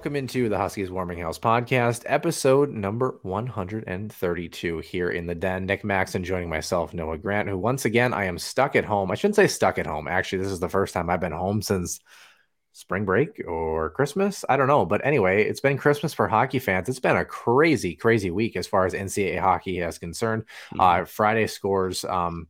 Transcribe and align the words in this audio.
Welcome 0.00 0.16
into 0.16 0.48
the 0.48 0.56
Huskies 0.56 0.90
Warming 0.90 1.18
House 1.18 1.38
podcast, 1.38 2.04
episode 2.06 2.70
number 2.70 3.18
132 3.20 4.78
here 4.78 5.10
in 5.10 5.26
the 5.26 5.34
den. 5.34 5.66
Nick 5.66 5.84
Maxon 5.84 6.24
joining 6.24 6.48
myself, 6.48 6.94
Noah 6.94 7.18
Grant, 7.18 7.50
who 7.50 7.58
once 7.58 7.84
again 7.84 8.14
I 8.14 8.24
am 8.24 8.38
stuck 8.38 8.76
at 8.76 8.86
home. 8.86 9.10
I 9.10 9.14
shouldn't 9.14 9.36
say 9.36 9.46
stuck 9.46 9.78
at 9.78 9.86
home. 9.86 10.08
Actually, 10.08 10.38
this 10.38 10.52
is 10.52 10.58
the 10.58 10.70
first 10.70 10.94
time 10.94 11.10
I've 11.10 11.20
been 11.20 11.32
home 11.32 11.60
since 11.60 12.00
spring 12.72 13.04
break 13.04 13.42
or 13.46 13.90
Christmas. 13.90 14.42
I 14.48 14.56
don't 14.56 14.68
know. 14.68 14.86
But 14.86 15.04
anyway, 15.04 15.44
it's 15.44 15.60
been 15.60 15.76
Christmas 15.76 16.14
for 16.14 16.28
hockey 16.28 16.60
fans. 16.60 16.88
It's 16.88 16.98
been 16.98 17.18
a 17.18 17.26
crazy, 17.26 17.94
crazy 17.94 18.30
week 18.30 18.56
as 18.56 18.66
far 18.66 18.86
as 18.86 18.94
NCAA 18.94 19.38
hockey 19.38 19.80
is 19.80 19.98
concerned. 19.98 20.44
Uh, 20.78 21.04
Friday 21.04 21.46
scores. 21.46 22.06
Um, 22.06 22.48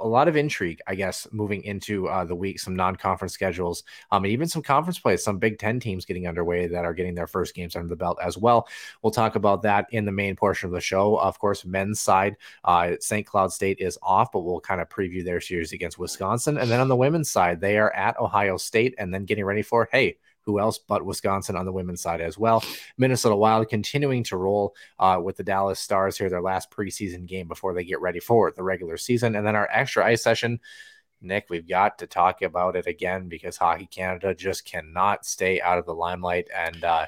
a 0.00 0.06
lot 0.06 0.28
of 0.28 0.36
intrigue, 0.36 0.80
I 0.86 0.94
guess, 0.94 1.26
moving 1.32 1.62
into 1.64 2.08
uh, 2.08 2.24
the 2.24 2.34
week. 2.34 2.60
Some 2.60 2.76
non-conference 2.76 3.32
schedules, 3.32 3.84
um, 4.10 4.24
and 4.24 4.32
even 4.32 4.48
some 4.48 4.62
conference 4.62 4.98
plays. 4.98 5.24
Some 5.24 5.38
Big 5.38 5.58
Ten 5.58 5.80
teams 5.80 6.04
getting 6.04 6.26
underway 6.26 6.66
that 6.66 6.84
are 6.84 6.94
getting 6.94 7.14
their 7.14 7.26
first 7.26 7.54
games 7.54 7.76
under 7.76 7.88
the 7.88 7.96
belt 7.96 8.18
as 8.22 8.38
well. 8.38 8.68
We'll 9.02 9.10
talk 9.10 9.36
about 9.36 9.62
that 9.62 9.86
in 9.90 10.04
the 10.04 10.12
main 10.12 10.36
portion 10.36 10.68
of 10.68 10.74
the 10.74 10.80
show. 10.80 11.16
Of 11.16 11.38
course, 11.38 11.64
men's 11.64 12.00
side, 12.00 12.36
uh, 12.64 12.92
St. 13.00 13.26
Cloud 13.26 13.52
State 13.52 13.78
is 13.80 13.98
off, 14.02 14.32
but 14.32 14.40
we'll 14.40 14.60
kind 14.60 14.80
of 14.80 14.88
preview 14.88 15.24
their 15.24 15.40
series 15.40 15.72
against 15.72 15.98
Wisconsin. 15.98 16.58
And 16.58 16.70
then 16.70 16.80
on 16.80 16.88
the 16.88 16.96
women's 16.96 17.30
side, 17.30 17.60
they 17.60 17.78
are 17.78 17.92
at 17.94 18.18
Ohio 18.18 18.56
State, 18.56 18.94
and 18.98 19.12
then 19.12 19.24
getting 19.24 19.44
ready 19.44 19.62
for 19.62 19.88
hey. 19.90 20.16
Who 20.48 20.58
else 20.58 20.78
but 20.78 21.04
Wisconsin 21.04 21.56
on 21.56 21.66
the 21.66 21.72
women's 21.72 22.00
side 22.00 22.22
as 22.22 22.38
well? 22.38 22.64
Minnesota 22.96 23.36
Wild 23.36 23.68
continuing 23.68 24.24
to 24.24 24.38
roll 24.38 24.74
uh, 24.98 25.20
with 25.22 25.36
the 25.36 25.44
Dallas 25.44 25.78
Stars 25.78 26.16
here, 26.16 26.30
their 26.30 26.40
last 26.40 26.70
preseason 26.70 27.26
game 27.26 27.46
before 27.46 27.74
they 27.74 27.84
get 27.84 28.00
ready 28.00 28.18
for 28.18 28.50
the 28.50 28.62
regular 28.62 28.96
season. 28.96 29.36
And 29.36 29.46
then 29.46 29.54
our 29.54 29.68
extra 29.70 30.06
ice 30.06 30.22
session. 30.22 30.58
Nick, 31.20 31.50
we've 31.50 31.68
got 31.68 31.98
to 31.98 32.06
talk 32.06 32.40
about 32.40 32.76
it 32.76 32.86
again 32.86 33.28
because 33.28 33.58
Hockey 33.58 33.84
Canada 33.84 34.34
just 34.34 34.64
cannot 34.64 35.26
stay 35.26 35.60
out 35.60 35.76
of 35.76 35.84
the 35.84 35.94
limelight. 35.94 36.48
And 36.56 36.82
uh, 36.82 37.06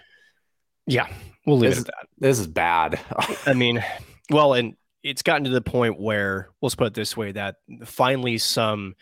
Yeah, 0.86 1.08
we'll 1.46 1.56
leave 1.56 1.70
this, 1.70 1.78
it 1.78 1.88
at 1.88 1.94
that. 1.94 2.08
this 2.18 2.38
is 2.38 2.46
bad. 2.46 3.00
I 3.46 3.54
mean, 3.54 3.82
well, 4.28 4.52
and 4.52 4.76
it's 5.02 5.22
gotten 5.22 5.44
to 5.44 5.50
the 5.50 5.62
point 5.62 5.98
where 5.98 6.50
let's 6.60 6.74
put 6.74 6.88
it 6.88 6.94
this 6.94 7.16
way 7.16 7.32
that 7.32 7.56
finally 7.86 8.36
some 8.36 8.96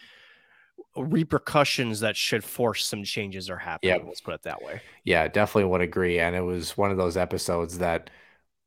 repercussions 1.04 2.00
that 2.00 2.16
should 2.16 2.44
force 2.44 2.84
some 2.84 3.04
changes 3.04 3.50
are 3.50 3.59
happening. 3.59 3.94
Yep. 3.97 4.04
Let's 4.06 4.20
put 4.20 4.34
it 4.34 4.42
that 4.42 4.62
way. 4.62 4.81
yeah, 5.04 5.28
definitely 5.28 5.70
would 5.70 5.81
agree. 5.81 6.19
And 6.19 6.34
it 6.36 6.42
was 6.42 6.76
one 6.76 6.91
of 6.91 6.97
those 6.97 7.16
episodes 7.16 7.78
that 7.78 8.10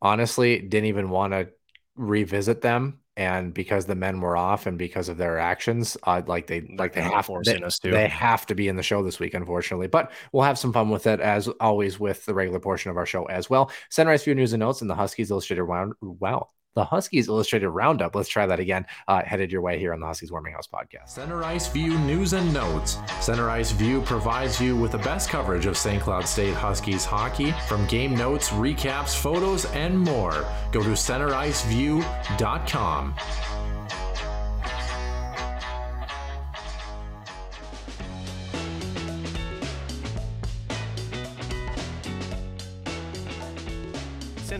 honestly 0.01 0.59
didn't 0.59 0.87
even 0.87 1.09
want 1.09 1.33
to 1.33 1.49
revisit 1.95 2.61
them. 2.61 2.99
And 3.17 3.53
because 3.53 3.85
the 3.85 3.93
men 3.93 4.21
were 4.21 4.37
off 4.37 4.65
and 4.65 4.77
because 4.77 5.09
of 5.09 5.17
their 5.17 5.37
actions, 5.37 5.97
uh, 6.03 6.21
like 6.25 6.47
they 6.47 6.61
like 6.77 6.93
they 6.93 7.01
have 7.01 7.29
they, 7.43 7.61
us 7.61 7.77
to. 7.79 7.91
they 7.91 8.07
have 8.07 8.45
to 8.45 8.55
be 8.55 8.69
in 8.69 8.77
the 8.77 8.83
show 8.83 9.03
this 9.03 9.19
week, 9.19 9.33
unfortunately. 9.33 9.87
But 9.87 10.11
we'll 10.31 10.43
have 10.43 10.57
some 10.57 10.71
fun 10.71 10.89
with 10.89 11.05
it 11.07 11.19
as 11.19 11.49
always 11.59 11.99
with 11.99 12.25
the 12.25 12.33
regular 12.33 12.59
portion 12.59 12.89
of 12.89 12.97
our 12.97 13.05
show 13.05 13.25
as 13.25 13.49
well. 13.49 13.69
Center 13.89 14.11
Ice 14.11 14.23
View 14.23 14.33
News 14.33 14.53
and 14.53 14.61
Notes 14.61 14.79
and 14.79 14.89
the 14.89 14.95
Huskies 14.95 15.29
Illustrated 15.29 15.63
Round. 15.63 15.93
Wow. 16.01 16.49
The 16.75 16.85
Huskies 16.85 17.27
Illustrated 17.27 17.69
Roundup. 17.69 18.15
Let's 18.15 18.29
try 18.29 18.45
that 18.45 18.59
again. 18.59 18.85
Uh, 19.07 19.23
headed 19.23 19.51
your 19.51 19.61
way 19.61 19.77
here 19.77 19.93
on 19.93 19.99
the 19.99 20.05
Huskies 20.05 20.31
Warming 20.31 20.53
House 20.53 20.67
podcast. 20.67 21.09
Center 21.09 21.43
Ice 21.43 21.67
View 21.67 21.97
News 21.99 22.33
and 22.33 22.51
Notes. 22.53 22.97
Center 23.19 23.49
Ice 23.49 23.71
View 23.71 24.01
provides 24.01 24.61
you 24.61 24.77
with 24.77 24.93
the 24.93 24.97
best 24.99 25.29
coverage 25.29 25.65
of 25.65 25.77
St. 25.77 26.01
Cloud 26.01 26.27
State 26.27 26.53
Huskies 26.53 27.03
hockey 27.05 27.51
from 27.67 27.85
game 27.87 28.15
notes, 28.15 28.49
recaps, 28.49 29.15
photos, 29.15 29.65
and 29.65 29.99
more. 29.99 30.45
Go 30.71 30.81
to 30.81 30.91
centericeview.com. 30.91 33.15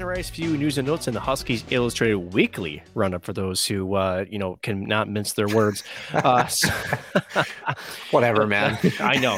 Center 0.01 0.13
Ice 0.13 0.31
View 0.31 0.57
News 0.57 0.79
and 0.79 0.87
Notes 0.87 1.07
in 1.07 1.13
the 1.13 1.19
Huskies 1.19 1.63
Illustrated 1.69 2.15
Weekly 2.33 2.81
Roundup 2.95 3.23
for 3.23 3.33
those 3.33 3.63
who 3.67 3.93
uh, 3.93 4.25
you 4.27 4.39
know 4.39 4.57
can 4.63 4.83
not 4.85 5.07
mince 5.07 5.33
their 5.33 5.47
words. 5.47 5.83
Uh, 6.11 6.47
so- 6.47 6.69
Whatever, 8.09 8.47
man. 8.47 8.79
I 8.99 9.19
know. 9.19 9.37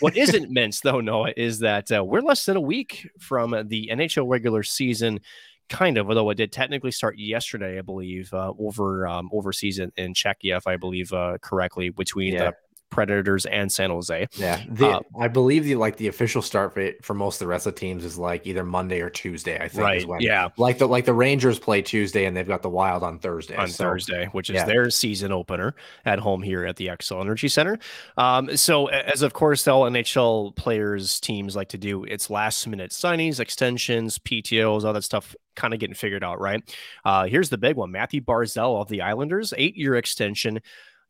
What 0.00 0.16
isn't 0.16 0.50
minced, 0.50 0.84
though, 0.84 1.02
Noah, 1.02 1.34
is 1.36 1.58
that 1.58 1.92
uh, 1.92 2.02
we're 2.02 2.22
less 2.22 2.46
than 2.46 2.56
a 2.56 2.62
week 2.62 3.10
from 3.18 3.50
the 3.68 3.90
NHL 3.92 4.26
regular 4.26 4.62
season. 4.62 5.20
Kind 5.68 5.98
of, 5.98 6.08
although 6.08 6.30
it 6.30 6.36
did 6.36 6.50
technically 6.50 6.92
start 6.92 7.18
yesterday, 7.18 7.78
I 7.78 7.82
believe, 7.82 8.32
uh, 8.32 8.54
over 8.58 9.06
um, 9.06 9.28
overseas 9.34 9.78
in, 9.78 9.92
in 9.98 10.14
Czechia, 10.14 10.56
if 10.56 10.66
I 10.66 10.78
believe 10.78 11.12
uh, 11.12 11.36
correctly, 11.42 11.90
between 11.90 12.32
Yeah. 12.32 12.52
the 12.52 12.54
Predators 12.90 13.46
and 13.46 13.70
San 13.70 13.90
Jose. 13.90 14.26
Yeah, 14.34 14.60
the, 14.68 14.88
Uh, 14.88 15.00
I 15.18 15.28
believe 15.28 15.64
the 15.64 15.76
like 15.76 15.96
the 15.96 16.08
official 16.08 16.42
start 16.42 16.74
for, 16.74 16.90
for 17.02 17.14
most 17.14 17.36
of 17.36 17.40
the 17.40 17.46
rest 17.46 17.66
of 17.66 17.74
the 17.74 17.80
teams 17.80 18.04
is 18.04 18.18
like 18.18 18.46
either 18.46 18.64
Monday 18.64 19.00
or 19.00 19.08
Tuesday. 19.08 19.56
I 19.58 19.68
think 19.68 19.82
Right, 19.82 20.06
when- 20.06 20.20
yeah. 20.20 20.48
like 20.58 20.78
the 20.78 20.86
like 20.86 21.04
the 21.04 21.14
Rangers 21.14 21.58
play 21.58 21.82
Tuesday 21.82 22.24
and 22.26 22.36
they've 22.36 22.46
got 22.46 22.62
the 22.62 22.68
Wild 22.70 23.02
on 23.02 23.18
Thursday. 23.18 23.56
on 23.56 23.68
So, 23.68 23.84
Thursday, 23.84 24.26
which 24.32 24.50
is 24.50 24.54
yeah. 24.56 24.64
their 24.64 24.90
season 24.90 25.32
opener 25.32 25.74
at 26.04 26.18
home 26.18 26.42
here 26.42 26.66
at 26.66 26.76
the 26.76 26.88
Xcel 26.88 27.20
Energy 27.20 27.48
Center. 27.48 27.78
Um, 28.16 28.56
so, 28.56 28.86
as 28.86 29.22
of 29.22 29.32
course, 29.32 29.66
all 29.68 29.82
NHL 29.82 30.54
players 30.56 31.20
teams 31.20 31.54
like 31.56 31.68
to 31.70 31.78
do, 31.78 32.04
it's 32.04 32.28
last 32.30 32.66
minute 32.66 32.90
signings, 32.90 33.38
extensions, 33.40 34.18
PTOs, 34.18 34.84
all 34.84 34.92
that 34.92 35.04
stuff 35.04 35.34
kind 35.56 35.74
of 35.74 35.80
getting 35.80 35.94
figured 35.94 36.24
out, 36.24 36.40
right? 36.40 36.62
Uh, 37.04 37.26
here's 37.26 37.50
the 37.50 37.58
big 37.58 37.76
one 37.76 37.90
Matthew 37.90 38.20
Barzal 38.20 38.80
of 38.80 38.88
the 38.88 39.02
Islanders, 39.02 39.52
eight 39.56 39.76
year 39.76 39.94
extension. 39.96 40.60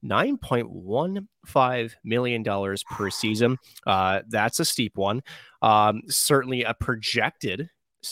$9.15 0.04 1.90
million 2.04 2.44
per 2.90 3.10
season. 3.10 3.56
Uh, 3.86 4.20
that's 4.28 4.60
a 4.60 4.64
steep 4.64 4.96
one. 4.96 5.22
Um, 5.62 6.02
certainly 6.08 6.64
a 6.64 6.74
projected 6.74 7.68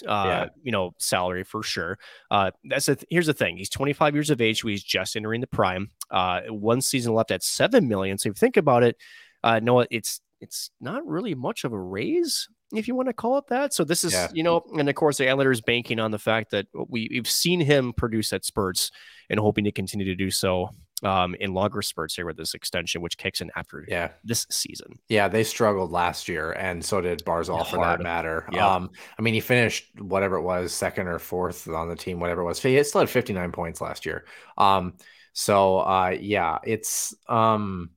uh, 0.07 0.25
Yeah. 0.27 0.47
you 0.63 0.71
know, 0.73 0.93
salary 0.99 1.45
for 1.45 1.63
sure. 1.63 1.99
Uh, 2.31 2.51
that's 2.65 2.87
the 2.87 2.97
th- 2.97 3.07
here's 3.11 3.27
the 3.27 3.33
thing. 3.33 3.57
He's 3.57 3.71
25 3.71 4.15
years 4.15 4.29
of 4.31 4.41
age, 4.41 4.61
so 4.61 4.69
he's 4.69 4.83
just 4.85 5.17
entering 5.17 5.41
the 5.41 5.47
prime. 5.47 5.89
Uh, 6.11 6.43
one 6.51 6.83
season 6.83 7.15
left 7.15 7.31
at 7.31 7.43
seven 7.43 7.89
million. 7.89 8.19
So 8.19 8.29
if 8.29 8.37
you 8.37 8.39
think 8.39 8.59
about 8.59 8.83
it, 8.83 8.97
uh, 9.43 9.61
Noah, 9.61 9.87
it's 9.91 10.21
it's 10.41 10.71
not 10.81 11.05
really 11.07 11.35
much 11.35 11.65
of 11.65 11.73
a 11.73 11.81
raise 11.81 12.49
if 12.73 12.87
you 12.87 12.95
want 12.95 13.09
to 13.09 13.13
call 13.15 13.39
it 13.39 13.47
that. 13.49 13.73
So 13.73 13.83
this 13.83 14.05
is, 14.05 14.13
Yeah. 14.13 14.29
you 14.33 14.43
know, 14.43 14.63
and 14.79 14.89
of 14.89 14.95
course 14.95 15.17
the 15.17 15.29
Islanders 15.29 15.61
banking 15.63 15.99
on 15.99 16.11
the 16.11 16.19
fact 16.19 16.51
that 16.51 16.67
we, 16.75 17.09
we've 17.11 17.27
seen 17.27 17.59
him 17.61 17.93
produce 17.95 18.31
at 18.35 18.45
spurts 18.45 18.91
and 19.31 19.41
hoping 19.41 19.65
to 19.65 19.73
continue 19.73 20.05
to 20.07 20.15
do 20.15 20.31
so 20.31 20.69
um, 21.03 21.35
in 21.37 21.55
longer 21.55 21.83
spurts 21.83 22.17
here 22.17 22.27
with 22.27 22.37
this 22.37 22.55
extension, 22.55 23.01
which 23.03 23.17
kicks 23.19 23.41
in 23.41 23.51
after 23.57 23.85
Yeah, 23.89 24.11
this 24.25 24.47
season. 24.51 24.99
yeah, 25.09 25.29
they 25.29 25.45
struggled 25.45 25.91
last 25.91 26.29
year, 26.29 26.53
and 26.53 26.85
so 26.85 27.01
did 27.01 27.25
Barzal 27.25 27.67
for 27.67 27.79
that 27.79 28.01
matter. 28.01 28.47
Yeah. 28.53 28.75
Um, 28.77 28.91
I 29.19 29.23
mean, 29.23 29.35
he 29.35 29.41
finished 29.41 29.99
whatever 30.01 30.37
it 30.37 30.43
was, 30.43 30.73
second 30.73 31.09
or 31.09 31.19
fourth 31.19 31.69
on 31.69 31.89
the 31.89 31.97
team, 31.97 32.21
whatever 32.21 32.43
it 32.43 32.45
was. 32.45 32.61
He 32.61 32.83
still 32.85 33.01
had 33.01 33.11
59 33.11 33.53
points 33.53 33.81
last 33.81 34.05
year. 34.07 34.25
Um, 34.57 34.95
so 35.33 35.79
uh, 35.79 36.17
yeah, 36.19 36.59
it's 36.65 37.15
um, 37.29 37.91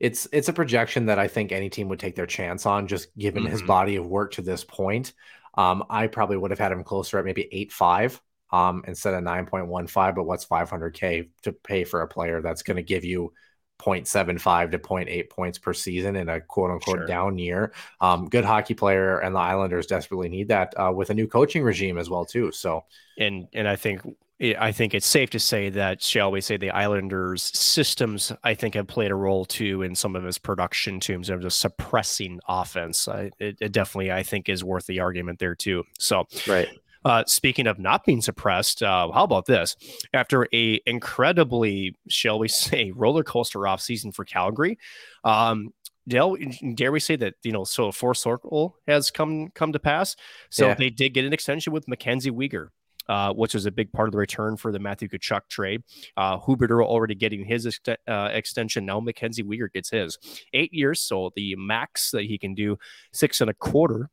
it's 0.00 0.26
it's 0.32 0.48
a 0.48 0.52
projection 0.52 1.06
that 1.06 1.18
I 1.18 1.28
think 1.28 1.52
any 1.52 1.70
team 1.70 1.88
would 1.88 2.00
take 2.00 2.16
their 2.16 2.26
chance 2.26 2.66
on, 2.66 2.86
just 2.86 3.16
given 3.16 3.46
his 3.46 3.62
Mhm. 3.62 3.66
body 3.66 3.96
of 3.96 4.06
work 4.06 4.32
to 4.32 4.42
this 4.42 4.64
point. 4.64 5.12
Um, 5.56 5.84
I 5.88 6.08
probably 6.08 6.36
would 6.36 6.50
have 6.50 6.58
had 6.58 6.72
him 6.72 6.82
closer 6.84 7.18
at 7.18 7.24
maybe 7.24 7.48
eight 7.52 7.72
five 7.72 8.20
um, 8.52 8.84
instead 8.86 9.14
of 9.14 9.22
9.15. 9.22 10.14
But 10.14 10.24
what's 10.24 10.44
500K 10.44 11.28
to 11.42 11.52
pay 11.52 11.84
for 11.84 12.02
a 12.02 12.08
player 12.08 12.40
that's 12.40 12.62
going 12.62 12.76
to 12.76 12.82
give 12.82 13.04
you 13.04 13.32
0.75 13.80 14.70
to 14.70 14.78
0.8 14.78 15.30
points 15.30 15.58
per 15.58 15.72
season 15.72 16.16
in 16.16 16.28
a 16.28 16.40
quote 16.40 16.70
unquote 16.70 16.98
sure. 16.98 17.06
down 17.06 17.38
year. 17.38 17.72
Um, 18.00 18.28
good 18.28 18.44
hockey 18.44 18.74
player, 18.74 19.18
and 19.18 19.34
the 19.34 19.40
Islanders 19.40 19.86
desperately 19.86 20.28
need 20.28 20.48
that 20.48 20.74
uh, 20.78 20.92
with 20.94 21.10
a 21.10 21.14
new 21.14 21.26
coaching 21.26 21.62
regime 21.62 21.98
as 21.98 22.08
well 22.08 22.24
too. 22.24 22.52
So, 22.52 22.84
and 23.18 23.48
and 23.52 23.68
I 23.68 23.76
think 23.76 24.02
I 24.40 24.72
think 24.72 24.94
it's 24.94 25.06
safe 25.06 25.30
to 25.30 25.38
say 25.38 25.70
that, 25.70 26.02
shall 26.02 26.32
we 26.32 26.40
say, 26.40 26.56
the 26.56 26.70
Islanders' 26.70 27.42
systems, 27.42 28.32
I 28.42 28.54
think, 28.54 28.74
have 28.74 28.88
played 28.88 29.12
a 29.12 29.14
role 29.14 29.44
too 29.44 29.82
in 29.82 29.94
some 29.94 30.16
of 30.16 30.24
his 30.24 30.38
production 30.38 30.98
too, 30.98 31.14
in 31.14 31.22
terms 31.22 31.44
of 31.44 31.52
suppressing 31.52 32.40
offense. 32.48 33.06
I, 33.06 33.30
it, 33.38 33.58
it, 33.60 33.72
definitely, 33.72 34.10
I 34.10 34.24
think, 34.24 34.48
is 34.48 34.64
worth 34.64 34.86
the 34.86 35.00
argument 35.00 35.38
there 35.38 35.54
too. 35.54 35.84
So, 35.98 36.26
right. 36.48 36.68
Uh, 37.04 37.24
speaking 37.26 37.66
of 37.66 37.78
not 37.78 38.04
being 38.04 38.20
suppressed, 38.20 38.82
uh, 38.82 39.10
how 39.12 39.24
about 39.24 39.46
this? 39.46 39.76
After 40.12 40.48
a 40.52 40.80
incredibly, 40.86 41.96
shall 42.08 42.38
we 42.38 42.48
say, 42.48 42.92
roller 42.94 43.24
coaster 43.24 43.66
off 43.66 43.80
season 43.80 44.12
for 44.12 44.24
Calgary, 44.24 44.78
um, 45.22 45.70
dare, 46.08 46.26
dare 46.74 46.92
we 46.92 47.00
say 47.00 47.16
that 47.16 47.34
you 47.42 47.52
know 47.52 47.64
so 47.64 47.86
a 47.86 47.92
four 47.92 48.14
circle 48.14 48.76
has 48.86 49.10
come 49.10 49.48
come 49.54 49.72
to 49.72 49.78
pass 49.78 50.16
so 50.50 50.68
yeah. 50.68 50.74
they 50.74 50.90
did 50.90 51.14
get 51.14 51.24
an 51.24 51.32
extension 51.32 51.72
with 51.72 51.88
mackenzie 51.88 52.30
weegar 52.30 52.68
uh, 53.08 53.32
which 53.32 53.54
was 53.54 53.66
a 53.66 53.70
big 53.70 53.92
part 53.92 54.08
of 54.08 54.12
the 54.12 54.18
return 54.18 54.56
for 54.56 54.72
the 54.72 54.78
Matthew 54.78 55.08
Tkachuk 55.08 55.42
trade. 55.48 55.82
Uh, 56.16 56.38
Huberdeau 56.38 56.82
already 56.82 57.14
getting 57.14 57.44
his 57.44 57.66
ex- 57.66 57.98
uh, 58.08 58.28
extension. 58.32 58.86
Now 58.86 59.00
Mackenzie 59.00 59.42
Weegar 59.42 59.72
gets 59.72 59.90
his 59.90 60.18
eight 60.52 60.72
years. 60.72 61.00
So 61.00 61.30
the 61.36 61.54
max 61.56 62.10
that 62.12 62.24
he 62.24 62.38
can 62.38 62.54
do 62.54 62.78
six 63.12 63.40
and 63.40 63.50
a 63.50 63.54
quarter 63.54 64.08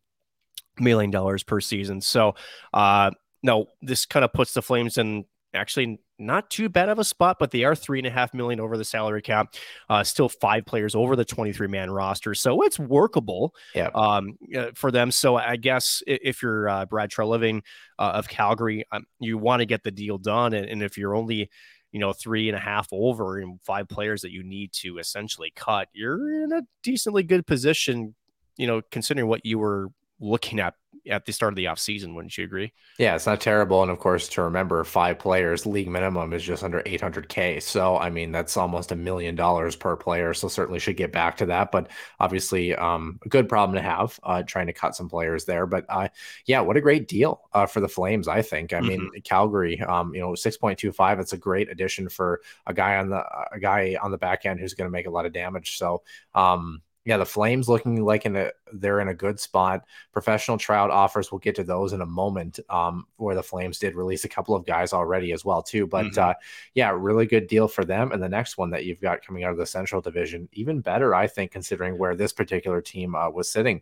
million 0.79 1.11
dollars 1.11 1.43
per 1.43 1.59
season. 1.59 2.01
So, 2.01 2.35
uh, 2.73 3.11
no, 3.43 3.67
this 3.81 4.05
kind 4.05 4.23
of 4.23 4.33
puts 4.33 4.53
the 4.53 4.61
Flames 4.61 4.97
in 4.97 5.25
actually 5.53 5.99
not 6.17 6.49
too 6.49 6.69
bad 6.69 6.89
of 6.89 6.99
a 6.99 7.03
spot, 7.03 7.37
but 7.39 7.51
they 7.51 7.63
are 7.63 7.75
three 7.75 7.99
and 7.99 8.07
a 8.07 8.11
half 8.11 8.33
million 8.33 8.59
over 8.59 8.77
the 8.77 8.85
salary 8.85 9.21
cap. 9.21 9.55
Uh, 9.89 10.03
still 10.03 10.29
five 10.29 10.65
players 10.65 10.95
over 10.95 11.15
the 11.15 11.25
23 11.25 11.67
man 11.67 11.89
roster. 11.89 12.35
So 12.35 12.61
it's 12.61 12.79
workable 12.79 13.53
yeah. 13.73 13.89
um, 13.95 14.37
for 14.75 14.91
them. 14.91 15.11
So 15.11 15.35
I 15.35 15.55
guess 15.55 16.03
if 16.07 16.41
you're 16.41 16.69
uh, 16.69 16.85
Brad 16.85 17.09
Treliving 17.09 17.63
uh, 17.99 18.11
of 18.13 18.29
Calgary, 18.29 18.85
um, 18.91 19.05
you 19.19 19.37
want 19.37 19.61
to 19.61 19.65
get 19.65 19.83
the 19.83 19.91
deal 19.91 20.17
done. 20.17 20.53
And, 20.53 20.67
and 20.67 20.83
if 20.83 20.97
you're 20.97 21.15
only, 21.15 21.49
you 21.91 21.99
know, 21.99 22.13
three 22.13 22.47
and 22.47 22.55
a 22.55 22.61
half 22.61 22.87
over 22.91 23.39
and 23.39 23.59
five 23.61 23.89
players 23.89 24.21
that 24.21 24.31
you 24.31 24.43
need 24.43 24.71
to 24.73 24.99
essentially 24.99 25.51
cut, 25.55 25.89
you're 25.93 26.43
in 26.43 26.53
a 26.53 26.61
decently 26.83 27.23
good 27.23 27.45
position, 27.47 28.15
you 28.57 28.67
know, 28.67 28.81
considering 28.91 29.27
what 29.27 29.45
you 29.45 29.59
were 29.59 29.89
looking 30.21 30.59
at 30.59 30.75
at 31.09 31.25
the 31.25 31.33
start 31.33 31.51
of 31.51 31.55
the 31.55 31.65
offseason, 31.65 32.13
wouldn't 32.13 32.37
you 32.37 32.43
agree? 32.43 32.71
Yeah, 32.99 33.15
it's 33.15 33.25
not 33.25 33.41
terrible. 33.41 33.81
And 33.81 33.91
of 33.91 33.99
course, 33.99 34.27
to 34.29 34.43
remember, 34.43 34.83
five 34.83 35.17
players, 35.17 35.65
league 35.65 35.87
minimum 35.87 36.33
is 36.33 36.43
just 36.43 36.63
under 36.63 36.81
800K. 36.83 37.61
So, 37.61 37.97
I 37.97 38.09
mean, 38.09 38.31
that's 38.31 38.57
almost 38.57 38.91
a 38.91 38.95
million 38.95 39.35
dollars 39.35 39.75
per 39.75 39.95
player. 39.95 40.33
So, 40.33 40.47
certainly 40.47 40.79
should 40.79 40.97
get 40.97 41.11
back 41.11 41.37
to 41.37 41.47
that. 41.47 41.71
But 41.71 41.89
obviously, 42.19 42.75
um, 42.75 43.19
a 43.25 43.29
good 43.29 43.49
problem 43.49 43.75
to 43.75 43.81
have, 43.81 44.19
uh, 44.23 44.43
trying 44.43 44.67
to 44.67 44.73
cut 44.73 44.95
some 44.95 45.09
players 45.09 45.45
there. 45.45 45.65
But 45.65 45.85
uh, 45.89 46.09
yeah, 46.45 46.61
what 46.61 46.77
a 46.77 46.81
great 46.81 47.07
deal 47.07 47.41
uh, 47.53 47.65
for 47.65 47.79
the 47.79 47.89
Flames, 47.89 48.27
I 48.27 48.41
think. 48.41 48.73
I 48.73 48.77
mm-hmm. 48.79 48.87
mean, 48.87 49.09
Calgary, 49.23 49.81
um, 49.81 50.13
you 50.13 50.21
know, 50.21 50.31
6.25, 50.31 51.19
it's 51.19 51.33
a 51.33 51.37
great 51.37 51.71
addition 51.71 52.09
for 52.09 52.41
a 52.67 52.73
guy 52.73 52.97
on 52.97 53.09
the, 53.09 53.23
a 53.51 53.59
guy 53.59 53.97
on 54.01 54.11
the 54.11 54.17
back 54.17 54.45
end 54.45 54.59
who's 54.59 54.73
going 54.73 54.87
to 54.87 54.91
make 54.91 55.07
a 55.07 55.11
lot 55.11 55.25
of 55.25 55.33
damage. 55.33 55.77
So, 55.77 56.03
um, 56.35 56.81
yeah, 57.03 57.17
the 57.17 57.25
Flames 57.25 57.67
looking 57.67 58.03
like 58.03 58.25
in 58.25 58.35
a 58.35 58.51
they're 58.73 58.99
in 58.99 59.07
a 59.07 59.13
good 59.13 59.39
spot. 59.39 59.85
Professional 60.11 60.57
tryout 60.57 60.91
offers, 60.91 61.31
we'll 61.31 61.39
get 61.39 61.55
to 61.55 61.63
those 61.63 61.93
in 61.93 62.01
a 62.01 62.05
moment. 62.05 62.59
Um, 62.69 63.07
where 63.17 63.35
the 63.35 63.41
Flames 63.43 63.79
did 63.79 63.95
release 63.95 64.23
a 64.23 64.29
couple 64.29 64.55
of 64.55 64.65
guys 64.65 64.93
already 64.93 65.31
as 65.31 65.43
well 65.43 65.63
too. 65.63 65.87
But 65.87 66.07
mm-hmm. 66.07 66.31
uh, 66.31 66.33
yeah, 66.75 66.91
really 66.95 67.25
good 67.25 67.47
deal 67.47 67.67
for 67.67 67.83
them. 67.83 68.11
And 68.11 68.21
the 68.21 68.29
next 68.29 68.57
one 68.57 68.69
that 68.71 68.85
you've 68.85 69.01
got 69.01 69.25
coming 69.25 69.43
out 69.43 69.51
of 69.51 69.57
the 69.57 69.65
Central 69.65 70.01
Division, 70.01 70.47
even 70.53 70.81
better, 70.81 71.15
I 71.15 71.27
think, 71.27 71.51
considering 71.51 71.97
where 71.97 72.15
this 72.15 72.33
particular 72.33 72.81
team 72.81 73.15
uh, 73.15 73.29
was 73.29 73.51
sitting. 73.51 73.81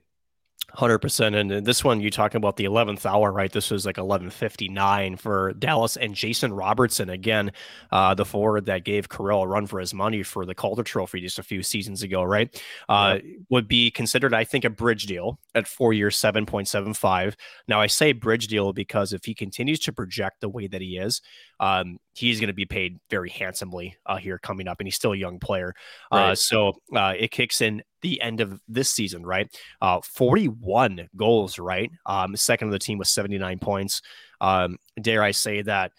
Hundred 0.74 1.00
percent, 1.00 1.36
and 1.36 1.66
this 1.66 1.84
one 1.84 2.00
you 2.00 2.12
talking 2.12 2.38
about 2.38 2.56
the 2.56 2.66
eleventh 2.66 3.06
hour, 3.06 3.32
right? 3.32 3.52
This 3.52 3.72
was 3.72 3.86
like 3.86 3.98
eleven 3.98 4.30
fifty 4.30 4.70
nine 4.70 5.18
for 5.18 5.54
Dallas 5.54 5.98
and 5.98 6.14
Jason 6.14 6.54
Robertson 6.54 7.10
again, 7.10 7.52
uh, 7.92 8.14
the 8.14 8.24
forward 8.24 8.66
that 8.68 8.86
gave 8.86 9.10
Kirill 9.10 9.42
a 9.42 9.48
run 9.48 9.66
for 9.66 9.80
his 9.80 9.94
money 9.94 10.22
for 10.22 10.46
the 10.46 10.54
Calder 10.54 10.84
Trophy 10.84 11.22
just 11.22 11.40
a 11.40 11.44
few 11.44 11.64
seasons 11.64 12.04
ago, 12.04 12.24
right? 12.24 12.62
Uh, 12.88 13.18
Would 13.50 13.68
be 13.68 13.90
considered, 13.90 14.34
I 14.34 14.44
think, 14.44 14.64
a 14.64 14.70
bridge 14.70 15.06
deal 15.06 15.40
at 15.56 15.68
four 15.68 15.92
years, 15.92 16.16
seven 16.16 16.46
point 16.46 16.68
seven 16.68 16.94
five. 16.94 17.36
Now 17.68 17.82
I 17.82 17.88
say 17.88 18.12
bridge 18.14 18.48
deal 18.48 18.72
because 18.72 19.12
if 19.12 19.26
he 19.26 19.34
continues 19.34 19.80
to 19.82 19.92
project 19.92 20.40
the 20.40 20.50
way 20.50 20.68
that 20.68 20.82
he 20.82 20.98
is, 20.98 21.22
um, 21.60 21.98
he's 22.14 22.40
going 22.40 22.48
to 22.48 22.54
be 22.54 22.66
paid 22.66 23.00
very 23.10 23.30
handsomely 23.30 23.96
uh, 24.06 24.18
here 24.18 24.38
coming 24.38 24.68
up, 24.68 24.80
and 24.80 24.88
he's 24.88 24.96
still 24.96 25.14
a 25.14 25.18
young 25.18 25.40
player. 25.40 25.74
Uh, 26.12 26.16
right. 26.16 26.30
Uh, 26.32 26.36
so 26.36 26.74
uh, 26.96 27.14
it 27.18 27.32
kicks 27.32 27.62
in 27.62 27.82
the 28.02 28.22
end 28.22 28.42
of 28.42 28.60
this 28.68 28.90
season, 28.90 29.26
right? 29.26 29.48
Uh, 29.82 30.00
41 30.02 31.10
goals, 31.16 31.60
right? 31.60 31.92
Um, 32.06 32.36
second 32.36 32.70
of 32.70 32.72
the 32.72 32.80
team 32.80 32.98
with 32.98 33.08
79 33.08 33.60
points. 33.60 34.02
Um, 34.42 34.78
dare 35.02 35.24
I 35.24 35.32
say 35.32 35.62
that? 35.64 35.92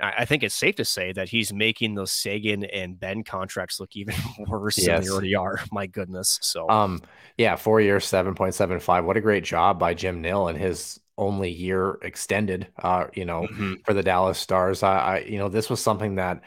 I 0.00 0.24
think 0.24 0.42
it's 0.42 0.54
safe 0.54 0.76
to 0.76 0.84
say 0.84 1.12
that 1.12 1.28
he's 1.28 1.52
making 1.52 1.94
those 1.94 2.12
Seguin 2.12 2.64
and 2.64 2.98
Benn 2.98 3.24
contracts 3.24 3.80
look 3.80 3.96
even 3.96 4.14
worse 4.46 4.78
yes. 4.78 4.86
than 4.86 5.02
they 5.02 5.10
already 5.10 5.34
are. 5.34 5.60
My 5.72 5.86
goodness. 5.86 6.38
So, 6.42 6.68
um, 6.68 7.02
yeah, 7.36 7.56
four 7.56 7.80
years, 7.80 8.04
7.75. 8.04 9.04
What 9.04 9.16
a 9.16 9.20
great 9.20 9.44
job 9.44 9.78
by 9.78 9.94
Jim 9.94 10.20
Nill 10.20 10.48
and 10.48 10.58
his 10.58 11.00
only 11.16 11.50
year 11.50 11.98
extended, 12.02 12.68
uh, 12.80 13.06
you 13.14 13.24
know, 13.24 13.42
mm-hmm. 13.42 13.74
for 13.84 13.92
the 13.92 14.02
Dallas 14.02 14.38
Stars. 14.38 14.82
I, 14.82 14.98
I, 14.98 15.18
you 15.20 15.38
know, 15.38 15.48
this 15.48 15.68
was 15.68 15.80
something 15.80 16.14
that 16.14 16.42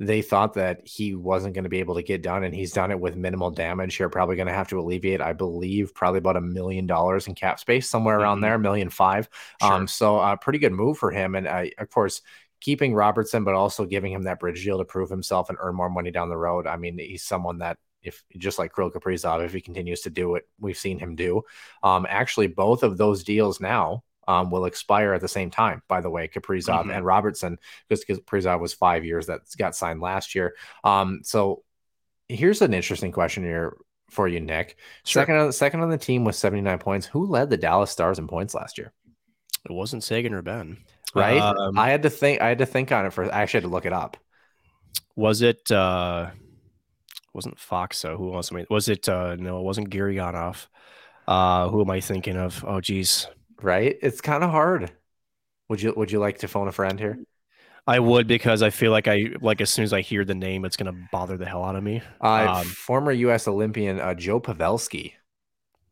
they 0.00 0.22
thought 0.22 0.54
that 0.54 0.80
he 0.86 1.14
wasn't 1.14 1.54
going 1.54 1.64
to 1.64 1.70
be 1.70 1.80
able 1.80 1.94
to 1.96 2.02
get 2.02 2.22
done, 2.22 2.42
and 2.42 2.54
he's 2.54 2.72
done 2.72 2.90
it 2.90 2.98
with 2.98 3.16
minimal 3.16 3.50
damage. 3.50 3.98
You're 3.98 4.08
probably 4.08 4.34
going 4.34 4.48
to 4.48 4.54
have 4.54 4.68
to 4.68 4.80
alleviate, 4.80 5.20
I 5.20 5.34
believe, 5.34 5.94
probably 5.94 6.18
about 6.18 6.38
a 6.38 6.40
million 6.40 6.86
dollars 6.86 7.26
in 7.26 7.34
cap 7.34 7.60
space, 7.60 7.88
somewhere 7.88 8.16
mm-hmm. 8.16 8.22
around 8.22 8.40
there, 8.40 8.58
million 8.58 8.88
five. 8.88 9.28
Sure. 9.60 9.72
Um, 9.72 9.86
so 9.86 10.16
a 10.16 10.32
uh, 10.32 10.36
pretty 10.36 10.58
good 10.58 10.72
move 10.72 10.96
for 10.96 11.10
him, 11.10 11.34
and 11.34 11.46
uh, 11.46 11.64
of 11.78 11.90
course. 11.90 12.22
Keeping 12.60 12.94
Robertson, 12.94 13.44
but 13.44 13.54
also 13.54 13.86
giving 13.86 14.12
him 14.12 14.24
that 14.24 14.40
bridge 14.40 14.64
deal 14.64 14.78
to 14.78 14.84
prove 14.84 15.10
himself 15.10 15.48
and 15.48 15.58
earn 15.60 15.74
more 15.74 15.90
money 15.90 16.10
down 16.10 16.28
the 16.28 16.36
road. 16.36 16.66
I 16.66 16.76
mean, 16.76 16.98
he's 16.98 17.22
someone 17.22 17.58
that 17.58 17.78
if 18.02 18.22
just 18.36 18.58
like 18.58 18.74
Kirill 18.74 18.90
Kaprizov, 18.90 19.44
if 19.44 19.52
he 19.52 19.60
continues 19.60 20.02
to 20.02 20.10
do 20.10 20.28
what 20.28 20.42
we've 20.58 20.76
seen 20.76 20.98
him 20.98 21.16
do. 21.16 21.42
Um, 21.82 22.06
actually, 22.08 22.46
both 22.46 22.82
of 22.82 22.96
those 22.96 23.24
deals 23.24 23.60
now 23.60 24.04
um, 24.26 24.50
will 24.50 24.64
expire 24.64 25.12
at 25.12 25.20
the 25.20 25.28
same 25.28 25.50
time. 25.50 25.82
By 25.88 26.00
the 26.00 26.10
way, 26.10 26.28
Kaprizov 26.28 26.82
mm-hmm. 26.82 26.90
and 26.90 27.04
Robertson, 27.04 27.58
because 27.88 28.04
Kaprizov 28.04 28.60
was 28.60 28.72
five 28.72 29.04
years 29.04 29.26
that 29.26 29.40
got 29.58 29.76
signed 29.76 30.00
last 30.00 30.34
year. 30.34 30.54
Um, 30.84 31.20
so 31.24 31.62
here's 32.28 32.62
an 32.62 32.74
interesting 32.74 33.12
question 33.12 33.42
here 33.42 33.76
for 34.08 34.28
you, 34.28 34.40
Nick. 34.40 34.76
Sure. 35.04 35.22
Second, 35.22 35.36
on, 35.36 35.52
second 35.52 35.80
on 35.80 35.90
the 35.90 35.98
team 35.98 36.24
with 36.24 36.36
79 36.36 36.78
points. 36.78 37.06
Who 37.06 37.26
led 37.26 37.50
the 37.50 37.56
Dallas 37.56 37.90
Stars 37.90 38.18
in 38.18 38.28
points 38.28 38.54
last 38.54 38.78
year? 38.78 38.92
It 39.68 39.72
wasn't 39.72 40.04
Seguin 40.04 40.32
or 40.32 40.42
Benn, 40.42 40.78
right? 41.14 41.40
Um, 41.40 41.78
I 41.78 41.90
had 41.90 42.02
to 42.02 42.10
think. 42.10 42.40
I 42.40 42.48
had 42.48 42.58
to 42.58 42.66
think 42.66 42.92
on 42.92 43.06
it 43.06 43.12
for. 43.12 43.24
I 43.24 43.42
actually 43.42 43.58
had 43.58 43.64
to 43.68 43.72
look 43.72 43.86
it 43.86 43.92
up. 43.92 44.16
Was 45.16 45.42
it? 45.42 45.70
uh 45.70 46.30
wasn't 47.32 47.58
Faksa? 47.58 48.16
Who 48.16 48.34
else? 48.34 48.50
Was 48.70 48.88
it? 48.88 49.08
uh 49.08 49.36
No, 49.36 49.60
it 49.60 49.64
wasn't 49.64 49.90
Gurianov. 49.90 50.66
Uh, 51.28 51.68
who 51.68 51.80
am 51.82 51.90
I 51.90 52.00
thinking 52.00 52.36
of? 52.36 52.64
Oh, 52.66 52.80
geez 52.80 53.28
right? 53.62 53.96
It's 54.02 54.20
kind 54.20 54.44
of 54.44 54.50
hard. 54.50 54.92
Would 55.68 55.82
you 55.82 55.94
would 55.96 56.10
you 56.10 56.18
like 56.18 56.38
to 56.38 56.48
phone 56.48 56.68
a 56.68 56.72
friend 56.72 56.98
here? 56.98 57.18
I 57.86 57.98
would 57.98 58.26
because 58.26 58.62
I 58.62 58.70
feel 58.70 58.92
like 58.92 59.08
I 59.08 59.30
like 59.40 59.60
as 59.60 59.70
soon 59.70 59.84
as 59.84 59.92
I 59.92 60.00
hear 60.00 60.24
the 60.24 60.34
name, 60.34 60.64
it's 60.64 60.76
gonna 60.76 61.08
bother 61.12 61.36
the 61.36 61.46
hell 61.46 61.64
out 61.64 61.76
of 61.76 61.82
me. 61.82 62.02
Uh, 62.20 62.60
um, 62.60 62.66
former 62.66 63.12
U.S. 63.12 63.48
Olympian 63.48 64.00
uh, 64.00 64.14
Joe 64.14 64.40
Pavelski. 64.40 65.14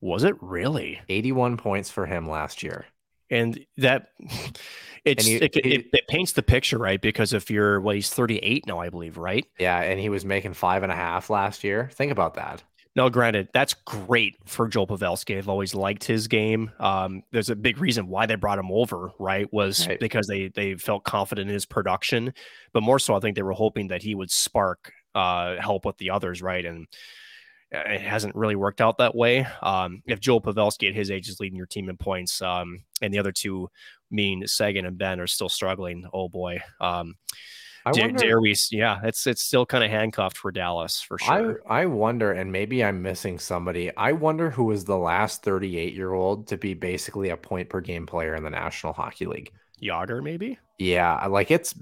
Was 0.01 0.23
it 0.23 0.37
really 0.41 1.01
81 1.09 1.57
points 1.57 1.91
for 1.91 2.07
him 2.07 2.29
last 2.29 2.63
year? 2.63 2.87
And 3.31 3.65
that 3.77 4.09
it's 5.05 5.27
and 5.27 5.35
he, 5.35 5.37
it, 5.37 5.55
he, 5.55 5.75
it, 5.75 5.87
it, 5.93 6.09
paints 6.09 6.33
the 6.33 6.43
picture, 6.43 6.79
right? 6.79 7.01
Because 7.01 7.33
if 7.33 7.51
you're 7.51 7.81
well, 7.81 7.95
he's 7.95 8.11
38 8.11 8.67
now, 8.67 8.79
I 8.79 8.89
believe, 8.91 9.17
right? 9.17 9.47
Yeah, 9.59 9.81
and 9.81 10.01
he 10.01 10.09
was 10.09 10.25
making 10.25 10.55
five 10.55 10.83
and 10.83 10.93
a 10.93 10.97
half 10.97 11.31
last 11.31 11.65
year. 11.65 11.91
Think 11.93 12.13
about 12.13 12.35
that. 12.35 12.63
No, 12.97 13.09
granted, 13.09 13.49
that's 13.55 13.75
great 13.75 14.37
for 14.45 14.67
Joel 14.67 14.89
Pavelski. 14.89 15.39
I've 15.39 15.49
always 15.49 15.73
liked 15.73 16.03
his 16.03 16.27
game. 16.27 16.73
Um, 16.81 17.23
there's 17.31 17.49
a 17.49 17.55
big 17.55 17.79
reason 17.79 18.09
why 18.09 18.27
they 18.27 18.35
brought 18.35 18.59
him 18.59 18.73
over, 18.73 19.13
right? 19.21 19.47
Was 19.53 19.87
right. 19.87 20.01
because 20.01 20.27
they 20.27 20.49
they 20.49 20.75
felt 20.75 21.05
confident 21.05 21.49
in 21.49 21.55
his 21.55 21.65
production, 21.65 22.35
but 22.73 22.83
more 22.83 22.99
so, 22.99 23.15
I 23.15 23.21
think 23.21 23.37
they 23.37 23.43
were 23.43 23.53
hoping 23.53 23.89
that 23.89 24.03
he 24.03 24.17
would 24.17 24.33
spark 24.33 24.93
uh, 25.15 25.61
help 25.61 25.85
with 25.85 25.97
the 25.99 26.11
others, 26.11 26.43
right? 26.43 26.65
And 26.65 26.87
it 27.71 28.01
hasn't 28.01 28.35
really 28.35 28.57
worked 28.57 28.81
out 28.81 28.99
that 28.99 29.15
way. 29.15 29.47
Um, 29.63 30.03
if 30.07 30.21
Joel 30.21 30.41
Pavelski 30.41 30.89
at 30.89 30.95
his 30.95 31.11
age 31.11 31.29
is 31.29 31.41
leading 31.41 31.57
your 31.57 31.67
team 31.67 31.89
in 31.89 31.97
points, 31.97 32.41
um, 32.41 32.83
and 33.03 33.13
the 33.13 33.19
other 33.19 33.33
two, 33.33 33.71
mean 34.11 34.47
Seguin 34.47 34.87
and 34.87 34.97
Benn, 34.97 35.21
are 35.21 35.27
still 35.27 35.49
struggling, 35.49 36.09
oh 36.13 36.29
boy. 36.29 36.61
Um, 36.81 37.17
I 37.85 37.93
wonder, 37.93 38.19
dare 38.19 38.41
we? 38.41 38.55
Yeah, 38.71 39.01
it's 39.03 39.27
it's 39.27 39.43
still 39.43 39.65
kind 39.65 39.85
of 39.85 39.91
handcuffed 39.91 40.37
for 40.37 40.51
Dallas 40.51 41.01
for 41.01 41.19
sure. 41.19 41.61
I 41.69 41.83
I 41.83 41.87
wonder, 41.87 42.33
and 42.33 42.51
maybe 42.51 42.85
I'm 42.85 43.01
missing 43.01 43.39
somebody. 43.39 43.95
I 43.97 44.13
wonder 44.13 44.51
who 44.51 44.65
was 44.65 44.85
the 44.85 44.99
last 44.99 45.43
38 45.43 45.95
year 45.95 46.13
old 46.13 46.47
to 46.49 46.57
be 46.57 46.75
basically 46.75 47.31
a 47.31 47.37
point 47.37 47.69
per 47.69 47.81
game 47.81 48.05
player 48.05 48.35
in 48.35 48.43
the 48.43 48.51
National 48.51 48.93
Hockey 48.93 49.27
League. 49.27 49.53
Jagr, 49.83 50.23
maybe. 50.23 50.59
Yeah, 50.79 51.27
like 51.27 51.51
it's 51.51 51.75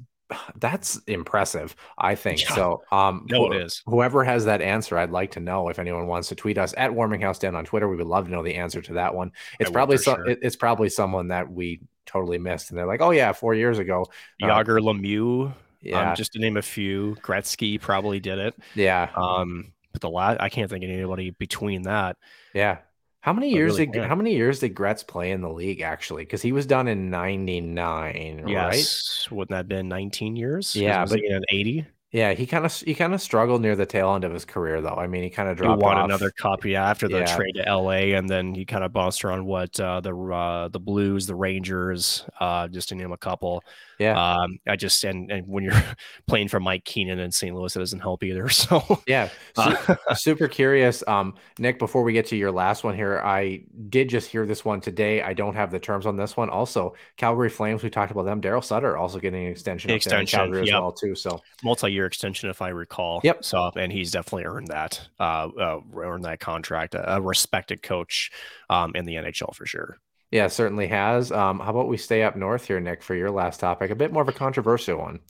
that's 0.57 0.97
impressive, 1.07 1.75
I 1.99 2.15
think. 2.15 2.43
Yeah. 2.43 2.55
So, 2.55 2.83
um, 2.91 3.27
No, 3.31 3.53
it 3.53 3.63
is. 3.63 3.83
Whoever 3.87 4.25
has 4.25 4.45
that 4.47 4.61
answer, 4.61 4.99
I'd 4.99 5.11
like 5.11 5.33
to 5.33 5.41
know 5.41 5.69
if 5.69 5.79
anyone 5.79 6.07
wants 6.07 6.29
to 6.29 6.35
tweet 6.35 6.59
us 6.59 6.75
at 6.77 6.93
Warming 6.95 7.21
House 7.21 7.39
Den 7.39 7.55
on 7.55 7.65
Twitter. 7.65 7.89
We 7.89 7.97
would 7.97 8.07
love 8.07 8.27
to 8.27 8.31
know 8.31 8.43
the 8.43 8.55
answer 8.57 8.81
to 8.83 8.95
that 8.95 9.15
one. 9.15 9.33
It's 9.61 9.71
would 9.71 9.75
probably 9.75 9.99
some, 9.99 10.17
sure. 10.17 10.29
it's 10.29 10.57
probably 10.57 10.89
someone 10.89 11.29
that 11.29 11.51
we 11.51 11.81
totally 12.07 12.39
missed, 12.39 12.71
and 12.71 12.79
they're 12.79 12.87
like, 12.87 13.01
"Oh 13.01 13.11
yeah, 13.11 13.33
four 13.33 13.55
years 13.55 13.79
ago." 13.79 14.07
Uh, 14.43 14.47
Jagr 14.47 14.81
Lemieux, 14.81 15.53
Yeah, 15.81 16.11
um, 16.11 16.17
just 16.17 16.33
to 16.33 16.39
name 16.39 16.57
a 16.57 16.63
few. 16.63 17.17
Gretzky 17.23 17.81
probably 17.81 18.21
did 18.21 18.39
it. 18.39 18.55
yeah, 18.75 19.11
Um, 19.15 19.73
but 19.93 20.01
the 20.03 20.11
last, 20.11 20.41
I 20.41 20.49
can't 20.49 20.69
think 20.71 20.85
of 20.85 20.91
anybody 20.91 21.31
between 21.31 21.83
that. 21.83 22.17
yeah. 22.53 22.79
How 23.27 23.33
many 23.33 23.51
years 23.51 23.73
really 23.73 23.87
did 23.87 23.95
can't. 23.95 24.07
how 24.09 24.15
many 24.15 24.37
years 24.37 24.61
did 24.61 24.69
Gretz 24.77 25.03
play 25.03 25.33
in 25.33 25.41
the 25.41 25.51
league 25.51 25.81
actually? 25.81 26.23
Because 26.23 26.43
he 26.43 26.53
was 26.53 26.65
done 26.65 26.87
in 26.87 27.11
'99, 27.11 28.43
right? 28.43 28.49
Yes, 28.49 29.29
wouldn't 29.33 29.51
that 29.51 29.57
have 29.57 29.69
been 29.69 29.89
19 29.89 30.37
years? 30.37 30.77
Yeah, 30.77 31.05
but- 31.05 31.19
at 31.25 31.43
80. 31.51 31.87
Yeah, 32.13 32.33
he 32.35 32.47
kind 32.47 32.65
of 32.65 32.73
he 32.73 32.95
kind 32.95 33.13
of 33.15 33.21
struggled 33.21 33.61
near 33.63 33.75
the 33.75 33.85
tail 33.85 34.15
end 34.15 34.23
of 34.23 34.33
his 34.33 34.45
career, 34.45 34.81
though. 34.81 34.95
I 34.95 35.09
mean, 35.09 35.25
he 35.25 35.29
kind 35.29 35.49
of 35.49 35.59
He 35.59 35.65
dropped 35.65 35.83
won 35.83 35.97
off. 35.99 36.05
another 36.05 36.31
cup, 36.31 36.65
yeah, 36.65 36.89
after 36.89 37.09
the 37.09 37.19
Yeah. 37.19 37.37
trade 37.37 37.57
to 37.57 37.63
LA, 37.69 38.15
and 38.17 38.31
then 38.31 38.55
he 38.55 38.65
kind 38.65 38.85
of 38.85 38.93
bounced 38.93 39.25
around 39.25 39.45
what 39.45 39.79
uh, 39.81 40.01
the 40.01 40.17
uh, 40.17 40.69
the 40.69 40.79
Blues, 40.79 41.27
the 41.27 41.35
Rangers, 41.35 42.25
uh, 42.41 42.69
just 42.69 42.89
to 42.91 42.95
name 42.95 43.11
a 43.11 43.19
couple. 43.19 43.63
Yeah, 43.99 44.41
Um, 44.41 44.59
I 44.67 44.77
just 44.77 45.03
and, 45.05 45.31
and 45.31 45.47
when 45.47 45.65
you're 45.65 45.83
playing 46.27 46.49
for 46.49 46.61
Mike 46.61 46.85
Keenan 46.85 47.19
in 47.19 47.33
St. 47.33 47.55
Louis, 47.55 47.75
it 47.75 47.79
doesn't 47.79 48.01
help 48.01 48.23
either. 48.23 48.49
So 48.57 49.01
yeah. 49.07 49.29
Su- 49.55 49.97
super 50.15 50.49
curious, 50.49 51.05
um, 51.07 51.35
Nick. 51.59 51.79
Before 51.79 52.03
we 52.03 52.13
get 52.13 52.27
to 52.27 52.37
your 52.37 52.51
last 52.51 52.85
one 52.85 52.97
here, 52.97 53.21
I 53.21 53.65
did 53.91 54.09
just 54.09 54.29
hear 54.29 54.45
this 54.47 54.65
one 54.65 54.81
today. 54.81 55.23
I 55.23 55.35
don't 55.35 55.55
have 55.55 55.71
the 55.71 55.79
terms 55.79 56.07
on 56.07 56.17
this 56.17 56.37
one. 56.37 56.49
Also, 56.49 56.95
Calgary 57.17 57.51
Flames. 57.51 57.83
We 57.83 57.91
talked 57.91 58.11
about 58.11 58.25
them. 58.25 58.41
Daryl 58.41 58.65
Sutter 58.65 58.97
also 58.97 59.21
getting 59.21 59.45
an 59.45 59.53
extension. 59.53 59.91
Extension, 59.91 60.39
Calgary 60.39 60.63
as 60.63 60.73
well 60.73 60.91
too. 60.91 61.15
So 61.15 61.41
multi-year 61.63 62.07
extension, 62.07 62.49
if 62.51 62.61
I 62.63 62.71
recall. 62.71 63.21
Yep. 63.23 63.45
So 63.45 63.71
and 63.77 63.93
he's 63.93 64.11
definitely 64.11 64.47
earned 64.47 64.69
that, 64.69 65.01
uh, 65.21 65.49
uh 65.49 65.81
earned 65.97 66.25
that 66.25 66.41
contract. 66.41 66.95
A, 66.95 67.17
a 67.17 67.21
respected 67.21 67.83
coach, 67.83 68.33
um, 68.71 68.93
in 68.95 69.05
the 69.05 69.15
NHL 69.15 69.55
for 69.55 69.67
sure. 69.67 69.99
Yeah, 70.37 70.49
certainly 70.49 70.87
has. 70.89 71.33
Um, 71.33 71.61
how 71.61 71.71
about 71.71 71.89
we 71.89 71.97
stay 71.97 72.23
up 72.23 72.37
north 72.37 72.67
here, 72.67 72.79
Nick, 72.79 73.03
for 73.03 73.15
your 73.15 73.31
last 73.31 73.59
topic? 73.59 73.91
A 73.91 73.95
bit 73.95 74.13
more 74.13 74.21
of 74.21 74.29
a 74.29 74.33
controversial 74.33 74.99
one. 74.99 75.21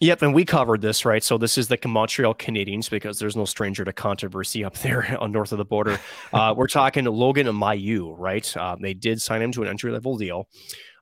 Yep, 0.00 0.22
and 0.22 0.34
we 0.34 0.46
covered 0.46 0.80
this, 0.80 1.04
right? 1.04 1.22
So 1.22 1.36
this 1.36 1.58
is 1.58 1.68
the 1.68 1.78
Montreal 1.86 2.34
Canadiens 2.34 2.88
because 2.88 3.18
there's 3.18 3.36
no 3.36 3.44
stranger 3.44 3.84
to 3.84 3.92
controversy 3.92 4.64
up 4.64 4.78
there 4.78 5.18
on 5.20 5.32
north 5.32 5.52
of 5.52 5.58
the 5.58 5.66
border. 5.66 6.00
Uh, 6.32 6.54
we're 6.56 6.66
talking 6.66 7.04
Logan 7.04 7.46
Mailloux, 7.48 8.14
right? 8.16 8.56
Um, 8.56 8.80
they 8.80 8.94
did 8.94 9.20
sign 9.20 9.42
him 9.42 9.52
to 9.52 9.60
an 9.60 9.68
entry 9.68 9.92
level 9.92 10.16
deal. 10.16 10.48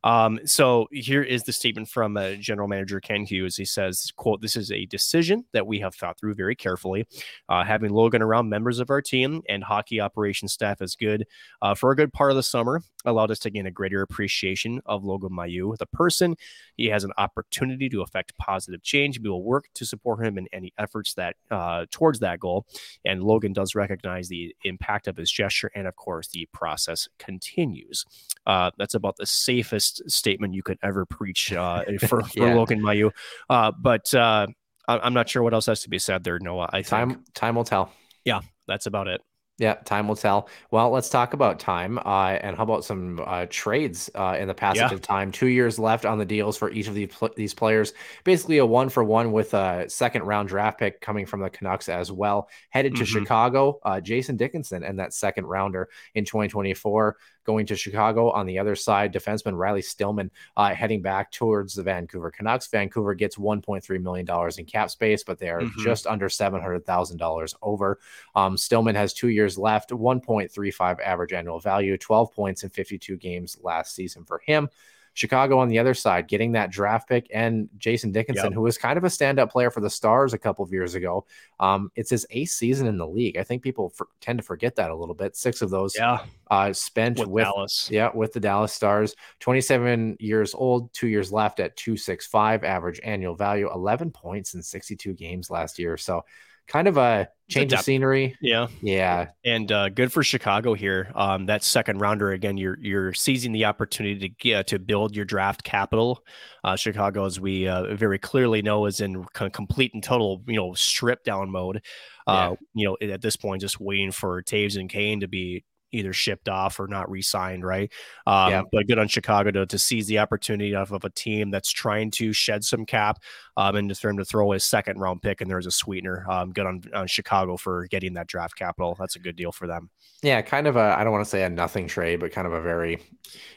Um, 0.04 0.40
so 0.44 0.88
here 0.90 1.22
is 1.22 1.44
the 1.44 1.52
statement 1.52 1.88
from 1.88 2.16
uh, 2.16 2.32
General 2.32 2.68
Manager 2.68 3.00
Kent 3.00 3.28
Hughes. 3.28 3.56
He 3.56 3.64
says, 3.64 4.12
"quote 4.16 4.40
This 4.40 4.56
is 4.56 4.70
a 4.70 4.86
decision 4.86 5.44
that 5.52 5.66
we 5.66 5.78
have 5.80 5.94
thought 5.94 6.18
through 6.18 6.34
very 6.34 6.56
carefully. 6.56 7.06
Uh, 7.48 7.64
having 7.64 7.90
Logan 7.90 8.22
around 8.22 8.48
members 8.48 8.78
of 8.78 8.90
our 8.90 9.00
team 9.00 9.42
and 9.48 9.62
hockey 9.62 10.00
operations 10.00 10.52
staff 10.52 10.82
is 10.82 10.96
good 10.96 11.26
uh, 11.60 11.74
for 11.74 11.90
a 11.92 11.96
good 11.96 12.12
part 12.12 12.30
of 12.30 12.36
the 12.36 12.42
summer. 12.42 12.80
Allowed 13.04 13.30
us 13.30 13.38
to 13.40 13.50
gain 13.50 13.66
a 13.66 13.70
greater 13.70 14.02
appreciation 14.02 14.80
of 14.86 15.04
Logan 15.04 15.30
Mailloux, 15.32 15.76
the 15.76 15.86
person. 15.86 16.36
He 16.76 16.86
has 16.86 17.04
an 17.04 17.12
opportunity 17.18 17.88
to 17.88 18.02
affect 18.02 18.36
positive 18.38 18.82
change. 18.82 19.20
We 19.20 19.28
will 19.28 19.42
work 19.42 19.68
to 19.74 19.84
support 19.84 20.24
him 20.24 20.38
in 20.38 20.48
any 20.52 20.72
efforts 20.78 21.14
that 21.14 21.36
uh, 21.50 21.86
towards 21.90 22.20
that 22.20 22.40
goal. 22.40 22.66
And 23.04 23.22
Logan 23.22 23.52
does 23.52 23.74
recognize 23.74 24.28
the 24.28 24.54
impact 24.64 25.08
of 25.08 25.16
his 25.16 25.30
gesture, 25.30 25.70
and 25.74 25.86
of 25.86 25.96
course, 25.96 26.28
the 26.28 26.48
process 26.52 27.08
continues. 27.18 28.04
Uh, 28.46 28.70
that's 28.78 28.94
about 28.94 29.16
the 29.16 29.26
safest 29.26 29.91
statement 30.06 30.54
you 30.54 30.62
could 30.62 30.78
ever 30.82 31.04
preach 31.06 31.52
uh, 31.52 31.84
for, 32.00 32.22
for 32.22 32.28
Yeah. 32.34 32.54
Logan 32.54 32.80
Mailloux. 32.80 33.10
Uh, 33.50 33.72
but 33.78 34.12
uh, 34.14 34.46
I- 34.88 34.98
I'm 35.00 35.14
not 35.14 35.28
sure 35.28 35.42
what 35.42 35.54
else 35.54 35.66
has 35.66 35.82
to 35.82 35.90
be 35.90 35.98
said 35.98 36.24
there, 36.24 36.38
Noah. 36.38 36.68
I 36.72 36.82
think 36.82 36.88
Time 36.88 37.24
time 37.34 37.54
will 37.56 37.64
tell. 37.64 37.92
Yeah, 38.24 38.40
that's 38.68 38.86
about 38.86 39.08
it. 39.08 39.20
Yeah, 39.58 39.74
time 39.74 40.08
will 40.08 40.16
tell. 40.16 40.48
Well, 40.72 40.90
let's 40.90 41.08
talk 41.10 41.34
about 41.34 41.60
time. 41.60 41.98
Uh, 41.98 42.38
and 42.40 42.56
how 42.56 42.64
about 42.64 42.84
some 42.84 43.20
uh, 43.24 43.46
trades 43.48 44.10
uh, 44.14 44.36
in 44.40 44.48
the 44.48 44.54
passage 44.54 44.80
Yeah. 44.80 44.92
of 44.94 45.02
time? 45.02 45.30
Two 45.30 45.46
years 45.46 45.78
left 45.78 46.04
on 46.04 46.18
the 46.18 46.24
deals 46.24 46.56
for 46.56 46.70
each 46.70 46.88
of 46.88 46.94
these 46.94 47.08
pl- 47.12 47.30
these 47.36 47.54
players. 47.54 47.92
Basically, 48.24 48.58
a 48.58 48.66
one 48.66 48.88
for 48.88 49.04
one 49.04 49.30
with 49.30 49.52
a 49.54 49.84
second 49.88 50.22
round 50.22 50.48
draft 50.48 50.78
pick 50.80 51.00
coming 51.00 51.26
from 51.26 51.40
the 51.40 51.50
Canucks 51.50 51.88
as 51.88 52.10
well. 52.10 52.48
Headed 52.70 52.96
to 52.96 53.02
Mhm. 53.02 53.06
Chicago, 53.06 53.78
uh, 53.84 54.00
Jason 54.00 54.36
Dickinson 54.36 54.82
and 54.82 54.98
that 54.98 55.12
second 55.12 55.44
rounder 55.44 55.90
in 56.14 56.24
2024 56.24 57.16
going 57.44 57.66
to 57.66 57.76
Chicago. 57.76 58.30
On 58.30 58.46
the 58.46 58.58
other 58.58 58.74
side, 58.76 59.12
defenseman 59.12 59.56
Riley 59.56 59.82
Stillman 59.82 60.30
uh, 60.56 60.74
heading 60.74 61.02
back 61.02 61.30
towards 61.32 61.74
the 61.74 61.82
Vancouver 61.82 62.30
Canucks. 62.30 62.66
Vancouver 62.68 63.14
gets 63.14 63.36
1.3 63.36 64.00
million 64.02 64.24
dollars 64.26 64.58
in 64.58 64.64
cap 64.64 64.90
space, 64.90 65.24
but 65.24 65.38
they 65.38 65.50
are 65.50 65.60
Mhm. 65.60 65.76
just 65.78 66.06
under 66.06 66.28
700 66.28 66.84
thousand 66.86 67.16
dollars 67.18 67.54
over. 67.62 67.98
Um, 68.34 68.56
Stillman 68.56 68.94
has 68.94 69.12
two 69.12 69.28
years 69.28 69.58
left, 69.58 69.90
1.35 69.90 70.98
average 71.00 71.32
annual 71.32 71.60
value, 71.60 71.96
12 71.98 72.32
points 72.32 72.62
in 72.64 72.70
52 72.70 73.16
games 73.16 73.58
last 73.62 73.94
season 73.94 74.24
for 74.24 74.40
him. 74.46 74.68
Chicago 75.14 75.58
on 75.58 75.68
the 75.68 75.78
other 75.78 75.94
side, 75.94 76.26
getting 76.28 76.52
that 76.52 76.70
draft 76.70 77.08
pick 77.08 77.26
and 77.34 77.68
Jason 77.78 78.12
Dickinson, 78.12 78.46
Yep. 78.46 78.52
who 78.54 78.62
was 78.62 78.78
kind 78.78 78.96
of 78.96 79.04
a 79.04 79.08
standout 79.08 79.50
player 79.50 79.70
for 79.70 79.80
the 79.80 79.90
Stars 79.90 80.32
a 80.32 80.38
couple 80.38 80.64
of 80.64 80.72
years 80.72 80.94
ago. 80.94 81.26
Um, 81.60 81.90
it's 81.96 82.10
his 82.10 82.26
eighth 82.30 82.50
season 82.50 82.86
in 82.86 82.96
the 82.96 83.06
league. 83.06 83.36
I 83.36 83.42
think 83.44 83.62
people 83.62 83.90
for, 83.90 84.08
tend 84.20 84.38
to 84.38 84.42
forget 84.44 84.76
that 84.76 84.90
a 84.90 84.94
little 84.96 85.14
bit. 85.14 85.36
Six 85.36 85.60
of 85.60 85.70
those 85.70 85.94
Yeah, 85.96 86.24
uh, 86.50 86.72
spent 86.72 87.18
with, 87.18 87.28
with, 87.28 87.44
Dallas. 87.44 87.88
yeah, 87.90 88.10
with 88.14 88.32
the 88.32 88.40
Dallas 88.40 88.72
Stars. 88.72 89.14
27 89.40 90.16
years 90.20 90.54
old, 90.54 90.92
two 90.94 91.08
years 91.08 91.30
left 91.32 91.60
at 91.60 91.76
265 91.76 92.64
average 92.64 93.00
annual 93.04 93.34
value, 93.34 93.70
11 93.72 94.10
points 94.10 94.54
in 94.54 94.62
62 94.62 95.12
games 95.14 95.50
last 95.50 95.78
year. 95.78 95.96
So 95.96 96.24
kind 96.68 96.88
of 96.88 96.96
a 96.96 97.28
change 97.48 97.72
of 97.72 97.80
scenery. 97.80 98.34
Yeah. 98.40 98.68
Yeah. 98.80 99.28
and 99.44 99.70
uh, 99.70 99.88
good 99.90 100.10
for 100.12 100.22
Chicago 100.22 100.72
here. 100.74 101.12
Um, 101.14 101.46
that 101.46 101.62
second 101.62 102.00
rounder 102.00 102.30
again, 102.32 102.56
you're 102.56 102.78
you're 102.80 103.12
seizing 103.12 103.52
the 103.52 103.66
opportunity 103.66 104.18
to 104.20 104.28
get 104.28 104.68
to 104.68 104.78
build 104.78 105.14
your 105.14 105.24
draft 105.24 105.62
capital. 105.62 106.24
Uh, 106.64 106.76
Chicago, 106.76 107.24
as 107.26 107.38
we 107.38 107.68
uh, 107.68 107.94
very 107.94 108.18
clearly 108.18 108.62
know, 108.62 108.86
is 108.86 109.00
in 109.00 109.24
co- 109.34 109.50
complete 109.50 109.92
and 109.94 110.02
total 110.02 110.42
you 110.46 110.56
know 110.56 110.72
strip 110.74 111.24
down 111.24 111.50
mode. 111.50 111.82
Uh, 112.26 112.54
You 112.74 112.86
know, 112.88 112.96
at 113.12 113.20
this 113.20 113.36
point, 113.36 113.60
just 113.60 113.80
waiting 113.80 114.12
for 114.12 114.42
Toews 114.42 114.78
and 114.78 114.88
Kane 114.88 115.20
to 115.20 115.28
be 115.28 115.64
either 115.92 116.12
shipped 116.12 116.48
off 116.48 116.80
or 116.80 116.86
not 116.88 117.10
re-signed, 117.10 117.64
right? 117.64 117.92
Um, 118.26 118.50
Yeah. 118.50 118.62
But 118.72 118.86
good 118.86 118.98
on 118.98 119.08
Chicago 119.08 119.50
to, 119.50 119.66
to 119.66 119.78
seize 119.78 120.06
the 120.06 120.18
opportunity 120.18 120.74
of, 120.74 120.92
of 120.92 121.04
a 121.04 121.10
team 121.10 121.50
that's 121.50 121.70
trying 121.70 122.10
to 122.12 122.32
shed 122.32 122.64
some 122.64 122.84
cap 122.86 123.18
um, 123.56 123.76
and 123.76 123.88
just 123.88 124.00
for 124.02 124.08
him 124.10 124.16
to 124.16 124.24
throw 124.24 124.52
a 124.52 124.60
second 124.60 124.98
round 124.98 125.22
pick 125.22 125.40
and 125.40 125.50
there's 125.50 125.66
a 125.66 125.70
sweetener. 125.70 126.26
Um, 126.30 126.52
good 126.52 126.66
on, 126.66 126.82
on 126.94 127.06
Chicago 127.06 127.56
for 127.56 127.86
getting 127.88 128.14
that 128.14 128.26
draft 128.26 128.56
capital. 128.56 128.96
That's 128.98 129.16
a 129.16 129.20
good 129.20 129.36
deal 129.36 129.52
for 129.52 129.66
them. 129.66 129.90
Yeah. 130.22 130.40
Kind 130.42 130.66
of 130.66 130.76
a, 130.76 130.96
I 130.98 131.04
don't 131.04 131.12
want 131.12 131.24
to 131.24 131.30
say 131.30 131.42
a 131.44 131.50
nothing 131.50 131.86
trade, 131.86 132.20
but 132.20 132.32
kind 132.32 132.46
of 132.46 132.52
a 132.52 132.60
very, 132.62 133.00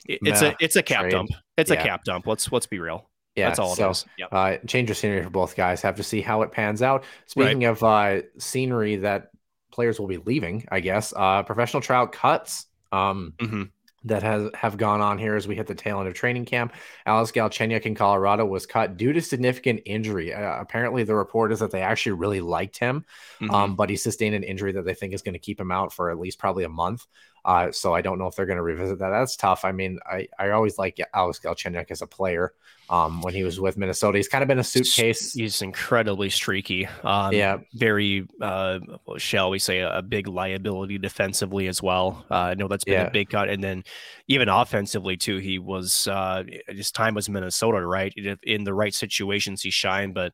It's 0.07 0.41
a 0.41 0.55
it's 0.59 0.75
a 0.75 0.83
cap 0.83 1.01
trade. 1.01 1.11
dump. 1.11 1.29
It's 1.57 1.71
Yeah. 1.71 1.79
a 1.81 1.83
cap 1.83 2.03
dump. 2.03 2.27
Let's 2.27 2.51
let's 2.51 2.65
be 2.67 2.79
real. 2.79 3.09
yeah. 3.35 3.47
That's 3.47 3.59
all 3.59 3.73
it 3.73 3.77
so, 3.77 3.89
is. 3.91 4.05
Yep. 4.17 4.29
Uh, 4.31 4.57
change 4.67 4.89
of 4.91 4.97
scenery 4.97 5.23
for 5.23 5.29
both 5.29 5.55
guys. 5.55 5.81
Have 5.81 5.95
to 5.95 6.03
see 6.03 6.21
how 6.21 6.41
it 6.41 6.51
pans 6.51 6.81
out. 6.81 7.03
Speaking 7.27 7.63
of 7.65 7.83
uh, 7.83 8.21
scenery 8.37 8.97
that 8.97 9.29
players 9.75 9.99
will 9.99 10.07
be 10.07 10.17
leaving, 10.17 10.65
I 10.71 10.79
guess, 10.79 11.13
uh, 11.15 11.43
professional 11.43 11.81
tryout 11.81 12.11
cuts. 12.11 12.65
Um, 12.91 13.33
Mhm. 13.39 13.69
that 14.05 14.21
has 14.21 14.51
have 14.53 14.77
gone 14.77 15.01
on 15.01 15.17
here 15.17 15.35
as 15.35 15.47
we 15.47 15.55
hit 15.55 15.65
the 15.65 15.73
tail 15.73 15.97
end 15.99 16.07
of 16.07 16.13
training 16.13 16.45
camp. 16.45 16.73
Alex 17.07 17.31
Galchenyuk 17.31 17.87
in 17.87 17.95
Colorado 17.95 18.45
was 18.45 18.67
cut 18.67 18.97
due 18.97 19.11
to 19.11 19.19
significant 19.19 19.81
injury. 19.83 20.31
Uh, 20.31 20.61
apparently, 20.61 21.03
the 21.03 21.15
report 21.15 21.51
is 21.51 21.59
that 21.59 21.71
they 21.71 21.81
actually 21.81 22.11
really 22.11 22.39
liked 22.39 22.77
him, 22.77 23.03
Mhm. 23.41 23.51
um, 23.51 23.75
but 23.75 23.89
he 23.89 23.95
sustained 23.95 24.35
an 24.35 24.43
injury 24.43 24.71
that 24.73 24.85
they 24.85 24.93
think 24.93 25.13
is 25.13 25.23
going 25.23 25.33
to 25.33 25.39
keep 25.39 25.59
him 25.59 25.71
out 25.71 25.91
for 25.91 26.11
at 26.11 26.19
least 26.19 26.37
probably 26.37 26.63
a 26.63 26.69
month. 26.69 27.07
Uh, 27.45 27.71
so 27.71 27.93
I 27.93 28.01
don't 28.01 28.17
know 28.17 28.25
if 28.25 28.35
they're 28.35 28.47
going 28.47 28.57
to 28.57 28.63
revisit 28.63 28.97
that. 28.99 29.09
That's 29.09 29.35
tough. 29.35 29.63
I 29.63 29.71
mean, 29.71 29.99
I, 30.05 30.27
I 30.39 30.49
always 30.49 30.79
like 30.79 30.99
Alex 31.13 31.39
Galchenyuk 31.39 31.91
as 31.91 32.01
a 32.01 32.07
player. 32.07 32.53
Um, 32.87 33.21
when 33.21 33.33
he 33.33 33.43
was 33.43 33.59
with 33.59 33.77
Minnesota, 33.77 34.17
he's 34.17 34.27
kind 34.27 34.43
of 34.43 34.47
been 34.47 34.59
a 34.59 34.63
suitcase. 34.63 35.33
He's 35.33 35.61
incredibly 35.63 36.29
streaky. 36.29 36.87
Um, 37.03 37.33
Yeah. 37.33 37.57
Very, 37.73 38.27
uh, 38.41 38.79
shall 39.17 39.49
we 39.49 39.57
say, 39.59 39.79
a, 39.79 40.01
big 40.03 40.27
liability 40.27 40.99
defensively 40.99 41.67
as 41.67 41.81
well. 41.81 42.25
Uh, 42.29 42.35
I 42.35 42.53
know 42.53 42.67
that's 42.67 42.83
been 42.83 42.93
Yeah. 42.93 43.07
a 43.07 43.11
big 43.11 43.29
cut, 43.29 43.49
and 43.49 43.63
then 43.63 43.83
even 44.27 44.49
offensively 44.49 45.17
too. 45.17 45.37
He 45.37 45.57
was 45.57 46.07
uh, 46.07 46.43
his 46.67 46.91
time 46.91 47.15
was 47.15 47.27
Minnesota, 47.27 47.83
right? 47.85 48.13
In 48.43 48.63
the 48.63 48.73
right 48.73 48.93
situations, 48.93 49.63
he 49.63 49.71
shined, 49.71 50.13
but 50.13 50.33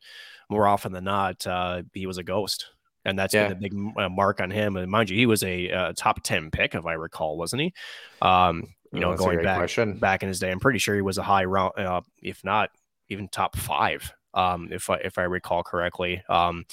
more 0.50 0.68
often 0.68 0.92
than 0.92 1.06
not, 1.06 1.48
uh, 1.48 1.84
he 1.94 2.06
was 2.06 2.18
a 2.18 2.24
ghost. 2.24 2.68
And 3.06 3.18
that's 3.18 3.34
Yeah. 3.34 3.48
been 3.48 3.58
a 3.58 3.60
big 3.60 3.74
uh, 3.98 4.10
mark 4.10 4.40
on 4.42 4.52
him. 4.52 4.76
And 4.78 4.90
mind 4.92 5.10
you, 5.10 5.18
he 5.18 5.26
was 5.26 5.44
a 5.44 5.72
uh, 5.72 5.94
top 5.96 6.22
ten 6.24 6.52
pick, 6.52 6.76
if 6.76 6.86
I 6.86 6.94
recall, 6.94 7.38
wasn't 7.38 7.62
he? 7.64 7.74
Um, 8.22 8.68
you 8.94 9.00
know, 9.00 9.14
Oh, 9.14 9.18
going 9.18 9.42
back 9.42 9.58
question. 9.58 9.98
back 10.00 10.22
in 10.24 10.28
his 10.30 10.40
day. 10.40 10.52
I'm 10.52 10.60
pretty 10.60 10.80
sure 10.80 10.96
he 10.96 11.02
was 11.02 11.18
a 11.18 11.24
high 11.24 11.46
round, 11.46 11.74
uh, 11.78 12.02
if 12.22 12.44
not 12.44 12.70
even 13.10 13.28
top 13.28 13.56
five, 13.56 14.14
um, 14.34 14.70
if 14.72 14.90
I 14.90 14.96
if 14.98 15.18
I 15.18 15.24
recall 15.24 15.64
correctly. 15.64 16.22
Um, 16.30 16.66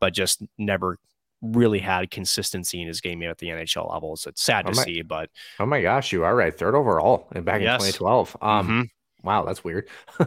but 0.00 0.12
just 0.14 0.42
never 0.58 0.98
really 1.42 1.78
had 1.78 2.10
consistency 2.10 2.80
in 2.80 2.88
his 2.88 3.00
game 3.02 3.22
at 3.22 3.38
the 3.38 3.48
NHL 3.48 3.92
level. 3.92 4.16
So 4.16 4.30
it's 4.30 4.42
sad 4.42 4.64
to 4.66 4.72
Oh 4.72 4.74
my- 4.74 4.82
see, 4.84 5.02
but 5.02 5.30
Oh 5.60 5.66
my 5.66 5.82
gosh, 5.82 6.10
you 6.12 6.24
are 6.24 6.34
right. 6.34 6.52
Third 6.56 6.74
overall 6.74 7.28
and 7.32 7.44
back 7.44 7.56
in 7.60 7.66
2012. 7.68 8.36
Um, 8.40 8.68
mhm. 8.68 8.90
wow, 9.22 9.44
that's 9.44 9.62
weird. 9.62 9.88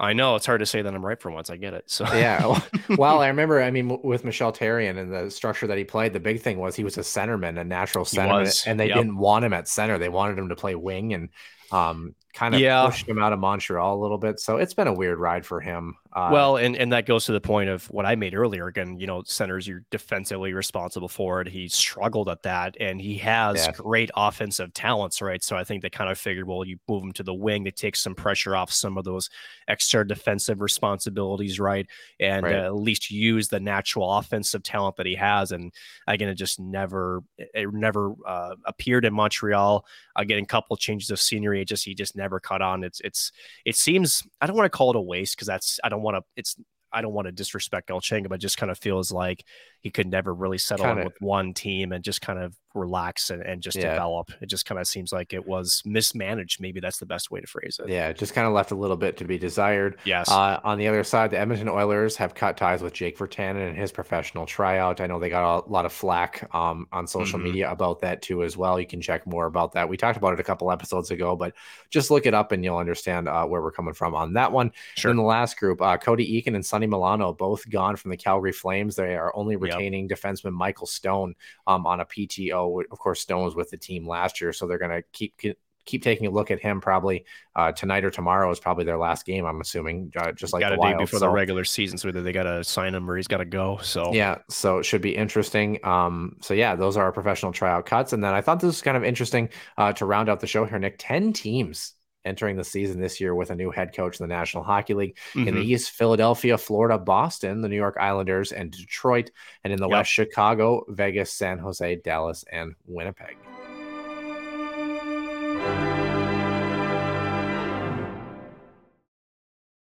I 0.00 0.14
know 0.14 0.34
it's 0.34 0.46
hard 0.46 0.60
to 0.60 0.66
say 0.66 0.80
that 0.80 0.94
I'm 0.94 1.04
right 1.04 1.20
for 1.20 1.30
once. 1.30 1.50
I 1.50 1.56
get 1.56 1.74
it. 1.74 1.84
So 1.90 2.04
yeah. 2.14 2.58
Well, 2.96 3.18
I 3.20 3.28
remember. 3.28 3.62
I 3.62 3.70
mean, 3.70 4.00
with 4.02 4.24
Michel 4.24 4.50
Therrien 4.50 4.98
and 4.98 5.12
the 5.12 5.30
structure 5.30 5.66
that 5.66 5.76
he 5.76 5.84
played, 5.84 6.14
the 6.14 6.20
big 6.20 6.40
thing 6.40 6.58
was 6.58 6.74
he 6.74 6.84
was 6.84 6.96
a 6.96 7.02
centerman, 7.02 7.60
a 7.60 7.64
natural 7.64 8.06
centerman, 8.06 8.66
and 8.66 8.80
they 8.80 8.88
yep. 8.88 8.96
didn't 8.96 9.18
want 9.18 9.44
him 9.44 9.52
at 9.52 9.68
center. 9.68 9.98
They 9.98 10.08
wanted 10.08 10.38
him 10.38 10.48
to 10.48 10.56
play 10.56 10.74
wing, 10.74 11.12
and 11.12 11.28
um, 11.70 12.14
kind 12.32 12.54
of 12.54 12.60
yeah. 12.60 12.84
pushed 12.86 13.08
him 13.08 13.18
out 13.18 13.32
of 13.32 13.38
Montreal 13.38 13.94
a 13.94 14.00
little 14.00 14.18
bit. 14.18 14.40
So 14.40 14.56
it's 14.56 14.74
been 14.74 14.86
a 14.86 14.92
weird 14.92 15.18
ride 15.18 15.44
for 15.44 15.60
him. 15.60 15.96
Uh, 16.12 16.30
well, 16.32 16.56
and 16.56 16.76
and 16.76 16.92
that 16.92 17.06
goes 17.06 17.24
to 17.26 17.32
the 17.32 17.40
point 17.40 17.70
of 17.70 17.84
what 17.90 18.04
I 18.04 18.16
made 18.16 18.34
earlier. 18.34 18.66
Again, 18.66 18.98
you 18.98 19.06
know, 19.06 19.22
centers 19.24 19.66
you're 19.66 19.84
defensively 19.90 20.52
responsible 20.52 21.08
for 21.08 21.40
it. 21.40 21.48
He 21.48 21.68
struggled 21.68 22.28
at 22.28 22.42
that, 22.42 22.76
and 22.80 23.00
he 23.00 23.16
has 23.18 23.56
yeah. 23.56 23.72
great 23.72 24.10
offensive 24.16 24.74
talents, 24.74 25.22
right? 25.22 25.42
So 25.42 25.56
I 25.56 25.64
think 25.64 25.82
they 25.82 25.90
kind 25.90 26.10
of 26.10 26.18
figured, 26.18 26.48
well, 26.48 26.64
you 26.64 26.78
move 26.88 27.04
him 27.04 27.12
to 27.12 27.22
the 27.22 27.34
wing 27.34 27.64
to 27.64 27.70
take 27.70 27.94
some 27.94 28.14
pressure 28.14 28.56
off 28.56 28.72
some 28.72 28.98
of 28.98 29.04
those 29.04 29.30
extra 29.68 30.06
defensive 30.06 30.60
responsibilities, 30.60 31.60
right? 31.60 31.86
And 32.18 32.44
right. 32.44 32.56
Uh, 32.56 32.66
at 32.66 32.74
least 32.74 33.10
use 33.10 33.48
the 33.48 33.60
natural 33.60 34.12
offensive 34.12 34.62
talent 34.62 34.96
that 34.96 35.06
he 35.06 35.14
has. 35.14 35.52
And 35.52 35.72
again, 36.06 36.28
it 36.28 36.34
just 36.34 36.58
never, 36.58 37.22
it 37.38 37.72
never 37.72 38.14
uh, 38.26 38.56
appeared 38.66 39.04
in 39.04 39.14
Montreal. 39.14 39.86
Again, 40.16 40.42
a 40.42 40.46
couple 40.46 40.76
changes 40.76 41.10
of 41.10 41.20
scenery, 41.20 41.62
it 41.62 41.68
just 41.68 41.84
he 41.84 41.94
just 41.94 42.16
never 42.20 42.40
caught 42.40 42.62
on. 42.62 42.84
It's 42.84 43.00
it's 43.00 43.32
it 43.64 43.76
seems 43.76 44.22
I 44.40 44.46
don't 44.46 44.56
want 44.56 44.66
to 44.66 44.76
call 44.76 44.90
it 44.90 44.96
a 44.96 45.00
waste 45.00 45.36
because 45.36 45.48
that's 45.48 45.80
I 45.82 45.88
don't 45.88 46.02
want 46.02 46.16
to. 46.16 46.22
It's 46.36 46.56
I 46.92 47.02
don't 47.02 47.12
want 47.12 47.26
to 47.26 47.32
disrespect 47.32 47.90
El 47.90 48.00
Galchenyuk, 48.00 48.28
but 48.28 48.36
it 48.36 48.40
just 48.40 48.58
kind 48.58 48.70
of 48.70 48.78
feels 48.78 49.12
like 49.12 49.44
he 49.80 49.90
could 49.90 50.06
never 50.06 50.34
really 50.34 50.58
settle 50.58 50.86
kinda, 50.86 51.04
with 51.04 51.20
one 51.20 51.54
team 51.54 51.92
and 51.92 52.04
just 52.04 52.20
kind 52.20 52.38
of 52.38 52.54
relax 52.74 53.30
and, 53.30 53.42
and 53.42 53.62
just 53.62 53.76
yeah. 53.76 53.90
develop. 53.90 54.30
It 54.40 54.46
just 54.46 54.64
kind 54.66 54.80
of 54.80 54.86
seems 54.86 55.12
like 55.12 55.32
it 55.32 55.46
was 55.46 55.82
mismanaged. 55.84 56.60
Maybe 56.60 56.80
that's 56.80 56.98
the 56.98 57.06
best 57.06 57.30
way 57.30 57.40
to 57.40 57.46
phrase 57.46 57.80
it. 57.82 57.90
Yeah, 57.90 58.12
just 58.12 58.34
kind 58.34 58.46
of 58.46 58.52
left 58.52 58.70
a 58.70 58.74
little 58.74 58.96
bit 58.96 59.16
to 59.16 59.24
be 59.24 59.38
desired. 59.38 59.98
Yes. 60.04 60.30
Uh, 60.30 60.60
on 60.62 60.78
the 60.78 60.86
other 60.86 61.02
side, 61.02 61.30
the 61.30 61.38
Edmonton 61.38 61.68
Oilers 61.68 62.16
have 62.16 62.34
cut 62.34 62.56
ties 62.56 62.82
with 62.82 62.92
Jake 62.92 63.18
Virtanen 63.18 63.68
and 63.68 63.76
his 63.76 63.90
professional 63.90 64.46
tryout. 64.46 65.00
I 65.00 65.06
know 65.06 65.18
they 65.18 65.30
got 65.30 65.66
a 65.66 65.70
lot 65.70 65.84
of 65.84 65.92
flack 65.92 66.48
um, 66.54 66.86
on 66.92 67.06
social 67.06 67.38
mm-hmm. 67.38 67.48
media 67.48 67.70
about 67.70 68.00
that 68.00 68.22
too 68.22 68.44
as 68.44 68.56
well. 68.56 68.78
You 68.78 68.86
can 68.86 69.00
check 69.00 69.26
more 69.26 69.46
about 69.46 69.72
that. 69.72 69.88
We 69.88 69.96
talked 69.96 70.18
about 70.18 70.34
it 70.34 70.40
a 70.40 70.44
couple 70.44 70.70
episodes 70.70 71.10
ago, 71.10 71.34
but 71.34 71.54
just 71.90 72.10
look 72.10 72.26
it 72.26 72.34
up 72.34 72.52
and 72.52 72.62
you'll 72.62 72.76
understand 72.76 73.28
uh, 73.28 73.44
where 73.46 73.62
we're 73.62 73.72
coming 73.72 73.94
from 73.94 74.14
on 74.14 74.34
that 74.34 74.52
one. 74.52 74.72
Sure. 74.96 75.10
In 75.10 75.16
the 75.16 75.22
last 75.22 75.58
group, 75.58 75.82
uh, 75.82 75.96
Cody 75.96 76.40
Eakin 76.40 76.54
and 76.54 76.64
Sonny 76.64 76.86
Milano 76.86 77.32
both 77.32 77.68
gone 77.68 77.96
from 77.96 78.10
the 78.10 78.16
Calgary 78.16 78.52
Flames. 78.52 78.94
They 78.94 79.16
are 79.16 79.34
only 79.34 79.56
retaining 79.74 80.08
yep. 80.08 80.18
defenseman 80.18 80.52
Michael 80.52 80.86
Stone 80.86 81.34
um, 81.66 81.86
on 81.86 82.00
a 82.00 82.04
PTO. 82.04 82.82
Of 82.90 82.98
course, 82.98 83.20
Stone 83.20 83.44
was 83.44 83.54
with 83.54 83.70
the 83.70 83.76
team 83.76 84.06
last 84.06 84.40
year, 84.40 84.52
so 84.52 84.66
they're 84.66 84.78
going 84.78 84.90
to 84.90 85.02
keep 85.12 85.40
keep 85.86 86.02
taking 86.02 86.26
a 86.26 86.30
look 86.30 86.50
at 86.50 86.60
him 86.60 86.80
probably 86.80 87.24
uh, 87.56 87.72
tonight 87.72 88.04
or 88.04 88.10
tomorrow 88.10 88.50
is 88.50 88.60
probably 88.60 88.84
their 88.84 88.98
last 88.98 89.26
game. 89.26 89.44
I'm 89.44 89.60
assuming, 89.60 90.12
uh, 90.16 90.32
just 90.32 90.52
like 90.52 90.60
got 90.60 90.72
a 90.72 90.76
day 90.76 90.94
before 90.96 91.18
so, 91.18 91.26
the 91.26 91.28
regular 91.28 91.64
season, 91.64 91.98
so 91.98 92.08
whether 92.08 92.22
they 92.22 92.32
got 92.32 92.44
to 92.44 92.62
sign 92.62 92.94
him 92.94 93.10
or 93.10 93.16
he's 93.16 93.26
got 93.26 93.38
to 93.38 93.44
go. 93.44 93.78
So 93.82 94.12
yeah, 94.12 94.38
so 94.48 94.78
it 94.78 94.84
should 94.84 95.02
be 95.02 95.16
interesting. 95.16 95.78
Um, 95.84 96.36
so 96.40 96.54
yeah, 96.54 96.76
those 96.76 96.96
are 96.96 97.04
our 97.04 97.12
professional 97.12 97.52
tryout 97.52 97.86
cuts, 97.86 98.12
and 98.12 98.22
then 98.22 98.34
I 98.34 98.40
thought 98.40 98.60
this 98.60 98.66
was 98.68 98.82
kind 98.82 98.96
of 98.96 99.04
interesting 99.04 99.48
uh, 99.76 99.92
to 99.94 100.06
round 100.06 100.28
out 100.28 100.40
the 100.40 100.46
show 100.46 100.64
here. 100.64 100.78
Nick, 100.78 100.96
ten 100.98 101.32
teams 101.32 101.94
entering 102.24 102.56
the 102.56 102.64
season 102.64 103.00
this 103.00 103.20
year 103.20 103.34
with 103.34 103.50
a 103.50 103.54
new 103.54 103.70
head 103.70 103.94
coach 103.94 104.20
in 104.20 104.28
the 104.28 104.34
National 104.34 104.62
Hockey 104.62 104.94
League. 104.94 105.16
Mm-hmm. 105.30 105.48
In 105.48 105.54
the 105.54 105.60
mm-hmm. 105.60 105.70
East, 105.70 105.90
Philadelphia, 105.92 106.58
Florida, 106.58 106.98
Boston, 106.98 107.62
the 107.62 107.68
New 107.68 107.76
York 107.76 107.96
Islanders, 107.98 108.52
and 108.52 108.70
Detroit. 108.70 109.30
And 109.64 109.72
in 109.72 109.80
the 109.80 109.88
yep. 109.88 109.98
West, 109.98 110.10
Chicago, 110.10 110.84
Vegas, 110.88 111.32
San 111.32 111.58
Jose, 111.58 111.96
Dallas, 111.96 112.44
and 112.50 112.74
Winnipeg. 112.86 113.36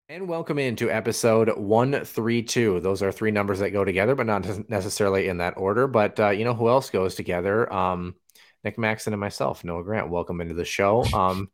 And 0.10 0.28
welcome 0.28 0.60
into 0.60 0.92
episode 0.92 1.50
132. 1.58 2.82
Those 2.82 3.02
are 3.02 3.12
three 3.12 3.32
numbers 3.32 3.60
that 3.60 3.72
go 3.72 3.84
together, 3.84 4.14
but 4.14 4.28
not 4.28 4.70
necessarily 4.70 5.28
in 5.28 5.38
that 5.38 5.58
order. 5.58 5.88
But 5.88 6.20
uh, 6.20 6.30
you 6.30 6.46
know 6.46 6.54
who 6.54 6.70
else 6.70 6.92
goes 6.92 7.16
together? 7.16 7.72
Um, 7.74 8.16
Nick 8.64 8.78
Maxon 8.78 9.14
and 9.14 9.20
myself, 9.20 9.64
Noah 9.64 9.84
Grant. 9.84 10.10
Welcome 10.10 10.40
into 10.40 10.54
the 10.54 10.66
show. 10.66 11.04
Um, 11.14 11.50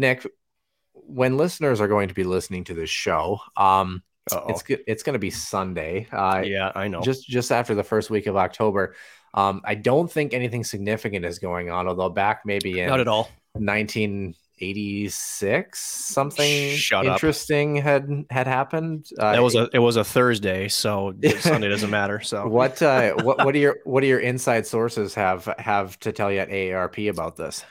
Nick, 0.00 0.26
when 0.92 1.36
listeners 1.36 1.80
are 1.80 1.88
going 1.88 2.08
to 2.08 2.14
be 2.14 2.24
listening 2.24 2.64
to 2.64 2.74
this 2.74 2.90
show, 2.90 3.38
um, 3.56 4.02
Uh-oh. 4.32 4.46
it's 4.48 4.62
it's 4.86 5.02
going 5.02 5.14
to 5.14 5.20
be 5.20 5.30
Sunday. 5.30 6.08
Uh, 6.10 6.42
yeah, 6.44 6.72
I 6.74 6.88
know. 6.88 7.02
Just 7.02 7.28
just 7.28 7.52
after 7.52 7.74
the 7.74 7.84
first 7.84 8.10
week 8.10 8.26
of 8.26 8.36
October. 8.36 8.94
Um, 9.32 9.60
I 9.64 9.76
don't 9.76 10.10
think 10.10 10.34
anything 10.34 10.64
significant 10.64 11.24
is 11.24 11.38
going 11.38 11.70
on, 11.70 11.86
although 11.86 12.08
back 12.08 12.40
maybe 12.44 12.80
in 12.80 12.88
not 12.88 12.98
at 12.98 13.06
all 13.06 13.30
1986 13.52 15.78
something 15.78 16.76
Shut 16.76 17.06
interesting 17.06 17.78
up. 17.78 17.84
had 17.84 18.26
had 18.30 18.48
happened. 18.48 19.06
Uh, 19.18 19.32
that 19.32 19.42
was 19.42 19.54
a 19.54 19.68
it 19.72 19.78
was 19.78 19.96
a 19.96 20.04
Thursday, 20.04 20.68
so 20.68 21.14
Sunday 21.38 21.68
doesn't 21.68 21.90
matter. 21.90 22.20
So 22.20 22.48
what 22.48 22.82
uh, 22.82 23.12
what 23.22 23.44
what 23.44 23.52
do 23.52 23.60
your 23.60 23.78
what 23.84 24.00
do 24.00 24.08
your 24.08 24.20
inside 24.20 24.66
sources 24.66 25.14
have 25.14 25.44
have 25.58 25.98
to 26.00 26.10
tell 26.10 26.32
you 26.32 26.40
at 26.40 26.48
AARP 26.48 27.08
about 27.08 27.36
this? 27.36 27.64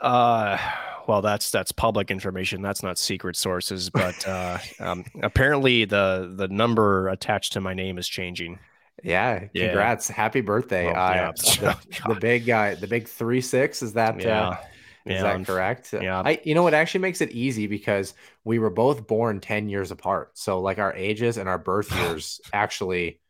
Uh 0.00 0.58
well, 1.06 1.22
that's 1.22 1.50
that's 1.50 1.72
public 1.72 2.10
information. 2.10 2.62
That's 2.62 2.82
not 2.82 2.98
secret 2.98 3.36
sources, 3.36 3.90
but 3.90 4.26
uh, 4.26 4.58
um, 4.80 5.04
apparently 5.22 5.84
the 5.84 6.32
the 6.34 6.48
number 6.48 7.08
attached 7.08 7.52
to 7.54 7.60
my 7.60 7.74
name 7.74 7.98
is 7.98 8.08
changing. 8.08 8.58
Yeah, 9.02 9.46
congrats! 9.54 10.08
Yeah. 10.08 10.16
Happy 10.16 10.40
birthday! 10.40 10.92
Uh, 10.92 11.32
the, 11.32 11.76
the, 12.08 12.14
big 12.14 12.46
guy, 12.46 12.74
the 12.74 12.86
big 12.86 13.08
three 13.08 13.40
six. 13.40 13.82
Is 13.82 13.94
that 13.94 14.20
yeah. 14.20 14.48
Uh, 14.48 14.56
is 15.04 15.16
yeah, 15.16 15.22
that 15.22 15.46
correct? 15.46 15.92
Yeah. 15.92 16.22
I, 16.24 16.40
you 16.44 16.54
know, 16.54 16.66
it 16.66 16.72
actually 16.72 17.00
makes 17.00 17.20
it 17.20 17.30
easy 17.32 17.66
because 17.66 18.14
we 18.44 18.58
were 18.58 18.70
both 18.70 19.06
born 19.06 19.38
10 19.38 19.68
years 19.68 19.90
apart. 19.90 20.30
So, 20.32 20.60
like, 20.62 20.78
our 20.78 20.94
ages 20.94 21.36
and 21.36 21.46
our 21.46 21.58
birth 21.58 21.94
years 22.00 22.40
actually, 22.54 23.20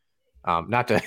um, 0.45 0.69
not 0.69 0.87
to 0.87 1.01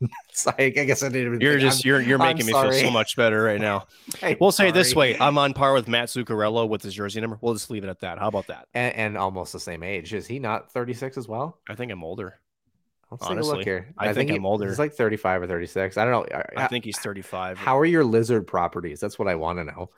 I 0.58 0.68
guess 0.70 1.02
I 1.02 1.08
didn't. 1.08 1.40
You're 1.40 1.58
just 1.58 1.84
I'm, 1.84 1.88
you're 1.88 2.00
you're 2.00 2.18
making 2.18 2.46
me 2.46 2.52
sorry. 2.52 2.72
feel 2.72 2.88
so 2.88 2.90
much 2.90 3.16
better 3.16 3.42
right 3.42 3.60
now. 3.60 3.86
hey, 4.18 4.36
we'll 4.40 4.52
say 4.52 4.70
this 4.70 4.94
way: 4.94 5.18
I'm 5.18 5.38
on 5.38 5.54
par 5.54 5.72
with 5.72 5.88
Matt 5.88 6.08
Zuccarello 6.08 6.68
with 6.68 6.82
his 6.82 6.94
jersey 6.94 7.20
number. 7.20 7.38
We'll 7.40 7.54
just 7.54 7.70
leave 7.70 7.84
it 7.84 7.88
at 7.88 8.00
that. 8.00 8.18
How 8.18 8.28
about 8.28 8.48
that? 8.48 8.68
And, 8.74 8.94
and 8.94 9.18
almost 9.18 9.52
the 9.52 9.60
same 9.60 9.82
age. 9.82 10.12
Is 10.12 10.26
he 10.26 10.38
not 10.38 10.72
36 10.72 11.16
as 11.16 11.28
well? 11.28 11.58
I 11.68 11.74
think 11.74 11.92
I'm 11.92 12.04
older. 12.04 12.40
Let's 13.10 13.26
Honestly, 13.26 13.42
take 13.42 13.54
a 13.54 13.56
look 13.56 13.64
here. 13.64 13.94
I, 13.96 14.08
I 14.08 14.12
think, 14.12 14.28
think, 14.28 14.40
I'm 14.40 14.46
older. 14.46 14.66
He's 14.66 14.78
like 14.78 14.94
35 14.94 15.42
or 15.42 15.46
36. 15.46 15.96
I 15.96 16.04
don't 16.04 16.30
know. 16.30 16.36
I, 16.36 16.64
I 16.64 16.66
think 16.66 16.84
he's 16.84 16.98
35. 16.98 17.58
How 17.58 17.78
are 17.78 17.84
your 17.84 18.02
lizard 18.02 18.46
properties? 18.46 18.98
That's 18.98 19.18
what 19.18 19.28
I 19.28 19.36
want 19.36 19.58
to 19.58 19.64
know. 19.64 19.90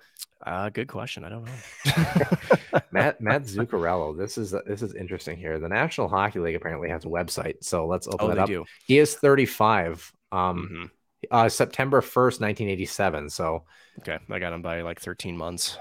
Uh, 0.44 0.68
good 0.68 0.88
question. 0.88 1.24
I 1.24 1.28
don't 1.28 1.44
know. 1.44 2.80
Matt 2.92 3.20
Matt 3.20 3.44
Zuccarello. 3.44 4.16
This 4.16 4.38
is 4.38 4.54
this 4.66 4.82
is 4.82 4.94
interesting 4.94 5.36
here. 5.38 5.58
The 5.58 5.68
National 5.68 6.08
Hockey 6.08 6.38
League 6.38 6.54
apparently 6.56 6.88
has 6.88 7.04
a 7.04 7.08
website, 7.08 7.64
so 7.64 7.86
let's 7.86 8.06
open 8.06 8.28
oh, 8.28 8.30
it 8.30 8.38
up. 8.38 8.46
Do. 8.46 8.64
He 8.86 8.98
is 8.98 9.14
35. 9.14 10.12
Um, 10.32 10.38
mm-hmm. 10.40 10.84
uh, 11.30 11.48
September 11.48 12.00
1st, 12.00 12.40
1987. 12.40 13.30
So 13.30 13.64
okay, 14.00 14.18
I 14.30 14.38
got 14.38 14.52
him 14.52 14.62
by 14.62 14.82
like 14.82 15.00
13 15.00 15.36
months. 15.36 15.78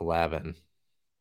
11. 0.00 0.56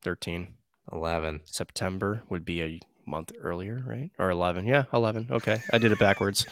13. 0.03 0.53
11. 0.91 1.41
September 1.45 2.23
would 2.29 2.45
be 2.45 2.61
a 2.61 2.79
month 3.05 3.31
earlier, 3.39 3.83
right? 3.85 4.09
Or 4.19 4.29
11. 4.29 4.65
Yeah, 4.65 4.85
11. 4.93 5.27
Okay. 5.31 5.61
I 5.71 5.77
did 5.77 5.91
it 5.91 5.99
backwards. 5.99 6.45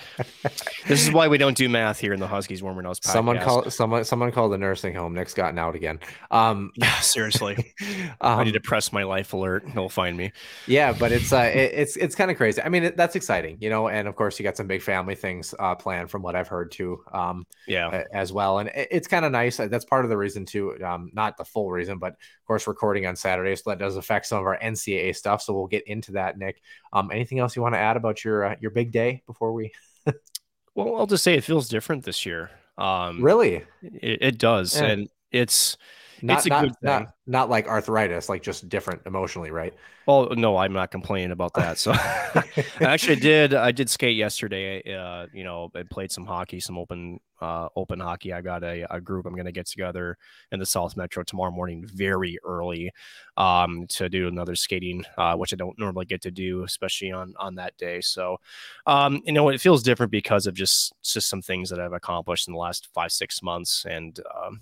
this 0.87 1.05
is 1.05 1.11
why 1.11 1.27
we 1.27 1.37
don't 1.37 1.57
do 1.57 1.69
math 1.69 1.99
here 1.99 2.13
in 2.13 2.19
the 2.19 2.27
Huskies 2.27 2.61
Warmer 2.61 2.81
Nose 2.81 2.99
podcast. 2.99 3.13
Someone 3.13 3.39
called 3.39 3.73
someone 3.73 4.03
someone 4.03 4.31
called 4.31 4.51
the 4.51 4.57
nursing 4.57 4.93
home. 4.93 5.13
Nick's 5.13 5.33
gotten 5.33 5.57
out 5.57 5.75
again. 5.75 5.99
Um 6.29 6.71
yeah, 6.75 6.99
seriously. 6.99 7.73
um, 8.21 8.39
I 8.39 8.43
need 8.43 8.53
to 8.53 8.59
press 8.59 8.91
my 8.91 9.03
life 9.03 9.33
alert. 9.33 9.67
He'll 9.69 9.89
find 9.89 10.17
me. 10.17 10.31
Yeah, 10.67 10.93
but 10.93 11.11
it's 11.11 11.31
uh 11.31 11.51
it, 11.53 11.71
it's 11.73 11.95
it's 11.97 12.15
kind 12.15 12.31
of 12.31 12.37
crazy. 12.37 12.61
I 12.61 12.69
mean, 12.69 12.83
it, 12.83 12.97
that's 12.97 13.15
exciting, 13.15 13.57
you 13.59 13.69
know, 13.69 13.87
and 13.87 14.07
of 14.07 14.15
course 14.15 14.39
you 14.39 14.43
got 14.43 14.57
some 14.57 14.67
big 14.67 14.81
family 14.81 15.15
things 15.15 15.53
uh 15.59 15.75
planned 15.75 16.09
from 16.09 16.21
what 16.21 16.35
I've 16.35 16.47
heard 16.47 16.71
too. 16.71 17.03
Um 17.13 17.45
yeah, 17.67 18.03
as 18.13 18.33
well. 18.33 18.59
And 18.59 18.69
it, 18.69 18.87
it's 18.91 19.07
kind 19.07 19.25
of 19.25 19.31
nice. 19.31 19.57
That's 19.57 19.85
part 19.85 20.05
of 20.05 20.09
the 20.09 20.17
reason 20.17 20.45
too. 20.45 20.77
Um 20.83 21.11
not 21.13 21.37
the 21.37 21.45
full 21.45 21.71
reason, 21.71 21.97
but 21.97 22.13
of 22.13 22.45
course 22.45 22.67
recording 22.67 23.05
on 23.05 23.15
Saturday 23.15 23.55
so 23.55 23.69
that 23.69 23.79
does 23.79 23.95
affect 23.95 24.25
some 24.25 24.39
of 24.39 24.45
our 24.45 24.57
NCAA 24.59 25.15
stuff, 25.15 25.41
so 25.41 25.53
we'll 25.53 25.67
get 25.67 25.87
into 25.87 26.11
that 26.13 26.37
Nick. 26.41 26.61
Um, 26.91 27.09
anything 27.11 27.39
else 27.39 27.55
you 27.55 27.61
want 27.61 27.75
to 27.75 27.79
add 27.79 27.95
about 27.95 28.23
your 28.25 28.45
uh, 28.45 28.55
your 28.59 28.71
big 28.71 28.91
day 28.91 29.23
before 29.25 29.53
we? 29.53 29.71
well, 30.75 30.97
I'll 30.97 31.07
just 31.07 31.23
say 31.23 31.35
it 31.35 31.43
feels 31.43 31.69
different 31.69 32.03
this 32.03 32.25
year. 32.25 32.51
Um, 32.77 33.21
really, 33.21 33.63
it, 33.81 34.17
it 34.21 34.37
does, 34.37 34.75
yeah. 34.75 34.87
and 34.87 35.09
it's 35.31 35.77
not, 36.21 36.37
it's 36.37 36.45
a 36.45 36.49
not, 36.49 36.63
good 36.63 36.79
thing. 36.79 36.89
Not, 36.89 37.13
not 37.27 37.49
like 37.49 37.67
arthritis, 37.67 38.29
like 38.29 38.43
just 38.43 38.69
different 38.69 39.01
emotionally, 39.05 39.51
right? 39.51 39.73
Well, 40.05 40.29
no, 40.35 40.57
I'm 40.57 40.73
not 40.73 40.91
complaining 40.91 41.31
about 41.31 41.53
that. 41.53 41.77
So 41.77 41.91
I 41.95 42.45
actually 42.81 43.17
did. 43.17 43.53
I 43.53 43.71
did 43.71 43.89
skate 43.89 44.17
yesterday. 44.17 44.81
Uh, 44.93 45.27
you 45.33 45.43
know, 45.43 45.71
I 45.75 45.83
played 45.83 46.11
some 46.11 46.25
hockey, 46.25 46.59
some 46.59 46.77
open 46.77 47.19
uh, 47.41 47.69
open 47.75 47.99
hockey. 47.99 48.33
I 48.33 48.41
got 48.41 48.63
a, 48.63 48.85
a 48.93 48.99
group 48.99 49.25
I'm 49.25 49.33
going 49.33 49.45
to 49.45 49.51
get 49.51 49.67
together 49.67 50.17
in 50.51 50.59
the 50.59 50.65
South 50.65 50.97
Metro 50.97 51.23
tomorrow 51.23 51.51
morning, 51.51 51.85
very 51.85 52.37
early, 52.43 52.91
um, 53.37 53.85
to 53.89 54.09
do 54.09 54.27
another 54.27 54.55
skating, 54.55 55.03
uh, 55.17 55.35
which 55.35 55.53
I 55.53 55.55
don't 55.55 55.77
normally 55.77 56.05
get 56.05 56.21
to 56.23 56.31
do, 56.31 56.63
especially 56.63 57.11
on 57.11 57.33
on 57.39 57.55
that 57.55 57.77
day. 57.77 58.01
So, 58.01 58.37
um, 58.85 59.21
you 59.25 59.33
know, 59.33 59.49
it 59.49 59.61
feels 59.61 59.83
different 59.83 60.11
because 60.11 60.47
of 60.47 60.53
just 60.53 60.93
just 61.03 61.29
some 61.29 61.41
things 61.41 61.69
that 61.69 61.79
I've 61.79 61.93
accomplished 61.93 62.47
in 62.47 62.53
the 62.53 62.59
last 62.59 62.89
five 62.93 63.11
six 63.11 63.41
months, 63.41 63.85
and 63.85 64.19
um, 64.35 64.61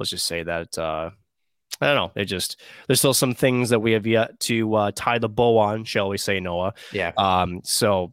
let's 0.00 0.10
just 0.10 0.26
say 0.26 0.42
that 0.42 0.76
uh, 0.78 1.10
I 1.80 1.86
don't 1.86 1.96
know. 1.96 2.20
It 2.20 2.24
just 2.24 2.60
there's 2.86 2.98
still 2.98 3.14
some 3.14 3.34
things 3.34 3.68
that 3.70 3.80
we 3.80 3.92
have 3.92 4.06
yet 4.06 4.40
to 4.40 4.74
uh, 4.74 4.90
tie 4.94 5.18
the 5.18 5.28
bow 5.28 5.58
on, 5.58 5.84
shall 5.84 6.08
we 6.08 6.18
say, 6.18 6.40
Noah? 6.40 6.74
Yeah. 6.92 7.12
Um. 7.16 7.60
So 7.62 8.10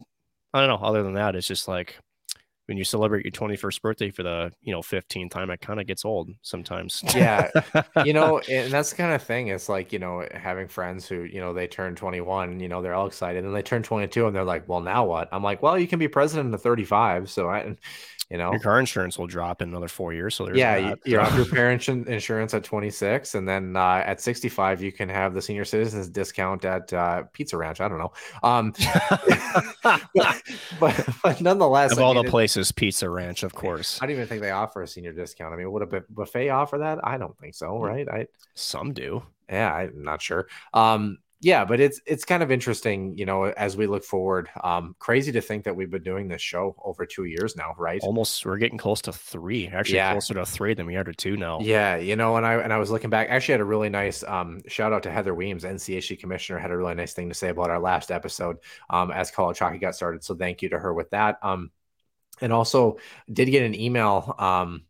I 0.54 0.60
don't 0.64 0.68
know. 0.68 0.86
Other 0.86 1.02
than 1.02 1.14
that, 1.14 1.34
it's 1.34 1.46
just 1.46 1.66
like 1.66 1.98
when 2.68 2.76
you 2.76 2.84
celebrate 2.84 3.24
your 3.24 3.32
21st 3.32 3.80
birthday 3.80 4.10
for 4.10 4.22
the 4.22 4.52
you 4.62 4.72
know 4.72 4.80
15th 4.82 5.30
time, 5.30 5.48
it 5.50 5.60
kind 5.62 5.80
of 5.80 5.86
gets 5.86 6.04
old 6.04 6.30
sometimes. 6.42 7.02
yeah 7.16 7.48
you 8.04 8.12
know 8.12 8.40
and 8.50 8.70
that's 8.70 8.90
the 8.90 8.96
kind 8.96 9.14
of 9.14 9.22
thing 9.22 9.48
it's 9.48 9.68
like 9.70 9.92
you 9.92 9.98
know 9.98 10.26
having 10.34 10.68
friends 10.68 11.08
who 11.08 11.22
you 11.22 11.40
know 11.40 11.54
they 11.54 11.66
turn 11.66 11.94
21 11.96 12.60
you 12.60 12.68
know 12.68 12.82
they're 12.82 12.94
all 12.94 13.06
excited 13.06 13.44
and 13.44 13.56
they 13.56 13.62
turn 13.62 13.82
22 13.82 14.26
and 14.26 14.36
they're 14.36 14.44
like 14.44 14.68
well 14.68 14.80
now 14.80 15.04
what 15.06 15.28
i'm 15.32 15.42
like 15.42 15.62
well 15.62 15.78
you 15.78 15.86
can 15.88 15.98
be 15.98 16.08
president 16.08 16.52
at 16.52 16.60
35 16.60 17.30
so 17.30 17.48
i 17.48 17.74
you 18.30 18.36
know 18.36 18.50
your 18.50 18.60
car 18.60 18.78
insurance 18.78 19.18
will 19.18 19.26
drop 19.26 19.62
in 19.62 19.70
another 19.70 19.88
four 19.88 20.12
years. 20.12 20.34
So 20.34 20.44
there's 20.44 20.58
yeah 20.58 20.78
that. 20.78 20.98
you- 21.06 21.12
you're 21.12 21.22
off 21.22 21.34
your 21.34 21.46
parents 21.60 21.88
insurance 21.88 22.52
at 22.52 22.62
26 22.62 23.34
and 23.34 23.48
then 23.48 23.74
uh, 23.74 24.02
at 24.04 24.20
65 24.20 24.82
you 24.82 24.92
can 24.92 25.08
have 25.08 25.32
the 25.32 25.40
senior 25.40 25.64
citizens 25.64 26.10
discount 26.10 26.66
at 26.66 26.92
uh, 26.92 27.22
pizza 27.32 27.56
ranch 27.56 27.80
i 27.80 27.88
don't 27.88 27.96
know 27.98 28.12
um 28.42 28.74
but, 29.82 30.02
but, 30.78 31.08
but 31.22 31.40
nonetheless 31.40 31.92
of 31.92 31.98
I 31.98 32.02
all 32.02 32.14
mean, 32.14 32.22
the 32.24 32.28
it- 32.28 32.30
places, 32.58 32.72
Pizza 32.72 33.08
Ranch, 33.08 33.42
of 33.42 33.54
course. 33.54 34.00
I 34.02 34.06
don't 34.06 34.14
even 34.16 34.26
think 34.26 34.42
they 34.42 34.50
offer 34.50 34.82
a 34.82 34.88
senior 34.88 35.12
discount. 35.12 35.54
I 35.54 35.56
mean, 35.56 35.70
would 35.70 35.82
a 35.82 36.02
buffet 36.10 36.50
offer 36.50 36.78
that? 36.78 36.98
I 37.04 37.18
don't 37.18 37.36
think 37.38 37.54
so, 37.54 37.78
right? 37.78 38.08
I 38.08 38.26
Some 38.54 38.92
do. 38.92 39.22
yeah, 39.48 39.72
I'm 39.72 40.02
not 40.02 40.20
sure. 40.22 40.48
Um, 40.74 41.18
yeah, 41.40 41.64
but 41.64 41.78
it's 41.78 42.00
it's 42.04 42.24
kind 42.24 42.42
of 42.42 42.50
interesting, 42.50 43.16
you 43.16 43.24
know, 43.24 43.44
as 43.44 43.76
we 43.76 43.86
look 43.86 44.02
forward. 44.02 44.48
Um, 44.64 44.96
crazy 44.98 45.30
to 45.30 45.40
think 45.40 45.62
that 45.66 45.76
we've 45.76 45.88
been 45.90 46.02
doing 46.02 46.26
this 46.26 46.42
show 46.42 46.74
over 46.84 47.06
two 47.06 47.26
years 47.26 47.54
now, 47.54 47.76
right? 47.78 48.00
Almost, 48.02 48.44
we're 48.44 48.56
getting 48.58 48.76
close 48.76 49.00
to 49.02 49.12
three. 49.12 49.68
Actually, 49.68 49.98
Yeah. 49.98 50.10
closer 50.10 50.34
to 50.34 50.44
three 50.44 50.74
than 50.74 50.84
we 50.86 50.96
are 50.96 51.04
to 51.04 51.12
two 51.12 51.36
now. 51.36 51.60
Yeah, 51.60 51.94
you 51.94 52.16
know, 52.16 52.34
and 52.38 52.44
I 52.44 52.54
and 52.54 52.72
I 52.72 52.78
was 52.78 52.90
looking 52.90 53.08
back. 53.08 53.28
Actually, 53.30 53.52
had 53.52 53.60
a 53.60 53.64
really 53.66 53.88
nice 53.88 54.24
um, 54.24 54.62
shout 54.66 54.92
out 54.92 55.04
to 55.04 55.12
Heather 55.12 55.32
Weems, 55.32 55.62
NCHC 55.62 56.18
commissioner, 56.18 56.58
had 56.58 56.72
a 56.72 56.76
really 56.76 56.96
nice 56.96 57.12
thing 57.14 57.28
to 57.28 57.36
say 57.36 57.50
about 57.50 57.70
our 57.70 57.78
last 57.78 58.10
episode 58.10 58.56
um, 58.90 59.12
as 59.12 59.30
college 59.30 59.60
hockey 59.60 59.78
got 59.78 59.94
started. 59.94 60.24
So 60.24 60.34
thank 60.34 60.60
you 60.60 60.68
to 60.70 60.78
her 60.80 60.92
with 60.92 61.10
that. 61.10 61.38
Um, 61.42 61.70
and 62.40 62.52
also 62.52 62.98
did 63.32 63.46
get 63.50 63.62
an 63.64 63.74
email 63.74 64.34
um, 64.38 64.82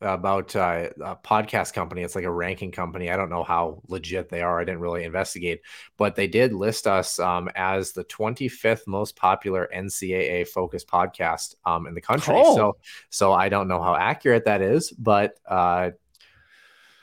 about 0.00 0.54
uh, 0.56 0.88
a 1.02 1.16
podcast 1.16 1.72
company. 1.74 2.02
It's 2.02 2.14
like 2.14 2.24
a 2.24 2.30
ranking 2.32 2.72
company. 2.72 3.10
I 3.10 3.16
don't 3.16 3.30
know 3.30 3.44
how 3.44 3.82
legit 3.88 4.28
they 4.28 4.42
are. 4.42 4.60
I 4.60 4.64
didn't 4.64 4.80
really 4.80 5.04
investigate, 5.04 5.60
but 5.96 6.16
they 6.16 6.26
did 6.26 6.52
list 6.52 6.86
us 6.86 7.18
um, 7.18 7.48
as 7.54 7.92
the 7.92 8.04
25th 8.04 8.86
most 8.86 9.16
popular 9.16 9.68
NCAA 9.74 10.48
focused 10.48 10.88
podcast 10.88 11.54
um, 11.64 11.86
in 11.86 11.94
the 11.94 12.00
country. 12.00 12.34
Oh. 12.36 12.56
So, 12.56 12.76
so 13.10 13.32
I 13.32 13.48
don't 13.48 13.68
know 13.68 13.82
how 13.82 13.94
accurate 13.94 14.46
that 14.46 14.62
is, 14.62 14.90
but 14.90 15.38
uh, 15.48 15.90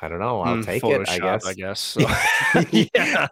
I 0.03 0.07
don't 0.07 0.19
know. 0.19 0.41
I'll 0.41 0.55
Hmm, 0.55 0.61
take 0.61 0.83
it. 0.83 1.07
I 1.07 1.19
guess. 1.19 1.45
I 1.45 1.53
guess. 1.53 1.79
So- 1.79 2.01
yeah, 2.71 3.27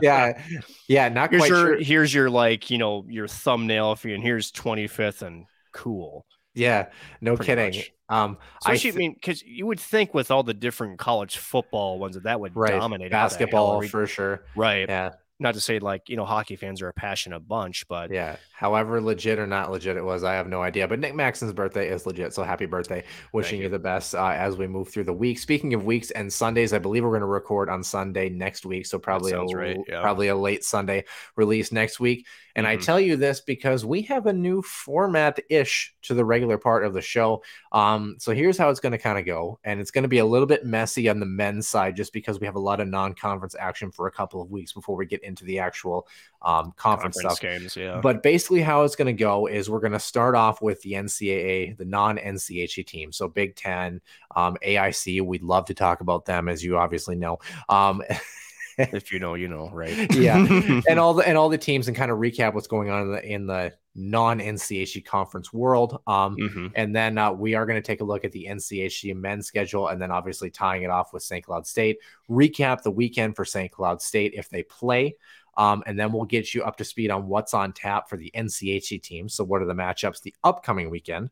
yeah, 0.00 0.42
yeah. 0.88 1.08
Not 1.08 1.30
Here's 1.30 1.40
quite 1.40 1.48
your 1.48 1.66
sure. 1.66 1.80
here's 1.80 2.14
your 2.14 2.30
like 2.30 2.70
you 2.70 2.78
know 2.78 3.04
your 3.08 3.26
thumbnail 3.26 3.96
for 3.96 4.08
you, 4.08 4.14
and 4.14 4.22
here's 4.22 4.52
25th 4.52 5.22
and 5.22 5.46
cool. 5.72 6.26
Yeah, 6.54 6.88
no 7.20 7.36
Pretty 7.36 7.52
kidding. 7.52 7.78
much. 7.78 7.92
Um, 8.10 8.36
I 8.66 8.74
Especially, 8.74 8.90
I, 8.90 8.92
th- 8.92 8.94
mean, 8.98 9.14
because 9.14 9.42
you 9.42 9.66
would 9.66 9.80
think 9.80 10.12
with 10.12 10.30
all 10.30 10.42
the 10.42 10.52
different 10.52 10.98
college 10.98 11.38
football 11.38 11.98
ones 11.98 12.14
that 12.14 12.24
that 12.24 12.40
would 12.40 12.54
right 12.54 12.72
dominate 12.78 13.10
basketball 13.10 13.80
for 13.82 14.06
sure. 14.06 14.44
right? 14.54 14.86
Yeah, 14.86 15.12
Not 15.42 15.54
to 15.54 15.60
say 15.60 15.78
like 15.80 16.08
you 16.08 16.16
know 16.16 16.24
hockey 16.24 16.56
fans 16.56 16.80
are 16.80 16.88
a 16.88 16.92
passionate 16.92 17.40
bunch, 17.40 17.86
but 17.88 18.10
yeah. 18.10 18.36
However 18.52 19.00
legit 19.00 19.40
or 19.40 19.46
not 19.46 19.72
legit 19.72 19.96
it 19.96 20.04
was, 20.04 20.22
I 20.22 20.34
have 20.34 20.46
no 20.46 20.62
idea. 20.62 20.86
But 20.86 21.00
Nick 21.00 21.16
Maxon's 21.16 21.52
birthday 21.52 21.88
is 21.88 22.06
legit, 22.06 22.32
so 22.32 22.44
happy 22.44 22.66
birthday! 22.66 23.02
Wishing 23.32 23.58
you. 23.58 23.64
you. 23.64 23.68
the 23.68 23.78
best 23.78 24.14
uh, 24.14 24.28
as 24.28 24.56
we 24.56 24.66
move 24.68 24.88
through 24.88 25.04
the 25.04 25.12
week. 25.12 25.38
Speaking 25.38 25.74
of 25.74 25.84
weeks 25.84 26.12
and 26.12 26.32
Sundays, 26.32 26.72
I 26.72 26.78
believe 26.78 27.02
we're 27.02 27.10
going 27.10 27.20
to 27.20 27.26
record 27.26 27.68
on 27.68 27.82
Sunday 27.82 28.28
next 28.28 28.64
week, 28.64 28.86
so 28.86 28.98
probably 28.98 29.32
a, 29.32 29.42
right, 29.42 29.78
yeah. 29.88 30.00
probably 30.00 30.28
a 30.28 30.36
late 30.36 30.64
Sunday 30.64 31.04
release 31.36 31.72
next 31.72 31.98
week. 31.98 32.26
And 32.54 32.66
I 32.66 32.76
Mhm. 32.76 32.84
tell 32.84 33.00
you 33.00 33.16
this 33.16 33.40
because 33.40 33.82
we 33.86 34.02
have 34.02 34.26
a 34.26 34.32
new 34.32 34.60
format 34.60 35.40
ish 35.48 35.94
to 36.02 36.12
the 36.12 36.24
regular 36.24 36.58
part 36.58 36.84
of 36.84 36.92
the 36.92 37.00
show. 37.00 37.42
Um, 37.72 38.16
so 38.18 38.34
here's 38.34 38.58
how 38.58 38.68
it's 38.68 38.78
going 38.80 38.92
to 38.92 38.98
kind 38.98 39.18
of 39.18 39.24
go, 39.24 39.58
and 39.64 39.80
it's 39.80 39.90
going 39.90 40.02
to 40.02 40.08
be 40.08 40.18
a 40.18 40.26
little 40.26 40.46
bit 40.46 40.66
messy 40.66 41.08
on 41.08 41.18
the 41.18 41.24
men's 41.24 41.66
side, 41.66 41.96
just 41.96 42.12
because 42.12 42.38
we 42.38 42.46
have 42.46 42.54
a 42.54 42.60
lot 42.60 42.80
of 42.80 42.88
non-conference 42.88 43.56
action 43.58 43.90
for 43.90 44.06
a 44.06 44.12
couple 44.12 44.42
of 44.42 44.50
weeks 44.50 44.74
before 44.74 44.96
we 44.96 45.06
get 45.06 45.24
into 45.24 45.31
the 45.40 45.58
actual 45.58 46.06
um, 46.42 46.72
conference, 46.76 47.16
conference 47.16 47.38
stuff. 47.38 47.40
games, 47.40 47.76
yeah. 47.76 48.00
But 48.02 48.22
basically, 48.22 48.62
how 48.62 48.82
it's 48.82 48.96
going 48.96 49.06
to 49.06 49.12
go 49.12 49.46
is 49.46 49.70
we're 49.70 49.80
going 49.80 49.92
to 49.92 50.00
start 50.00 50.34
off 50.34 50.60
with 50.60 50.80
the 50.82 50.92
NCAA, 50.92 51.76
the 51.76 51.84
non 51.84 52.18
NCHC 52.18 52.86
team. 52.86 53.12
So 53.12 53.28
Big 53.28 53.56
Ten, 53.56 54.00
um, 54.34 54.56
AIC. 54.64 55.22
We'd 55.22 55.42
love 55.42 55.66
to 55.66 55.74
talk 55.74 56.00
about 56.00 56.24
them, 56.24 56.48
as 56.48 56.62
you 56.62 56.78
obviously 56.78 57.16
know. 57.16 57.38
Um, 57.68 58.02
if 58.78 59.12
you 59.12 59.18
know, 59.18 59.34
you 59.34 59.48
know, 59.48 59.70
right? 59.72 60.12
yeah, 60.14 60.36
and 60.88 60.98
all 60.98 61.14
the 61.14 61.26
and 61.26 61.36
all 61.36 61.48
the 61.48 61.58
teams, 61.58 61.88
and 61.88 61.96
kind 61.96 62.10
of 62.10 62.18
recap 62.18 62.54
what's 62.54 62.66
going 62.66 62.90
on 62.90 63.02
in 63.02 63.12
the 63.12 63.24
in 63.24 63.46
the 63.46 63.72
non 63.94 64.40
NCHC 64.40 65.04
conference 65.04 65.52
world. 65.52 66.00
Um, 66.06 66.36
Mhm. 66.36 66.72
and 66.74 66.96
then 66.96 67.18
uh, 67.18 67.32
we 67.32 67.54
are 67.54 67.66
going 67.66 67.80
to 67.80 67.86
take 67.86 68.00
a 68.00 68.04
look 68.04 68.24
at 68.24 68.32
the 68.32 68.46
NCHC 68.48 69.14
men's 69.14 69.46
schedule, 69.46 69.88
and 69.88 70.00
then 70.00 70.10
obviously 70.10 70.50
tying 70.50 70.82
it 70.82 70.90
off 70.90 71.12
with 71.12 71.22
St. 71.22 71.44
Cloud 71.44 71.66
State. 71.66 71.98
Recap 72.30 72.82
the 72.82 72.90
weekend 72.90 73.36
for 73.36 73.44
St. 73.44 73.70
Cloud 73.70 74.00
State 74.00 74.32
if 74.34 74.48
they 74.48 74.62
play. 74.62 75.16
Um, 75.58 75.82
and 75.84 75.98
then 75.98 76.12
we'll 76.12 76.24
get 76.24 76.54
you 76.54 76.62
up 76.62 76.78
to 76.78 76.84
speed 76.84 77.10
on 77.10 77.28
what's 77.28 77.52
on 77.52 77.74
tap 77.74 78.08
for 78.08 78.16
the 78.16 78.30
NCHC 78.34 78.98
team. 78.98 79.28
So, 79.28 79.44
what 79.44 79.60
are 79.60 79.66
the 79.66 79.74
matchups 79.74 80.22
the 80.22 80.34
upcoming 80.42 80.88
weekend? 80.88 81.28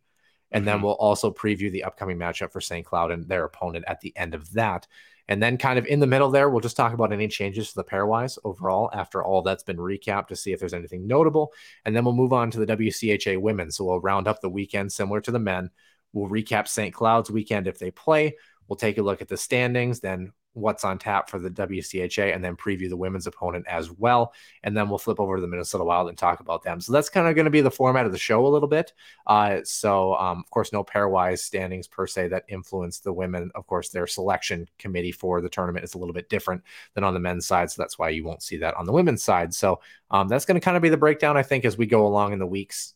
And 0.53 0.67
then 0.67 0.81
Mhm. 0.81 0.83
we'll 0.83 0.93
also 0.95 1.31
preview 1.33 1.71
the 1.71 1.85
upcoming 1.85 2.19
matchup 2.19 2.53
for 2.53 2.61
St. 2.61 2.85
Cloud 2.85 3.13
and 3.13 3.27
their 3.27 3.45
opponent 3.45 3.85
at 3.89 4.01
the 4.01 4.13
end 4.17 4.35
of 4.35 4.53
that. 4.53 4.87
And 5.29 5.43
then, 5.43 5.59
kind 5.59 5.79
of 5.79 5.87
in 5.87 6.01
the 6.01 6.07
middle 6.07 6.31
there, 6.31 6.51
we'll 6.51 6.61
just 6.61 6.77
talk 6.77 6.93
about 6.93 7.13
any 7.13 7.29
changes 7.29 7.69
to 7.69 7.75
the 7.77 7.85
pairwise 7.85 8.39
overall 8.45 8.91
after 8.93 9.23
all 9.25 9.43
that's 9.43 9.63
been 9.63 9.77
recapped 9.77 10.29
to 10.29 10.37
see 10.37 10.53
if 10.53 10.61
there's 10.61 10.75
anything 10.75 11.07
notable. 11.07 11.53
And 11.85 11.95
then 11.95 12.05
we'll 12.05 12.15
move 12.15 12.33
on 12.33 12.51
to 12.51 12.59
the 12.59 12.77
WCHA 12.77 13.41
women. 13.41 13.71
So, 13.71 13.85
we'll 13.85 14.01
round 14.01 14.29
up 14.29 14.41
the 14.41 14.49
weekend 14.49 14.93
similar 14.93 15.21
to 15.23 15.31
the 15.31 15.39
men. 15.39 15.71
We'll 16.13 16.29
recap 16.29 16.67
St. 16.67 16.93
Cloud's 16.93 17.31
weekend 17.31 17.67
if 17.67 17.79
they 17.79 17.91
play. 17.91 18.37
We'll 18.71 18.77
take 18.77 18.99
a 18.99 19.03
look 19.03 19.21
at 19.21 19.27
the 19.27 19.37
standings, 19.37 19.99
then 19.99 20.33
what's 20.53 20.85
on 20.85 20.97
tap 20.97 21.29
for 21.29 21.41
the 21.41 21.51
WCHA, 21.51 22.33
and 22.33 22.45
then 22.45 22.57
preview 22.57 22.89
the 22.89 22.97
women's 22.97 23.27
opponent 23.27 23.67
as 23.69 23.91
well. 23.91 24.33
And 24.63 24.77
then 24.77 24.89
we'll 24.89 24.99
flip 24.99 25.19
over 25.19 25.35
to 25.35 25.41
the 25.41 25.49
Minnesota 25.49 25.83
Wild 25.83 26.09
and 26.09 26.17
talk 26.17 26.39
about 26.39 26.63
them. 26.63 26.81
So 26.81 26.93
that's 26.93 27.09
kind 27.09 27.27
of 27.27 27.35
going 27.35 27.47
to 27.47 27.51
be 27.51 27.63
the 27.63 27.71
format 27.73 28.07
of 28.07 28.13
the 28.13 28.19
show 28.19 28.47
a 28.47 28.49
little 28.49 28.69
bit. 28.69 28.93
Uh, 29.27 29.59
so, 29.65 30.15
um, 30.15 30.39
of 30.39 30.49
course, 30.51 30.73
no 30.73 30.85
pairwise 30.85 31.41
standings 31.41 31.89
per 31.89 32.07
se 32.07 32.29
that 32.29 32.45
influence 32.49 33.01
the 33.01 33.13
women. 33.13 33.51
Of 33.57 33.67
course, 33.67 33.89
their 33.89 34.07
selection 34.07 34.69
committee 34.79 35.13
for 35.13 35.41
the 35.41 35.49
tournament 35.49 35.85
is 35.85 35.95
a 35.95 35.99
little 35.99 36.15
bit 36.15 36.29
different 36.29 36.63
than 36.95 37.03
on 37.03 37.13
the 37.13 37.21
men's 37.21 37.47
side. 37.47 37.73
So 37.73 37.83
that's 37.83 37.99
why 37.99 38.11
you 38.11 38.23
won't 38.23 38.45
see 38.45 38.59
that 38.59 38.77
on 38.77 38.87
the 38.87 38.93
women's 38.93 39.25
side. 39.25 39.53
So 39.53 39.81
um, 40.13 40.29
that's 40.29 40.45
going 40.45 40.61
to 40.61 40.65
kind 40.65 40.77
of 40.77 40.83
be 40.83 40.91
the 40.91 40.97
breakdown, 40.97 41.37
I 41.37 41.43
think, 41.43 41.65
as 41.65 41.77
we 41.77 41.87
go 41.87 42.07
along 42.07 42.35
in 42.35 42.39
the 42.39 42.47
weeks 42.47 42.95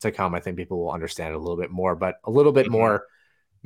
to 0.00 0.12
come. 0.12 0.36
I 0.36 0.40
think 0.40 0.56
people 0.56 0.78
will 0.78 0.92
understand 0.92 1.34
it 1.34 1.36
a 1.36 1.40
little 1.40 1.56
bit 1.56 1.70
more, 1.72 1.96
but 1.96 2.16
a 2.22 2.30
little 2.30 2.52
bit 2.52 2.66
Mhm. 2.66 2.70
more 2.70 3.06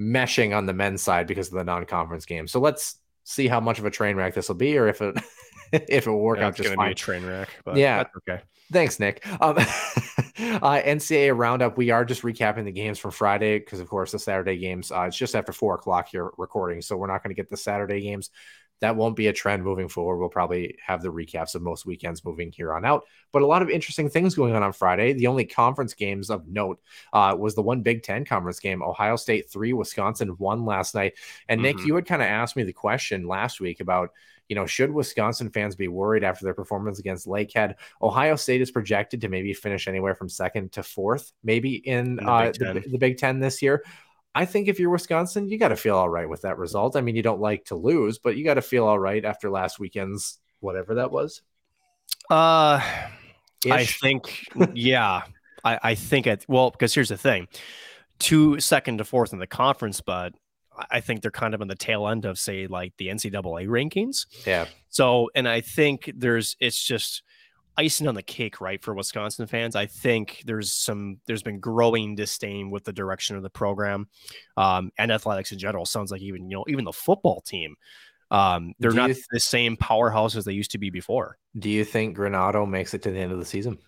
meshing 0.01 0.57
on 0.57 0.67
the 0.67 0.73
men's 0.73 1.03
side 1.03 1.27
because 1.27 1.49
of 1.49 1.55
the 1.55 1.65
non-conference 1.65 2.25
game. 2.25 2.49
So 2.49 2.59
let's 2.61 2.99
see 3.25 3.49
how 3.49 3.61
much 3.61 3.79
of 3.79 3.85
a 3.85 3.91
train 3.91 4.17
wreck 4.17 4.35
this 4.35 4.49
will 4.49 4.57
be, 4.57 4.79
or 4.79 4.89
if 4.89 5.03
it 5.03 5.17
if 5.73 6.07
it 6.07 6.11
will 6.11 6.21
work 6.21 6.39
Yeah, 6.39 6.47
out 6.47 6.49
it's 6.51 6.57
just 6.57 6.69
going 6.69 6.79
to 6.79 6.83
be 6.83 6.85
fine. 6.87 6.93
a 6.93 6.95
train 6.95 7.25
wreck, 7.25 7.51
but 7.65 7.77
Yeah. 7.77 7.99
that's 7.99 8.17
okay. 8.29 8.43
Thanks, 8.73 9.01
Nick. 9.01 9.27
Um, 9.41 9.57
uh, 9.59 9.63
NCAA 10.85 11.37
roundup. 11.37 11.77
We 11.77 11.91
are 11.91 12.05
just 12.05 12.23
recapping 12.23 12.65
the 12.65 12.73
games 12.73 12.99
from 13.01 13.11
Friday 13.11 13.59
because, 13.59 13.81
of 13.81 13.89
course, 13.89 14.13
the 14.13 14.19
Saturday 14.19 14.59
games. 14.59 14.93
Uh, 14.93 15.03
it's 15.03 15.17
just 15.17 15.35
after 15.35 15.53
four 15.53 15.75
o'clock 15.75 16.09
here 16.11 16.31
recording, 16.39 16.81
so 16.81 16.97
we're 16.97 17.09
not 17.09 17.23
going 17.23 17.35
to 17.35 17.41
get 17.41 17.51
the 17.51 17.57
Saturday 17.57 18.01
games. 18.01 18.31
That 18.81 18.97
won't 18.97 19.17
be 19.17 19.27
a 19.29 19.33
trend 19.33 19.63
moving 19.63 19.89
forward. 19.89 20.19
We'll 20.19 20.29
probably 20.29 20.77
have 20.85 21.03
the 21.03 21.13
recaps 21.13 21.55
of 21.55 21.63
most 21.63 21.87
weekends 21.87 22.25
moving 22.25 22.51
here 22.51 22.73
on 22.73 22.85
out. 22.85 23.05
But 23.33 23.43
a 23.43 23.47
lot 23.47 23.63
of 23.63 23.71
interesting 23.71 24.09
things 24.09 24.35
going 24.35 24.55
on 24.55 24.63
on 24.63 24.73
Friday. 24.73 25.13
The 25.13 25.27
only 25.27 25.45
conference 25.45 25.95
games 25.95 26.31
of 26.31 26.49
note 26.49 26.81
uh, 27.13 27.37
was 27.39 27.55
the 27.55 27.63
one 27.63 27.83
Big 27.83 28.03
Ten 28.03 28.25
conference 28.25 28.59
game. 28.59 28.83
Ohio 28.83 29.17
State 29.17 29.51
three, 29.51 29.73
Wisconsin 29.73 30.31
one 30.39 30.65
last 30.65 30.95
night. 30.95 31.15
And 31.49 31.63
Nick, 31.63 31.77
Mhm. 31.77 31.87
you 31.87 31.95
had 31.95 32.07
kind 32.07 32.23
of 32.23 32.29
asked 32.29 32.57
me 32.57 32.63
the 32.65 32.73
question 32.73 33.27
last 33.27 33.61
week 33.61 33.81
about 33.81 34.11
you 34.49 34.57
know, 34.57 34.67
should 34.67 34.91
Wisconsin 34.93 35.49
fans 35.49 35.77
be 35.77 35.87
worried 35.87 36.25
after 36.25 36.45
their 36.45 36.55
performance 36.55 36.99
against 36.99 37.29
Lakehead? 37.29 37.77
Ohio 38.03 38.35
State 38.35 38.61
is 38.61 38.73
projected 38.73 39.21
to 39.21 39.29
maybe 39.29 39.55
finish 39.55 39.87
anywhere 39.87 40.13
from 40.17 40.29
second 40.29 40.73
to 40.73 40.83
fourth, 40.83 41.31
maybe 41.45 41.75
in, 41.75 41.99
In 41.99 42.17
the 42.17 42.29
uh, 42.29 42.51
Big 42.59 42.59
the, 42.59 42.91
the 42.91 42.99
Big 42.99 43.17
Ten 43.17 43.39
this 43.39 43.63
year. 43.63 43.85
I 44.35 44.45
think 44.45 44.69
if 44.69 44.79
you're 44.79 44.91
Wisconsin, 44.91 45.49
you 45.49 45.59
got 45.59 45.69
to 45.69 45.77
feel 45.77 45.97
all 45.97 46.09
right 46.09 46.29
with 46.29 46.43
that 46.43 46.57
result. 46.59 46.95
I 46.97 47.01
mean, 47.01 47.17
you 47.17 47.23
don't 47.23 47.41
like 47.41 47.65
to 47.67 47.75
lose, 47.75 48.19
but 48.19 48.37
you 48.37 48.45
got 48.45 48.55
to 48.55 48.63
feel 48.63 48.85
all 48.87 48.99
right 48.99 49.25
after 49.25 49.51
last 49.51 49.79
weekend's 49.81 50.39
whatever 50.61 50.95
that 50.97 51.11
was. 51.11 51.43
Uh, 52.31 52.81
I 53.71 53.85
think, 53.85 54.47
yeah, 54.75 55.23
I, 55.65 55.79
I 55.83 55.95
think 55.95 56.27
it. 56.27 56.45
Well, 56.49 56.71
because 56.71 56.95
here's 56.95 57.09
the 57.09 57.17
thing: 57.17 57.49
two 58.19 58.61
second 58.61 58.99
to 58.99 59.05
fourth 59.05 59.33
in 59.33 59.39
the 59.39 59.47
conference, 59.47 60.01
but 60.01 60.33
I- 60.77 60.87
I 60.93 61.01
think 61.01 61.23
they're 61.23 61.31
kind 61.31 61.53
of 61.55 61.61
on 61.61 61.69
the 61.69 61.75
tail 61.75 62.07
end 62.09 62.25
of 62.25 62.39
say 62.39 62.67
like 62.67 62.93
the 62.99 63.09
NCAA 63.09 63.67
rankings. 63.67 64.27
Yeah. 64.47 64.67
So, 64.91 65.31
and 65.35 65.49
I 65.49 65.61
think 65.61 66.11
there's 66.15 66.57
it's 66.61 66.83
just 66.83 67.23
icing 67.81 68.09
on 68.09 68.15
the 68.15 68.23
cake, 68.23 68.61
right, 68.61 68.83
for 68.83 68.95
Wisconsin 68.95 69.47
fans. 69.47 69.75
I 69.75 69.87
think 69.87 70.43
there's 70.47 70.73
some 70.73 71.21
there's 71.27 71.43
been 71.43 71.61
growing 71.61 72.15
disdain 72.17 72.71
with 72.71 72.85
the 72.85 72.93
direction 72.93 73.37
of 73.37 73.43
the 73.43 73.51
program 73.51 74.09
um, 74.57 74.91
and 74.99 75.11
athletics 75.11 75.53
in 75.53 75.59
general. 75.59 75.87
Sounds 75.87 76.11
like 76.13 76.23
even 76.23 76.51
you 76.51 76.57
know 76.57 76.65
even 76.69 76.85
the 76.85 76.93
football 76.93 77.41
team 77.41 77.77
Um, 78.31 78.75
they're 78.79 78.93
Do 78.93 78.97
not 78.97 79.07
th- 79.09 79.25
the 79.33 79.41
same 79.41 79.77
powerhouse 79.77 80.37
as 80.37 80.45
they 80.45 80.53
used 80.53 80.71
to 80.73 80.79
be 80.79 80.91
before. 80.91 81.37
Do 81.59 81.69
you 81.69 81.85
think 81.85 82.17
Granato 82.17 82.69
makes 82.69 82.95
it 82.95 83.03
to 83.03 83.11
the 83.11 83.19
end 83.19 83.33
of 83.33 83.39
the 83.39 83.45
season? 83.45 83.79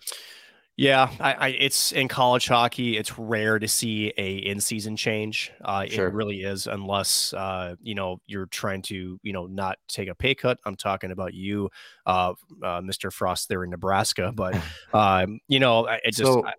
Yeah, 0.75 1.11
I, 1.19 1.33
I 1.33 1.47
it's 1.49 1.91
in 1.91 2.07
college 2.07 2.47
hockey. 2.47 2.97
It's 2.97 3.19
rare 3.19 3.59
to 3.59 3.67
see 3.67 4.11
a 4.17 4.37
in-season 4.37 4.95
change. 4.95 5.51
Uh, 5.63 5.85
Sure. 5.85 6.07
It 6.07 6.13
really 6.15 6.41
is, 6.41 6.65
unless 6.65 7.31
uh, 7.33 7.75
you 7.81 7.93
know 7.93 8.19
you're 8.25 8.47
trying 8.47 8.81
to 8.83 9.19
you 9.21 9.33
know 9.33 9.45
not 9.45 9.77
take 9.87 10.09
a 10.09 10.15
pay 10.15 10.33
cut. 10.33 10.57
I'm 10.65 10.75
talking 10.75 11.11
about 11.11 11.35
you, 11.35 11.69
uh, 12.07 12.33
uh, 12.63 12.81
Mr. 12.81 13.13
Frost, 13.13 13.49
there 13.49 13.63
in 13.63 13.69
Nebraska. 13.69 14.31
But 14.33 14.59
um, 14.93 15.39
you 15.47 15.59
know, 15.59 15.85
it 15.85 16.15
just 16.15 16.23
So, 16.23 16.45
I- 16.45 16.53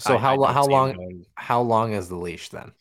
so 0.00 0.16
how 0.16 0.42
how 0.44 0.64
long 0.64 0.92
going- 0.94 1.26
how 1.34 1.60
long 1.60 1.92
is 1.92 2.08
the 2.08 2.16
leash 2.16 2.48
then? 2.48 2.72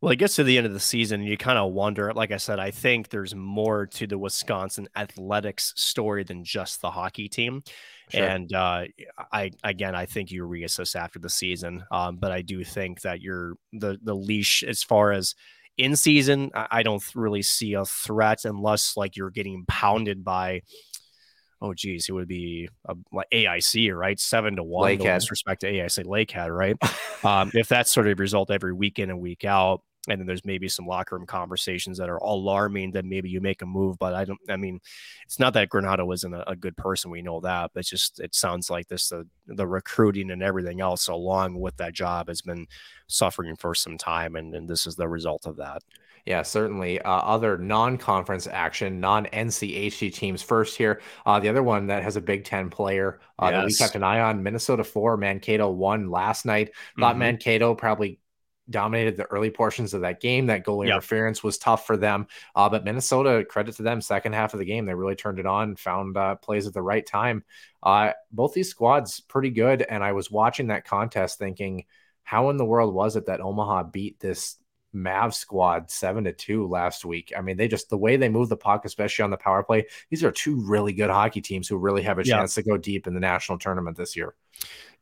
Well, 0.00 0.10
it 0.10 0.16
gets 0.16 0.34
to 0.36 0.42
the 0.44 0.56
end 0.56 0.66
of 0.66 0.72
the 0.72 0.80
season, 0.80 1.20
and 1.20 1.28
you 1.28 1.36
kind 1.36 1.58
of 1.58 1.72
wonder. 1.72 2.12
Like 2.12 2.32
I 2.32 2.36
said, 2.38 2.58
I 2.58 2.72
think 2.72 3.10
there's 3.10 3.34
more 3.36 3.86
to 3.86 4.06
the 4.08 4.18
Wisconsin 4.18 4.88
athletics 4.96 5.74
story 5.76 6.24
than 6.24 6.42
just 6.44 6.80
the 6.80 6.90
hockey 6.90 7.28
team. 7.28 7.62
Sure. 8.10 8.24
And 8.24 8.52
uh, 8.52 8.84
I 9.32 9.50
again, 9.64 9.94
I 9.94 10.06
think 10.06 10.30
you 10.30 10.44
reassess 10.44 10.94
after 10.96 11.18
the 11.18 11.30
season. 11.30 11.84
Um, 11.90 12.16
but 12.16 12.32
I 12.32 12.42
do 12.42 12.64
think 12.64 13.02
that 13.02 13.20
you're 13.20 13.54
the 13.72 13.98
the 14.02 14.14
leash 14.14 14.62
as 14.62 14.82
far 14.82 15.12
as 15.12 15.34
in 15.78 15.96
season. 15.96 16.50
I, 16.54 16.82
don't 16.82 17.02
really 17.14 17.42
see 17.42 17.74
a 17.74 17.84
threat 17.84 18.44
unless 18.44 18.96
like 18.96 19.16
you're 19.16 19.30
getting 19.30 19.64
pounded 19.66 20.24
by. 20.24 20.62
Oh 21.60 21.74
geez, 21.74 22.08
it 22.08 22.12
would 22.12 22.28
be 22.28 22.68
a, 22.86 22.96
like 23.12 23.28
AIC, 23.32 23.96
right? 23.96 24.18
Seven 24.18 24.56
to 24.56 24.64
one. 24.64 24.98
Lakehead. 24.98 25.20
disrespect 25.20 25.60
to 25.60 25.72
AIC 25.72 26.04
Lakehead, 26.04 26.54
right? 26.54 26.76
um, 27.24 27.50
if 27.54 27.68
that's 27.68 27.92
sort 27.92 28.08
of 28.08 28.18
result 28.18 28.50
every 28.50 28.72
week 28.72 28.98
in 28.98 29.10
and 29.10 29.20
week 29.20 29.44
out, 29.44 29.82
and 30.08 30.20
then 30.20 30.26
there's 30.26 30.44
maybe 30.44 30.68
some 30.68 30.86
locker 30.86 31.16
room 31.16 31.26
conversations 31.26 31.96
that 31.98 32.08
are 32.08 32.16
alarming, 32.16 32.90
then 32.90 33.08
maybe 33.08 33.30
you 33.30 33.40
make 33.40 33.62
a 33.62 33.66
move. 33.66 33.98
But 33.98 34.14
I 34.14 34.24
don't. 34.24 34.40
I 34.48 34.56
mean, 34.56 34.80
it's 35.24 35.38
not 35.38 35.52
that 35.54 35.68
Granato 35.68 36.12
isn't 36.12 36.34
a, 36.34 36.50
a 36.50 36.56
good 36.56 36.76
person. 36.76 37.10
We 37.10 37.22
know 37.22 37.40
that, 37.40 37.70
but 37.72 37.80
it's 37.80 37.90
just 37.90 38.18
it 38.20 38.34
sounds 38.34 38.68
like 38.68 38.88
this 38.88 39.08
the 39.08 39.26
the 39.46 39.66
recruiting 39.66 40.30
and 40.30 40.42
everything 40.42 40.80
else 40.80 41.08
along 41.08 41.60
with 41.60 41.76
that 41.76 41.94
job 41.94 42.28
has 42.28 42.42
been 42.42 42.66
suffering 43.06 43.54
for 43.56 43.74
some 43.74 43.96
time, 43.96 44.36
and, 44.36 44.54
and 44.54 44.68
this 44.68 44.86
is 44.86 44.96
the 44.96 45.08
result 45.08 45.46
of 45.46 45.56
that. 45.58 45.82
Yeah, 46.24 46.42
certainly. 46.42 47.00
Uh, 47.02 47.10
other 47.10 47.58
non-conference 47.58 48.46
action, 48.46 49.00
non-NCHC 49.00 50.14
teams 50.14 50.40
first 50.40 50.76
here. 50.76 51.00
Uh, 51.26 51.40
the 51.40 51.48
other 51.48 51.64
one 51.64 51.88
that 51.88 52.04
has 52.04 52.14
a 52.14 52.20
Big 52.20 52.44
Ten 52.44 52.70
player 52.70 53.18
uh, 53.40 53.50
that 53.50 53.64
we 53.66 53.74
kept 53.74 53.96
an 53.96 54.04
eye 54.04 54.20
on, 54.20 54.40
Minnesota 54.40 54.84
four, 54.84 55.16
Mankato 55.16 55.68
one 55.70 56.10
last 56.10 56.46
night. 56.46 56.70
Thought 56.98 57.16
Mhm. 57.16 57.18
Mankato 57.18 57.74
probably 57.74 58.20
dominated 58.70 59.16
the 59.16 59.24
early 59.24 59.50
portions 59.50 59.92
of 59.94 60.02
that 60.02 60.20
game. 60.20 60.46
That 60.46 60.64
goal 60.64 60.84
Yep. 60.84 60.92
interference 60.92 61.42
was 61.42 61.58
tough 61.58 61.86
for 61.86 61.96
them, 61.96 62.26
uh, 62.54 62.68
but 62.68 62.84
Minnesota, 62.84 63.44
credit 63.44 63.74
to 63.76 63.82
them, 63.82 64.00
second 64.00 64.34
half 64.34 64.54
of 64.54 64.58
the 64.60 64.64
game, 64.64 64.86
they 64.86 64.94
really 64.94 65.16
turned 65.16 65.38
it 65.38 65.46
on, 65.46 65.76
found 65.76 66.16
uh, 66.16 66.36
plays 66.36 66.66
at 66.66 66.74
the 66.74 66.82
right 66.82 67.04
time. 67.04 67.44
Uh, 67.82 68.12
both 68.30 68.54
these 68.54 68.68
squads 68.70 69.20
pretty 69.20 69.50
good, 69.50 69.82
and 69.82 70.02
I 70.04 70.12
was 70.12 70.30
watching 70.30 70.68
that 70.68 70.84
contest 70.86 71.38
thinking, 71.38 71.84
how 72.22 72.50
in 72.50 72.56
the 72.56 72.64
world 72.64 72.94
was 72.94 73.16
it 73.16 73.26
that 73.26 73.40
Omaha 73.40 73.84
beat 73.84 74.20
this 74.20 74.56
Mav 74.94 75.34
squad 75.34 75.90
seven 75.90 76.24
to 76.24 76.32
two 76.32 76.68
last 76.68 77.04
week? 77.04 77.32
I 77.36 77.40
mean, 77.40 77.56
they 77.56 77.66
just 77.66 77.88
the 77.90 77.96
way 77.98 78.16
they 78.16 78.28
move 78.28 78.48
the 78.48 78.56
puck, 78.56 78.84
especially 78.84 79.24
on 79.24 79.30
the 79.30 79.36
power 79.38 79.62
play. 79.62 79.86
These 80.10 80.22
are 80.22 80.30
two 80.30 80.60
really 80.64 80.92
good 80.92 81.10
hockey 81.10 81.40
teams 81.40 81.66
who 81.66 81.78
really 81.78 82.02
have 82.02 82.18
a 82.18 82.24
Yeah. 82.24 82.36
chance 82.36 82.54
to 82.54 82.62
go 82.62 82.76
deep 82.76 83.06
in 83.06 83.14
the 83.14 83.20
national 83.20 83.58
tournament 83.58 83.96
this 83.96 84.16
year. 84.16 84.34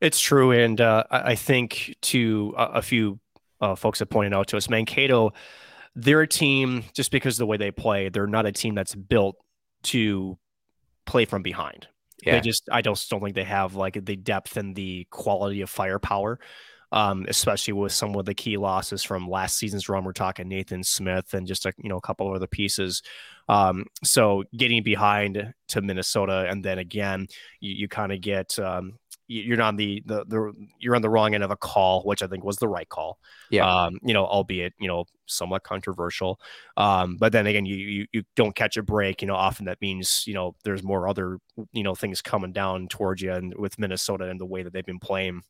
It's 0.01 0.19
true, 0.21 0.53
and 0.53 0.81
uh, 0.81 1.05
I 1.11 1.35
think 1.35 1.95
to 2.03 2.55
a, 2.57 2.65
a 2.65 2.83
few 2.83 3.19
uh, 3.61 3.75
folks 3.75 3.99
have 3.99 4.11
pointed 4.11 4.35
out 4.35 4.49
to 4.49 4.57
us, 4.57 4.69
Mankato, 4.69 5.33
they're 5.95 6.23
a 6.23 6.29
team 6.29 6.85
just 6.95 7.11
because 7.11 7.35
of 7.35 7.39
the 7.39 7.47
way 7.47 7.57
they 7.57 7.71
play. 7.71 8.09
They're 8.09 8.27
not 8.27 8.47
a 8.47 8.53
team 8.53 8.75
that's 8.75 8.95
built 8.95 9.37
to 9.85 10.39
play 11.05 11.25
from 11.25 11.43
behind. 11.43 11.89
Yeah. 12.23 12.35
They 12.35 12.41
just, 12.41 12.69
I 12.71 12.81
don't, 12.81 13.03
don't 13.11 13.23
think 13.23 13.35
they 13.35 13.45
have 13.45 13.75
like 13.75 14.05
the 14.05 14.17
depth 14.17 14.57
and 14.57 14.75
the 14.75 15.07
quality 15.11 15.63
of 15.63 15.71
firepower. 15.71 16.39
Um, 16.93 17.25
especially 17.29 17.75
with 17.75 17.93
some 17.93 18.17
of 18.17 18.25
the 18.25 18.35
key 18.35 18.57
losses 18.57 19.05
from 19.05 19.29
last 19.31 19.57
season's 19.57 19.89
run. 19.89 20.03
We're 20.03 20.13
talking 20.13 20.49
Nathan 20.49 20.83
Smith 20.83 21.35
and 21.35 21.47
just 21.47 21.65
a 21.65 21.73
you 21.79 21.89
know 21.89 21.99
a 21.99 22.01
couple 22.01 22.29
of 22.29 22.35
other 22.35 22.49
pieces. 22.49 23.03
Um, 23.49 23.85
so 24.03 24.43
getting 24.57 24.83
behind 24.83 25.55
to 25.69 25.83
Minnesota, 25.83 26.49
and 26.51 26.65
then 26.65 26.79
again, 26.81 27.29
you, 27.61 27.75
you 27.75 27.89
kind 27.89 28.11
of 28.11 28.21
get 28.21 28.59
um, 28.59 28.99
you're 29.31 29.63
on 29.63 29.77
the, 29.77 30.03
the 30.07 30.25
the 30.27 30.53
you're 30.81 30.97
on 30.97 31.03
the 31.03 31.09
wrong 31.09 31.35
end 31.35 31.45
of 31.45 31.53
a 31.53 31.57
call, 31.57 32.03
which 32.03 32.21
I 32.21 32.27
think 32.27 32.43
was 32.43 32.57
the 32.57 32.67
right 32.67 32.89
call. 32.89 33.19
Yeah. 33.49 33.65
Um, 33.65 33.99
you 34.03 34.13
know, 34.13 34.27
albeit 34.27 34.75
you 34.81 34.89
know 34.89 35.05
somewhat 35.27 35.63
controversial. 35.63 36.41
Um, 36.77 37.17
but 37.17 37.31
then 37.31 37.47
again, 37.47 37.65
you, 37.65 37.77
you 37.77 38.07
you 38.13 38.23
don't 38.35 38.57
catch 38.57 38.77
a 38.77 38.83
break. 38.83 39.23
You 39.23 39.29
know, 39.29 39.37
often 39.37 39.67
that 39.67 39.81
means 39.81 40.25
you 40.27 40.35
know 40.35 40.57
there's 40.65 40.83
more 40.83 41.07
other 41.09 41.39
you 41.73 41.85
know 41.85 41.95
things 41.95 42.21
coming 42.21 42.53
down 42.53 42.89
towards 42.89 43.23
you, 43.23 43.33
and 43.33 43.55
with 43.57 43.79
Minnesota 43.79 44.25
and 44.25 44.41
the 44.41 44.47
way 44.47 44.65
that 44.65 44.73
they've 44.73 44.85
been 44.85 44.99
playing. 44.99 45.43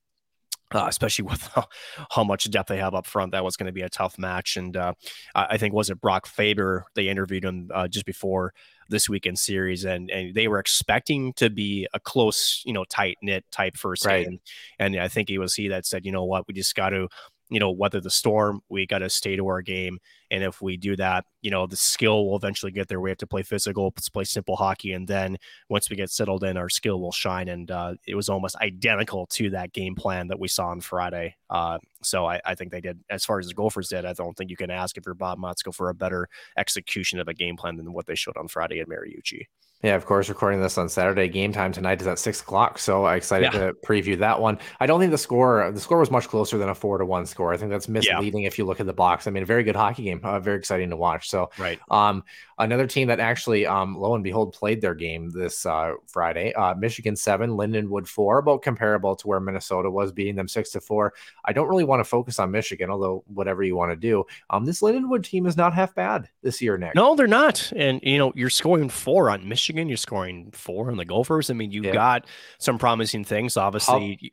Uh, 0.72 0.86
especially 0.86 1.24
with 1.28 1.42
how, 1.54 1.66
how 2.12 2.22
much 2.22 2.48
depth 2.48 2.68
they 2.68 2.76
have 2.76 2.94
up 2.94 3.04
front, 3.04 3.32
that 3.32 3.42
was 3.42 3.56
going 3.56 3.66
to 3.66 3.72
be 3.72 3.80
a 3.80 3.88
tough 3.88 4.16
match. 4.18 4.56
And 4.56 4.76
uh, 4.76 4.92
I 5.34 5.46
I 5.52 5.56
think 5.56 5.74
was 5.74 5.88
it 5.88 6.00
Brock 6.00 6.26
Faber? 6.26 6.84
They 6.94 7.08
interviewed 7.08 7.44
him 7.44 7.70
uh, 7.74 7.88
just 7.88 8.04
before 8.04 8.52
this 8.90 9.08
weekend 9.08 9.38
series, 9.38 9.84
and 9.84 10.10
and 10.10 10.34
they 10.34 10.48
were 10.48 10.58
expecting 10.58 11.32
to 11.34 11.50
be 11.50 11.86
a 11.94 12.00
close, 12.00 12.62
you 12.66 12.72
know, 12.74 12.84
tight 12.84 13.18
knit 13.22 13.44
type 13.52 13.76
first 13.76 14.04
Right. 14.04 14.26
game. 14.26 14.40
And 14.78 14.96
I 14.98 15.08
think 15.08 15.30
it 15.30 15.38
was 15.38 15.54
he 15.54 15.68
that 15.68 15.86
said, 15.86 16.04
you 16.04 16.12
know 16.12 16.24
what, 16.24 16.46
we 16.48 16.54
just 16.54 16.74
got 16.74 16.90
to, 16.90 17.08
you 17.50 17.60
know, 17.60 17.70
weather 17.70 18.00
the 18.00 18.10
storm. 18.10 18.62
We 18.68 18.86
got 18.86 18.98
to 18.98 19.10
stay 19.10 19.36
to 19.36 19.46
our 19.48 19.60
game, 19.60 19.98
and 20.30 20.42
if 20.42 20.62
we 20.62 20.76
do 20.76 20.96
that, 20.96 21.24
you 21.42 21.50
know, 21.50 21.66
the 21.66 21.76
skill 21.76 22.26
will 22.26 22.36
eventually 22.36 22.72
get 22.72 22.88
there. 22.88 23.00
We 23.00 23.10
have 23.10 23.18
to 23.18 23.26
play 23.26 23.42
physical, 23.42 23.92
let's 23.96 24.08
play 24.08 24.24
simple 24.24 24.56
hockey, 24.56 24.92
and 24.92 25.06
then 25.06 25.36
once 25.68 25.90
we 25.90 25.96
get 25.96 26.10
settled 26.10 26.44
in, 26.44 26.56
our 26.56 26.68
skill 26.68 27.00
will 27.00 27.12
shine. 27.12 27.48
And 27.48 27.70
uh, 27.70 27.94
it 28.06 28.14
was 28.14 28.28
almost 28.28 28.56
identical 28.56 29.26
to 29.26 29.50
that 29.50 29.72
game 29.72 29.94
plan 29.94 30.28
that 30.28 30.38
we 30.38 30.48
saw 30.48 30.68
on 30.68 30.80
Friday. 30.80 31.36
Uh, 31.50 31.78
so 32.02 32.26
I, 32.26 32.40
I 32.44 32.54
think 32.54 32.70
they 32.70 32.80
did, 32.80 33.00
as 33.10 33.24
far 33.24 33.38
as 33.38 33.48
the 33.48 33.54
Gophers 33.54 33.88
did. 33.88 34.04
I 34.04 34.12
don't 34.12 34.36
think 34.36 34.50
you 34.50 34.56
can 34.56 34.70
ask 34.70 34.96
if 34.96 35.04
you're 35.04 35.14
Bob 35.14 35.38
Motzko 35.38 35.74
for 35.74 35.88
a 35.88 35.94
better 35.94 36.28
execution 36.56 37.18
of 37.20 37.28
a 37.28 37.34
game 37.34 37.56
plan 37.56 37.76
than 37.76 37.92
what 37.92 38.06
they 38.06 38.14
showed 38.14 38.36
on 38.36 38.48
Friday 38.48 38.80
at 38.80 38.88
Mariucci. 38.88 39.46
Yeah, 39.82 39.94
of 39.94 40.04
course, 40.04 40.28
recording 40.28 40.60
this 40.60 40.76
on 40.76 40.90
Saturday. 40.90 41.26
Game 41.28 41.52
time 41.54 41.72
tonight 41.72 42.02
is 42.02 42.06
at 42.06 42.18
six 42.18 42.42
o'clock, 42.42 42.78
so 42.78 43.06
I'm 43.06 43.16
excited 43.16 43.54
Yeah. 43.54 43.68
to 43.68 43.72
preview 43.72 44.18
that 44.18 44.38
one. 44.38 44.58
I 44.78 44.84
don't 44.86 45.00
think 45.00 45.10
the 45.10 45.16
score 45.16 45.70
the 45.72 45.80
score 45.80 45.98
was 45.98 46.10
much 46.10 46.28
closer 46.28 46.58
than 46.58 46.68
a 46.68 46.74
four 46.74 46.98
to 46.98 47.06
one 47.06 47.24
score. 47.24 47.50
I 47.54 47.56
think 47.56 47.70
that's 47.70 47.88
misleading 47.88 48.42
if 48.42 48.58
you 48.58 48.66
look 48.66 48.80
at 48.80 48.86
the 48.86 48.92
box. 48.92 49.26
I 49.26 49.30
mean, 49.30 49.42
a 49.42 49.46
very 49.46 49.62
good 49.62 49.76
hockey 49.76 50.02
game, 50.02 50.20
uh, 50.22 50.38
very 50.38 50.58
exciting 50.58 50.90
to 50.90 50.96
watch. 50.96 51.30
So, 51.30 51.48
Right. 51.58 51.78
um, 51.90 52.24
another 52.60 52.86
team 52.86 53.08
that 53.08 53.18
actually, 53.18 53.66
um, 53.66 53.96
lo 53.96 54.14
and 54.14 54.22
behold, 54.22 54.52
played 54.52 54.80
their 54.80 54.94
game 54.94 55.30
this 55.30 55.66
uh, 55.66 55.94
Friday. 56.06 56.52
Uh, 56.54 56.74
Michigan 56.74 57.16
seven, 57.16 57.50
Lindenwood 57.50 58.06
four, 58.06 58.38
about 58.38 58.62
comparable 58.62 59.16
to 59.16 59.26
where 59.26 59.40
Minnesota 59.40 59.90
was, 59.90 60.12
beating 60.12 60.36
them 60.36 60.46
six 60.46 60.70
to 60.70 60.80
four. 60.80 61.12
I 61.44 61.52
don't 61.52 61.68
really 61.68 61.84
want 61.84 62.00
to 62.00 62.04
focus 62.04 62.38
on 62.38 62.50
Michigan, 62.50 62.90
although 62.90 63.24
whatever 63.26 63.62
you 63.62 63.74
want 63.74 63.90
to 63.90 63.96
do. 63.96 64.24
Um, 64.50 64.64
this 64.64 64.80
Lindenwood 64.80 65.24
team 65.24 65.46
is 65.46 65.56
not 65.56 65.74
half 65.74 65.94
bad 65.94 66.28
this 66.42 66.62
year, 66.62 66.78
Nick. 66.78 66.94
No, 66.94 67.16
they're 67.16 67.26
not. 67.26 67.72
And 67.74 68.00
you 68.02 68.18
know, 68.18 68.32
you're 68.36 68.50
scoring 68.50 68.88
four 68.88 69.30
on 69.30 69.48
Michigan. 69.48 69.88
You're 69.88 69.96
scoring 69.96 70.50
four 70.52 70.90
on 70.90 70.96
the 70.96 71.04
Gophers. 71.04 71.50
I 71.50 71.54
mean, 71.54 71.72
you've 71.72 71.86
Yeah. 71.86 71.92
got 71.94 72.26
some 72.58 72.78
promising 72.78 73.24
things. 73.24 73.56
Obviously, 73.56 74.32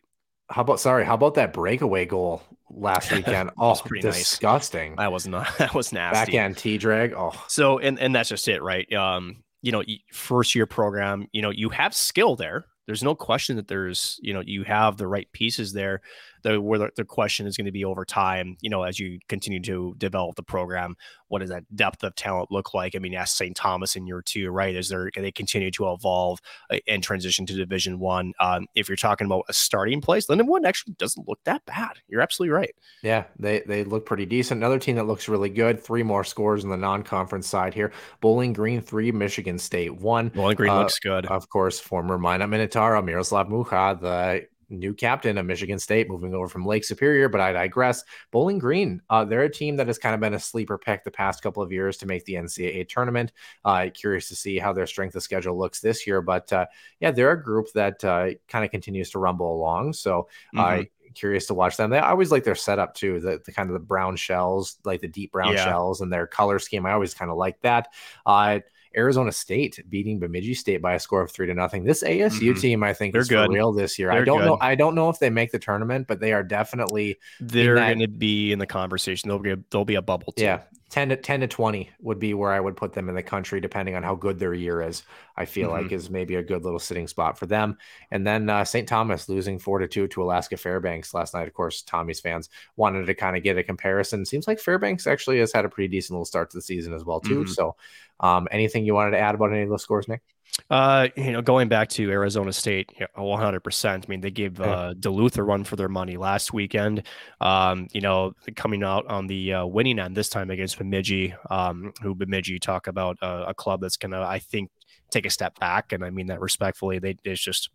How 0.50 0.62
about 0.62 0.80
sorry? 0.80 1.04
How 1.04 1.16
about 1.16 1.34
that 1.36 1.52
breakaway 1.54 2.06
goal 2.06 2.42
last 2.70 3.12
weekend? 3.14 3.52
Oh, 3.58 3.76
pretty 3.76 4.08
nice. 4.08 4.20
disgusting! 4.20 4.96
that 4.98 5.12
was 5.12 5.28
not 5.28 5.48
that 5.58 5.74
was 5.74 5.92
nasty. 5.92 6.32
Backhand 6.34 6.58
T 6.58 6.78
drag. 6.78 7.14
Oh, 7.14 7.34
So, 7.48 7.80
and 7.80 8.00
and 8.00 8.16
that's 8.16 8.30
just 8.30 8.48
it, 8.48 8.62
right? 8.62 8.92
Um, 8.94 9.44
you 9.62 9.72
know, 9.72 9.84
first 10.14 10.56
year 10.56 10.66
program. 10.66 11.28
You 11.32 11.42
know, 11.42 11.50
you 11.50 11.70
have 11.70 11.94
skill 11.94 12.36
there. 12.36 12.66
There's 12.86 13.04
no 13.04 13.16
question 13.16 13.58
that 13.58 13.68
there's, 13.68 14.18
you 14.22 14.34
know, 14.34 14.42
you 14.46 14.64
have 14.64 14.96
the 14.96 15.08
right 15.08 15.30
pieces 15.34 15.74
there. 15.74 16.02
The 16.48 16.62
where 16.62 16.92
the, 16.96 17.06
question 17.06 17.48
is 17.48 17.58
going 17.58 17.66
to 17.66 17.72
be 17.72 17.84
over 17.86 18.06
time, 18.06 18.58
you 18.62 18.70
know, 18.70 18.84
as 18.84 19.00
you 19.00 19.20
continue 19.28 19.62
to 19.62 19.96
develop 19.98 20.36
the 20.36 20.44
program, 20.44 20.96
what 21.28 21.40
does 21.40 21.50
that 21.50 21.64
depth 21.76 22.04
of 22.04 22.16
talent 22.16 22.52
look 22.52 22.74
like? 22.74 22.96
I 22.96 23.00
mean, 23.00 23.14
ask 23.16 23.36
St. 23.36 23.56
Thomas 23.56 23.96
in 23.96 24.08
year 24.08 24.22
two, 24.22 24.50
right? 24.50 24.76
Is 24.76 24.90
there 24.90 25.10
can 25.12 25.24
they 25.24 25.32
continue 25.32 25.72
to 25.72 25.92
evolve 25.92 26.40
uh, 26.70 26.78
and 26.88 27.04
transition 27.04 27.46
to 27.48 27.54
Division 27.54 28.00
One? 28.00 28.34
Um, 28.40 28.68
if 28.76 28.88
you're 28.88 28.96
talking 28.96 29.26
about 29.26 29.44
a 29.50 29.54
starting 29.54 30.02
place, 30.02 30.28
Lindenwood 30.28 30.66
actually 30.66 30.94
doesn't 30.94 31.28
look 31.28 31.40
that 31.46 31.66
bad. 31.66 32.00
You're 32.08 32.22
absolutely 32.22 32.54
right. 32.54 32.74
yeah, 33.04 33.26
they 33.38 33.62
they 33.62 33.84
look 33.84 34.06
pretty 34.06 34.26
decent. 34.26 34.60
Another 34.60 34.80
team 34.80 34.96
that 34.96 35.08
looks 35.08 35.28
really 35.28 35.50
good. 35.50 35.82
Three 35.82 36.04
more 36.04 36.24
scores 36.24 36.64
on 36.64 36.70
the 36.70 36.78
non-conference 36.78 37.48
side 37.48 37.74
here. 37.74 37.92
Bowling 38.22 38.54
Green 38.54 38.82
three, 38.82 39.12
Michigan 39.12 39.58
State 39.60 39.96
one. 39.96 40.30
Bowling 40.30 40.56
Green 40.56 40.72
Uh, 40.72 40.80
looks 40.80 41.00
good. 41.00 41.26
Of 41.26 41.50
course, 41.50 41.80
former 41.80 42.18
Minot 42.18 42.50
Minotaur 42.50 43.02
Miroslav 43.02 43.50
Mucha, 43.50 43.98
the 44.00 44.48
new 44.70 44.94
captain 44.94 45.38
of 45.38 45.46
Michigan 45.46 45.80
State, 45.80 46.10
moving 46.10 46.34
over 46.34 46.48
from 46.48 46.66
Lake 46.66 46.84
Superior. 46.84 47.30
But 47.30 47.42
I 47.42 47.52
digress. 47.54 48.04
Bowling 48.32 48.60
Green, 48.60 49.02
uh, 49.10 49.26
they're 49.26 49.44
a 49.44 49.52
team 49.52 49.76
that 49.78 49.88
has 49.88 49.98
kind 49.98 50.14
of 50.16 50.22
been 50.22 50.34
a 50.34 50.40
sleeper 50.40 50.78
pick 50.78 51.04
the 51.04 51.12
past 51.12 51.42
couple 51.42 51.64
of 51.64 51.72
years 51.72 51.98
to 51.98 52.06
make 52.06 52.26
the 52.26 52.36
NCAA 52.36 52.84
tournament. 52.84 53.32
Uh, 53.66 53.88
curious 53.94 54.28
to 54.30 54.36
see 54.36 54.58
how 54.60 54.74
their 54.74 54.88
strength 54.88 55.16
of 55.16 55.24
schedule 55.24 55.58
looks 55.58 55.80
this 55.80 56.06
year. 56.06 56.22
But 56.22 56.52
uh, 56.52 56.66
yeah, 57.00 57.12
they're 57.12 57.32
a 57.32 57.42
group 57.44 57.68
that 57.74 58.04
uh, 58.04 58.32
kind 58.48 58.66
of 58.66 58.72
continues 58.72 59.10
to 59.12 59.20
rumble 59.20 59.54
along. 59.56 59.94
So 59.94 60.28
Mhm. 60.56 60.90
curious 61.16 61.48
to 61.48 61.54
watch 61.54 61.78
them. 61.78 61.90
They 61.90 61.98
I 61.98 62.12
always 62.12 62.32
like 62.32 62.44
their 62.44 62.54
setup 62.54 62.94
too, 62.94 63.20
the, 63.20 63.42
the 63.44 63.52
kind 63.52 63.70
of 63.70 63.74
the 63.74 63.80
brown 63.80 64.16
shells, 64.18 64.78
like 64.86 65.02
the 65.02 65.08
deep 65.08 65.32
brown 65.32 65.54
Yeah. 65.54 65.66
shells, 65.66 66.02
and 66.02 66.12
their 66.14 66.28
color 66.28 66.60
scheme. 66.60 66.86
I 66.86 66.92
always 66.92 67.14
kind 67.14 67.32
of 67.32 67.38
like 67.38 67.60
that. 67.62 67.88
Uh, 68.26 68.60
Arizona 68.96 69.32
State 69.32 69.80
beating 69.90 70.20
Bemidji 70.20 70.54
State 70.54 70.82
by 70.82 70.94
a 70.94 71.00
score 71.00 71.22
of 71.22 71.32
three 71.32 71.48
to 71.48 71.54
nothing. 71.54 71.84
This 71.84 72.04
ASU 72.04 72.54
Mhm. 72.54 72.62
team, 72.62 72.84
I 72.84 72.94
think, 72.94 73.14
They're 73.14 73.22
is 73.22 73.28
good. 73.28 73.48
for 73.48 73.54
real 73.54 73.74
this 73.74 73.98
year. 74.00 74.12
I 74.12 74.16
They're 74.16 74.26
don't 74.26 74.46
know. 74.46 74.58
I 74.62 74.76
don't 74.76 74.96
know 74.96 75.10
if 75.10 75.20
they 75.20 75.30
make 75.30 75.52
the 75.52 75.60
tournament, 75.60 76.08
but 76.08 76.20
they 76.20 76.34
are 76.34 76.44
definitely 76.44 77.18
They're 77.40 77.76
that- 77.76 77.88
going 77.88 78.00
to 78.00 78.08
be 78.08 78.52
in 78.52 78.60
the 78.60 78.68
conversation. 78.68 79.30
They'll 79.30 79.40
be 79.40 79.52
a, 79.52 79.58
they'll 79.72 79.86
be 79.86 79.96
a 79.96 80.02
bubble 80.02 80.34
team. 80.34 80.46
yeah. 80.46 80.60
10 80.90 81.10
to 81.10 81.18
10 81.18 81.42
to 81.42 81.48
20 81.48 81.90
would 82.00 82.20
be 82.20 82.34
where 82.34 82.52
I 82.52 82.60
would 82.60 82.78
put 82.78 82.94
them 82.94 83.10
in 83.10 83.16
the 83.16 83.24
country, 83.24 83.60
depending 83.60 83.96
on 83.96 84.04
how 84.04 84.16
good 84.16 84.40
their 84.40 84.54
year 84.54 84.82
is. 84.82 85.04
I 85.36 85.46
feel 85.46 85.70
Mm-hmm. 85.70 85.72
like 85.72 85.92
is 85.92 86.10
maybe 86.10 86.36
a 86.36 86.44
good 86.44 86.64
little 86.64 86.80
sitting 86.80 87.08
spot 87.08 87.38
for 87.38 87.46
them. 87.46 87.78
And 88.12 88.26
then 88.26 88.50
uh, 88.50 88.64
St. 88.64 88.88
Thomas 88.88 89.28
losing 89.30 89.60
four 89.60 89.80
to 89.80 89.88
two 89.88 90.08
to 90.10 90.24
Alaska 90.24 90.56
Fairbanks 90.58 91.14
last 91.14 91.34
night. 91.34 91.48
Of 91.48 91.54
course, 91.54 91.82
Tommy's 91.82 92.20
fans 92.22 92.50
wanted 92.78 93.06
to 93.06 93.14
kind 93.16 93.36
of 93.36 93.44
get 93.44 93.58
a 93.58 93.64
comparison. 93.64 94.26
Seems 94.26 94.48
like 94.48 94.60
Fairbanks 94.60 95.08
actually 95.08 95.40
has 95.40 95.52
had 95.52 95.66
a 95.66 95.70
pretty 95.70 95.90
decent 95.90 96.16
little 96.16 96.26
start 96.26 96.50
to 96.52 96.58
the 96.58 96.62
season 96.62 96.94
as 96.94 97.04
well 97.04 97.20
too. 97.20 97.44
Mhm. 97.44 97.48
So, 97.48 97.76
um, 98.20 98.48
anything 98.52 98.86
you 98.86 98.94
wanted 98.94 99.12
to 99.12 99.20
add 99.20 99.36
about 99.36 99.52
any 99.52 99.64
of 99.64 99.70
those 99.70 99.84
scores, 99.84 100.08
Nick? 100.08 100.22
Uh, 100.70 101.08
you 101.16 101.32
know, 101.32 101.42
going 101.42 101.70
back 101.70 101.88
to 101.88 102.10
Arizona 102.12 102.52
State, 102.52 102.92
100%. 103.18 103.90
I 103.90 104.02
mean, 104.08 104.22
they 104.22 104.32
gave 104.32 104.60
uh, 104.60 104.94
Duluth 104.96 105.38
a 105.38 105.44
run 105.44 105.64
for 105.64 105.76
their 105.76 105.88
money 105.88 106.18
last 106.18 106.52
weekend. 106.52 107.04
Um, 107.40 107.88
you 107.94 108.02
know, 108.02 108.34
coming 108.56 108.84
out 108.84 109.06
on 109.08 109.28
the 109.28 109.54
uh, 109.54 109.66
winning 109.66 110.00
end 110.00 110.16
this 110.16 110.30
time 110.30 110.50
against 110.50 110.78
Bemidji, 110.78 111.34
um, 111.50 111.94
who 112.02 112.16
Bemidji 112.16 112.60
talk 112.60 112.88
about 112.88 113.18
uh, 113.22 113.46
a 113.48 113.54
club 113.54 113.82
that's 113.82 113.98
going 113.98 114.12
to, 114.12 114.20
I 114.20 114.40
think, 114.40 114.70
take 115.10 115.26
a 115.26 115.30
step 115.30 115.58
back. 115.60 115.94
And 115.94 116.04
I 116.04 116.10
mean 116.10 116.28
that 116.28 116.42
respectfully. 116.42 117.00
They, 117.00 117.16
it's 117.24 117.42
just, 117.42 117.70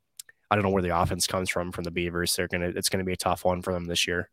I 0.50 0.56
don't 0.56 0.64
know 0.64 0.70
where 0.70 0.82
the 0.82 0.98
offense 0.98 1.26
comes 1.26 1.48
from 1.48 1.72
from 1.72 1.84
the 1.84 1.90
Beavers. 1.90 2.36
They're 2.36 2.48
to, 2.48 2.76
it's 2.76 2.88
going 2.88 2.98
to 2.98 3.06
be 3.06 3.14
a 3.14 3.16
tough 3.16 3.44
one 3.44 3.62
for 3.62 3.72
them 3.72 3.86
this 3.86 4.06
year. 4.06 4.28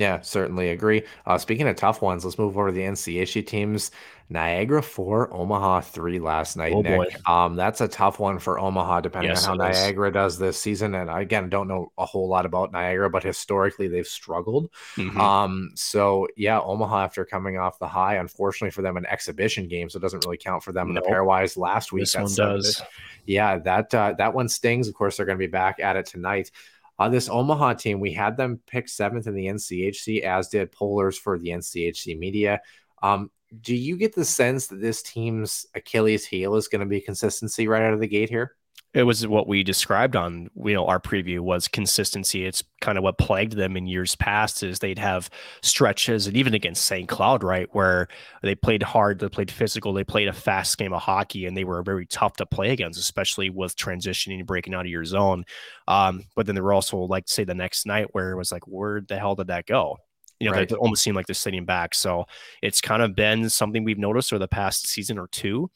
Yeah, 0.00 0.22
certainly 0.22 0.70
agree. 0.70 1.02
Uh, 1.26 1.36
speaking 1.36 1.68
of 1.68 1.76
tough 1.76 2.00
ones, 2.00 2.24
let's 2.24 2.38
move 2.38 2.56
over 2.56 2.68
to 2.68 2.72
the 2.74 2.80
NCHC 2.80 3.46
teams. 3.46 3.90
Niagara 4.30 4.82
four, 4.82 5.30
Omaha 5.34 5.80
three 5.82 6.18
last 6.20 6.56
night. 6.56 6.72
Oh, 6.72 6.80
Nick. 6.80 6.96
boy. 7.26 7.30
Um, 7.30 7.54
that's 7.56 7.82
a 7.82 7.88
tough 7.88 8.18
one 8.18 8.38
for 8.38 8.58
Omaha, 8.58 9.00
depending 9.02 9.30
Yes, 9.30 9.46
on 9.46 9.58
how 9.58 9.66
it 9.66 9.70
is. 9.72 9.76
Niagara 9.82 10.10
does 10.10 10.38
this 10.38 10.56
season. 10.58 10.94
And 10.94 11.10
I, 11.10 11.20
again, 11.20 11.50
don't 11.50 11.68
know 11.68 11.92
a 11.98 12.06
whole 12.06 12.28
lot 12.28 12.46
about 12.46 12.72
Niagara, 12.72 13.10
but 13.10 13.22
historically 13.24 13.88
they've 13.88 14.06
struggled. 14.06 14.70
Mhm. 14.96 15.16
Um, 15.18 15.70
so 15.74 16.28
yeah, 16.36 16.60
Omaha 16.60 17.04
after 17.04 17.24
coming 17.26 17.58
off 17.58 17.78
the 17.78 17.88
high, 17.88 18.14
unfortunately 18.16 18.70
for 18.70 18.80
them, 18.82 18.96
an 18.96 19.04
exhibition 19.04 19.68
game, 19.68 19.90
so 19.90 19.98
it 19.98 20.02
doesn't 20.02 20.24
really 20.24 20.38
count 20.38 20.62
for 20.62 20.72
them 20.72 20.88
in 20.88 20.94
the 20.94 21.00
Nope. 21.02 21.10
pairwise 21.10 21.58
last 21.58 21.92
week. 21.92 22.02
this 22.02 22.14
one 22.16 22.32
does. 22.34 22.80
yeah, 23.26 23.58
that 23.58 23.92
uh, 23.92 24.14
that 24.16 24.32
one 24.32 24.48
stings. 24.48 24.88
Of 24.88 24.94
course, 24.94 25.18
they're 25.18 25.26
going 25.26 25.38
to 25.38 25.44
be 25.46 25.50
back 25.50 25.78
at 25.80 25.96
it 25.96 26.06
tonight. 26.06 26.52
Uh, 27.00 27.08
this 27.08 27.30
Omaha 27.30 27.72
team, 27.72 27.98
we 27.98 28.12
had 28.12 28.36
them 28.36 28.60
pick 28.66 28.86
seventh 28.86 29.26
in 29.26 29.34
the 29.34 29.46
NCHC, 29.46 30.20
as 30.20 30.48
did 30.48 30.70
pollers 30.70 31.18
for 31.18 31.38
the 31.38 31.48
NCHC 31.48 32.18
media. 32.18 32.60
Um, 33.02 33.30
do 33.62 33.74
you 33.74 33.96
get 33.96 34.14
the 34.14 34.24
sense 34.24 34.66
that 34.66 34.82
this 34.82 35.02
team's 35.02 35.64
Achilles 35.74 36.26
heel 36.26 36.56
is 36.56 36.68
going 36.68 36.80
to 36.80 36.86
be 36.86 37.00
consistency 37.00 37.66
right 37.66 37.82
out 37.82 37.94
of 37.94 38.00
the 38.00 38.06
gate 38.06 38.28
here? 38.28 38.54
It 38.92 39.04
was 39.04 39.24
what 39.26 39.46
we 39.46 39.62
described 39.62 40.16
on 40.16 40.50
you 40.64 40.74
know 40.74 40.86
our 40.86 40.98
preview 40.98 41.40
was 41.40 41.68
consistency 41.68 42.44
it's 42.44 42.62
kind 42.80 42.98
of 42.98 43.04
what 43.04 43.18
plagued 43.18 43.52
them 43.52 43.76
in 43.76 43.86
years 43.86 44.16
past 44.16 44.62
is 44.62 44.78
they'd 44.78 44.98
have 44.98 45.30
stretches 45.62 46.26
and 46.26 46.36
even 46.36 46.54
against 46.54 46.84
st 46.84 47.08
cloud 47.08 47.44
right 47.44 47.68
where 47.72 48.08
they 48.42 48.54
played 48.54 48.82
hard 48.82 49.18
they 49.18 49.28
played 49.28 49.50
physical 49.50 49.92
they 49.92 50.02
played 50.02 50.28
a 50.28 50.32
fast 50.32 50.76
game 50.76 50.92
of 50.92 51.00
hockey 51.00 51.46
and 51.46 51.56
they 51.56 51.64
were 51.64 51.82
very 51.82 52.06
tough 52.06 52.34
to 52.36 52.46
play 52.46 52.70
against 52.70 52.98
especially 52.98 53.48
with 53.48 53.76
transitioning 53.76 54.38
and 54.38 54.46
breaking 54.46 54.74
out 54.74 54.86
of 54.86 54.90
your 54.90 55.04
zone 55.04 55.44
um, 55.86 56.22
but 56.36 56.46
then 56.46 56.54
there 56.54 56.64
were 56.64 56.72
also 56.72 56.96
like 56.98 57.28
say 57.28 57.44
the 57.44 57.54
next 57.54 57.86
night 57.86 58.08
where 58.12 58.32
it 58.32 58.36
was 58.36 58.50
like 58.50 58.66
where 58.66 59.00
the 59.02 59.18
hell 59.18 59.34
did 59.34 59.46
that 59.48 59.66
go 59.66 59.96
you 60.40 60.48
know, 60.48 60.56
Right. 60.56 60.68
they 60.68 60.74
almost 60.74 61.02
seem 61.02 61.14
like 61.14 61.26
they're 61.26 61.34
sitting 61.34 61.66
back. 61.66 61.94
So 61.94 62.24
it's 62.62 62.80
kind 62.80 63.02
of 63.02 63.14
been 63.14 63.50
something 63.50 63.84
we've 63.84 63.98
noticed 63.98 64.32
over 64.32 64.38
the 64.38 64.48
past 64.48 64.88
season 64.88 65.18
or 65.18 65.28
two, 65.28 65.70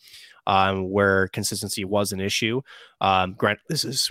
um, 0.46 0.90
where 0.90 1.28
consistency 1.28 1.84
was 1.84 2.12
an 2.12 2.20
issue. 2.20 2.60
Um, 3.00 3.34
grant 3.34 3.58
this 3.68 3.84
is 3.84 4.10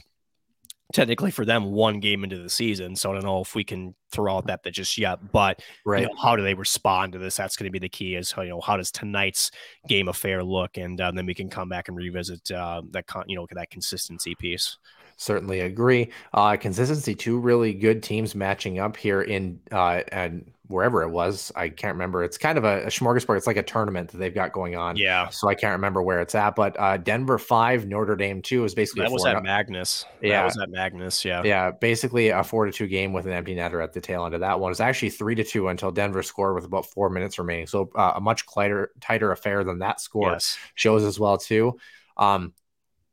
technically 0.93 1.31
for 1.31 1.43
them 1.43 1.71
one 1.71 1.99
game 1.99 2.23
into 2.23 2.37
the 2.37 2.49
season, 2.49 2.95
so 2.95 3.11
I 3.11 3.13
don't 3.15 3.25
know 3.25 3.41
if 3.41 3.55
we 3.55 3.63
can 3.63 3.95
throw 4.11 4.37
out 4.37 4.47
that 4.47 4.63
that 4.63 4.71
just 4.71 4.97
yet. 4.97 5.31
But 5.31 5.61
you 5.85 6.01
know, 6.01 6.15
how 6.21 6.35
do 6.35 6.43
they 6.43 6.53
respond 6.53 7.13
to 7.13 7.19
this? 7.19 7.35
That's 7.35 7.57
going 7.57 7.65
to 7.65 7.71
be 7.71 7.79
the 7.79 7.89
key. 7.89 8.15
Is 8.15 8.31
how 8.31 8.43
you 8.43 8.49
know 8.49 8.61
how 8.61 8.77
does 8.77 8.91
tonight's 8.91 9.51
game 9.87 10.07
affair 10.07 10.43
look, 10.43 10.77
and 10.77 11.01
uh, 11.01 11.11
then 11.11 11.25
we 11.25 11.33
can 11.33 11.49
come 11.49 11.67
back 11.67 11.87
and 11.87 11.97
revisit 11.97 12.49
uh, 12.51 12.83
that 12.91 13.07
con- 13.07 13.25
you 13.27 13.35
know 13.35 13.47
that 13.51 13.69
consistency 13.69 14.35
piece. 14.35 14.77
Certainly 15.17 15.61
agree. 15.61 16.11
Uh, 16.33 16.57
consistency, 16.57 17.13
two 17.15 17.39
really 17.39 17.73
good 17.73 18.01
teams 18.01 18.35
matching 18.35 18.79
up 18.79 18.95
here 18.97 19.21
in 19.21 19.59
uh, 19.71 20.01
and 20.11 20.52
wherever 20.73 21.03
it 21.03 21.09
was. 21.09 21.51
I 21.55 21.69
can't 21.69 21.93
remember. 21.93 22.23
It's 22.23 22.37
kind 22.37 22.57
of 22.57 22.63
a, 22.65 22.83
a 22.83 22.87
smorgasbord. 22.87 23.37
It's 23.37 23.47
like 23.47 23.57
a 23.57 23.63
tournament 23.63 24.09
that 24.11 24.17
they've 24.17 24.33
got 24.33 24.51
going 24.51 24.75
on. 24.75 24.97
Yeah, 24.97 25.29
So 25.29 25.47
I 25.47 25.55
can't 25.55 25.71
remember 25.73 26.01
where 26.01 26.19
it's 26.19 26.35
at, 26.35 26.55
but 26.55 26.77
uh, 26.79 26.97
Denver 26.97 27.37
five, 27.37 27.85
Notre 27.87 28.15
Dame 28.15 28.41
two 28.41 28.65
is 28.65 28.73
basically 28.75 29.03
that 29.03 29.11
was 29.11 29.25
at 29.25 29.41
Magnus. 29.43 30.05
Yeah. 30.21 30.39
that 30.41 30.45
was 30.45 30.57
at 30.57 30.69
Magnus. 30.69 31.23
Yeah, 31.23 31.43
Yeah, 31.43 31.71
basically 31.71 32.29
a 32.29 32.43
four 32.43 32.65
to 32.65 32.71
two 32.71 32.87
game 32.87 33.13
with 33.13 33.25
an 33.25 33.31
empty 33.31 33.55
netter 33.55 33.81
at 33.83 33.93
the 33.93 34.01
tail 34.01 34.25
end 34.25 34.33
of 34.33 34.41
that 34.41 34.59
one. 34.59 34.71
It's 34.71 34.79
actually 34.81 35.11
three 35.11 35.35
to 35.35 35.43
two 35.43 35.67
until 35.69 35.91
Denver 35.91 36.23
scored 36.23 36.55
with 36.55 36.65
about 36.65 36.87
four 36.87 37.09
minutes 37.09 37.39
remaining. 37.39 37.67
So 37.67 37.91
uh, 37.95 38.13
a 38.15 38.21
much 38.21 38.45
tighter 38.53 38.91
tighter 38.99 39.31
affair 39.31 39.63
than 39.63 39.79
that 39.79 40.01
score 40.01 40.31
Yes. 40.31 40.57
shows 40.75 41.03
as 41.03 41.19
well 41.19 41.37
too. 41.37 41.77
Um, 42.17 42.53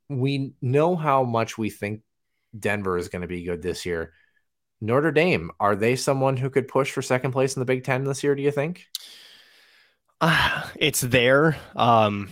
we 0.09 0.55
know 0.61 0.97
how 0.97 1.23
much 1.25 1.57
we 1.57 1.71
think 1.71 2.01
Denver 2.59 2.99
is 2.99 3.09
going 3.09 3.23
to 3.23 3.29
be 3.29 3.45
good 3.45 3.63
this 3.63 3.87
year. 3.87 4.13
Notre 4.81 5.13
Dame, 5.13 5.51
are 5.61 5.77
they 5.77 5.97
someone 5.97 6.37
who 6.37 6.51
could 6.51 6.69
push 6.69 6.91
for 6.91 7.03
second 7.03 7.33
place 7.33 7.57
in 7.57 7.61
the 7.61 7.67
Big 7.67 7.85
Ten 7.85 8.05
this 8.05 8.25
year? 8.25 8.35
Do 8.35 8.43
you 8.43 8.51
think? 8.51 8.89
Ah, 10.21 10.71
it's 10.77 11.01
there. 11.01 11.57
Um, 11.77 12.29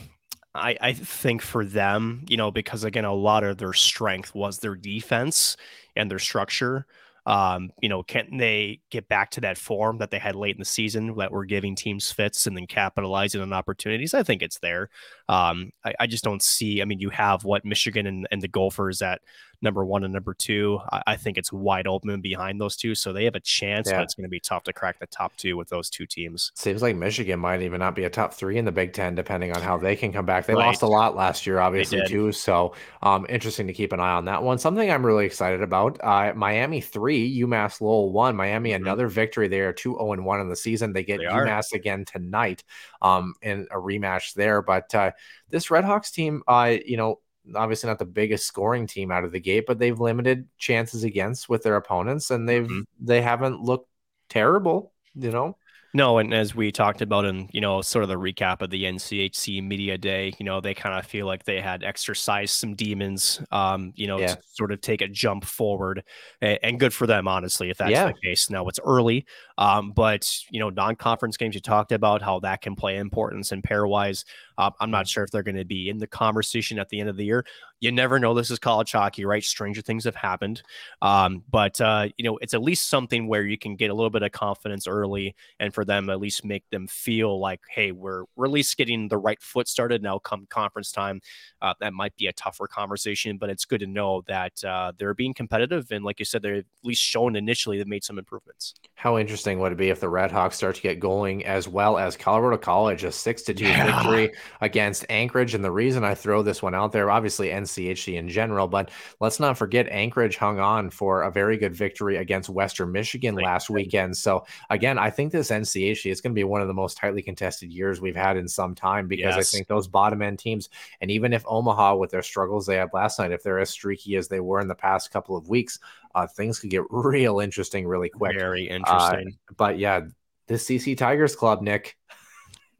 I, 0.54 0.76
I 0.80 0.92
think 0.92 1.42
for 1.42 1.64
them, 1.64 2.24
you 2.28 2.36
know, 2.36 2.50
because 2.50 2.84
again, 2.84 3.04
a 3.04 3.14
lot 3.14 3.44
of 3.44 3.58
their 3.58 3.72
strength 3.72 4.34
was 4.34 4.58
their 4.58 4.74
defense 4.74 5.56
and 5.94 6.10
their 6.10 6.18
structure. 6.18 6.86
Um, 7.26 7.70
you 7.82 7.90
know, 7.90 8.02
can 8.02 8.38
they 8.38 8.80
get 8.90 9.06
back 9.06 9.32
to 9.32 9.42
that 9.42 9.58
form 9.58 9.98
that 9.98 10.10
they 10.10 10.18
had 10.18 10.34
late 10.34 10.54
in 10.56 10.60
the 10.60 10.64
season 10.64 11.14
that 11.18 11.30
were 11.30 11.44
giving 11.44 11.76
teams 11.76 12.10
fits 12.10 12.46
and 12.46 12.56
then 12.56 12.66
capitalizing 12.66 13.42
on 13.42 13.52
opportunities? 13.52 14.14
I 14.14 14.22
think 14.22 14.40
it's 14.40 14.58
there. 14.60 14.88
Um, 15.28 15.70
I, 15.84 15.92
I 16.00 16.06
just 16.06 16.24
don't 16.24 16.42
see. 16.42 16.80
I 16.80 16.86
mean, 16.86 17.00
you 17.00 17.10
have 17.10 17.44
what 17.44 17.66
Michigan 17.66 18.06
and, 18.06 18.26
and 18.30 18.40
the 18.40 18.48
Gophers 18.48 19.02
at 19.02 19.20
number 19.60 19.84
one 19.84 20.04
and 20.04 20.12
number 20.12 20.34
two. 20.34 20.78
I, 20.92 21.02
I 21.08 21.16
think 21.16 21.36
it's 21.38 21.52
wide 21.52 21.86
open 21.86 22.20
behind 22.20 22.60
those 22.60 22.76
two, 22.76 22.94
so 22.94 23.12
they 23.12 23.24
have 23.24 23.34
a 23.34 23.40
chance, 23.40 23.88
Yeah. 23.88 23.96
but 23.98 24.02
it's 24.04 24.14
going 24.14 24.24
to 24.24 24.28
be 24.30 24.40
tough 24.40 24.62
to 24.64 24.72
crack 24.72 24.98
the 24.98 25.06
top 25.06 25.36
two 25.36 25.56
with 25.56 25.68
those 25.68 25.90
two 25.90 26.06
teams. 26.06 26.52
Seems 26.54 26.82
like 26.82 26.94
Michigan 26.96 27.40
might 27.40 27.62
even 27.62 27.80
not 27.80 27.94
be 27.94 28.04
a 28.04 28.10
top 28.10 28.34
three 28.34 28.56
in 28.58 28.64
the 28.64 28.72
Big 28.72 28.92
Ten, 28.92 29.14
depending 29.14 29.52
on 29.52 29.60
how 29.62 29.76
they 29.76 29.96
can 29.96 30.12
come 30.12 30.26
back. 30.26 30.46
They 30.46 30.54
Right. 30.54 30.66
lost 30.66 30.82
a 30.82 30.86
lot 30.86 31.16
last 31.16 31.46
year, 31.46 31.58
obviously, 31.58 32.02
too. 32.06 32.32
So, 32.32 32.74
um, 33.02 33.26
interesting 33.28 33.66
to 33.66 33.72
keep 33.72 33.92
an 33.92 34.00
eye 34.00 34.12
on 34.12 34.26
that 34.26 34.42
one. 34.42 34.58
Something 34.58 34.90
I'm 34.90 35.04
really 35.04 35.26
excited 35.26 35.62
about: 35.62 35.98
uh, 36.02 36.32
Miami 36.34 36.80
three, 36.80 37.40
UMass 37.40 37.80
Lowell 37.80 38.12
one. 38.12 38.36
Miami 38.36 38.70
Mhm. 38.70 38.76
another 38.76 39.08
victory. 39.08 39.48
They 39.48 39.60
are 39.60 39.72
two 39.72 39.94
zero 39.94 40.12
and 40.12 40.24
one 40.24 40.40
in 40.40 40.48
the 40.48 40.56
season. 40.56 40.92
They 40.92 41.02
get 41.04 41.18
They 41.18 41.26
are. 41.26 41.44
UMass 41.44 41.72
again 41.72 42.04
tonight, 42.04 42.62
um, 43.02 43.34
in 43.42 43.66
a 43.70 43.76
rematch 43.76 44.34
there. 44.34 44.62
But 44.62 44.94
uh, 44.94 45.12
this 45.50 45.66
Redhawks 45.68 46.12
team, 46.12 46.42
uh, 46.46 46.76
you 46.84 46.96
know. 46.96 47.20
Obviously, 47.54 47.88
not 47.88 47.98
the 47.98 48.04
biggest 48.04 48.46
scoring 48.46 48.86
team 48.86 49.10
out 49.10 49.24
of 49.24 49.32
the 49.32 49.40
gate, 49.40 49.64
but 49.66 49.78
they've 49.78 49.98
limited 49.98 50.46
chances 50.58 51.04
against 51.04 51.48
with 51.48 51.62
their 51.62 51.76
opponents, 51.76 52.30
and 52.30 52.48
they've 52.48 52.66
Mhm. 52.66 52.84
they 53.00 53.22
haven't 53.22 53.60
looked 53.60 53.88
terrible. 54.28 54.92
You 55.14 55.30
know, 55.32 55.56
No, 55.94 56.18
and 56.18 56.34
as 56.34 56.54
we 56.54 56.70
talked 56.70 57.00
about 57.00 57.24
in, 57.24 57.48
you 57.50 57.62
know, 57.62 57.80
sort 57.80 58.02
of 58.02 58.10
the 58.10 58.16
recap 58.16 58.60
of 58.60 58.68
the 58.68 58.84
NCHC 58.84 59.62
media 59.62 59.96
day, 59.96 60.34
you 60.38 60.44
know, 60.44 60.60
they 60.60 60.74
kind 60.74 60.96
of 60.96 61.06
feel 61.06 61.26
like 61.26 61.44
they 61.44 61.60
had 61.62 61.82
exercised 61.82 62.54
some 62.54 62.74
demons, 62.76 63.40
um, 63.50 63.92
you 63.96 64.06
know, 64.06 64.18
Yeah. 64.20 64.34
to 64.34 64.38
sort 64.52 64.70
of 64.70 64.82
take 64.82 65.00
a 65.00 65.08
jump 65.08 65.44
forward. 65.46 66.04
And, 66.42 66.58
and 66.62 66.78
good 66.78 66.92
for 66.92 67.06
them, 67.06 67.26
honestly, 67.26 67.70
if 67.70 67.78
that's 67.78 67.90
Yeah. 67.90 68.08
the 68.08 68.14
case. 68.22 68.50
Now 68.50 68.68
it's 68.68 68.78
early, 68.84 69.24
um, 69.56 69.92
but 69.92 70.30
you 70.50 70.60
know, 70.60 70.68
non-conference 70.68 71.38
games 71.38 71.54
you 71.54 71.60
talked 71.62 71.90
about 71.90 72.20
how 72.20 72.38
that 72.40 72.60
can 72.60 72.76
play 72.76 72.98
importance 72.98 73.50
and 73.50 73.62
pairwise. 73.62 74.24
Uh, 74.58 74.70
I'm 74.80 74.90
not 74.90 75.08
sure 75.08 75.24
if 75.24 75.30
they're 75.30 75.42
going 75.42 75.56
to 75.56 75.64
be 75.64 75.88
in 75.88 75.96
the 75.96 76.06
conversation 76.06 76.78
at 76.78 76.90
the 76.90 77.00
end 77.00 77.08
of 77.08 77.16
the 77.16 77.24
year. 77.24 77.46
You 77.80 77.92
never 77.92 78.18
know. 78.18 78.34
This 78.34 78.50
is 78.50 78.58
college 78.58 78.90
hockey, 78.92 79.24
right? 79.24 79.42
Stranger 79.42 79.80
things 79.80 80.04
have 80.04 80.16
happened, 80.16 80.62
um, 81.00 81.44
but 81.48 81.80
uh, 81.80 82.08
you 82.18 82.24
know, 82.24 82.36
it's 82.38 82.52
at 82.52 82.60
least 82.60 82.90
something 82.90 83.28
where 83.28 83.44
you 83.44 83.56
can 83.56 83.76
get 83.76 83.90
a 83.90 83.94
little 83.94 84.10
bit 84.10 84.22
of 84.24 84.32
confidence 84.32 84.88
early 84.88 85.34
and 85.60 85.72
for 85.72 85.84
them 85.84 86.10
at 86.10 86.18
least 86.20 86.44
make 86.44 86.68
them 86.70 86.86
feel 86.88 87.38
like 87.38 87.60
hey 87.70 87.92
we're, 87.92 88.24
we're 88.34 88.46
at 88.46 88.50
least 88.50 88.76
getting 88.76 89.06
the 89.08 89.16
right 89.16 89.40
foot 89.40 89.68
started 89.68 90.02
now 90.02 90.18
come 90.18 90.46
conference 90.50 90.90
time 90.90 91.20
uh, 91.62 91.72
that 91.80 91.92
might 91.92 92.14
be 92.16 92.26
a 92.26 92.32
tougher 92.32 92.66
conversation 92.66 93.38
but 93.38 93.48
it's 93.48 93.64
good 93.64 93.80
to 93.80 93.86
know 93.86 94.22
that 94.26 94.52
uh, 94.64 94.92
they're 94.98 95.14
being 95.14 95.32
competitive 95.32 95.86
and 95.92 96.04
like 96.04 96.18
you 96.18 96.24
said 96.24 96.42
they're 96.42 96.56
at 96.56 96.64
least 96.82 97.02
shown 97.02 97.36
initially 97.36 97.78
they've 97.78 97.86
made 97.86 98.04
some 98.04 98.18
improvements 98.18 98.74
How 98.94 99.18
interesting 99.18 99.58
would 99.60 99.72
it 99.72 99.78
be 99.78 99.90
if 99.90 100.00
the 100.00 100.08
Red 100.08 100.32
Hawks 100.32 100.56
start 100.56 100.74
to 100.76 100.82
get 100.82 100.98
going 100.98 101.44
as 101.46 101.68
well 101.68 101.98
as 101.98 102.16
Colorado 102.16 102.56
College, 102.58 103.04
a 103.04 103.12
six 103.12 103.42
to 103.42 103.54
two 103.54 103.66
Yeah. 103.66 104.02
victory 104.02 104.32
against 104.60 105.04
Anchorage. 105.08 105.54
And 105.54 105.64
the 105.64 105.70
reason 105.70 106.04
I 106.04 106.14
throw 106.14 106.42
this 106.42 106.62
one 106.62 106.74
out 106.74 106.92
there, 106.92 107.10
obviously 107.10 107.48
NCHC 107.48 108.14
in 108.14 108.28
general, 108.28 108.68
but 108.68 108.90
let's 109.20 109.40
not 109.40 109.58
forget 109.58 109.88
Anchorage 109.88 110.36
hung 110.36 110.58
on 110.58 110.90
for 110.90 111.22
a 111.22 111.30
very 111.30 111.56
good 111.56 111.74
victory 111.74 112.16
against 112.16 112.48
Western 112.48 112.92
Michigan 112.92 113.34
last 113.34 113.70
weekend. 113.70 114.16
So 114.16 114.44
again, 114.70 114.98
I 114.98 115.10
think 115.10 115.32
this 115.32 115.50
NCHC 115.50 116.10
is 116.10 116.20
going 116.20 116.32
to 116.32 116.38
be 116.38 116.44
one 116.44 116.60
of 116.60 116.68
the 116.68 116.74
most 116.74 116.96
tightly 116.96 117.22
contested 117.22 117.72
years 117.72 118.00
we've 118.00 118.16
had 118.16 118.36
in 118.36 118.48
some 118.48 118.74
time 118.74 119.08
because 119.08 119.36
yes. 119.36 119.54
I 119.54 119.56
think 119.56 119.68
those 119.68 119.88
bottom 119.88 120.22
end 120.22 120.38
teams, 120.38 120.68
and 121.00 121.10
even 121.10 121.32
if 121.32 121.44
Omaha 121.46 121.96
with 121.96 122.10
their 122.10 122.22
struggles 122.22 122.66
they 122.66 122.76
had 122.76 122.90
last 122.92 123.18
night, 123.18 123.32
if 123.32 123.42
they're 123.42 123.58
as 123.58 123.70
streaky 123.70 124.16
as 124.16 124.28
they 124.28 124.40
were 124.40 124.60
in 124.60 124.68
the 124.68 124.74
past 124.74 125.10
couple 125.10 125.36
of 125.36 125.48
weeks, 125.48 125.78
uh, 126.14 126.26
things 126.26 126.58
could 126.58 126.70
get 126.70 126.82
real 126.90 127.40
interesting 127.40 127.86
really 127.86 128.08
quick. 128.08 128.36
Very 128.36 128.70
uh, 128.70 128.76
interesting. 128.76 129.36
Uh, 129.48 129.54
but 129.56 129.78
yeah, 129.78 130.02
this 130.46 130.66
CC 130.66 130.96
Tigers 130.96 131.36
club, 131.36 131.62
Nick. 131.62 131.96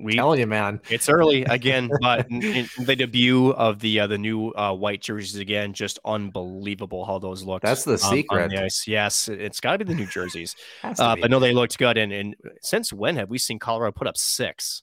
We 0.01 0.15
telling 0.15 0.39
you, 0.39 0.47
man, 0.47 0.81
it's 0.91 1.09
early 1.09 1.43
again, 1.45 1.91
but 2.01 2.29
the 2.29 2.95
debut 2.97 3.51
of 3.51 3.81
the 3.81 4.01
uh, 4.01 4.07
the 4.07 4.19
new 4.19 4.51
uh, 4.51 4.73
white 4.73 5.03
jerseys 5.03 5.37
again, 5.37 5.73
just 5.73 5.99
unbelievable 6.05 7.05
how 7.05 7.19
those 7.19 7.43
look. 7.43 7.63
That's 7.63 7.85
the 7.85 7.99
secret. 7.99 8.51
The 8.51 8.71
yes, 8.87 9.29
it's 9.29 9.59
got 9.59 9.73
to 9.73 9.79
be 9.79 9.85
the 9.85 9.95
new 9.95 10.07
jerseys. 10.07 10.55
uh, 10.85 11.17
but 11.21 11.31
no, 11.31 11.41
they 11.41 11.53
looked 11.53 11.79
good. 11.79 11.97
And, 11.97 12.13
and 12.13 12.37
since 12.63 12.93
when 12.93 13.17
have 13.17 13.29
we 13.29 13.39
seen 13.39 13.59
Colorado 13.59 13.93
put 13.93 14.07
up 14.07 14.17
six? 14.17 14.83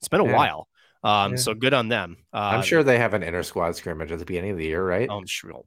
It's 0.00 0.08
been 0.08 0.20
a 0.20 0.26
yeah. 0.26 0.36
while. 0.36 0.68
Um, 1.04 1.32
yeah. 1.32 1.36
so 1.36 1.54
good 1.54 1.74
on 1.74 1.88
them. 1.88 2.16
I'm 2.32 2.60
uh, 2.60 2.62
sure 2.62 2.82
they 2.82 2.98
have 2.98 3.14
an 3.14 3.22
inter 3.22 3.42
squad 3.42 3.76
scrimmage 3.76 4.10
at 4.10 4.18
the 4.18 4.24
beginning 4.24 4.52
of 4.52 4.56
the 4.56 4.66
year, 4.66 4.84
right? 4.84 5.08
I'm 5.10 5.26
sure. 5.26 5.62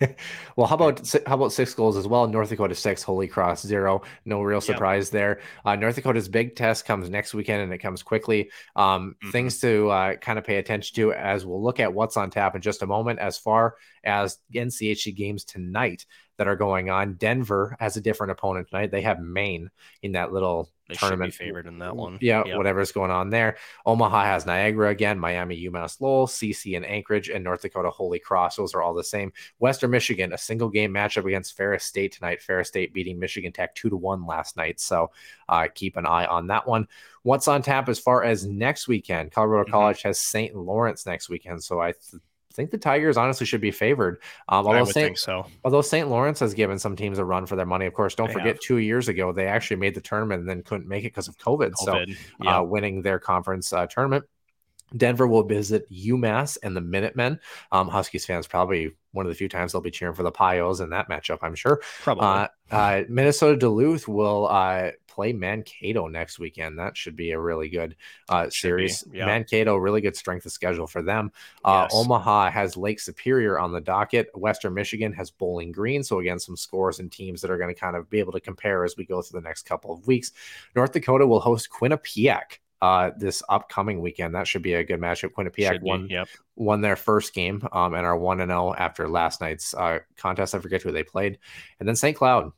well, 0.56 0.66
how 0.66 0.76
about 0.76 1.12
how 1.26 1.34
about 1.34 1.52
six 1.52 1.74
goals 1.74 1.96
as 1.96 2.06
well? 2.06 2.26
North 2.26 2.48
Dakota 2.48 2.74
six, 2.74 3.02
Holy 3.02 3.26
Cross 3.28 3.62
zero. 3.66 4.02
No 4.24 4.42
real 4.42 4.60
surprise 4.60 5.06
yep. 5.06 5.12
there. 5.12 5.40
Uh, 5.64 5.76
North 5.76 5.96
Dakota's 5.96 6.28
big 6.28 6.56
test 6.56 6.84
comes 6.84 7.10
next 7.10 7.34
weekend, 7.34 7.62
and 7.62 7.72
it 7.72 7.78
comes 7.78 8.02
quickly. 8.02 8.50
Um, 8.76 9.16
mm-hmm. 9.22 9.30
Things 9.30 9.60
to 9.60 9.90
uh, 9.90 10.16
kind 10.16 10.38
of 10.38 10.44
pay 10.44 10.56
attention 10.56 10.94
to 10.96 11.12
as 11.12 11.44
we'll 11.44 11.62
look 11.62 11.80
at 11.80 11.92
what's 11.92 12.16
on 12.16 12.30
tap 12.30 12.54
in 12.54 12.62
just 12.62 12.82
a 12.82 12.86
moment. 12.86 13.18
As 13.18 13.38
far 13.38 13.76
as 14.04 14.38
NCHC 14.54 15.14
games 15.14 15.44
tonight 15.44 16.04
that 16.36 16.48
are 16.48 16.56
going 16.56 16.90
on, 16.90 17.14
Denver 17.14 17.76
has 17.80 17.96
a 17.96 18.00
different 18.00 18.32
opponent 18.32 18.68
tonight. 18.68 18.90
They 18.90 19.02
have 19.02 19.20
Maine 19.20 19.70
in 20.02 20.12
that 20.12 20.32
little 20.32 20.68
they 20.88 20.94
tournament 20.94 21.32
favorite 21.32 21.66
in 21.66 21.78
that 21.78 21.96
one. 21.96 22.18
Yeah, 22.20 22.42
yep. 22.44 22.58
whatever's 22.58 22.92
going 22.92 23.10
on 23.10 23.30
there. 23.30 23.56
Omaha 23.86 24.24
has 24.24 24.44
Niagara 24.44 24.90
again, 24.90 25.18
Miami, 25.18 25.62
UMass 25.68 26.00
Lowell, 26.00 26.26
CC 26.26 26.76
and 26.76 26.84
Anchorage, 26.84 27.30
and 27.30 27.42
North 27.42 27.62
Dakota 27.62 27.88
Holy 27.88 28.18
Cross. 28.18 28.56
Those 28.56 28.74
are 28.74 28.82
all 28.82 28.92
the 28.92 29.04
same. 29.04 29.32
Western 29.58 29.90
Michigan, 29.90 30.34
a 30.34 30.38
single 30.38 30.68
game 30.68 30.92
matchup 30.92 31.24
against 31.24 31.56
Ferris 31.56 31.84
State 31.84 32.12
tonight. 32.12 32.42
Ferris 32.42 32.68
State 32.68 32.92
beating 32.92 33.18
Michigan 33.18 33.52
Tech 33.52 33.74
two 33.74 33.88
to 33.88 33.96
one 33.96 34.26
last 34.26 34.56
night. 34.56 34.78
So 34.78 35.10
uh, 35.48 35.68
keep 35.74 35.96
an 35.96 36.06
eye 36.06 36.26
on 36.26 36.48
that 36.48 36.66
one. 36.66 36.86
What's 37.22 37.48
on 37.48 37.62
tap 37.62 37.88
as 37.88 37.98
far 37.98 38.22
as 38.22 38.44
next 38.44 38.86
weekend? 38.86 39.32
Colorado 39.32 39.64
mm-hmm. 39.64 39.72
College 39.72 40.02
has 40.02 40.18
St. 40.18 40.54
Lawrence 40.54 41.06
next 41.06 41.30
weekend. 41.30 41.64
So 41.64 41.80
I 41.80 41.92
th- 41.92 42.22
think 42.54 42.70
the 42.70 42.78
Tigers 42.78 43.16
honestly 43.16 43.46
should 43.46 43.60
be 43.60 43.70
favored. 43.70 44.22
Um, 44.48 44.66
although 44.66 44.84
St. 44.84 45.18
so. 45.18 45.46
Although 45.64 45.82
St. 45.82 46.08
Lawrence 46.08 46.40
has 46.40 46.54
given 46.54 46.78
some 46.78 46.96
teams 46.96 47.18
a 47.18 47.24
run 47.24 47.46
for 47.46 47.56
their 47.56 47.66
money. 47.66 47.86
Of 47.86 47.94
course, 47.94 48.14
don't 48.14 48.28
they 48.28 48.34
forget 48.34 48.54
have. 48.54 48.60
two 48.60 48.78
years 48.78 49.08
ago 49.08 49.32
they 49.32 49.46
actually 49.46 49.76
made 49.76 49.94
the 49.94 50.00
tournament 50.00 50.40
and 50.40 50.48
then 50.48 50.62
couldn't 50.62 50.88
make 50.88 51.04
it 51.04 51.08
because 51.08 51.28
of 51.28 51.36
COVID. 51.38 51.72
COVID. 51.72 51.76
So, 51.76 52.14
yeah. 52.42 52.58
uh, 52.58 52.62
winning 52.62 53.02
their 53.02 53.18
conference 53.18 53.72
uh, 53.72 53.86
tournament. 53.86 54.24
Denver 54.96 55.26
will 55.26 55.42
visit 55.42 55.90
UMass 55.90 56.58
and 56.62 56.76
the 56.76 56.80
Minutemen. 56.80 57.40
Um, 57.72 57.88
Huskies 57.88 58.26
fans 58.26 58.46
probably 58.46 58.94
one 59.14 59.26
of 59.26 59.30
the 59.30 59.36
few 59.36 59.48
times 59.48 59.72
they'll 59.72 59.80
be 59.80 59.90
cheering 59.90 60.14
for 60.14 60.24
the 60.24 60.32
Pios 60.32 60.80
in 60.80 60.90
that 60.90 61.08
matchup, 61.08 61.38
I'm 61.42 61.54
sure. 61.54 61.80
Probably. 62.02 62.26
Uh, 62.26 62.48
uh, 62.70 63.02
Minnesota 63.08 63.56
Duluth 63.56 64.08
will 64.08 64.48
uh, 64.48 64.90
play 65.06 65.32
Mankato 65.32 66.08
next 66.08 66.40
weekend. 66.40 66.78
That 66.78 66.96
should 66.96 67.14
be 67.14 67.30
a 67.30 67.38
really 67.38 67.68
good 67.68 67.94
uh, 68.28 68.50
series. 68.50 69.04
Yeah. 69.12 69.26
Mankato, 69.26 69.76
really 69.76 70.00
good 70.00 70.16
strength 70.16 70.44
of 70.46 70.52
schedule 70.52 70.88
for 70.88 71.00
them. 71.00 71.30
Uh, 71.64 71.86
yes. 71.88 71.92
Omaha 71.94 72.50
has 72.50 72.76
Lake 72.76 72.98
Superior 72.98 73.58
on 73.58 73.70
the 73.70 73.80
docket. 73.80 74.28
Western 74.34 74.74
Michigan 74.74 75.12
has 75.12 75.30
Bowling 75.30 75.70
Green. 75.70 76.02
So, 76.02 76.18
again, 76.18 76.40
some 76.40 76.56
scores 76.56 76.98
and 76.98 77.12
teams 77.12 77.40
that 77.42 77.50
are 77.50 77.58
going 77.58 77.72
to 77.72 77.80
kind 77.80 77.94
of 77.94 78.10
be 78.10 78.18
able 78.18 78.32
to 78.32 78.40
compare 78.40 78.84
as 78.84 78.96
we 78.96 79.04
go 79.04 79.22
through 79.22 79.40
the 79.40 79.46
next 79.46 79.66
couple 79.66 79.92
of 79.92 80.06
weeks. 80.08 80.32
North 80.74 80.92
Dakota 80.92 81.26
will 81.26 81.40
host 81.40 81.70
Quinnipiac 81.70 82.58
uh, 82.84 83.10
this 83.16 83.42
upcoming 83.48 84.02
weekend. 84.02 84.34
That 84.34 84.46
should 84.46 84.60
be 84.60 84.74
a 84.74 84.84
good 84.84 85.00
matchup. 85.00 85.30
Quinnipiac 85.30 85.80
won 85.80 86.06
yep. 86.10 86.28
won 86.54 86.82
their 86.82 86.96
first 86.96 87.32
game 87.32 87.66
um, 87.72 87.94
and 87.94 88.04
are 88.04 88.16
one 88.16 88.42
and 88.42 88.50
zero 88.50 88.68
oh 88.68 88.74
after 88.74 89.08
last 89.08 89.40
night's 89.40 89.72
uh, 89.72 90.00
contest. 90.18 90.54
I 90.54 90.58
forget 90.58 90.82
who 90.82 90.92
they 90.92 91.02
played, 91.02 91.38
and 91.80 91.88
then 91.88 91.96
St. 91.96 92.14
Cloud. 92.14 92.52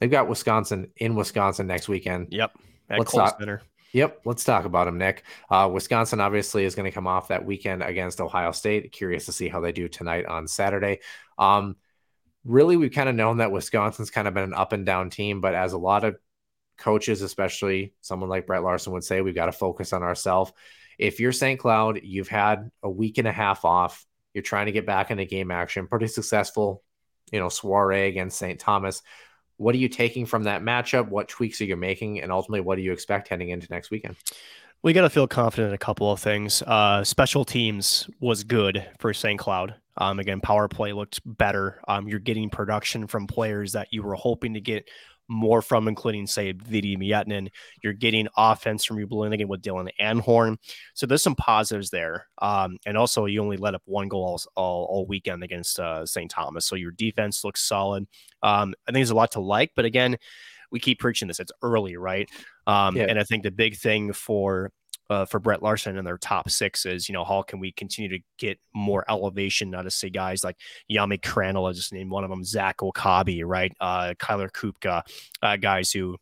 They've 0.00 0.10
got 0.10 0.28
Wisconsin 0.28 0.92
in 0.96 1.14
Wisconsin 1.14 1.66
next 1.66 1.88
weekend. 1.88 2.28
Yep, 2.30 2.52
at 2.88 2.98
let's 2.98 3.12
talk. 3.12 3.38
Center. 3.38 3.60
Yep, 3.92 4.22
let's 4.24 4.44
talk 4.44 4.64
about 4.64 4.86
them, 4.86 4.96
Nick. 4.96 5.24
Uh, 5.50 5.68
Wisconsin 5.70 6.20
obviously 6.20 6.64
is 6.64 6.74
going 6.74 6.84
to 6.84 6.94
come 6.94 7.06
off 7.06 7.28
that 7.28 7.44
weekend 7.44 7.82
against 7.82 8.20
Ohio 8.20 8.52
State. 8.52 8.92
Curious 8.92 9.26
to 9.26 9.32
see 9.32 9.48
how 9.48 9.60
they 9.60 9.72
do 9.72 9.88
tonight 9.88 10.24
on 10.24 10.48
Saturday. 10.48 11.00
Um, 11.38 11.76
really, 12.44 12.78
we've 12.78 12.92
kind 12.92 13.10
of 13.10 13.14
known 13.14 13.38
that 13.38 13.52
Wisconsin's 13.52 14.10
kind 14.10 14.26
of 14.26 14.32
been 14.32 14.44
an 14.44 14.54
up 14.54 14.72
and 14.72 14.86
down 14.86 15.10
team, 15.10 15.42
but 15.42 15.54
as 15.54 15.74
a 15.74 15.78
lot 15.78 16.04
of 16.04 16.16
coaches, 16.76 17.22
especially 17.22 17.94
someone 18.00 18.28
like 18.28 18.46
Brett 18.46 18.62
Larson 18.62 18.92
would 18.92 19.04
say, 19.04 19.20
we've 19.20 19.34
got 19.34 19.46
to 19.46 19.52
focus 19.52 19.92
on 19.92 20.02
ourselves. 20.02 20.52
If 20.98 21.20
you're 21.20 21.32
St. 21.32 21.58
Cloud, 21.58 22.00
you've 22.02 22.28
had 22.28 22.70
a 22.82 22.90
week 22.90 23.18
and 23.18 23.28
a 23.28 23.32
half 23.32 23.64
off, 23.64 24.06
you're 24.34 24.42
trying 24.42 24.66
to 24.66 24.72
get 24.72 24.86
back 24.86 25.10
into 25.10 25.24
game 25.24 25.50
action, 25.50 25.86
pretty 25.86 26.08
successful, 26.08 26.82
you 27.32 27.40
know, 27.40 27.48
soiree 27.48 28.08
against 28.08 28.38
St. 28.38 28.58
Thomas. 28.58 29.02
What 29.56 29.74
are 29.74 29.78
you 29.78 29.88
taking 29.88 30.26
from 30.26 30.44
that 30.44 30.62
matchup? 30.62 31.08
What 31.08 31.28
tweaks 31.28 31.60
are 31.60 31.64
you 31.64 31.76
making? 31.76 32.20
And 32.20 32.30
ultimately, 32.30 32.60
what 32.60 32.76
do 32.76 32.82
you 32.82 32.92
expect 32.92 33.28
heading 33.28 33.48
into 33.48 33.68
next 33.70 33.90
weekend? 33.90 34.16
We 34.82 34.92
got 34.92 35.02
to 35.02 35.10
feel 35.10 35.26
confident 35.26 35.70
in 35.70 35.74
a 35.74 35.78
couple 35.78 36.12
of 36.12 36.20
things. 36.20 36.62
Uh, 36.62 37.02
special 37.02 37.44
teams 37.44 38.08
was 38.20 38.44
good 38.44 38.86
for 38.98 39.12
St. 39.14 39.38
Cloud. 39.38 39.74
Um, 39.98 40.18
again, 40.18 40.40
power 40.40 40.68
play 40.68 40.92
looked 40.92 41.20
better. 41.24 41.80
Um, 41.88 42.06
you're 42.06 42.18
getting 42.18 42.50
production 42.50 43.06
from 43.06 43.26
players 43.26 43.72
that 43.72 43.88
you 43.92 44.02
were 44.02 44.14
hoping 44.14 44.54
to 44.54 44.60
get 44.60 44.88
more 45.28 45.62
from, 45.62 45.88
including, 45.88 46.26
say, 46.26 46.52
Veeti 46.52 46.96
Miettinen. 46.98 47.48
You're 47.82 47.92
getting 47.92 48.28
offense 48.36 48.84
from 48.84 48.98
your 48.98 49.08
again 49.32 49.48
with 49.48 49.62
Dylan 49.62 49.88
Anhorn. 50.00 50.56
So 50.94 51.06
there's 51.06 51.22
some 51.22 51.34
positives 51.34 51.90
there. 51.90 52.28
Um, 52.38 52.78
and 52.86 52.96
also, 52.96 53.26
you 53.26 53.42
only 53.42 53.56
let 53.56 53.74
up 53.74 53.82
one 53.84 54.08
goal 54.08 54.24
all, 54.24 54.40
all, 54.54 54.84
all 54.84 55.06
weekend 55.06 55.42
against 55.42 55.80
uh, 55.80 56.06
St. 56.06 56.30
Thomas. 56.30 56.66
So 56.66 56.76
your 56.76 56.92
defense 56.92 57.44
looks 57.44 57.62
solid. 57.62 58.06
Um, 58.42 58.74
I 58.86 58.92
think 58.92 58.98
there's 58.98 59.10
a 59.10 59.16
lot 59.16 59.32
to 59.32 59.40
like. 59.40 59.72
But 59.74 59.84
again, 59.84 60.16
we 60.70 60.80
keep 60.80 60.98
preaching 60.98 61.28
this. 61.28 61.40
It's 61.40 61.52
early, 61.62 61.96
right? 61.96 62.28
Um, 62.66 62.96
yeah. 62.96 63.06
And 63.08 63.18
I 63.18 63.24
think 63.24 63.42
the 63.42 63.50
big 63.50 63.76
thing 63.76 64.12
for 64.12 64.72
uh, 65.10 65.24
for 65.24 65.40
Brett 65.40 65.62
Larson 65.62 65.96
and 65.98 66.06
their 66.06 66.18
top 66.18 66.50
six 66.50 66.86
is, 66.86 67.08
you 67.08 67.12
know, 67.12 67.24
how 67.24 67.42
can 67.42 67.60
we 67.60 67.72
continue 67.72 68.10
to 68.10 68.24
get 68.38 68.58
more 68.74 69.04
elevation 69.08 69.74
out 69.74 69.86
of 69.86 69.92
say 69.92 70.10
guys 70.10 70.44
like 70.44 70.56
Jami 70.90 71.18
Krannila, 71.18 71.70
I 71.70 71.72
just 71.72 71.92
named 71.92 72.10
one 72.10 72.24
of 72.24 72.30
them, 72.30 72.44
Zach 72.44 72.82
Okabe, 72.82 73.42
right? 73.44 73.72
Uh, 73.80 74.14
Kyler 74.18 74.50
Kupka, 74.50 75.02
uh, 75.42 75.56
guys 75.56 75.92
who 75.92 76.16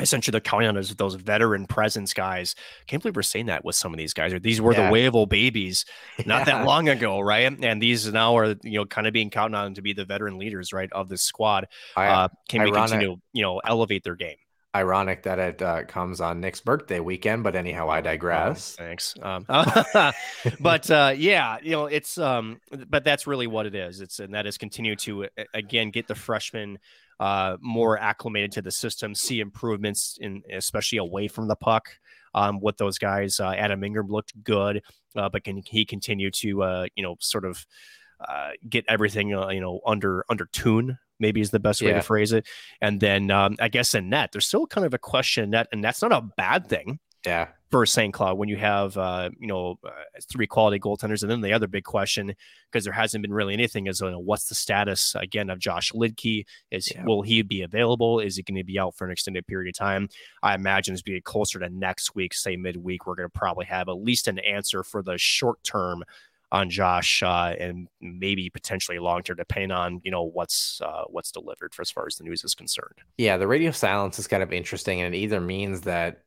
essentially 0.00 0.32
they're 0.32 0.40
counting 0.40 0.68
on 0.68 0.76
as 0.76 0.94
those 0.94 1.14
veteran 1.14 1.66
presence 1.66 2.14
guys. 2.14 2.54
Can't 2.86 3.02
believe 3.02 3.16
we're 3.16 3.22
saying 3.22 3.46
that 3.46 3.64
with 3.64 3.76
some 3.76 3.92
of 3.92 3.98
these 3.98 4.14
guys. 4.14 4.32
These 4.40 4.60
were 4.60 4.72
yeah. 4.72 4.86
the 4.86 4.92
Wavell 4.92 5.26
babies 5.26 5.84
not 6.26 6.46
yeah. 6.46 6.56
that 6.56 6.64
long 6.64 6.88
ago, 6.88 7.20
right? 7.20 7.52
And 7.62 7.82
these 7.82 8.10
now 8.12 8.36
are 8.36 8.54
you 8.62 8.78
know 8.78 8.86
kind 8.86 9.06
of 9.06 9.12
being 9.12 9.30
counted 9.30 9.56
on 9.56 9.74
to 9.74 9.82
be 9.82 9.92
the 9.92 10.04
veteran 10.04 10.38
leaders, 10.38 10.72
right, 10.72 10.90
of 10.92 11.08
this 11.08 11.22
squad. 11.22 11.68
Uh, 11.96 12.28
can 12.48 12.62
we 12.62 12.70
continue, 12.70 13.16
you 13.32 13.42
know, 13.42 13.58
elevate 13.58 14.04
their 14.04 14.16
game? 14.16 14.36
Ironic 14.74 15.22
that 15.22 15.38
it 15.38 15.62
uh, 15.62 15.84
comes 15.84 16.20
on 16.20 16.40
Nick's 16.40 16.60
birthday 16.60 17.00
weekend, 17.00 17.42
but 17.42 17.56
anyhow, 17.56 17.88
I 17.88 18.00
digress. 18.00 18.76
Oh, 18.78 18.84
thanks. 18.84 19.14
Um, 19.22 19.44
but 20.60 20.90
uh, 20.90 21.14
yeah, 21.16 21.58
you 21.62 21.72
know, 21.72 21.86
it's 21.86 22.18
um, 22.18 22.60
but 22.88 23.04
that's 23.04 23.26
really 23.26 23.46
what 23.46 23.66
it 23.66 23.74
is. 23.74 24.00
It's 24.00 24.20
and 24.20 24.34
that 24.34 24.46
is 24.46 24.58
continue 24.58 24.96
to 24.96 25.26
again 25.54 25.90
get 25.90 26.06
the 26.06 26.14
freshmen 26.14 26.78
uh, 27.20 27.56
more 27.60 27.98
acclimated 27.98 28.52
to 28.52 28.62
the 28.62 28.70
system, 28.70 29.14
see 29.14 29.40
improvements 29.40 30.18
in 30.20 30.42
especially 30.52 30.98
away 30.98 31.28
from 31.28 31.48
the 31.48 31.56
puck. 31.56 31.88
Um, 32.34 32.60
with 32.60 32.76
those 32.76 32.98
guys, 32.98 33.40
uh, 33.40 33.52
Adam 33.52 33.82
Ingram 33.82 34.08
looked 34.08 34.32
good, 34.44 34.82
uh, 35.16 35.28
but 35.30 35.44
can 35.44 35.62
he 35.64 35.84
continue 35.84 36.30
to 36.32 36.62
uh, 36.62 36.86
you 36.94 37.02
know 37.02 37.16
sort 37.20 37.44
of 37.44 37.66
uh, 38.20 38.50
get 38.68 38.84
everything 38.88 39.34
uh, 39.34 39.48
you 39.48 39.60
know 39.60 39.80
under 39.86 40.24
under 40.28 40.46
tune 40.46 40.98
maybe 41.20 41.40
is 41.40 41.50
the 41.50 41.60
best 41.60 41.82
way 41.82 41.88
yeah. 41.88 41.96
to 41.96 42.02
phrase 42.02 42.32
it. 42.32 42.46
And 42.80 43.00
then 43.00 43.30
um, 43.30 43.56
I 43.60 43.68
guess 43.68 43.94
in 43.94 44.08
net, 44.08 44.30
there's 44.32 44.46
still 44.46 44.66
kind 44.66 44.86
of 44.86 44.94
a 44.94 44.98
question 44.98 45.44
in 45.44 45.50
net, 45.50 45.68
and 45.72 45.82
that's 45.82 46.02
not 46.02 46.12
a 46.12 46.22
bad 46.36 46.68
thing. 46.68 46.98
Yeah. 47.26 47.48
For 47.70 47.84
St. 47.84 48.14
Cloud, 48.14 48.38
when 48.38 48.48
you 48.48 48.56
have 48.56 48.96
uh, 48.96 49.28
you 49.38 49.46
know 49.46 49.78
uh, 49.84 49.90
three 50.32 50.46
quality 50.46 50.80
goaltenders, 50.80 51.20
and 51.20 51.30
then 51.30 51.42
the 51.42 51.52
other 51.52 51.66
big 51.66 51.84
question, 51.84 52.32
because 52.70 52.84
there 52.84 52.94
hasn't 52.94 53.20
been 53.20 53.32
really 53.32 53.52
anything, 53.52 53.88
is 53.88 54.00
you 54.00 54.10
know, 54.10 54.18
what's 54.18 54.48
the 54.48 54.54
status 54.54 55.14
again 55.14 55.50
of 55.50 55.58
Josh 55.58 55.92
Lidke? 55.92 56.46
Is 56.70 56.90
yeah. 56.90 57.04
will 57.04 57.20
he 57.20 57.42
be 57.42 57.60
available? 57.60 58.20
Is 58.20 58.36
he 58.36 58.42
going 58.42 58.56
to 58.56 58.64
be 58.64 58.78
out 58.78 58.96
for 58.96 59.04
an 59.04 59.10
extended 59.10 59.46
period 59.46 59.68
of 59.68 59.78
time? 59.78 60.08
I 60.42 60.54
imagine 60.54 60.94
it's 60.94 61.02
be 61.02 61.20
closer 61.20 61.58
to 61.58 61.68
next 61.68 62.14
week, 62.14 62.32
say 62.32 62.56
midweek. 62.56 63.06
We're 63.06 63.16
going 63.16 63.28
to 63.28 63.38
probably 63.38 63.66
have 63.66 63.90
at 63.90 64.02
least 64.02 64.28
an 64.28 64.38
answer 64.38 64.82
for 64.82 65.02
the 65.02 65.18
short 65.18 65.62
term 65.62 66.04
on 66.50 66.70
Josh 66.70 67.22
uh, 67.22 67.54
and 67.58 67.88
maybe 68.00 68.50
potentially 68.50 68.98
long 68.98 69.22
term, 69.22 69.36
depending 69.36 69.70
on 69.70 70.00
you 70.04 70.10
know 70.10 70.22
what's 70.22 70.80
uh, 70.80 71.04
what's 71.08 71.30
delivered 71.30 71.74
for 71.74 71.82
as 71.82 71.90
far 71.90 72.06
as 72.06 72.16
the 72.16 72.24
news 72.24 72.44
is 72.44 72.54
concerned. 72.54 72.94
Yeah, 73.16 73.36
the 73.36 73.46
radio 73.46 73.70
silence 73.70 74.18
is 74.18 74.26
kind 74.26 74.42
of 74.42 74.52
interesting, 74.52 75.00
and 75.00 75.14
it 75.14 75.18
either 75.18 75.40
means 75.40 75.82
that 75.82 76.22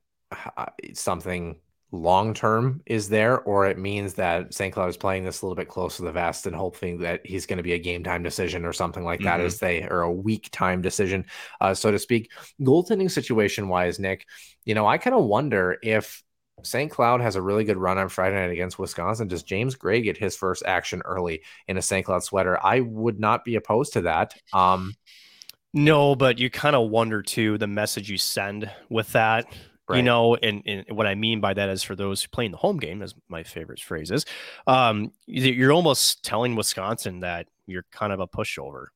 uh, 0.57 0.67
something 0.93 1.59
long 1.91 2.33
term 2.33 2.81
is 2.85 3.09
there, 3.09 3.41
or 3.41 3.67
it 3.67 3.77
means 3.77 4.13
that 4.13 4.53
St. 4.53 4.73
Cloud 4.73 4.89
is 4.89 4.97
playing 4.97 5.25
this 5.25 5.41
a 5.41 5.45
little 5.45 5.55
bit 5.55 5.67
close 5.67 5.97
to 5.97 6.03
the 6.03 6.11
vest 6.11 6.47
and 6.47 6.55
hoping 6.55 6.99
that 6.99 7.25
he's 7.25 7.45
going 7.45 7.57
to 7.57 7.63
be 7.63 7.73
a 7.73 7.79
game 7.79 8.03
time 8.03 8.23
decision 8.23 8.65
or 8.65 8.73
something 8.73 9.03
like 9.03 9.21
that, 9.21 9.37
mm-hmm. 9.37 9.47
as 9.47 9.59
they 9.59 9.83
or 9.83 10.01
a 10.01 10.11
week 10.11 10.49
time 10.51 10.81
decision, 10.81 11.25
uh, 11.59 11.73
so 11.73 11.91
to 11.91 11.99
speak. 11.99 12.31
Goaltending 12.61 13.11
situation 13.11 13.67
wise, 13.67 13.99
Nick, 13.99 14.25
you 14.65 14.75
know, 14.75 14.87
I 14.87 14.97
kind 14.97 15.15
of 15.15 15.25
wonder 15.25 15.77
if 15.81 16.23
St. 16.63 16.91
Cloud 16.91 17.21
has 17.21 17.35
a 17.35 17.41
really 17.41 17.63
good 17.63 17.77
run 17.77 17.97
on 17.97 18.09
Friday 18.09 18.35
night 18.35 18.51
against 18.51 18.79
Wisconsin. 18.79 19.27
Does 19.27 19.43
James 19.43 19.75
Gray 19.75 20.01
get 20.01 20.17
his 20.17 20.35
first 20.35 20.63
action 20.65 21.01
early 21.05 21.41
in 21.67 21.77
a 21.77 21.81
St. 21.81 22.05
Cloud 22.05 22.23
sweater? 22.23 22.57
I 22.63 22.81
would 22.81 23.19
not 23.19 23.43
be 23.43 23.55
opposed 23.55 23.93
to 23.93 24.01
that. 24.01 24.33
Um, 24.53 24.93
no, 25.73 26.15
but 26.15 26.39
you 26.39 26.49
kind 26.49 26.75
of 26.75 26.89
wonder 26.89 27.21
too 27.21 27.57
the 27.57 27.67
message 27.67 28.09
you 28.09 28.17
send 28.17 28.69
with 28.89 29.11
that. 29.13 29.45
Right. 29.87 29.97
You 29.97 30.03
know, 30.03 30.35
and, 30.35 30.63
and 30.65 30.85
what 30.91 31.07
I 31.07 31.15
mean 31.15 31.41
by 31.41 31.53
that 31.53 31.69
is 31.69 31.83
for 31.83 31.95
those 31.95 32.25
playing 32.27 32.51
the 32.51 32.57
home 32.57 32.77
game, 32.77 33.01
as 33.01 33.13
my 33.27 33.43
favorite 33.43 33.79
phrase 33.79 34.11
is, 34.11 34.25
um, 34.67 35.11
you're 35.25 35.73
almost 35.73 36.23
telling 36.23 36.55
Wisconsin 36.55 37.21
that 37.21 37.47
you're 37.67 37.85
kind 37.91 38.13
of 38.13 38.19
a 38.19 38.27
pushover 38.27 38.87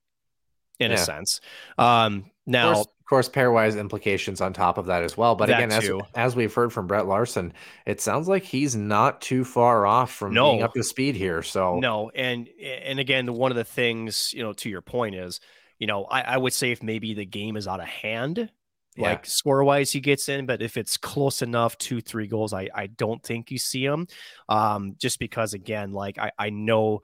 in 0.80 0.92
yeah. 0.92 0.98
a 0.98 1.00
sense. 1.00 1.42
Um, 1.78 2.32
now, 2.46 2.86
of 3.06 3.10
course, 3.10 3.30
pairwise 3.30 3.80
implications 3.80 4.42
on 4.42 4.52
top 4.52 4.80
of 4.80 4.88
that 4.88 5.04
as 5.04 5.16
well. 5.16 5.36
But 5.36 5.52
again, 5.52 5.72
as, 5.72 5.88
as 6.16 6.36
we've 6.36 6.52
heard 6.52 6.74
from 6.74 6.88
Brett 6.88 7.06
Larson, 7.06 7.54
it 7.86 8.02
sounds 8.02 8.28
like 8.28 8.42
he's 8.42 8.76
not 8.76 9.22
too 9.22 9.46
far 9.46 9.86
off 9.86 10.12
from 10.12 10.34
no. 10.34 10.54
being 10.54 10.64
up 10.64 10.74
to 10.74 10.82
speed 10.82 11.14
here. 11.14 11.44
So 11.44 11.78
no, 11.78 12.10
and 12.16 12.50
and 12.60 13.00
again, 13.00 13.32
one 13.32 13.52
of 13.52 13.58
the 13.58 13.64
things 13.64 14.34
you 14.34 14.42
know, 14.42 14.54
to 14.54 14.70
your 14.72 14.82
point 14.82 15.14
is, 15.14 15.40
you 15.78 15.86
know, 15.86 16.06
I, 16.06 16.22
I 16.22 16.38
would 16.38 16.52
say 16.52 16.72
if 16.72 16.82
maybe 16.82 17.14
the 17.14 17.28
game 17.28 17.58
is 17.58 17.68
out 17.68 17.80
of 17.80 17.86
hand, 17.86 18.50
yeah. 18.96 19.10
like 19.10 19.28
score 19.28 19.64
wise 19.64 19.92
he 19.92 20.00
gets 20.00 20.30
in 20.30 20.46
but 20.46 20.62
if 20.62 20.78
it's 20.78 20.96
close 20.96 21.42
enough 21.42 21.78
two 21.78 22.00
three 22.00 22.28
goals 22.28 22.54
i 22.54 22.70
i 22.74 22.88
don't 22.88 23.22
think 23.22 23.52
you 23.52 23.58
see 23.58 23.84
him 23.84 24.08
um 24.48 24.96
just 24.98 25.20
because 25.20 25.54
again 25.54 25.92
like 25.92 26.18
i 26.18 26.32
i 26.40 26.50
know 26.50 27.02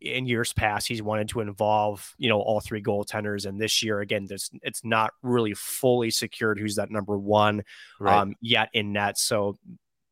in 0.00 0.26
years 0.26 0.52
past 0.52 0.88
he's 0.88 1.02
wanted 1.02 1.28
to 1.28 1.40
involve 1.40 2.14
you 2.18 2.28
know 2.28 2.40
all 2.40 2.60
three 2.60 2.82
goaltenders 2.82 3.46
and 3.46 3.60
this 3.60 3.82
year 3.82 4.00
again 4.00 4.26
this 4.26 4.50
it's 4.62 4.84
not 4.84 5.12
really 5.22 5.54
fully 5.54 6.10
secured 6.10 6.58
who's 6.58 6.76
that 6.76 6.90
number 6.90 7.18
one 7.18 7.62
right. 7.98 8.16
um 8.16 8.34
yet 8.40 8.68
in 8.72 8.92
net 8.92 9.18
so 9.18 9.58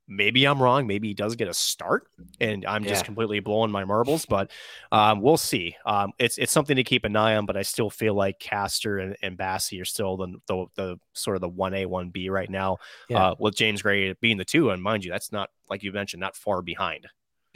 maybe 0.08 0.46
I'm 0.46 0.60
wrong. 0.60 0.86
Maybe 0.86 1.08
he 1.08 1.14
does 1.14 1.36
get 1.36 1.48
a 1.48 1.54
start, 1.54 2.08
and 2.40 2.64
I'm 2.66 2.82
yeah. 2.82 2.90
just 2.90 3.04
completely 3.04 3.40
blowing 3.40 3.70
my 3.70 3.84
marbles. 3.84 4.26
But 4.26 4.50
um, 4.90 5.20
we'll 5.20 5.36
see. 5.36 5.76
Um, 5.84 6.12
it's 6.18 6.38
it's 6.38 6.52
something 6.52 6.76
to 6.76 6.84
keep 6.84 7.04
an 7.04 7.14
eye 7.14 7.36
on. 7.36 7.46
But 7.46 7.56
I 7.56 7.62
still 7.62 7.90
feel 7.90 8.14
like 8.14 8.40
Castor 8.40 8.98
and, 8.98 9.16
and 9.22 9.38
are 9.40 9.84
still 9.84 10.16
the, 10.16 10.34
the, 10.46 10.66
the 10.74 10.96
sort 11.12 11.36
of 11.36 11.42
the 11.42 11.48
one 11.48 11.74
A 11.74 11.86
one 11.86 12.08
B 12.08 12.30
right 12.30 12.50
now. 12.50 12.78
Yeah. 13.08 13.28
Uh, 13.28 13.34
with 13.38 13.54
James 13.54 13.82
Gray 13.82 14.14
being 14.14 14.38
the 14.38 14.44
two, 14.44 14.70
and 14.70 14.82
mind 14.82 15.04
you, 15.04 15.10
that's 15.10 15.30
not 15.30 15.50
like 15.68 15.82
you 15.82 15.92
mentioned, 15.92 16.20
not 16.20 16.34
far 16.34 16.62
behind. 16.62 17.06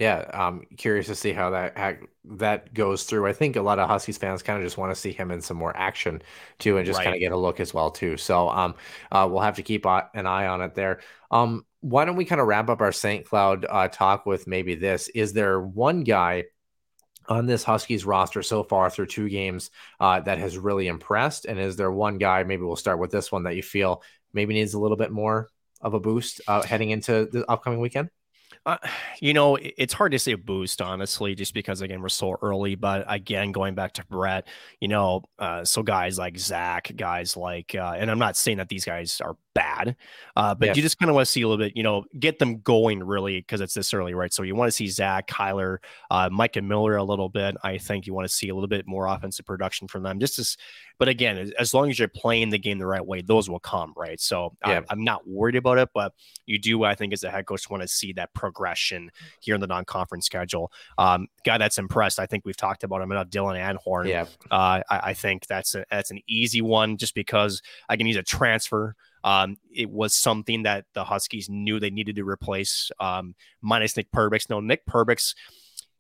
Yeah, 0.03 0.28
I'm 0.34 0.66
curious 0.76 1.07
to 1.07 1.14
see 1.14 1.32
how 1.32 1.50
that 1.50 1.78
how 1.78 1.94
that 2.24 2.74
goes 2.74 3.05
through. 3.05 3.28
I 3.28 3.32
think 3.32 3.55
a 3.55 3.62
lot 3.62 3.78
of 3.78 3.88
Huskies 3.88 4.18
fans 4.18 4.42
kind 4.42 4.59
of 4.59 4.64
just 4.64 4.76
want 4.76 4.92
to 4.92 5.00
see 5.00 5.12
him 5.12 5.30
in 5.30 5.40
some 5.40 5.57
more 5.57 5.76
action 5.76 6.22
too, 6.59 6.76
and 6.76 6.84
just 6.84 6.98
right. 6.98 7.05
kind 7.05 7.14
of 7.14 7.20
get 7.20 7.30
a 7.30 7.36
look 7.36 7.61
as 7.61 7.72
well 7.72 7.88
too. 7.88 8.16
So, 8.16 8.48
um, 8.48 8.74
uh, 9.12 9.28
we'll 9.30 9.42
have 9.42 9.55
to 9.57 9.62
keep 9.62 9.86
an 9.86 10.26
eye 10.26 10.48
on 10.48 10.61
it 10.61 10.74
there. 10.74 11.03
Um, 11.30 11.64
why 11.82 12.05
don't 12.05 12.16
we 12.16 12.24
kind 12.24 12.40
of 12.40 12.48
wrap 12.48 12.68
up 12.68 12.80
our 12.80 12.90
St. 12.90 13.24
Cloud 13.24 13.64
uh, 13.70 13.86
talk 13.86 14.26
with 14.26 14.48
maybe 14.48 14.74
this? 14.74 15.07
Is 15.11 15.34
there 15.34 15.61
one 15.61 16.03
guy 16.03 16.46
on 17.28 17.46
this 17.46 17.62
Huskies 17.62 18.05
roster 18.05 18.42
so 18.42 18.64
far 18.64 18.90
through 18.90 19.07
two 19.07 19.28
games 19.28 19.70
uh, 20.00 20.18
that 20.18 20.38
has 20.38 20.59
really 20.59 20.88
impressed? 20.88 21.44
And 21.44 21.61
is 21.61 21.76
there 21.76 21.92
one 21.92 22.18
guy, 22.18 22.42
maybe 22.42 22.64
we'll 22.64 22.74
start 22.74 22.98
with 22.98 23.12
this 23.12 23.30
one, 23.30 23.44
that 23.44 23.55
you 23.55 23.62
feel 23.62 24.03
maybe 24.32 24.53
needs 24.53 24.74
a 24.74 24.80
little 24.80 24.96
bit 24.96 25.12
more 25.12 25.48
of 25.80 25.94
a 25.94 26.00
boost 26.00 26.40
uh, 26.48 26.62
heading 26.62 26.90
into 26.90 27.28
the 27.30 27.48
upcoming 27.48 27.78
weekend? 27.78 28.11
Uh, 28.64 28.76
you 29.20 29.34
know, 29.34 29.58
it's 29.60 29.92
hard 29.92 30.12
to 30.12 30.18
say 30.20 30.32
a 30.32 30.38
boost, 30.38 30.80
honestly, 30.80 31.34
just 31.34 31.52
because 31.52 31.80
again 31.80 32.00
we're 32.00 32.08
so 32.08 32.36
early. 32.42 32.76
But 32.76 33.04
again, 33.08 33.50
going 33.50 33.74
back 33.74 33.92
to 33.94 34.06
Brett, 34.06 34.46
you 34.80 34.86
know, 34.86 35.22
uh, 35.38 35.64
so 35.64 35.82
guys 35.82 36.16
like 36.16 36.38
Zach, 36.38 36.92
guys 36.94 37.36
like, 37.36 37.74
uh, 37.74 37.94
and 37.96 38.08
I'm 38.08 38.20
not 38.20 38.36
saying 38.36 38.58
that 38.58 38.68
these 38.68 38.84
guys 38.84 39.20
are 39.20 39.36
bad, 39.54 39.96
uh, 40.36 40.54
but 40.54 40.76
you 40.76 40.82
just 40.82 40.98
kind 40.98 41.10
of 41.10 41.14
want 41.14 41.26
to 41.26 41.30
see 41.30 41.42
a 41.42 41.48
little 41.48 41.62
bit, 41.62 41.76
you 41.76 41.82
know, 41.82 42.04
get 42.18 42.38
them 42.38 42.60
going 42.60 43.02
really 43.02 43.40
because 43.40 43.60
it's 43.60 43.74
this 43.74 43.92
early, 43.92 44.14
right? 44.14 44.32
So 44.32 44.42
you 44.44 44.54
want 44.54 44.68
to 44.68 44.72
see 44.72 44.86
Zach, 44.86 45.26
Kyler, 45.26 45.78
uh, 46.10 46.28
Mike, 46.30 46.56
and 46.56 46.68
Miller 46.68 46.96
a 46.96 47.04
little 47.04 47.28
bit. 47.28 47.56
I 47.64 47.78
think 47.78 48.06
you 48.06 48.14
want 48.14 48.28
to 48.28 48.34
see 48.34 48.48
a 48.48 48.54
little 48.54 48.68
bit 48.68 48.86
more 48.86 49.06
offensive 49.06 49.44
production 49.44 49.88
from 49.88 50.02
them, 50.02 50.20
just 50.20 50.38
as. 50.38 50.56
But 50.98 51.08
again, 51.08 51.52
as 51.58 51.74
long 51.74 51.90
as 51.90 51.98
you're 51.98 52.06
playing 52.06 52.50
the 52.50 52.58
game 52.58 52.78
the 52.78 52.86
right 52.86 53.04
way, 53.04 53.22
those 53.22 53.50
will 53.50 53.58
come, 53.58 53.92
right? 53.96 54.20
So 54.20 54.54
yeah. 54.64 54.80
I, 54.80 54.84
I'm 54.90 55.02
not 55.02 55.26
worried 55.26 55.56
about 55.56 55.78
it, 55.78 55.88
but 55.92 56.12
you 56.46 56.60
do, 56.60 56.84
I 56.84 56.94
think, 56.94 57.12
as 57.12 57.24
a 57.24 57.30
head 57.30 57.46
coach, 57.46 57.68
want 57.68 57.82
to 57.82 57.88
see 57.88 58.12
that 58.12 58.32
progression 58.53 59.11
here 59.40 59.55
in 59.55 59.61
the 59.61 59.66
non-conference 59.66 60.26
schedule. 60.26 60.70
Um, 60.98 61.28
guy 61.44 61.59
that's 61.59 61.78
impressed, 61.78 62.18
I 62.18 62.26
think 62.26 62.44
we've 62.44 62.57
talked 62.57 62.84
about 62.84 63.00
him 63.00 63.11
enough. 63.11 63.28
Dylan 63.28 63.59
Anhorn. 63.59 64.09
Yeah, 64.09 64.26
uh, 64.50 64.82
I, 64.90 65.00
I 65.11 65.14
think 65.14 65.46
that's 65.46 65.74
a, 65.74 65.84
that's 65.90 66.11
an 66.11 66.20
easy 66.28 66.61
one, 66.61 66.96
just 66.96 67.14
because 67.14 67.62
I 67.88 67.96
can 67.96 68.07
use 68.07 68.16
a 68.16 68.22
transfer. 68.22 68.94
Um, 69.24 69.57
it 69.72 69.88
was 69.88 70.14
something 70.14 70.64
that 70.64 70.84
the 70.94 71.05
Huskies 71.05 71.48
knew 71.48 71.78
they 71.78 71.90
needed 71.90 72.16
to 72.16 72.24
replace, 72.24 72.90
um, 72.98 73.34
minus 73.61 73.96
Nick 73.96 74.11
Perbix. 74.11 74.50
No, 74.50 74.61
Nick 74.61 74.84
Perbix, 74.84 75.34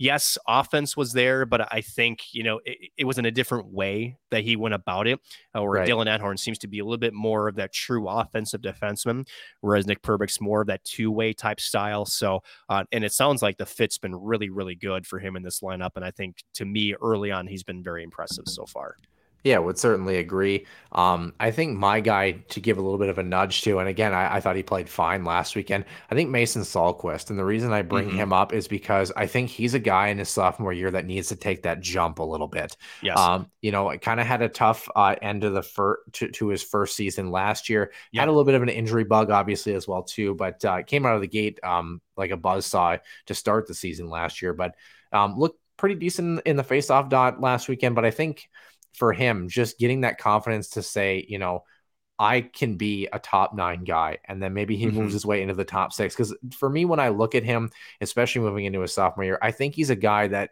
yes, 0.02 0.36
offense 0.48 0.96
was 0.96 1.12
there, 1.12 1.46
but 1.46 1.72
I 1.72 1.80
think, 1.80 2.34
you 2.34 2.42
know, 2.42 2.60
it, 2.64 2.90
it 2.98 3.04
was 3.04 3.18
in 3.18 3.24
a 3.24 3.30
different 3.30 3.68
way 3.68 4.16
that 4.32 4.42
he 4.42 4.56
went 4.56 4.74
about 4.74 5.06
it. 5.06 5.20
Uh, 5.54 5.60
or 5.60 5.70
right. 5.70 5.88
Dylan 5.88 6.06
Anhorn 6.06 6.36
seems 6.36 6.58
to 6.58 6.66
be 6.66 6.80
a 6.80 6.84
little 6.84 6.98
bit 6.98 7.14
more 7.14 7.46
of 7.46 7.54
that 7.54 7.72
true 7.72 8.08
offensive 8.08 8.60
defenseman, 8.60 9.28
whereas 9.60 9.86
Nick 9.86 10.02
Perbix 10.02 10.40
more 10.40 10.62
of 10.62 10.66
that 10.66 10.82
two 10.82 11.12
way 11.12 11.32
type 11.32 11.60
style. 11.60 12.04
So, 12.04 12.42
uh, 12.68 12.82
and 12.90 13.04
it 13.04 13.12
sounds 13.12 13.42
like 13.42 13.58
the 13.58 13.66
fit's 13.66 13.96
been 13.96 14.16
really, 14.16 14.50
really 14.50 14.74
good 14.74 15.06
for 15.06 15.20
him 15.20 15.36
in 15.36 15.44
this 15.44 15.60
lineup. 15.60 15.90
And 15.94 16.04
I 16.04 16.10
think 16.10 16.42
to 16.54 16.64
me, 16.64 16.94
early 17.00 17.30
on, 17.30 17.46
he's 17.46 17.62
been 17.62 17.84
very 17.84 18.02
impressive 18.02 18.44
so 18.48 18.66
far. 18.66 18.96
Yeah, 19.44 19.58
would 19.58 19.78
certainly 19.78 20.18
agree. 20.18 20.66
Um, 20.92 21.34
I 21.40 21.50
think 21.50 21.76
my 21.76 22.00
guy 22.00 22.32
to 22.50 22.60
give 22.60 22.78
a 22.78 22.80
little 22.80 22.98
bit 22.98 23.08
of 23.08 23.18
a 23.18 23.22
nudge 23.22 23.62
to, 23.62 23.78
and 23.78 23.88
again, 23.88 24.12
I, 24.12 24.36
I 24.36 24.40
thought 24.40 24.54
he 24.54 24.62
played 24.62 24.88
fine 24.88 25.24
last 25.24 25.56
weekend. 25.56 25.84
I 26.10 26.14
think 26.14 26.30
Mason 26.30 26.62
Salquist, 26.62 27.30
and 27.30 27.38
the 27.38 27.44
reason 27.44 27.72
I 27.72 27.82
bring 27.82 28.08
mm-hmm. 28.08 28.18
him 28.18 28.32
up 28.32 28.52
is 28.52 28.68
because 28.68 29.10
I 29.16 29.26
think 29.26 29.50
he's 29.50 29.74
a 29.74 29.80
guy 29.80 30.08
in 30.08 30.18
his 30.18 30.28
sophomore 30.28 30.72
year 30.72 30.90
that 30.92 31.06
needs 31.06 31.28
to 31.28 31.36
take 31.36 31.62
that 31.62 31.80
jump 31.80 32.20
a 32.20 32.22
little 32.22 32.46
bit. 32.46 32.76
Yes. 33.02 33.18
Um, 33.18 33.50
you 33.60 33.72
know, 33.72 33.96
kind 33.98 34.20
of 34.20 34.26
had 34.26 34.42
a 34.42 34.48
tough 34.48 34.88
uh, 34.94 35.16
end 35.20 35.42
of 35.42 35.54
the 35.54 35.62
first 35.62 36.00
to, 36.14 36.30
to, 36.30 36.48
his 36.48 36.62
first 36.62 36.94
season 36.94 37.30
last 37.32 37.68
year. 37.68 37.92
Yep. 38.12 38.20
Had 38.20 38.28
a 38.28 38.32
little 38.32 38.44
bit 38.44 38.54
of 38.54 38.62
an 38.62 38.68
injury 38.68 39.04
bug, 39.04 39.30
obviously 39.30 39.74
as 39.74 39.88
well 39.88 40.04
too, 40.04 40.34
but 40.34 40.64
uh, 40.64 40.82
came 40.82 41.04
out 41.04 41.16
of 41.16 41.20
the 41.20 41.28
gate 41.28 41.58
um, 41.64 42.00
like 42.16 42.30
a 42.30 42.36
buzz 42.36 42.66
saw 42.66 42.96
to 43.26 43.34
start 43.34 43.66
the 43.66 43.74
season 43.74 44.08
last 44.08 44.40
year. 44.40 44.52
But 44.52 44.76
um, 45.12 45.36
looked 45.36 45.58
pretty 45.76 45.96
decent 45.96 46.42
in 46.46 46.56
the 46.56 46.62
face-off 46.62 47.08
dot 47.08 47.40
last 47.40 47.68
weekend. 47.68 47.94
But 47.96 48.04
I 48.04 48.10
think 48.10 48.48
for 48.92 49.12
him, 49.12 49.48
just 49.48 49.78
getting 49.78 50.02
that 50.02 50.18
confidence 50.18 50.70
to 50.70 50.82
say, 50.82 51.24
you 51.28 51.38
know, 51.38 51.64
I 52.18 52.42
can 52.42 52.76
be 52.76 53.08
a 53.12 53.18
top 53.18 53.54
nine 53.54 53.84
guy. 53.84 54.18
And 54.26 54.42
then 54.42 54.54
maybe 54.54 54.76
he 54.76 54.86
mm-hmm. 54.86 54.96
moves 54.96 55.12
his 55.12 55.26
way 55.26 55.42
into 55.42 55.54
the 55.54 55.64
top 55.64 55.92
six. 55.92 56.14
Because 56.14 56.36
for 56.54 56.68
me, 56.68 56.84
when 56.84 57.00
I 57.00 57.08
look 57.08 57.34
at 57.34 57.42
him, 57.42 57.70
especially 58.00 58.42
moving 58.42 58.64
into 58.64 58.80
his 58.80 58.94
sophomore 58.94 59.24
year, 59.24 59.38
I 59.42 59.50
think 59.50 59.74
he's 59.74 59.90
a 59.90 59.96
guy 59.96 60.28
that 60.28 60.50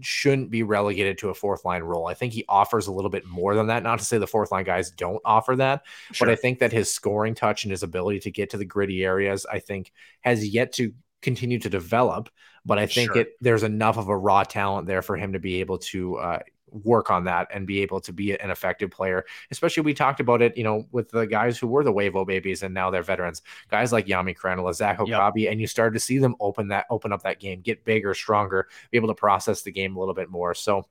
shouldn't 0.00 0.50
be 0.50 0.62
relegated 0.62 1.18
to 1.18 1.30
a 1.30 1.34
fourth 1.34 1.64
line 1.64 1.82
role. 1.82 2.06
I 2.06 2.14
think 2.14 2.32
he 2.32 2.44
offers 2.48 2.86
a 2.86 2.92
little 2.92 3.10
bit 3.10 3.26
more 3.26 3.54
than 3.54 3.68
that. 3.68 3.82
Not 3.82 4.00
to 4.00 4.04
say 4.04 4.18
the 4.18 4.26
fourth 4.26 4.52
line 4.52 4.64
guys 4.64 4.90
don't 4.90 5.22
offer 5.24 5.56
that, 5.56 5.82
sure. 6.12 6.26
but 6.26 6.32
I 6.32 6.36
think 6.36 6.58
that 6.58 6.72
his 6.72 6.92
scoring 6.92 7.34
touch 7.34 7.64
and 7.64 7.70
his 7.70 7.82
ability 7.82 8.20
to 8.20 8.30
get 8.30 8.50
to 8.50 8.58
the 8.58 8.64
gritty 8.64 9.04
areas, 9.04 9.46
I 9.50 9.60
think, 9.60 9.92
has 10.20 10.46
yet 10.46 10.72
to 10.74 10.92
continue 11.22 11.58
to 11.60 11.70
develop. 11.70 12.28
But 12.66 12.78
I 12.78 12.86
think 12.86 13.12
sure. 13.12 13.22
it 13.22 13.28
there's 13.40 13.62
enough 13.62 13.96
of 13.96 14.08
a 14.08 14.16
raw 14.16 14.44
talent 14.44 14.86
there 14.86 15.02
for 15.02 15.16
him 15.16 15.32
to 15.32 15.38
be 15.38 15.60
able 15.60 15.78
to 15.78 16.16
uh, 16.16 16.38
work 16.70 17.10
on 17.10 17.24
that 17.24 17.48
and 17.52 17.66
be 17.66 17.80
able 17.80 18.00
to 18.00 18.12
be 18.12 18.38
an 18.38 18.50
effective 18.50 18.90
player. 18.90 19.24
Especially 19.50 19.82
we 19.82 19.94
talked 19.94 20.20
about 20.20 20.42
it, 20.42 20.56
you 20.56 20.64
know, 20.64 20.86
with 20.92 21.10
the 21.10 21.26
guys 21.26 21.58
who 21.58 21.66
were 21.66 21.84
the 21.84 21.92
Wavo 21.92 22.26
babies 22.26 22.62
and 22.62 22.74
now 22.74 22.90
they're 22.90 23.02
veterans, 23.02 23.42
guys 23.70 23.92
like 23.92 24.06
Jami 24.06 24.34
Krannila, 24.34 24.74
Zach 24.74 25.00
Okabe, 25.00 25.36
yep. 25.36 25.52
and 25.52 25.60
you 25.60 25.66
started 25.66 25.94
to 25.94 26.00
see 26.00 26.18
them 26.18 26.34
open 26.40 26.68
that 26.68 26.86
open 26.90 27.12
up 27.12 27.22
that 27.22 27.40
game, 27.40 27.60
get 27.60 27.84
bigger, 27.84 28.14
stronger, 28.14 28.68
be 28.90 28.96
able 28.96 29.08
to 29.08 29.14
process 29.14 29.62
the 29.62 29.72
game 29.72 29.96
a 29.96 29.98
little 29.98 30.14
bit 30.14 30.30
more. 30.30 30.54
So 30.54 30.86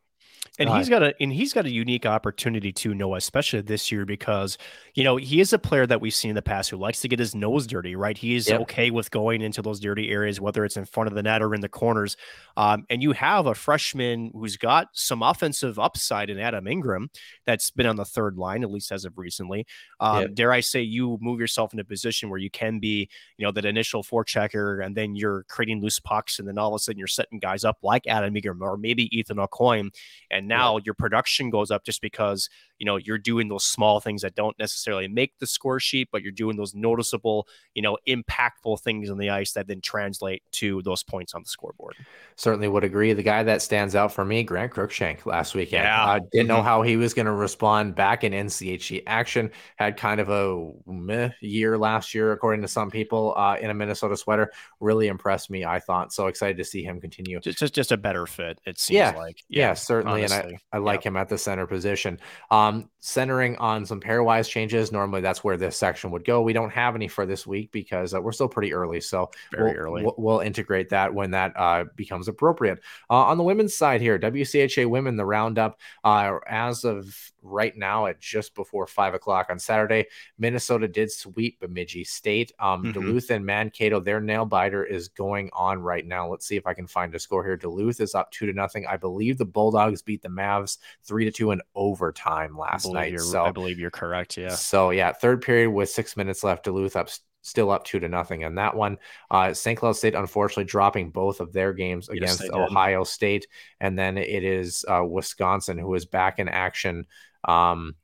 and 0.59 0.69
he's 0.69 0.89
got 0.89 1.03
a 1.03 1.13
and 1.21 1.31
he's 1.31 1.53
got 1.53 1.65
a 1.65 1.69
unique 1.69 2.05
opportunity 2.05 2.71
to 2.71 2.93
Noah, 2.93 3.17
especially 3.17 3.61
this 3.61 3.91
year 3.91 4.05
because 4.05 4.57
you 4.93 5.03
know 5.03 5.15
he 5.17 5.39
is 5.39 5.53
a 5.53 5.59
player 5.59 5.85
that 5.85 6.01
we've 6.01 6.13
seen 6.13 6.29
in 6.29 6.35
the 6.35 6.41
past 6.41 6.69
who 6.69 6.77
likes 6.77 7.01
to 7.01 7.07
get 7.07 7.19
his 7.19 7.35
nose 7.35 7.67
dirty, 7.67 7.95
right? 7.95 8.17
He 8.17 8.35
is 8.35 8.49
yep. 8.49 8.61
okay 8.61 8.91
with 8.91 9.11
going 9.11 9.41
into 9.41 9.61
those 9.61 9.79
dirty 9.79 10.09
areas, 10.09 10.41
whether 10.41 10.65
it's 10.65 10.77
in 10.77 10.85
front 10.85 11.07
of 11.07 11.15
the 11.15 11.23
net 11.23 11.41
or 11.41 11.53
in 11.53 11.61
the 11.61 11.69
corners. 11.69 12.17
Um, 12.55 12.85
and 12.89 13.01
you 13.03 13.11
have 13.13 13.45
a 13.45 13.55
freshman 13.55 14.31
who's 14.33 14.57
got 14.57 14.89
some 14.93 15.21
offensive 15.21 15.77
upside 15.79 16.29
in 16.29 16.39
Adam 16.39 16.67
Ingram 16.67 17.09
that's 17.45 17.69
been 17.69 17.85
on 17.85 17.95
the 17.95 18.05
third 18.05 18.37
line, 18.37 18.63
at 18.63 18.71
least 18.71 18.91
as 18.91 19.05
of 19.05 19.17
recently. 19.17 19.65
Um, 19.99 20.21
yep. 20.21 20.33
Dare 20.33 20.51
I 20.51 20.59
say, 20.61 20.81
you 20.81 21.17
move 21.21 21.39
yourself 21.39 21.73
in 21.73 21.79
a 21.79 21.83
position 21.83 22.29
where 22.29 22.39
you 22.39 22.49
can 22.49 22.79
be, 22.79 23.09
you 23.37 23.45
know, 23.45 23.51
that 23.51 23.65
initial 23.65 24.03
forechecker, 24.03 24.83
and 24.85 24.95
then 24.95 25.15
you're 25.15 25.43
creating 25.43 25.81
loose 25.81 25.99
pucks, 25.99 26.39
and 26.39 26.47
then 26.47 26.57
all 26.57 26.73
of 26.73 26.75
a 26.75 26.79
sudden 26.79 26.97
you're 26.97 27.07
setting 27.07 27.39
guys 27.39 27.63
up 27.63 27.77
like 27.83 28.07
Adam 28.07 28.35
Ingram 28.35 28.61
or 28.61 28.77
maybe 28.77 29.15
Ethan 29.17 29.37
Aucoin 29.37 29.93
And 30.37 30.47
now 30.47 30.77
yeah. 30.77 30.83
your 30.85 30.93
production 30.93 31.49
goes 31.49 31.71
up 31.71 31.83
just 31.83 32.01
because, 32.01 32.47
you 32.79 32.85
know, 32.85 32.97
you're 32.97 33.17
doing 33.17 33.47
those 33.47 33.63
small 33.63 33.99
things 33.99 34.21
that 34.21 34.35
don't 34.35 34.57
necessarily 34.59 35.07
make 35.07 35.37
the 35.39 35.47
score 35.47 35.79
sheet, 35.79 36.09
but 36.11 36.21
you're 36.21 36.31
doing 36.31 36.57
those 36.57 36.75
noticeable, 36.75 37.47
you 37.73 37.81
know, 37.81 37.97
impactful 38.07 38.79
things 38.81 39.09
on 39.09 39.17
the 39.17 39.29
ice 39.29 39.53
that 39.53 39.67
then 39.67 39.81
translate 39.81 40.43
to 40.51 40.81
those 40.83 41.03
points 41.03 41.33
on 41.33 41.41
the 41.41 41.49
scoreboard. 41.49 41.95
Certainly 42.35 42.67
would 42.67 42.83
agree. 42.83 43.13
The 43.13 43.23
guy 43.23 43.43
that 43.43 43.61
stands 43.61 43.95
out 43.95 44.11
for 44.11 44.23
me, 44.23 44.43
Grant 44.43 44.73
Cruikshank 44.73 45.25
last 45.25 45.55
weekend. 45.55 45.83
Yeah. 45.83 46.05
Uh, 46.05 46.19
didn't 46.19 46.31
mm-hmm. 46.33 46.47
know 46.47 46.61
how 46.61 46.81
he 46.81 46.97
was 46.97 47.13
going 47.13 47.25
to 47.25 47.31
respond 47.31 47.95
back 47.95 48.23
in 48.23 48.33
NCHC 48.33 49.03
action. 49.07 49.51
Had 49.77 49.97
kind 49.97 50.19
of 50.19 50.29
a 50.29 50.71
meh 50.85 51.31
year 51.41 51.77
last 51.77 52.13
year, 52.13 52.31
according 52.31 52.61
to 52.61 52.67
some 52.67 52.91
people, 52.91 53.33
uh, 53.37 53.57
in 53.59 53.69
a 53.69 53.73
Minnesota 53.73 54.15
sweater. 54.15 54.51
Really 54.79 55.07
impressed 55.07 55.49
me, 55.49 55.65
I 55.65 55.79
thought. 55.79 56.13
So 56.13 56.27
excited 56.27 56.57
to 56.57 56.63
see 56.63 56.83
him 56.83 57.01
continue. 57.01 57.39
Just, 57.39 57.59
just, 57.59 57.73
just 57.73 57.91
a 57.91 57.97
better 57.97 58.27
fit, 58.27 58.59
it 58.65 58.79
seems 58.79 58.95
yeah. 58.95 59.11
like. 59.11 59.43
Yeah, 59.49 59.69
yeah 59.69 59.73
certainly. 59.73 60.23
Honestly. 60.23 60.53
And 60.53 60.59
I, 60.71 60.77
I 60.77 60.79
like 60.79 61.03
him 61.03 61.17
at 61.17 61.29
the 61.29 61.37
center 61.37 61.65
position. 61.65 62.19
Um, 62.51 62.66
um, 62.67 62.89
centering 63.07 63.55
on 63.55 63.85
some 63.85 64.01
pairwise 64.01 64.49
changes. 64.49 64.91
Normally, 64.91 65.21
that's 65.21 65.41
where 65.41 65.55
this 65.55 65.77
section 65.77 66.11
would 66.11 66.25
go. 66.25 66.41
We 66.41 66.51
don't 66.51 66.71
have 66.71 66.93
any 66.93 67.07
for 67.07 67.25
this 67.25 67.47
week 67.47 67.71
because 67.71 68.13
uh, 68.13 68.21
we're 68.21 68.33
still 68.33 68.49
pretty 68.49 68.73
early. 68.73 68.99
So 68.99 69.31
very 69.49 69.71
we'll, 69.71 69.79
early. 69.79 70.03
We'll, 70.03 70.15
we'll, 70.17 70.39
integrate 70.47 70.89
that 70.89 71.13
when 71.13 71.31
that 71.31 71.53
uh, 71.55 71.85
becomes 71.95 72.27
appropriate. 72.27 72.79
Uh, 73.09 73.15
on 73.15 73.37
the 73.37 73.43
women's 73.43 73.73
side 73.73 74.01
here, 74.01 74.19
WCHA 74.19 74.89
women, 74.89 75.15
the 75.15 75.25
roundup 75.25 75.79
uh, 76.03 76.37
as 76.47 76.83
of 76.83 77.31
right 77.41 77.75
now 77.77 78.07
at 78.07 78.19
just 78.19 78.53
before 78.55 78.85
five 78.85 79.13
o'clock 79.13 79.47
on 79.49 79.57
Saturday, 79.57 80.05
Minnesota 80.37 80.87
did 80.87 81.09
sweep 81.09 81.61
Bemidji 81.61 82.03
State. 82.03 82.51
Um, 82.59 82.83
mm-hmm. 82.83 82.91
Duluth 82.91 83.29
and 83.31 83.45
Mankato, 83.45 84.01
their 84.01 84.19
nail 84.19 84.45
biter 84.45 84.83
is 84.83 85.07
going 85.07 85.49
on 85.53 85.79
right 85.81 86.05
now. 86.05 86.29
Let's 86.29 86.45
see 86.45 86.57
if 86.57 86.67
I 86.67 86.73
can 86.73 86.87
find 86.87 87.15
a 87.15 87.19
score 87.19 87.43
here. 87.43 87.55
Duluth 87.55 88.01
is 88.01 88.15
up 88.15 88.31
two 88.31 88.45
to 88.47 88.53
nothing. 88.53 88.85
I 88.85 88.97
believe 88.97 89.37
the 89.37 89.45
Bulldogs 89.45 90.01
beat 90.01 90.21
the 90.21 90.29
Mavs 90.29 90.77
three 91.03 91.25
to 91.25 91.31
two 91.31 91.51
in 91.51 91.61
overtime 91.73 92.57
last 92.57 92.85
night. 92.97 93.19
So 93.19 93.43
I 93.43 93.51
believe 93.51 93.79
you're 93.79 93.91
correct. 93.91 94.37
Yeah. 94.37 94.49
So 94.49 94.91
yeah, 94.91 95.11
third 95.13 95.41
period 95.41 95.71
with 95.71 95.89
six 95.89 96.17
minutes 96.17 96.43
left, 96.43 96.65
Duluth 96.65 96.95
up 96.95 97.09
still 97.41 97.71
up 97.71 97.85
two 97.85 97.99
to 97.99 98.09
nothing 98.09 98.41
in 98.41 98.55
that 98.55 98.75
one. 98.75 98.97
Uh, 99.31 99.53
St. 99.53 99.79
Cloud 99.79 99.93
State 99.93 100.15
unfortunately 100.15 100.65
dropping 100.65 101.11
both 101.11 101.39
of 101.39 101.53
their 101.53 101.73
games 101.73 102.09
against 102.09 102.43
Ohio 102.51 103.03
State, 103.03 103.47
and 103.79 103.97
then 103.97 104.17
it 104.17 104.43
is 104.43 104.85
uh, 104.87 105.03
Wisconsin 105.03 105.77
who 105.77 105.93
is 105.95 106.05
back 106.05 106.39
in 106.39 106.49
action. 106.49 107.05
Um, 107.45 107.95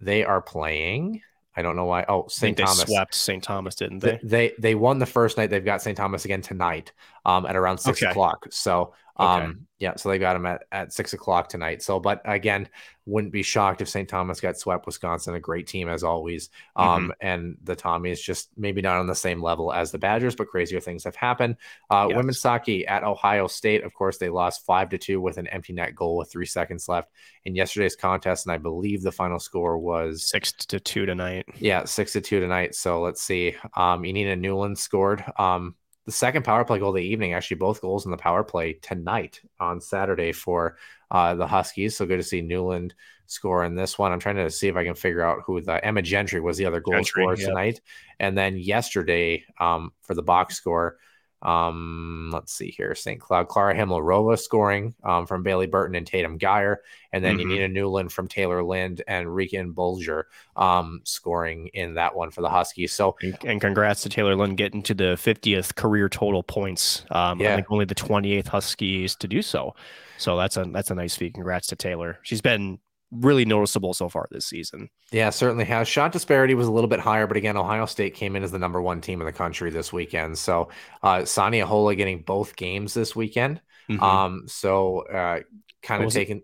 they 0.00 0.24
are 0.24 0.40
playing. 0.40 1.22
I 1.56 1.62
don't 1.62 1.74
know 1.74 1.86
why. 1.86 2.04
Oh, 2.08 2.28
St. 2.28 2.56
Thomas 2.56 2.82
swept 2.82 3.14
St. 3.16 3.42
Thomas, 3.42 3.74
didn't 3.74 3.98
they? 3.98 4.20
they? 4.22 4.48
They 4.48 4.54
they 4.58 4.74
won 4.76 5.00
the 5.00 5.06
first 5.06 5.36
night. 5.36 5.50
They've 5.50 5.64
got 5.64 5.82
St. 5.82 5.96
Thomas 5.96 6.24
again 6.24 6.40
tonight, 6.40 6.92
um, 7.24 7.46
at 7.46 7.56
around 7.56 7.78
six 7.78 8.00
okay. 8.00 8.10
o'clock. 8.10 8.46
So 8.50 8.94
um, 9.18 9.66
yeah, 9.78 9.94
so 9.94 10.08
they 10.08 10.18
got 10.18 10.36
him 10.36 10.46
at, 10.46 10.64
at 10.72 10.92
six 10.92 11.12
o'clock 11.12 11.48
tonight. 11.48 11.82
So, 11.82 12.00
but 12.00 12.20
again, 12.24 12.68
wouldn't 13.06 13.32
be 13.32 13.42
shocked 13.42 13.80
if 13.80 13.88
St. 13.88 14.08
Thomas 14.08 14.40
got 14.40 14.58
swept. 14.58 14.86
Wisconsin, 14.86 15.34
a 15.34 15.40
great 15.40 15.66
team 15.66 15.88
as 15.88 16.02
always. 16.02 16.50
Um, 16.74 17.04
mm-hmm. 17.04 17.10
and 17.20 17.56
the 17.62 17.76
Tommies 17.76 18.20
just 18.20 18.50
maybe 18.56 18.82
not 18.82 18.98
on 18.98 19.06
the 19.06 19.14
same 19.14 19.40
level 19.40 19.72
as 19.72 19.92
the 19.92 19.98
Badgers, 19.98 20.34
but 20.34 20.48
crazier 20.48 20.80
things 20.80 21.04
have 21.04 21.14
happened. 21.14 21.56
Uh, 21.90 22.06
yes. 22.08 22.16
Women's 22.16 22.42
hockey 22.42 22.86
at 22.86 23.04
Ohio 23.04 23.46
State, 23.46 23.84
of 23.84 23.94
course, 23.94 24.18
they 24.18 24.28
lost 24.28 24.66
five 24.66 24.88
to 24.90 24.98
two 24.98 25.20
with 25.20 25.38
an 25.38 25.46
empty 25.48 25.72
net 25.72 25.94
goal 25.94 26.16
with 26.16 26.30
three 26.30 26.46
seconds 26.46 26.88
left 26.88 27.10
in 27.44 27.54
yesterday's 27.54 27.96
contest, 27.96 28.46
and 28.46 28.52
I 28.52 28.58
believe 28.58 29.02
the 29.02 29.12
final 29.12 29.38
score 29.38 29.78
was 29.78 30.28
six 30.28 30.52
to 30.52 30.80
two 30.80 31.06
tonight. 31.06 31.46
Yeah, 31.58 31.84
six 31.84 32.12
to 32.12 32.20
two 32.20 32.40
tonight. 32.40 32.74
So 32.74 33.00
let's 33.00 33.22
see. 33.22 33.54
Um, 33.76 34.02
Jenniina 34.02 34.38
Nylund 34.40 34.76
scored. 34.76 35.24
Um, 35.38 35.76
the 36.08 36.12
second 36.12 36.42
power 36.42 36.64
play 36.64 36.78
goal 36.78 36.88
of 36.88 36.94
the 36.94 37.02
evening, 37.02 37.34
actually 37.34 37.58
both 37.58 37.82
goals 37.82 38.06
in 38.06 38.10
the 38.10 38.16
power 38.16 38.42
play 38.42 38.72
tonight 38.72 39.42
on 39.60 39.78
Saturday 39.78 40.32
for 40.32 40.78
uh, 41.10 41.34
the 41.34 41.46
Huskies. 41.46 41.98
So 41.98 42.06
good 42.06 42.16
to 42.16 42.22
see 42.22 42.40
Nylund 42.40 42.92
score 43.26 43.62
in 43.62 43.74
this 43.74 43.98
one. 43.98 44.10
I'm 44.10 44.18
trying 44.18 44.36
to 44.36 44.50
see 44.50 44.68
if 44.68 44.76
I 44.76 44.84
can 44.84 44.94
figure 44.94 45.20
out 45.20 45.42
who 45.44 45.60
the 45.60 45.84
Emma 45.84 46.00
Gentry 46.00 46.40
was 46.40 46.56
the 46.56 46.64
other 46.64 46.80
goal 46.80 46.94
Gentry, 46.94 47.24
scorer 47.24 47.36
yep. 47.36 47.46
tonight. 47.46 47.80
And 48.18 48.38
then 48.38 48.56
yesterday 48.56 49.44
um, 49.60 49.92
for 50.00 50.14
the 50.14 50.22
box 50.22 50.56
score, 50.56 50.96
um, 51.42 52.30
let's 52.32 52.52
see 52.52 52.70
here. 52.70 52.94
St. 52.94 53.20
Cloud, 53.20 53.48
Klara 53.48 53.76
Hymlarova 53.76 54.38
scoring 54.38 54.94
um, 55.04 55.26
from 55.26 55.42
Bailey 55.42 55.66
Burton 55.66 55.94
and 55.94 56.06
Tatum 56.06 56.36
Geyer. 56.36 56.82
And 57.12 57.24
then 57.24 57.38
mm-hmm. 57.38 57.50
Jenniina 57.50 57.72
Nylund 57.72 58.10
from 58.10 58.28
Taylor 58.28 58.62
Lind 58.62 59.02
and 59.06 59.32
Rican 59.32 59.72
Bulger 59.72 60.26
um, 60.56 61.00
scoring 61.04 61.68
in 61.68 61.94
that 61.94 62.14
one 62.14 62.30
for 62.30 62.42
the 62.42 62.50
Huskies. 62.50 62.92
So, 62.92 63.16
and 63.44 63.60
congrats 63.60 64.02
to 64.02 64.08
Taylor 64.08 64.34
Lind 64.34 64.56
getting 64.56 64.82
to 64.84 64.94
the 64.94 65.14
50th 65.14 65.74
career 65.74 66.08
total 66.08 66.42
points. 66.42 67.04
Um, 67.10 67.40
yeah. 67.40 67.52
I 67.52 67.56
think 67.56 67.70
only 67.70 67.84
the 67.84 67.94
28th 67.94 68.48
Huskies 68.48 69.14
to 69.16 69.28
do 69.28 69.40
so. 69.40 69.74
So 70.18 70.36
that's 70.36 70.56
a 70.56 70.64
that's 70.64 70.90
a 70.90 70.96
nice 70.96 71.14
feat. 71.14 71.34
Congrats 71.34 71.68
to 71.68 71.76
Taylor. 71.76 72.18
She's 72.22 72.40
been 72.40 72.80
really 73.10 73.44
noticeable 73.44 73.94
so 73.94 74.08
far 74.08 74.26
this 74.30 74.46
season. 74.46 74.90
Yeah, 75.10 75.30
certainly 75.30 75.64
has. 75.64 75.88
Shot 75.88 76.12
disparity 76.12 76.54
was 76.54 76.66
a 76.66 76.72
little 76.72 76.88
bit 76.88 77.00
higher, 77.00 77.26
but 77.26 77.36
again, 77.36 77.56
Ohio 77.56 77.86
State 77.86 78.14
came 78.14 78.36
in 78.36 78.42
as 78.42 78.52
the 78.52 78.58
number 78.58 78.82
one 78.82 79.00
team 79.00 79.20
in 79.20 79.26
the 79.26 79.32
country 79.32 79.70
this 79.70 79.92
weekend. 79.92 80.38
So 80.38 80.68
uh 81.02 81.24
Sanni 81.24 81.60
Ahola 81.60 81.96
getting 81.96 82.22
both 82.22 82.56
games 82.56 82.94
this 82.94 83.16
weekend. 83.16 83.60
Mm-hmm. 83.88 84.02
Um, 84.02 84.42
so 84.46 85.00
uh 85.06 85.40
kind 85.82 86.04
of 86.04 86.12
taking 86.12 86.42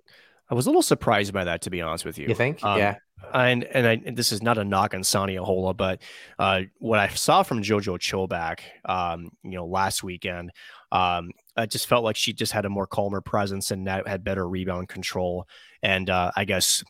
I 0.51 0.55
was 0.55 0.67
a 0.67 0.69
little 0.69 0.83
surprised 0.83 1.33
by 1.33 1.45
that, 1.45 1.62
to 1.62 1.71
be 1.71 1.81
honest 1.81 2.05
with 2.05 2.19
you. 2.19 2.29
You 2.29 2.35
think? 2.35 2.62
Um, 2.62 2.79
yeah. 2.79 2.97
And 3.33 3.65
and 3.65 3.87
I, 3.87 3.97
this 4.12 4.33
is 4.33 4.43
not 4.43 4.59
a 4.59 4.65
knock 4.65 4.95
on 4.95 5.03
Sanni 5.03 5.37
Ahola, 5.37 5.75
but 5.75 6.03
uh, 6.39 6.62
what 6.79 6.99
I 6.99 7.09
saw 7.09 7.43
from 7.43 7.62
JoJo 7.62 7.99
Chobak, 7.99 8.61
um, 8.85 9.31
you 9.43 9.53
know, 9.53 9.67
last 9.67 10.03
weekend, 10.03 10.51
um, 10.93 11.31
I 11.57 11.65
just 11.67 11.87
felt 11.87 12.05
like 12.05 12.17
she 12.17 12.35
just 12.35 12.53
had 12.53 12.67
a 12.67 12.69
more 12.69 12.87
calmer 12.87 13.23
presence 13.23 13.71
and 13.71 13.89
had 13.89 14.25
better 14.25 14.47
rebound 14.47 14.89
control. 14.89 15.49
And 15.85 16.09
uh, 16.09 16.32
I 16.35 16.45
guess 16.45 16.82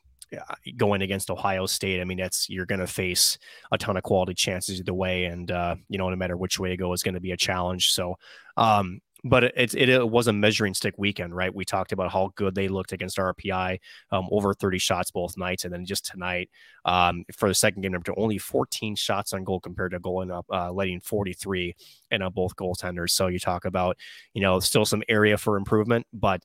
going 0.76 1.02
against 1.02 1.30
Ohio 1.30 1.66
State, 1.66 2.00
I 2.00 2.04
mean, 2.04 2.18
that's 2.18 2.48
you're 2.48 2.64
going 2.64 2.80
to 2.80 2.86
face 2.86 3.38
a 3.72 3.76
ton 3.76 3.96
of 3.96 4.04
quality 4.04 4.34
chances 4.34 4.80
either 4.80 4.94
way, 4.94 5.24
and 5.24 5.50
uh, 5.50 5.74
you 5.88 5.98
know, 5.98 6.08
no 6.08 6.16
matter 6.16 6.36
which 6.36 6.58
way 6.58 6.70
you 6.70 6.76
go, 6.76 6.92
is 6.92 7.02
going 7.02 7.14
to 7.14 7.20
be 7.20 7.32
a 7.32 7.36
challenge. 7.36 7.92
So, 7.92 8.14
um, 8.56 9.00
but 9.26 9.44
it, 9.44 9.74
it, 9.74 9.88
it, 9.88 10.08
was 10.08 10.28
a 10.28 10.32
measuring 10.32 10.74
stick 10.74 10.94
weekend, 10.98 11.34
right? 11.34 11.52
We 11.52 11.64
talked 11.64 11.92
about 11.92 12.12
how 12.12 12.30
good 12.36 12.54
they 12.54 12.68
looked 12.68 12.92
against 12.92 13.16
RPI, 13.16 13.80
um, 14.12 14.28
over 14.30 14.52
30 14.52 14.78
shots 14.78 15.10
both 15.10 15.36
nights, 15.36 15.64
and 15.64 15.72
then 15.72 15.86
just 15.86 16.04
tonight 16.04 16.50
um, 16.84 17.24
for 17.34 17.48
the 17.48 17.54
second 17.54 17.82
game 17.82 17.92
number 17.92 18.04
two, 18.04 18.14
only 18.18 18.38
14 18.38 18.94
shots 18.94 19.32
on 19.32 19.42
goal 19.42 19.60
compared 19.60 19.92
to 19.92 19.98
going 19.98 20.30
up, 20.30 20.44
uh, 20.52 20.70
letting 20.70 21.00
43 21.00 21.74
and 22.10 22.22
on 22.22 22.32
both 22.32 22.54
goaltenders. 22.54 23.10
So 23.10 23.28
you 23.28 23.38
talk 23.38 23.64
about, 23.64 23.96
you 24.34 24.42
know, 24.42 24.60
still 24.60 24.84
some 24.84 25.02
area 25.08 25.38
for 25.38 25.56
improvement, 25.56 26.06
but 26.12 26.42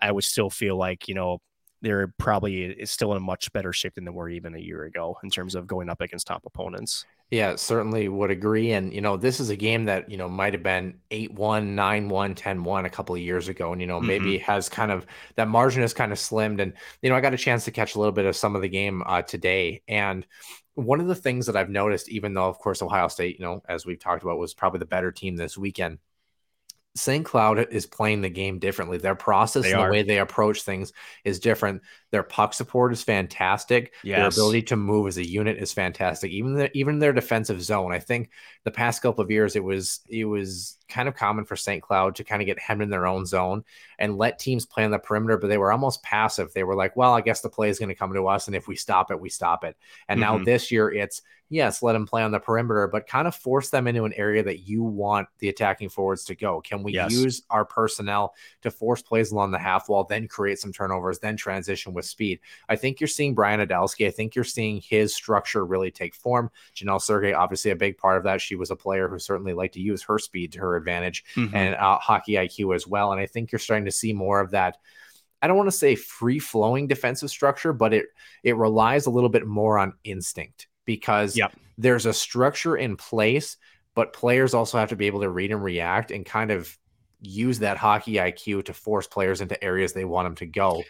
I 0.00 0.12
would 0.12 0.24
still 0.24 0.50
feel 0.50 0.76
like, 0.76 1.08
you 1.08 1.14
know, 1.14 1.40
they're 1.80 2.08
probably 2.18 2.84
still 2.84 3.12
in 3.12 3.18
a 3.18 3.20
much 3.20 3.52
better 3.52 3.72
shape 3.72 3.94
than 3.94 4.04
they 4.04 4.10
were 4.10 4.28
even 4.28 4.54
a 4.54 4.58
year 4.58 4.84
ago 4.84 5.18
in 5.22 5.30
terms 5.30 5.54
of 5.54 5.66
going 5.66 5.88
up 5.88 6.00
against 6.00 6.26
top 6.26 6.44
opponents. 6.44 7.04
Yeah, 7.30 7.56
certainly 7.56 8.08
would 8.08 8.30
agree. 8.30 8.72
And, 8.72 8.92
you 8.92 9.02
know, 9.02 9.18
this 9.18 9.38
is 9.38 9.50
a 9.50 9.56
game 9.56 9.84
that, 9.84 10.10
you 10.10 10.16
know, 10.16 10.28
might 10.28 10.54
have 10.54 10.62
been 10.62 10.98
8 11.10 11.34
1, 11.34 11.74
9 11.74 12.08
1, 12.08 12.34
10 12.34 12.64
1 12.64 12.84
a 12.86 12.90
couple 12.90 13.14
of 13.14 13.20
years 13.20 13.48
ago. 13.48 13.72
And, 13.72 13.80
you 13.80 13.86
know, 13.86 13.98
mm-hmm. 13.98 14.06
maybe 14.06 14.38
has 14.38 14.70
kind 14.70 14.90
of 14.90 15.04
that 15.36 15.46
margin 15.46 15.82
has 15.82 15.92
kind 15.92 16.10
of 16.10 16.18
slimmed. 16.18 16.60
And, 16.60 16.72
you 17.02 17.10
know, 17.10 17.16
I 17.16 17.20
got 17.20 17.34
a 17.34 17.38
chance 17.38 17.66
to 17.66 17.70
catch 17.70 17.94
a 17.94 17.98
little 17.98 18.12
bit 18.12 18.24
of 18.24 18.34
some 18.34 18.56
of 18.56 18.62
the 18.62 18.68
game 18.68 19.02
uh, 19.04 19.22
today. 19.22 19.82
And 19.88 20.26
one 20.74 21.00
of 21.00 21.08
the 21.08 21.14
things 21.14 21.46
that 21.46 21.56
I've 21.56 21.68
noticed, 21.68 22.08
even 22.08 22.32
though, 22.32 22.48
of 22.48 22.58
course, 22.58 22.80
Ohio 22.80 23.08
State, 23.08 23.38
you 23.38 23.44
know, 23.44 23.62
as 23.68 23.84
we've 23.84 23.98
talked 23.98 24.22
about, 24.22 24.38
was 24.38 24.54
probably 24.54 24.78
the 24.78 24.86
better 24.86 25.12
team 25.12 25.36
this 25.36 25.58
weekend, 25.58 25.98
St. 26.98 27.24
Cloud 27.24 27.68
is 27.70 27.86
playing 27.86 28.20
the 28.20 28.28
game 28.28 28.58
differently. 28.58 28.98
Their 28.98 29.14
process 29.14 29.62
they 29.62 29.72
and 29.72 29.82
the 29.82 29.90
way 29.90 30.02
they 30.02 30.18
approach 30.18 30.62
things 30.62 30.92
is 31.24 31.38
different. 31.38 31.82
Their 32.10 32.22
puck 32.22 32.54
support 32.54 32.92
is 32.92 33.02
fantastic. 33.02 33.92
Yes. 34.02 34.18
Their 34.18 34.28
ability 34.28 34.62
to 34.62 34.76
move 34.76 35.06
as 35.06 35.16
a 35.16 35.26
unit 35.26 35.58
is 35.58 35.72
fantastic. 35.72 36.30
Even 36.30 36.54
the, 36.54 36.76
even 36.76 36.98
their 36.98 37.12
defensive 37.12 37.62
zone. 37.62 37.92
I 37.92 37.98
think 37.98 38.30
the 38.64 38.70
past 38.70 39.02
couple 39.02 39.22
of 39.22 39.30
years 39.30 39.56
it 39.56 39.64
was 39.64 40.00
it 40.08 40.24
was 40.24 40.78
kind 40.88 41.08
of 41.08 41.14
common 41.14 41.44
for 41.44 41.56
St. 41.56 41.82
Cloud 41.82 42.16
to 42.16 42.24
kind 42.24 42.42
of 42.42 42.46
get 42.46 42.58
hemmed 42.58 42.82
in 42.82 42.90
their 42.90 43.06
own 43.06 43.26
zone 43.26 43.64
and 43.98 44.16
let 44.16 44.38
teams 44.38 44.66
play 44.66 44.84
on 44.84 44.90
the 44.90 44.98
perimeter, 44.98 45.36
but 45.36 45.48
they 45.48 45.58
were 45.58 45.72
almost 45.72 46.02
passive. 46.02 46.52
They 46.52 46.64
were 46.64 46.76
like, 46.76 46.96
well, 46.96 47.14
I 47.14 47.20
guess 47.20 47.40
the 47.40 47.50
play 47.50 47.68
is 47.68 47.78
going 47.78 47.90
to 47.90 47.94
come 47.94 48.12
to 48.14 48.26
us. 48.28 48.46
And 48.46 48.56
if 48.56 48.68
we 48.68 48.76
stop 48.76 49.10
it, 49.10 49.20
we 49.20 49.28
stop 49.28 49.64
it. 49.64 49.76
And 50.08 50.20
mm-hmm. 50.20 50.38
now 50.38 50.44
this 50.44 50.72
year 50.72 50.90
it's, 50.90 51.22
yes, 51.50 51.82
let 51.82 51.94
them 51.94 52.06
play 52.06 52.22
on 52.22 52.30
the 52.30 52.38
perimeter, 52.38 52.86
but 52.88 53.06
kind 53.06 53.26
of 53.26 53.34
force 53.34 53.70
them 53.70 53.86
into 53.86 54.04
an 54.04 54.12
area 54.14 54.42
that 54.42 54.60
you 54.60 54.82
want 54.82 55.28
the 55.38 55.48
attacking 55.48 55.88
forwards 55.88 56.24
to 56.24 56.34
go. 56.34 56.60
Can 56.60 56.82
we 56.82 56.92
yes. 56.92 57.12
use 57.12 57.42
our 57.50 57.64
personnel 57.64 58.34
to 58.62 58.70
force 58.70 59.02
plays 59.02 59.32
along 59.32 59.50
the 59.50 59.58
half 59.58 59.88
wall, 59.88 60.04
then 60.04 60.28
create 60.28 60.58
some 60.58 60.72
turnovers, 60.72 61.18
then 61.18 61.36
transition 61.36 61.94
with 61.94 62.04
speed? 62.04 62.40
I 62.68 62.76
think 62.76 63.00
you're 63.00 63.08
seeing 63.08 63.34
Brian 63.34 63.60
Idalski. 63.60 64.06
I 64.06 64.10
think 64.10 64.34
you're 64.34 64.44
seeing 64.44 64.80
his 64.80 65.14
structure 65.14 65.64
really 65.64 65.90
take 65.90 66.14
form. 66.14 66.50
Janelle 66.74 67.00
Sergey, 67.00 67.32
obviously 67.32 67.70
a 67.70 67.76
big 67.76 67.98
part 67.98 68.18
of 68.18 68.24
that. 68.24 68.40
She 68.40 68.56
was 68.56 68.70
a 68.70 68.76
player 68.76 69.08
who 69.08 69.18
certainly 69.18 69.54
liked 69.54 69.74
to 69.74 69.80
use 69.80 70.02
her 70.02 70.18
speed 70.18 70.52
to 70.52 70.60
her 70.60 70.76
advantage 70.76 71.24
mm-hmm. 71.34 71.54
and 71.54 71.74
uh, 71.74 71.98
hockey 71.98 72.32
IQ 72.32 72.74
as 72.74 72.86
well. 72.86 73.12
And 73.12 73.20
I 73.20 73.26
think 73.26 73.52
you're 73.52 73.58
starting 73.58 73.86
to 73.86 73.90
see 73.92 74.12
more 74.12 74.40
of 74.40 74.50
that. 74.50 74.76
I 75.40 75.46
don't 75.46 75.56
want 75.56 75.68
to 75.68 75.76
say 75.76 75.94
free 75.94 76.40
flowing 76.40 76.88
defensive 76.88 77.30
structure, 77.30 77.72
but 77.72 77.94
it 77.94 78.06
it 78.42 78.56
relies 78.56 79.06
a 79.06 79.10
little 79.10 79.28
bit 79.28 79.46
more 79.46 79.78
on 79.78 79.92
instinct 80.02 80.66
because 80.88 81.36
yep. 81.36 81.52
there's 81.76 82.06
a 82.06 82.14
structure 82.14 82.74
in 82.74 82.96
place, 82.96 83.58
but 83.94 84.14
players 84.14 84.54
also 84.54 84.78
have 84.78 84.88
to 84.88 84.96
be 84.96 85.06
able 85.06 85.20
to 85.20 85.28
read 85.28 85.52
and 85.52 85.62
react 85.62 86.10
and 86.10 86.24
kind 86.24 86.50
of 86.50 86.74
use 87.20 87.58
that 87.58 87.76
hockey 87.76 88.14
IQ 88.14 88.64
to 88.64 88.72
force 88.72 89.06
players 89.06 89.42
into 89.42 89.62
areas 89.62 89.92
they 89.92 90.06
want 90.06 90.24
them 90.24 90.34
to 90.36 90.46
go. 90.46 90.82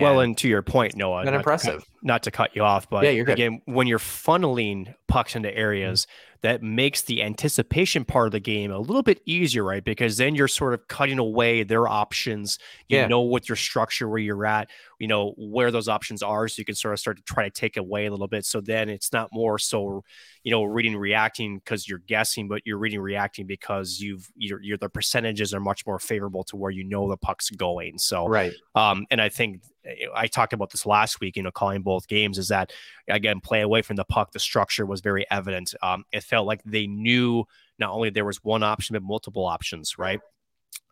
well, 0.00 0.18
and 0.18 0.36
to 0.38 0.48
your 0.48 0.62
point, 0.62 0.96
Noah, 0.96 1.24
not 1.24 1.34
impressive. 1.34 1.74
To 1.74 1.78
cut, 1.78 1.88
not 2.02 2.22
to 2.24 2.32
cut 2.32 2.56
you 2.56 2.64
off, 2.64 2.90
but 2.90 3.04
Yeah, 3.04 3.10
you're 3.10 3.24
good. 3.24 3.34
again, 3.34 3.62
when 3.66 3.86
you're 3.86 4.00
funneling 4.00 4.92
pucks 5.06 5.36
into 5.36 5.56
areas, 5.56 6.08
that 6.44 6.62
makes 6.62 7.00
the 7.02 7.22
anticipation 7.22 8.04
part 8.04 8.26
of 8.26 8.32
the 8.32 8.38
game 8.40 8.70
a 8.70 8.78
little 8.78 9.02
bit 9.02 9.22
easier, 9.24 9.64
right? 9.64 9.82
Because 9.82 10.18
then 10.18 10.34
you're 10.34 10.46
sort 10.46 10.74
of 10.74 10.86
cutting 10.88 11.18
away 11.18 11.62
their 11.62 11.88
options. 11.88 12.58
You 12.90 12.98
Yeah. 12.98 13.06
know 13.06 13.22
what 13.22 13.48
your 13.48 13.56
structure, 13.56 14.06
where 14.10 14.18
you're 14.18 14.44
at, 14.44 14.68
you 15.00 15.08
know 15.08 15.32
where 15.38 15.70
those 15.70 15.88
options 15.88 16.22
are, 16.22 16.46
so 16.46 16.60
you 16.60 16.66
can 16.66 16.74
sort 16.74 16.92
of 16.92 17.00
start 17.00 17.16
to 17.16 17.22
try 17.24 17.44
to 17.44 17.50
take 17.50 17.78
away 17.78 18.04
a 18.04 18.10
little 18.10 18.28
bit. 18.28 18.44
So 18.44 18.60
then 18.60 18.90
it's 18.90 19.10
not 19.10 19.30
more 19.32 19.58
so, 19.58 20.04
you 20.42 20.50
know, 20.50 20.64
reading 20.64 20.96
reacting 20.98 21.58
because 21.60 21.88
you're 21.88 22.00
guessing, 22.00 22.46
but 22.46 22.60
you're 22.66 22.78
reading 22.78 23.00
reacting 23.00 23.46
because 23.46 23.98
you've 24.00 24.30
you're, 24.36 24.62
you're 24.62 24.76
the 24.78 24.90
percentages 24.90 25.54
are 25.54 25.60
much 25.60 25.86
more 25.86 25.98
favorable 25.98 26.44
to 26.44 26.56
where 26.56 26.70
you 26.70 26.84
know 26.84 27.08
the 27.08 27.16
puck's 27.16 27.48
going. 27.50 27.98
So 27.98 28.28
right. 28.28 28.52
um, 28.74 29.06
and 29.10 29.20
I 29.20 29.30
think 29.30 29.62
eh, 29.86 30.06
I 30.14 30.26
talked 30.26 30.52
about 30.52 30.72
this 30.72 30.84
last 30.84 31.20
week, 31.20 31.36
you 31.36 31.42
know, 31.42 31.50
calling 31.50 31.82
both 31.82 32.06
games 32.06 32.36
is 32.36 32.48
that 32.48 32.70
again, 33.08 33.40
play 33.40 33.60
away 33.60 33.82
from 33.82 33.96
the 33.96 34.04
puck, 34.04 34.32
the 34.32 34.38
structure 34.38 34.86
was 34.86 35.00
very 35.00 35.26
evident. 35.30 35.74
Um, 35.82 36.04
it 36.12 36.22
felt 36.34 36.48
like 36.48 36.62
they 36.64 36.88
knew 36.88 37.44
not 37.78 37.90
only 37.90 38.10
there 38.10 38.24
was 38.24 38.42
one 38.42 38.64
option, 38.64 38.94
but 38.94 39.04
multiple 39.04 39.44
options, 39.44 39.98
right? 39.98 40.20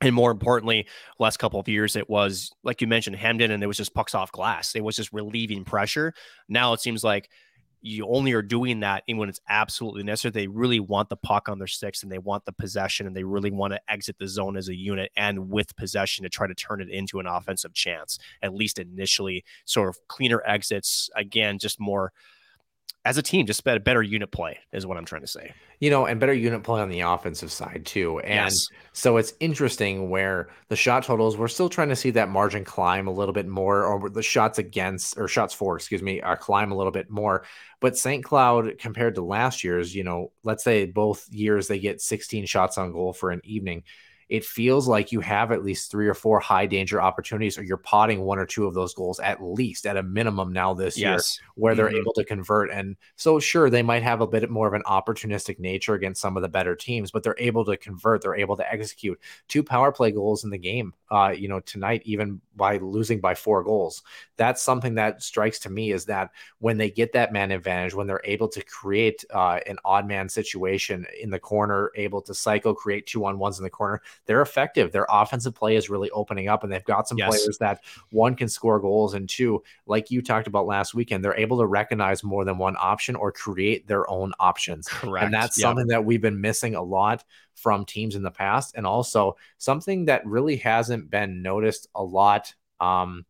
And 0.01 0.14
more 0.14 0.30
importantly, 0.30 0.86
last 1.18 1.38
couple 1.38 1.59
of 1.59 1.68
years, 1.68 1.97
it 1.97 2.09
was 2.09 2.53
like 2.62 2.80
you 2.80 2.86
mentioned, 2.86 3.16
hemmed 3.16 3.40
in, 3.40 3.51
and 3.51 3.61
it 3.61 3.66
was 3.66 3.76
just 3.76 3.93
pucks 3.93 4.14
off 4.14 4.30
glass. 4.30 4.76
It 4.76 4.84
was 4.84 4.95
just 4.95 5.12
relieving 5.12 5.64
pressure. 5.64 6.14
Now 6.49 6.74
it 6.74 6.80
seems 6.80 7.03
like 7.03 7.28
you 7.80 8.07
only 8.07 8.32
are 8.32 8.43
doing 8.43 8.78
that 8.80 9.03
when 9.09 9.28
it's 9.28 9.40
absolutely 9.49 10.05
necessary. 10.05 10.30
They 10.30 10.47
really 10.47 10.78
want 10.78 11.09
the 11.09 11.16
puck 11.16 11.49
on 11.49 11.59
their 11.59 11.66
sticks 11.66 12.05
and 12.05 12.12
they 12.12 12.18
want 12.18 12.45
the 12.45 12.53
possession 12.53 13.09
and 13.09 13.16
they 13.16 13.24
really 13.24 13.51
want 13.51 13.72
to 13.72 13.80
exit 13.88 14.16
the 14.20 14.28
zone 14.28 14.57
as 14.57 14.68
a 14.68 14.76
unit 14.76 15.11
and 15.16 15.51
with 15.51 15.74
possession 15.74 16.22
to 16.22 16.28
try 16.28 16.47
to 16.47 16.55
turn 16.55 16.80
it 16.80 16.88
into 16.88 17.18
an 17.18 17.26
offensive 17.26 17.74
chance, 17.74 18.20
at 18.43 18.55
least 18.55 18.78
initially. 18.78 19.45
Sort 19.64 19.88
of 19.88 19.99
cleaner 20.07 20.40
exits. 20.47 21.11
Again, 21.16 21.59
just 21.59 21.80
more 21.80 22.12
as 23.05 23.19
a 23.19 23.23
team, 23.23 23.47
just 23.47 23.65
better, 23.65 23.81
better 23.81 24.03
unit 24.03 24.31
play 24.31 24.59
is 24.73 24.87
what 24.87 24.97
I'm 24.97 25.05
trying 25.05 25.23
to 25.23 25.27
say. 25.27 25.53
You 25.81 25.91
know, 25.91 26.07
and 26.07 26.21
better 26.21 26.33
unit 26.33 26.63
play 26.63 26.81
on 26.81 26.89
the 26.89 27.01
offensive 27.01 27.51
side 27.51 27.83
too. 27.85 28.21
And 28.21 28.53
Yes. 28.53 28.67
so 28.93 29.17
it's 29.17 29.33
interesting 29.41 30.09
where 30.09 30.49
the 30.69 30.77
shot 30.77 31.03
totals, 31.03 31.37
we're 31.37 31.49
still 31.49 31.69
trying 31.69 31.89
to 31.89 31.97
see 31.97 32.11
that 32.13 32.29
margin 32.29 32.65
climb 32.65 33.09
a 33.09 33.13
little 33.13 33.33
bit 33.33 33.49
more, 33.49 33.85
or 33.85 34.09
the 34.09 34.23
shots 34.23 34.61
against 34.61 35.19
or 35.19 35.27
shots 35.27 35.53
for, 35.53 35.75
excuse 35.75 36.03
me, 36.03 36.21
uh, 36.21 36.37
climb 36.37 36.71
a 36.71 36.77
little 36.77 36.93
bit 36.93 37.11
more. 37.11 37.45
But 37.81 37.99
St. 37.99 38.23
Cloud 38.23 38.79
compared 38.79 39.17
to 39.17 39.23
last 39.25 39.65
year's, 39.65 39.93
you 39.93 40.05
know, 40.05 40.31
let's 40.45 40.63
say 40.63 40.87
both 40.87 41.27
years 41.31 41.67
they 41.67 41.81
get 41.81 42.01
16 42.01 42.47
shots 42.47 42.79
on 42.79 42.93
goal 42.93 43.13
for 43.13 43.31
an 43.33 43.41
evening. 43.43 43.83
It 44.33 44.47
feels 44.47 44.89
like 44.89 45.12
you 45.12 45.20
have 45.20 45.53
at 45.53 45.62
least 45.62 45.91
three 45.91 46.09
or 46.09 46.14
four 46.14 46.41
high 46.41 46.64
danger 46.64 47.03
opportunities, 47.03 47.59
or 47.59 47.64
you're 47.64 47.76
potting 47.76 48.22
one 48.22 48.39
or 48.39 48.47
two 48.47 48.66
of 48.66 48.72
those 48.72 48.95
goals 48.95 49.20
at 49.20 49.43
least 49.43 49.85
at 49.87 49.99
a 49.99 50.03
minimum 50.03 50.55
now 50.55 50.72
this 50.72 50.97
year 50.99 51.11
Yes. 51.12 51.39
where 51.55 51.74
they're 51.74 51.91
Mhm. 51.91 52.01
able 52.01 52.14
to 52.14 52.24
convert. 52.24 52.70
And 52.70 52.97
so, 53.16 53.39
sure, 53.39 53.68
they 53.68 53.83
might 53.83 54.03
have 54.03 54.22
a 54.22 54.26
bit 54.26 54.49
more 54.49 54.66
of 54.66 54.72
an 54.72 54.85
opportunistic 54.87 55.59
nature 55.59 55.93
against 55.93 56.22
some 56.22 56.39
of 56.39 56.43
the 56.43 56.49
better 56.49 56.74
teams, 56.74 57.11
but 57.11 57.22
they're 57.22 57.37
able 57.39 57.66
to 57.66 57.76
convert. 57.76 58.22
They're 58.22 58.35
able 58.35 58.57
to 58.57 58.72
execute 58.72 59.20
two 59.49 59.62
power 59.62 59.93
play 59.93 60.12
goals 60.12 60.45
in 60.45 60.51
the 60.51 60.57
game. 60.57 60.95
Uh, 61.11 61.35
you 61.37 61.49
know, 61.49 61.61
tonight, 61.61 62.01
even 62.07 62.41
by 62.57 62.77
losing 62.79 63.21
by 63.21 63.35
four 63.35 63.63
goals, 63.65 64.03
that's 64.37 64.63
something 64.63 64.95
that 64.97 65.23
strikes 65.23 65.59
to 65.61 65.71
me 65.71 65.93
is 65.93 66.05
that 66.07 66.31
when 66.59 66.77
they 66.79 66.91
get 66.91 67.13
that 67.13 67.33
man 67.33 67.51
advantage, 67.51 67.95
when 67.95 68.07
they're 68.07 68.21
able 68.25 68.49
to 68.49 68.63
create 68.65 69.25
uh, 69.33 69.59
an 69.67 69.79
odd 69.85 70.07
man 70.07 70.29
situation 70.29 71.07
in 71.21 71.31
the 71.31 71.39
corner, 71.39 71.91
able 71.97 72.21
to 72.23 72.35
cycle, 72.35 72.75
create 72.75 73.07
two 73.07 73.25
on 73.25 73.39
ones 73.39 73.59
in 73.59 73.65
the 73.65 73.71
corner, 73.71 74.01
they're 74.27 74.43
effective. 74.43 74.93
Their 74.93 75.07
offensive 75.11 75.55
play 75.55 75.77
is 75.77 75.89
really 75.91 76.11
opening 76.11 76.49
up, 76.49 76.63
and 76.65 76.73
they've 76.73 76.85
got 76.85 77.09
some 77.09 77.19
Yes. 77.19 77.29
players 77.29 77.59
that 77.59 77.81
one 78.11 78.35
can 78.35 78.49
score 78.49 78.81
goals, 78.81 79.15
and 79.15 79.29
two, 79.29 79.63
like 79.87 80.11
you 80.11 80.23
talked 80.23 80.47
about 80.47 80.67
last 80.67 80.95
weekend, 80.95 81.25
they're 81.25 81.37
able 81.37 81.59
to 81.59 81.67
recognize 81.67 82.23
more 82.23 82.45
than 82.45 82.59
one 82.59 82.77
option 82.79 83.17
or 83.17 83.33
create 83.33 83.87
their 83.87 84.09
own 84.11 84.33
options. 84.41 84.89
Correct. 84.89 85.25
And 85.25 85.35
that's 85.35 85.59
Yeah. 85.59 85.67
something 85.69 85.87
that 85.89 86.05
we've 86.05 86.21
been 86.21 86.41
missing 86.41 86.75
a 86.75 86.83
lot 86.83 87.25
from 87.55 87.85
teams 87.85 88.15
in 88.17 88.23
the 88.23 88.31
past. 88.31 88.75
And 88.77 88.87
also 88.87 89.37
something 89.59 90.07
that 90.07 90.27
really 90.27 90.57
hasn't 90.57 91.11
been 91.11 91.43
noticed 91.43 91.89
a 91.95 92.03
lot. 92.03 92.55
Um, 92.81 93.25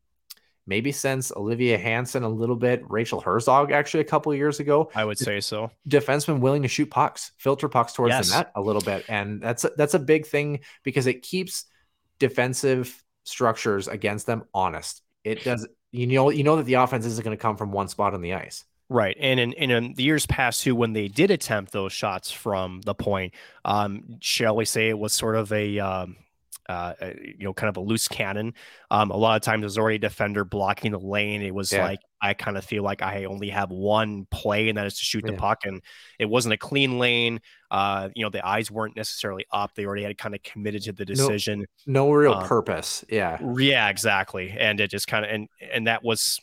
maybe 0.66 0.92
since 0.92 1.32
Olivia 1.32 1.76
Hansen 1.76 2.22
a 2.22 2.28
little 2.28 2.56
bit, 2.56 2.82
Rachel 2.88 3.20
Herzog 3.20 3.72
actually 3.72 4.00
a 4.00 4.04
couple 4.04 4.32
years 4.34 4.60
ago, 4.60 4.90
I 4.94 5.04
would 5.04 5.18
say 5.18 5.40
so. 5.40 5.70
defensemen 5.88 6.40
willing 6.40 6.62
to 6.62 6.68
shoot 6.68 6.90
pucks, 6.90 7.32
filter 7.36 7.68
pucks 7.68 7.92
towards 7.92 8.12
Yes. 8.12 8.30
the 8.30 8.36
net 8.36 8.52
a 8.54 8.60
little 8.62 8.80
bit, 8.82 9.04
and 9.08 9.40
that's 9.42 9.64
a, 9.64 9.70
that's 9.76 9.94
a 9.94 9.98
big 9.98 10.26
thing 10.26 10.60
because 10.84 11.06
it 11.06 11.22
keeps 11.22 11.64
defensive 12.18 13.02
structures 13.24 13.88
against 13.88 14.26
them 14.26 14.44
honest. 14.54 15.02
It 15.24 15.44
does. 15.44 15.66
You 15.90 16.06
know, 16.06 16.30
you 16.30 16.42
know 16.44 16.56
that 16.56 16.64
the 16.64 16.74
offense 16.74 17.04
isn't 17.04 17.22
going 17.22 17.36
to 17.36 17.40
come 17.40 17.56
from 17.56 17.70
one 17.72 17.88
spot 17.88 18.14
on 18.14 18.22
the 18.22 18.34
ice. 18.34 18.64
Right. 18.92 19.16
And 19.18 19.40
in, 19.40 19.54
and 19.54 19.72
in 19.72 19.94
the 19.94 20.02
years 20.02 20.26
past, 20.26 20.62
too, 20.62 20.76
when 20.76 20.92
they 20.92 21.08
did 21.08 21.30
attempt 21.30 21.72
those 21.72 21.92
shots 21.92 22.30
from 22.30 22.82
the 22.82 22.94
point, 22.94 23.32
um, 23.64 24.18
shall 24.20 24.54
we 24.54 24.66
say 24.66 24.90
it 24.90 24.98
was 24.98 25.14
sort 25.14 25.34
of 25.36 25.50
a, 25.52 25.78
um, 25.78 26.16
uh, 26.68 26.92
you 27.00 27.44
know, 27.44 27.52
kind 27.54 27.68
of 27.68 27.76
a 27.76 27.80
loose 27.80 28.06
cannon. 28.06 28.54
Um, 28.90 29.10
a 29.10 29.16
lot 29.16 29.36
of 29.36 29.42
times 29.42 29.62
there's 29.62 29.78
already 29.78 29.96
a 29.96 29.98
defender 29.98 30.44
blocking 30.44 30.92
the 30.92 30.98
lane. 30.98 31.42
It 31.42 31.54
was 31.54 31.72
Yeah. 31.72 31.84
like, 31.84 32.00
I 32.20 32.34
kind 32.34 32.56
of 32.56 32.64
feel 32.64 32.82
like 32.84 33.02
I 33.02 33.24
only 33.24 33.48
have 33.48 33.70
one 33.70 34.26
play, 34.30 34.68
and 34.68 34.78
that 34.78 34.86
is 34.86 34.96
to 34.98 35.04
shoot 35.04 35.24
the 35.26 35.32
puck. 35.32 35.64
And 35.64 35.82
it 36.20 36.26
wasn't 36.26 36.52
a 36.54 36.56
clean 36.58 36.98
lane. 36.98 37.40
Uh, 37.70 38.10
you 38.14 38.24
know, 38.24 38.30
the 38.30 38.46
eyes 38.46 38.70
weren't 38.70 38.94
necessarily 38.94 39.44
up. 39.50 39.74
They 39.74 39.86
already 39.86 40.04
had 40.04 40.16
kind 40.18 40.34
of 40.34 40.42
committed 40.44 40.82
to 40.82 40.92
the 40.92 41.04
decision. 41.04 41.66
No 41.84 42.12
real 42.12 42.34
Um, 42.34 42.46
purpose. 42.46 43.04
Yeah. 43.08 43.38
Yeah, 43.56 43.88
exactly. 43.88 44.54
And 44.56 44.80
it 44.80 44.88
just 44.88 45.08
kind 45.08 45.24
of 45.24 45.30
and 45.32 45.48
and 45.72 45.86
that 45.88 46.04
was 46.04 46.38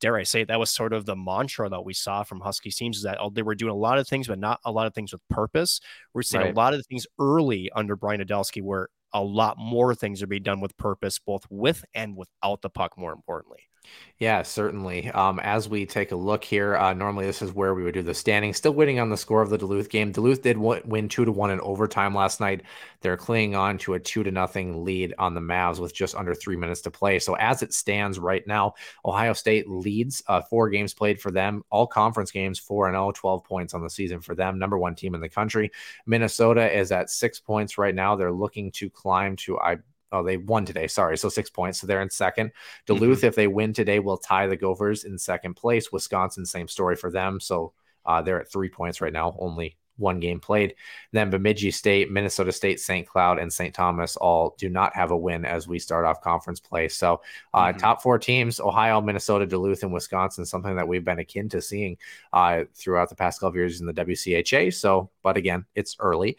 dare 0.00 0.16
I 0.16 0.22
say 0.24 0.42
it, 0.42 0.48
that 0.48 0.58
was 0.58 0.70
sort 0.70 0.92
of 0.92 1.06
the 1.06 1.16
mantra 1.16 1.68
that 1.68 1.84
we 1.84 1.94
saw 1.94 2.22
from 2.22 2.40
Husky 2.40 2.70
teams 2.70 2.98
is 2.98 3.02
that 3.04 3.18
oh, 3.20 3.30
they 3.30 3.42
were 3.42 3.54
doing 3.54 3.72
a 3.72 3.76
lot 3.76 3.98
of 3.98 4.08
things, 4.08 4.26
but 4.28 4.38
not 4.38 4.60
a 4.64 4.72
lot 4.72 4.86
of 4.86 4.94
things 4.94 5.12
with 5.12 5.26
purpose. 5.28 5.80
We're 6.14 6.22
seeing 6.22 6.42
Right. 6.42 6.54
a 6.54 6.56
lot 6.56 6.72
of 6.74 6.80
the 6.80 6.84
things 6.84 7.06
early 7.18 7.70
under 7.74 7.96
Brian 7.96 8.20
Idalski 8.20 8.62
where 8.62 8.88
a 9.12 9.22
lot 9.22 9.58
more 9.58 9.94
things 9.94 10.22
are 10.22 10.26
being 10.26 10.42
done 10.42 10.60
with 10.60 10.76
purpose, 10.76 11.18
both 11.18 11.44
with 11.50 11.84
and 11.94 12.16
without 12.16 12.62
the 12.62 12.70
puck, 12.70 12.96
more 12.96 13.12
importantly. 13.12 13.69
Yeah, 14.18 14.42
certainly. 14.42 15.10
Um, 15.12 15.40
as 15.40 15.66
we 15.66 15.86
take 15.86 16.12
a 16.12 16.16
look 16.16 16.44
here, 16.44 16.76
uh, 16.76 16.92
normally 16.92 17.24
this 17.24 17.40
is 17.40 17.54
where 17.54 17.74
we 17.74 17.82
would 17.82 17.94
do 17.94 18.02
the 18.02 18.12
standing. 18.12 18.52
Still 18.52 18.74
waiting 18.74 19.00
on 19.00 19.08
the 19.08 19.16
score 19.16 19.40
of 19.40 19.48
the 19.48 19.56
Duluth 19.56 19.88
game. 19.88 20.12
Duluth 20.12 20.42
did 20.42 20.56
w- 20.56 20.82
win 20.84 21.08
two 21.08 21.24
to 21.24 21.32
one 21.32 21.50
in 21.50 21.58
overtime 21.62 22.14
last 22.14 22.38
night. 22.38 22.60
They're 23.00 23.16
clinging 23.16 23.54
on 23.54 23.78
to 23.78 23.94
a 23.94 23.98
two 24.00 24.22
to 24.22 24.30
nothing 24.30 24.84
lead 24.84 25.14
on 25.18 25.32
the 25.32 25.40
Mavs 25.40 25.78
with 25.80 25.94
just 25.94 26.14
under 26.14 26.34
three 26.34 26.56
minutes 26.56 26.82
to 26.82 26.90
play. 26.90 27.18
So 27.18 27.32
as 27.36 27.62
it 27.62 27.72
stands 27.72 28.18
right 28.18 28.46
now, 28.46 28.74
Ohio 29.06 29.32
State 29.32 29.70
leads 29.70 30.22
uh, 30.28 30.42
four 30.42 30.68
games 30.68 30.92
played 30.92 31.18
for 31.18 31.30
them, 31.30 31.64
all 31.70 31.86
conference 31.86 32.30
games, 32.30 32.58
four 32.58 32.88
and 32.88 32.94
0, 32.94 33.12
12 33.12 33.42
points 33.42 33.72
on 33.72 33.82
the 33.82 33.88
season 33.88 34.20
for 34.20 34.34
them. 34.34 34.58
Number 34.58 34.76
one 34.78 34.94
team 34.94 35.14
in 35.14 35.22
the 35.22 35.30
country. 35.30 35.70
Minnesota 36.04 36.70
is 36.70 36.92
at 36.92 37.08
six 37.08 37.40
points 37.40 37.78
right 37.78 37.94
now. 37.94 38.16
They're 38.16 38.30
looking 38.30 38.70
to 38.72 38.90
climb 38.90 39.36
to 39.36 39.58
I. 39.58 39.78
Oh, 40.12 40.22
they 40.22 40.36
won 40.36 40.64
today. 40.64 40.86
Sorry. 40.86 41.16
So 41.16 41.28
six 41.28 41.50
points. 41.50 41.80
So 41.80 41.86
they're 41.86 42.02
in 42.02 42.10
second. 42.10 42.52
Duluth, 42.86 43.24
if 43.24 43.34
they 43.34 43.46
win 43.46 43.72
today, 43.72 43.98
will 44.00 44.18
tie 44.18 44.46
the 44.46 44.56
Gophers 44.56 45.04
in 45.04 45.16
second 45.18 45.54
place. 45.54 45.92
Wisconsin, 45.92 46.44
same 46.44 46.68
story 46.68 46.96
for 46.96 47.10
them. 47.10 47.38
So 47.40 47.72
uh, 48.04 48.20
they're 48.22 48.40
at 48.40 48.50
three 48.50 48.68
points 48.68 49.00
right 49.00 49.12
now, 49.12 49.36
only 49.38 49.76
one 49.96 50.18
game 50.18 50.40
played. 50.40 50.74
Then 51.12 51.28
Bemidji 51.28 51.70
State, 51.70 52.10
Minnesota 52.10 52.50
State, 52.52 52.80
St. 52.80 53.06
Cloud, 53.06 53.38
and 53.38 53.52
St. 53.52 53.74
Thomas 53.74 54.16
all 54.16 54.56
do 54.58 54.70
not 54.70 54.96
have 54.96 55.10
a 55.10 55.16
win 55.16 55.44
as 55.44 55.68
we 55.68 55.78
start 55.78 56.06
off 56.06 56.22
conference 56.22 56.58
play. 56.58 56.88
So 56.88 57.20
uh, 57.52 57.66
Mhm. 57.66 57.78
top 57.78 58.02
four 58.02 58.18
teams 58.18 58.60
Ohio, 58.60 59.02
Minnesota, 59.02 59.44
Duluth, 59.46 59.82
and 59.82 59.92
Wisconsin, 59.92 60.46
something 60.46 60.74
that 60.76 60.88
we've 60.88 61.04
been 61.04 61.18
akin 61.18 61.50
to 61.50 61.60
seeing 61.60 61.98
uh, 62.32 62.64
throughout 62.74 63.10
the 63.10 63.14
past 63.14 63.40
couple 63.40 63.50
of 63.50 63.56
years 63.56 63.80
in 63.80 63.86
the 63.86 63.92
WCHA. 63.92 64.70
So, 64.72 65.10
but 65.22 65.36
again, 65.36 65.66
it's 65.74 65.96
early 66.00 66.38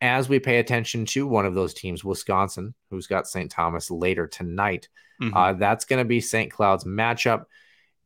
as 0.00 0.28
we 0.28 0.38
pay 0.38 0.58
attention 0.58 1.04
to 1.06 1.26
one 1.26 1.46
of 1.46 1.54
those 1.54 1.74
teams, 1.74 2.04
Wisconsin, 2.04 2.74
who's 2.90 3.06
got 3.06 3.28
St. 3.28 3.50
Thomas 3.50 3.90
later 3.90 4.26
tonight. 4.26 4.88
Mhm. 5.20 5.32
Uh, 5.34 5.52
that's 5.54 5.84
going 5.84 5.98
to 5.98 6.04
be 6.08 6.20
St. 6.20 6.50
Cloud's 6.50 6.84
matchup. 6.84 7.44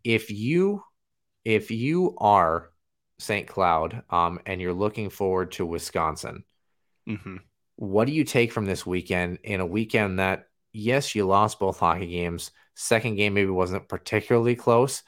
If 0.02 0.30
you 0.30 0.82
if 1.44 1.70
you 1.70 2.16
are 2.18 2.70
St. 3.18 3.46
Cloud 3.46 4.02
um, 4.08 4.40
and 4.46 4.60
you're 4.60 4.72
looking 4.72 5.10
forward 5.10 5.52
to 5.52 5.66
Wisconsin, 5.66 6.44
Mhm. 7.06 7.40
what 7.76 8.06
do 8.06 8.12
you 8.12 8.24
take 8.24 8.50
from 8.50 8.64
this 8.64 8.86
weekend 8.86 9.38
in 9.44 9.60
a 9.60 9.66
weekend 9.66 10.18
that 10.18 10.48
yes, 10.72 11.14
you 11.14 11.24
lost 11.26 11.58
both 11.60 11.78
hockey 11.78 12.06
games. 12.06 12.50
Second 12.74 13.14
game 13.16 13.34
maybe 13.34 13.50
wasn't 13.50 13.88
particularly 13.88 14.56
close, 14.56 15.02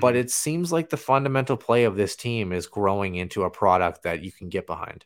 but 0.00 0.14
Mhm. 0.14 0.18
it 0.18 0.30
seems 0.30 0.70
like 0.70 0.90
the 0.90 0.96
fundamental 0.96 1.56
play 1.56 1.84
of 1.84 1.96
this 1.96 2.14
team 2.14 2.52
is 2.52 2.66
growing 2.68 3.16
into 3.16 3.42
a 3.42 3.50
product 3.50 4.02
that 4.04 4.22
you 4.22 4.30
can 4.30 4.48
get 4.48 4.66
behind. 4.66 5.04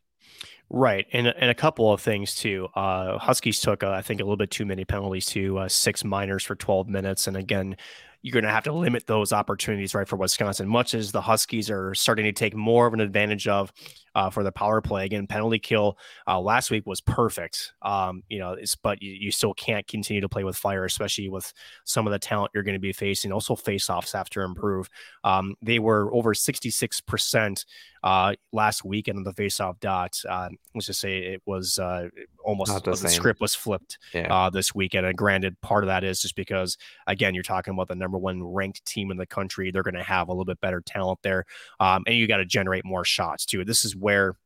Right, 0.77 1.07
and 1.12 1.29
and 1.29 1.51
a 1.51 1.55
couple 1.55 1.93
of 1.93 2.01
things 2.01 2.35
too. 2.35 2.68
Uh, 2.75 3.16
Huskies 3.18 3.61
took, 3.61 3.85
uh, 3.85 3.91
I 3.91 4.03
think, 4.03 4.20
a 4.20 4.25
little 4.25 4.37
bit 4.37 4.51
too 4.51 4.66
many 4.66 4.85
penalties 4.85 5.27
to 5.27 5.59
uh, 5.59 5.68
six 5.68 6.03
minors 6.03 6.43
for 6.43 6.57
12 6.57 6.89
minutes, 6.89 7.29
and 7.29 7.37
again, 7.37 7.77
you're 8.22 8.33
going 8.33 8.43
to 8.45 8.51
have 8.51 8.64
to 8.64 8.72
limit 8.72 9.07
those 9.07 9.33
opportunities, 9.33 9.95
right, 9.95 10.09
for 10.09 10.16
Wisconsin, 10.16 10.66
much 10.66 10.93
as 10.95 11.12
the 11.12 11.20
Huskies 11.20 11.70
are 11.70 11.95
starting 11.95 12.25
to 12.25 12.33
take 12.33 12.57
more 12.57 12.89
of 12.89 12.95
an 12.95 12.99
advantage 13.01 13.47
of 13.47 13.72
uh, 14.15 14.31
for 14.31 14.43
the 14.43 14.53
power 14.53 14.81
play. 14.81 15.05
Again, 15.05 15.27
penalty 15.27 15.59
kill 15.59 15.99
uh, 16.27 16.41
last 16.41 16.71
week 16.71 16.87
was 16.87 17.01
perfect. 17.01 17.73
Um, 17.83 18.23
you 18.29 18.39
know, 18.39 18.57
but 18.83 19.03
you, 19.03 19.12
you, 19.12 19.31
still 19.31 19.55
can't 19.55 19.87
continue 19.87 20.21
to 20.21 20.29
play 20.29 20.45
with 20.45 20.57
fire, 20.57 20.85
especially 20.85 21.29
with 21.29 21.53
some 21.85 22.07
of 22.07 22.12
the 22.12 22.19
talent 22.19 22.53
you're 22.55 22.62
going 22.62 22.75
to 22.75 22.81
be 22.81 22.93
facing. 22.93 23.33
Also, 23.33 23.57
face-offs 23.57 24.12
have 24.12 24.31
to 24.31 24.43
improve. 24.43 24.89
Um, 25.25 25.55
they 25.61 25.79
were 25.79 26.12
over 26.15 26.35
66% 26.35 27.65
uh, 28.05 28.35
last 28.53 28.85
weekend 28.85 29.19
on 29.19 29.25
the 29.25 29.33
face-off 29.33 29.81
dot. 29.81 30.21
Uh, 30.29 30.51
let's 30.75 30.87
just 30.87 31.01
say 31.01 31.19
it 31.19 31.43
was 31.47 31.79
uh, 31.79 32.09
almost 32.45 32.85
the, 32.85 32.91
the 32.91 33.09
script 33.09 33.41
was 33.41 33.55
flipped 33.55 33.99
yeah. 34.12 34.33
uh, 34.33 34.51
this 34.51 34.75
weekend. 34.75 35.07
And 35.07 35.17
granted, 35.17 35.59
part 35.62 35.85
of 35.85 35.89
that 35.89 36.05
is 36.05 36.21
just 36.21 36.37
because 36.37 36.77
again, 37.07 37.35
you're 37.35 37.43
talking 37.43 37.73
about 37.73 37.89
the 37.89 37.95
number 37.95 38.19
one 38.19 38.43
ranked 38.45 38.85
team 38.85 39.11
in 39.11 39.17
the 39.17 39.27
country. 39.27 39.71
They're 39.71 39.83
going 39.83 39.95
to 39.95 40.03
have 40.03 40.29
a 40.29 40.33
little 40.33 40.45
bit 40.45 40.61
better 40.61 40.83
talent 40.83 41.21
there, 41.23 41.47
um, 41.81 42.05
and 42.07 42.15
you 42.15 42.29
got 42.29 42.37
to 42.39 42.45
generate 42.45 42.85
more 42.85 43.05
shots 43.05 43.47
too. 43.47 43.65
This 43.65 43.85
is 43.85 43.97
where 44.05 44.37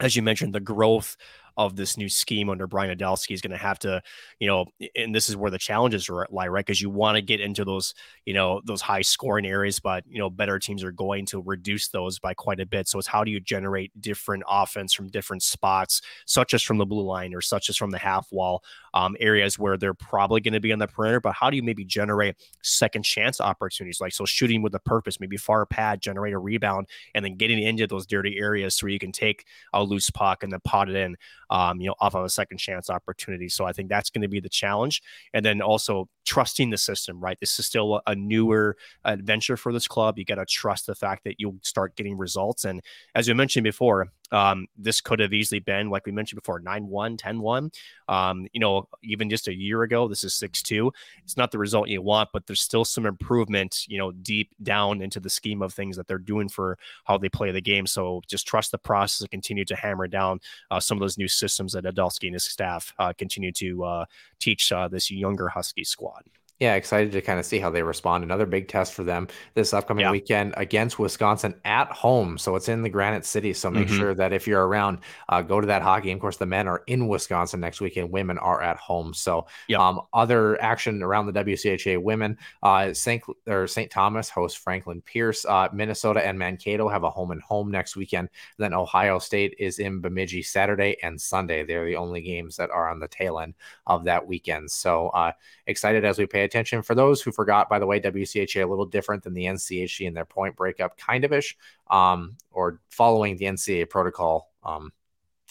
as 0.00 0.16
you 0.16 0.22
mentioned, 0.22 0.54
the 0.54 0.60
growth 0.60 1.16
of 1.60 1.76
this 1.76 1.98
new 1.98 2.08
scheme 2.08 2.48
under 2.48 2.66
Brian 2.66 2.96
Idalski 2.96 3.32
is 3.32 3.42
going 3.42 3.50
to 3.50 3.56
have 3.58 3.78
to, 3.80 4.00
you 4.38 4.46
know, 4.46 4.64
and 4.96 5.14
this 5.14 5.28
is 5.28 5.36
where 5.36 5.50
the 5.50 5.58
challenges 5.58 6.08
lie, 6.30 6.48
right? 6.48 6.64
Because 6.64 6.80
you 6.80 6.88
want 6.88 7.16
to 7.16 7.22
get 7.22 7.38
into 7.38 7.66
those, 7.66 7.92
you 8.24 8.32
know, 8.32 8.62
those 8.64 8.80
high 8.80 9.02
scoring 9.02 9.44
areas, 9.44 9.78
but 9.78 10.02
you 10.08 10.18
know, 10.18 10.30
better 10.30 10.58
teams 10.58 10.82
are 10.82 10.90
going 10.90 11.26
to 11.26 11.42
reduce 11.42 11.88
those 11.88 12.18
by 12.18 12.32
quite 12.32 12.60
a 12.60 12.66
bit. 12.66 12.88
So 12.88 12.98
it's 12.98 13.06
how 13.06 13.24
do 13.24 13.30
you 13.30 13.40
generate 13.40 13.92
different 14.00 14.42
offense 14.48 14.94
from 14.94 15.08
different 15.08 15.42
spots, 15.42 16.00
such 16.24 16.54
as 16.54 16.62
from 16.62 16.78
the 16.78 16.86
blue 16.86 17.04
line 17.04 17.34
or 17.34 17.42
such 17.42 17.68
as 17.68 17.76
from 17.76 17.90
the 17.90 17.98
half 17.98 18.32
wall 18.32 18.64
um, 18.94 19.14
areas 19.20 19.58
where 19.58 19.76
they're 19.76 19.92
probably 19.92 20.40
going 20.40 20.54
to 20.54 20.60
be 20.60 20.72
on 20.72 20.78
the 20.78 20.86
perimeter, 20.86 21.20
but 21.20 21.34
how 21.34 21.50
do 21.50 21.56
you 21.56 21.62
maybe 21.62 21.84
generate 21.84 22.36
second 22.62 23.02
chance 23.02 23.38
opportunities, 23.38 24.00
like 24.00 24.14
so 24.14 24.24
shooting 24.24 24.62
with 24.62 24.74
a 24.74 24.80
purpose, 24.80 25.20
maybe 25.20 25.36
far 25.36 25.66
pad, 25.66 26.00
generate 26.00 26.32
a 26.32 26.38
rebound, 26.38 26.88
and 27.14 27.22
then 27.22 27.36
getting 27.36 27.62
into 27.62 27.86
those 27.86 28.06
dirty 28.06 28.38
areas 28.38 28.82
where 28.82 28.90
you 28.90 28.98
can 28.98 29.12
take 29.12 29.44
a 29.74 29.82
loose 29.82 30.08
puck 30.08 30.42
and 30.42 30.50
then 30.50 30.60
pot 30.64 30.88
it 30.88 30.96
in 30.96 31.16
um, 31.50 31.80
you 31.80 31.88
know, 31.88 31.94
off 32.00 32.14
of 32.14 32.24
a 32.24 32.28
second 32.28 32.58
chance 32.58 32.88
opportunity. 32.88 33.48
So 33.48 33.64
I 33.64 33.72
think 33.72 33.88
that's 33.88 34.08
going 34.08 34.22
to 34.22 34.28
be 34.28 34.40
the 34.40 34.48
challenge. 34.48 35.02
And 35.34 35.44
then 35.44 35.60
also 35.60 36.08
trusting 36.24 36.70
the 36.70 36.78
system, 36.78 37.20
right? 37.20 37.38
This 37.40 37.58
is 37.58 37.66
still 37.66 38.00
a 38.06 38.14
newer 38.14 38.76
adventure 39.04 39.56
for 39.56 39.72
this 39.72 39.88
club. 39.88 40.18
You 40.18 40.24
got 40.24 40.36
to 40.36 40.46
trust 40.46 40.86
the 40.86 40.94
fact 40.94 41.24
that 41.24 41.36
you'll 41.38 41.58
start 41.62 41.96
getting 41.96 42.16
results. 42.16 42.64
And 42.64 42.80
as 43.14 43.28
you 43.28 43.34
mentioned 43.34 43.64
before, 43.64 44.08
um, 44.32 44.66
this 44.76 45.00
could 45.00 45.20
have 45.20 45.32
easily 45.32 45.60
been, 45.60 45.90
like 45.90 46.06
we 46.06 46.12
mentioned 46.12 46.40
before, 46.40 46.60
9 46.60 46.86
1, 46.86 47.16
10 47.16 47.40
1. 47.40 47.70
Um, 48.08 48.46
you 48.52 48.60
know, 48.60 48.88
even 49.02 49.30
just 49.30 49.48
a 49.48 49.54
year 49.54 49.82
ago, 49.82 50.08
this 50.08 50.24
is 50.24 50.34
6 50.34 50.62
2. 50.62 50.92
It's 51.24 51.36
not 51.36 51.50
the 51.50 51.58
result 51.58 51.88
you 51.88 52.02
want, 52.02 52.30
but 52.32 52.46
there's 52.46 52.60
still 52.60 52.84
some 52.84 53.06
improvement, 53.06 53.84
you 53.88 53.98
know, 53.98 54.12
deep 54.12 54.50
down 54.62 55.02
into 55.02 55.20
the 55.20 55.30
scheme 55.30 55.62
of 55.62 55.72
things 55.72 55.96
that 55.96 56.06
they're 56.06 56.18
doing 56.18 56.48
for 56.48 56.78
how 57.04 57.18
they 57.18 57.28
play 57.28 57.50
the 57.50 57.60
game. 57.60 57.86
So 57.86 58.22
just 58.28 58.46
trust 58.46 58.72
the 58.72 58.78
process 58.78 59.20
and 59.22 59.30
continue 59.30 59.64
to 59.66 59.76
hammer 59.76 60.08
down 60.08 60.40
uh, 60.70 60.80
some 60.80 60.96
of 60.96 61.00
those 61.00 61.18
new 61.18 61.28
systems 61.28 61.72
that 61.72 61.84
Idalski 61.84 62.26
and 62.26 62.34
his 62.34 62.44
staff 62.44 62.92
uh, 62.98 63.12
continue 63.16 63.52
to 63.52 63.84
uh, 63.84 64.04
teach 64.38 64.72
uh, 64.72 64.88
this 64.88 65.10
younger 65.10 65.48
Husky 65.48 65.84
squad. 65.84 66.24
Yeah, 66.60 66.74
excited 66.74 67.12
to 67.12 67.22
kind 67.22 67.40
of 67.40 67.46
see 67.46 67.58
how 67.58 67.70
they 67.70 67.82
respond. 67.82 68.22
Another 68.22 68.44
big 68.44 68.68
test 68.68 68.92
for 68.92 69.02
them 69.02 69.28
this 69.54 69.72
upcoming 69.72 70.04
yeah. 70.04 70.10
weekend 70.10 70.52
against 70.58 70.98
Wisconsin 70.98 71.54
at 71.64 71.90
home. 71.90 72.36
So 72.36 72.54
it's 72.54 72.68
in 72.68 72.82
the 72.82 72.90
Granite 72.90 73.24
City. 73.24 73.54
So 73.54 73.70
make 73.70 73.88
mm-hmm. 73.88 73.96
sure 73.96 74.14
that 74.14 74.34
if 74.34 74.46
you're 74.46 74.66
around, 74.66 74.98
uh, 75.30 75.40
go 75.40 75.58
to 75.58 75.66
that 75.68 75.80
hockey. 75.80 76.10
And 76.10 76.18
of 76.18 76.20
course, 76.20 76.36
the 76.36 76.44
men 76.44 76.68
are 76.68 76.82
in 76.86 77.08
Wisconsin 77.08 77.60
next 77.60 77.80
weekend. 77.80 78.12
Women 78.12 78.36
are 78.36 78.62
at 78.62 78.76
home. 78.76 79.14
So 79.14 79.46
yep. 79.68 79.80
um, 79.80 80.02
other 80.12 80.60
action 80.60 81.02
around 81.02 81.32
the 81.32 81.44
WCHA 81.44 82.02
women, 82.02 82.36
uh, 82.62 82.92
St. 82.92 83.22
or 83.46 83.66
St. 83.66 83.90
Thomas 83.90 84.28
hosts 84.28 84.58
Franklin 84.58 85.00
Pierce. 85.00 85.46
Uh, 85.46 85.68
Minnesota 85.72 86.22
and 86.26 86.38
Mankato 86.38 86.90
have 86.90 87.04
a 87.04 87.10
home 87.10 87.30
and 87.30 87.40
home 87.40 87.70
next 87.70 87.96
weekend. 87.96 88.28
Then 88.58 88.74
Ohio 88.74 89.18
State 89.18 89.54
is 89.58 89.78
in 89.78 90.02
Bemidji 90.02 90.42
Saturday 90.42 90.98
and 91.02 91.18
Sunday. 91.18 91.64
They're 91.64 91.86
the 91.86 91.96
only 91.96 92.20
games 92.20 92.56
that 92.56 92.68
are 92.68 92.90
on 92.90 93.00
the 93.00 93.08
tail 93.08 93.38
end 93.38 93.54
of 93.86 94.04
that 94.04 94.26
weekend. 94.26 94.70
So 94.70 95.08
uh, 95.08 95.32
excited 95.66 96.04
as 96.04 96.18
we 96.18 96.26
pay 96.26 96.49
attention. 96.50 96.82
For 96.82 96.94
those 96.94 97.22
who 97.22 97.32
forgot, 97.32 97.68
by 97.68 97.78
the 97.78 97.86
way, 97.86 98.00
WCHA 98.00 98.64
a 98.64 98.66
little 98.66 98.86
different 98.86 99.22
than 99.22 99.34
the 99.34 99.44
NCHC 99.44 100.06
in 100.06 100.14
their 100.14 100.24
point 100.24 100.56
breakup, 100.56 100.98
kind 100.98 101.24
of 101.24 101.32
ish, 101.32 101.56
um, 101.90 102.36
or 102.50 102.80
following 102.90 103.36
the 103.36 103.46
NCAA 103.46 103.88
protocol. 103.88 104.50
Um, 104.64 104.92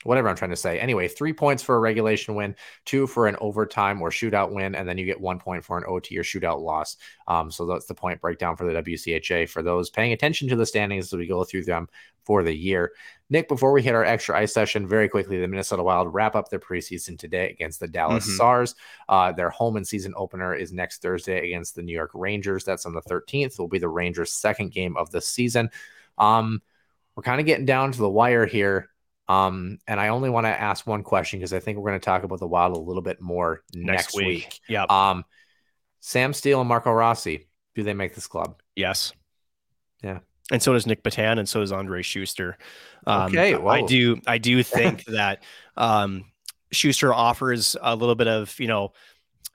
whatever 0.04 0.30
I'm 0.30 0.36
trying 0.36 0.52
to 0.52 0.56
say. 0.56 0.80
Anyway, 0.80 1.08
three 1.08 1.34
points 1.34 1.62
for 1.62 1.76
a 1.76 1.80
regulation 1.80 2.36
win, 2.36 2.56
two 2.86 3.06
for 3.06 3.28
an 3.28 3.36
overtime 3.42 4.02
or 4.02 4.10
shootout 4.10 4.52
win, 4.54 4.76
and 4.76 4.88
then 4.88 4.98
you 4.98 5.06
get 5.06 5.20
one 5.20 5.40
point 5.40 5.66
for 5.66 5.78
an 5.78 5.84
OT 5.88 6.18
or 6.18 6.24
shootout 6.24 6.62
loss. 6.62 6.98
Um, 7.28 7.52
so 7.52 7.66
that's 7.66 7.86
the 7.86 7.96
point 7.96 8.22
breakdown 8.22 8.56
for 8.56 8.66
the 8.66 8.82
WCHA 8.82 9.50
for 9.50 9.62
those 9.62 9.90
paying 9.90 10.14
attention 10.14 10.48
to 10.50 10.56
the 10.56 10.66
standings 10.66 11.12
as 11.12 11.18
we 11.18 11.28
go 11.28 11.44
through 11.44 11.66
them 11.66 11.90
for 12.24 12.44
the 12.44 12.56
year. 12.56 12.94
Nick, 13.32 13.48
before 13.48 13.72
we 13.72 13.82
hit 13.82 13.94
our 13.94 14.06
extra 14.06 14.38
ice 14.38 14.54
session, 14.54 14.88
very 14.88 15.10
quickly, 15.10 15.40
the 15.40 15.48
Minnesota 15.48 15.84
Wild 15.84 16.14
wrap 16.14 16.36
up 16.36 16.50
their 16.50 16.60
preseason 16.60 17.18
today 17.18 17.50
against 17.50 17.80
the 17.80 17.88
Dallas 17.88 18.26
mm-hmm. 18.26 18.36
Stars. 18.36 18.76
Uh, 19.08 19.32
their 19.32 19.50
home 19.50 19.76
and 19.76 19.88
season 19.88 20.14
opener 20.16 20.56
is 20.56 20.72
next 20.72 21.02
Thursday 21.02 21.46
against 21.46 21.76
the 21.76 21.84
New 21.84 21.94
York 21.94 22.12
Rangers. 22.14 22.64
That's 22.64 22.86
on 22.86 22.94
the 22.94 23.02
13th. 23.02 23.60
Will 23.60 23.68
be 23.68 23.80
the 23.80 23.90
Rangers' 23.90 24.34
second 24.34 24.72
game 24.72 24.98
of 24.98 25.12
the 25.12 25.22
season. 25.22 25.70
Um, 26.18 26.62
we're 27.16 27.24
kind 27.24 27.40
of 27.40 27.46
getting 27.46 27.66
down 27.66 27.92
to 27.92 28.00
the 28.00 28.10
wire 28.10 28.46
here. 28.46 28.90
Um, 29.30 29.78
and 29.88 30.00
I 30.00 30.10
only 30.10 30.30
want 30.30 30.46
to 30.46 30.50
ask 30.50 30.86
one 30.86 31.04
question 31.04 31.40
because 31.40 31.54
I 31.54 31.60
think 31.60 31.78
we're 31.78 31.90
going 31.90 32.00
to 32.02 32.06
talk 32.06 32.24
about 32.24 32.40
the 32.40 32.48
Wild 32.48 32.76
a 32.76 32.80
little 32.80 33.02
bit 33.02 33.22
more 33.22 33.64
next, 33.74 34.16
next 34.16 34.16
week. 34.16 34.26
week. 34.26 34.60
Yeah. 34.68 34.86
Um, 34.90 35.24
Sam 36.02 36.34
Steel 36.34 36.60
and 36.60 36.68
Marco 36.68 36.92
Rossi, 36.92 37.48
do 37.76 37.84
they 37.84 37.94
make 37.94 38.16
this 38.16 38.28
club? 38.28 38.62
Yes. 38.76 39.14
Yeah 40.04 40.20
and 40.52 40.62
so 40.62 40.74
does 40.74 40.88
Nic 40.88 41.04
Petan, 41.04 41.38
and 41.38 41.48
so 41.48 41.60
does 41.60 41.72
Andrej 41.72 42.06
Sustr. 42.06 42.56
Um, 43.06 43.28
okay, 43.28 43.56
Whoa. 43.56 43.70
I 43.70 43.82
do. 43.84 44.20
I 44.26 44.38
do 44.38 44.62
think 44.64 45.06
that 45.06 45.44
um, 45.78 46.26
Schuster 46.72 47.14
offers 47.14 47.76
a 47.82 47.96
little 47.96 48.16
bit 48.16 48.28
of 48.28 48.60
you 48.60 48.68
know 48.68 48.94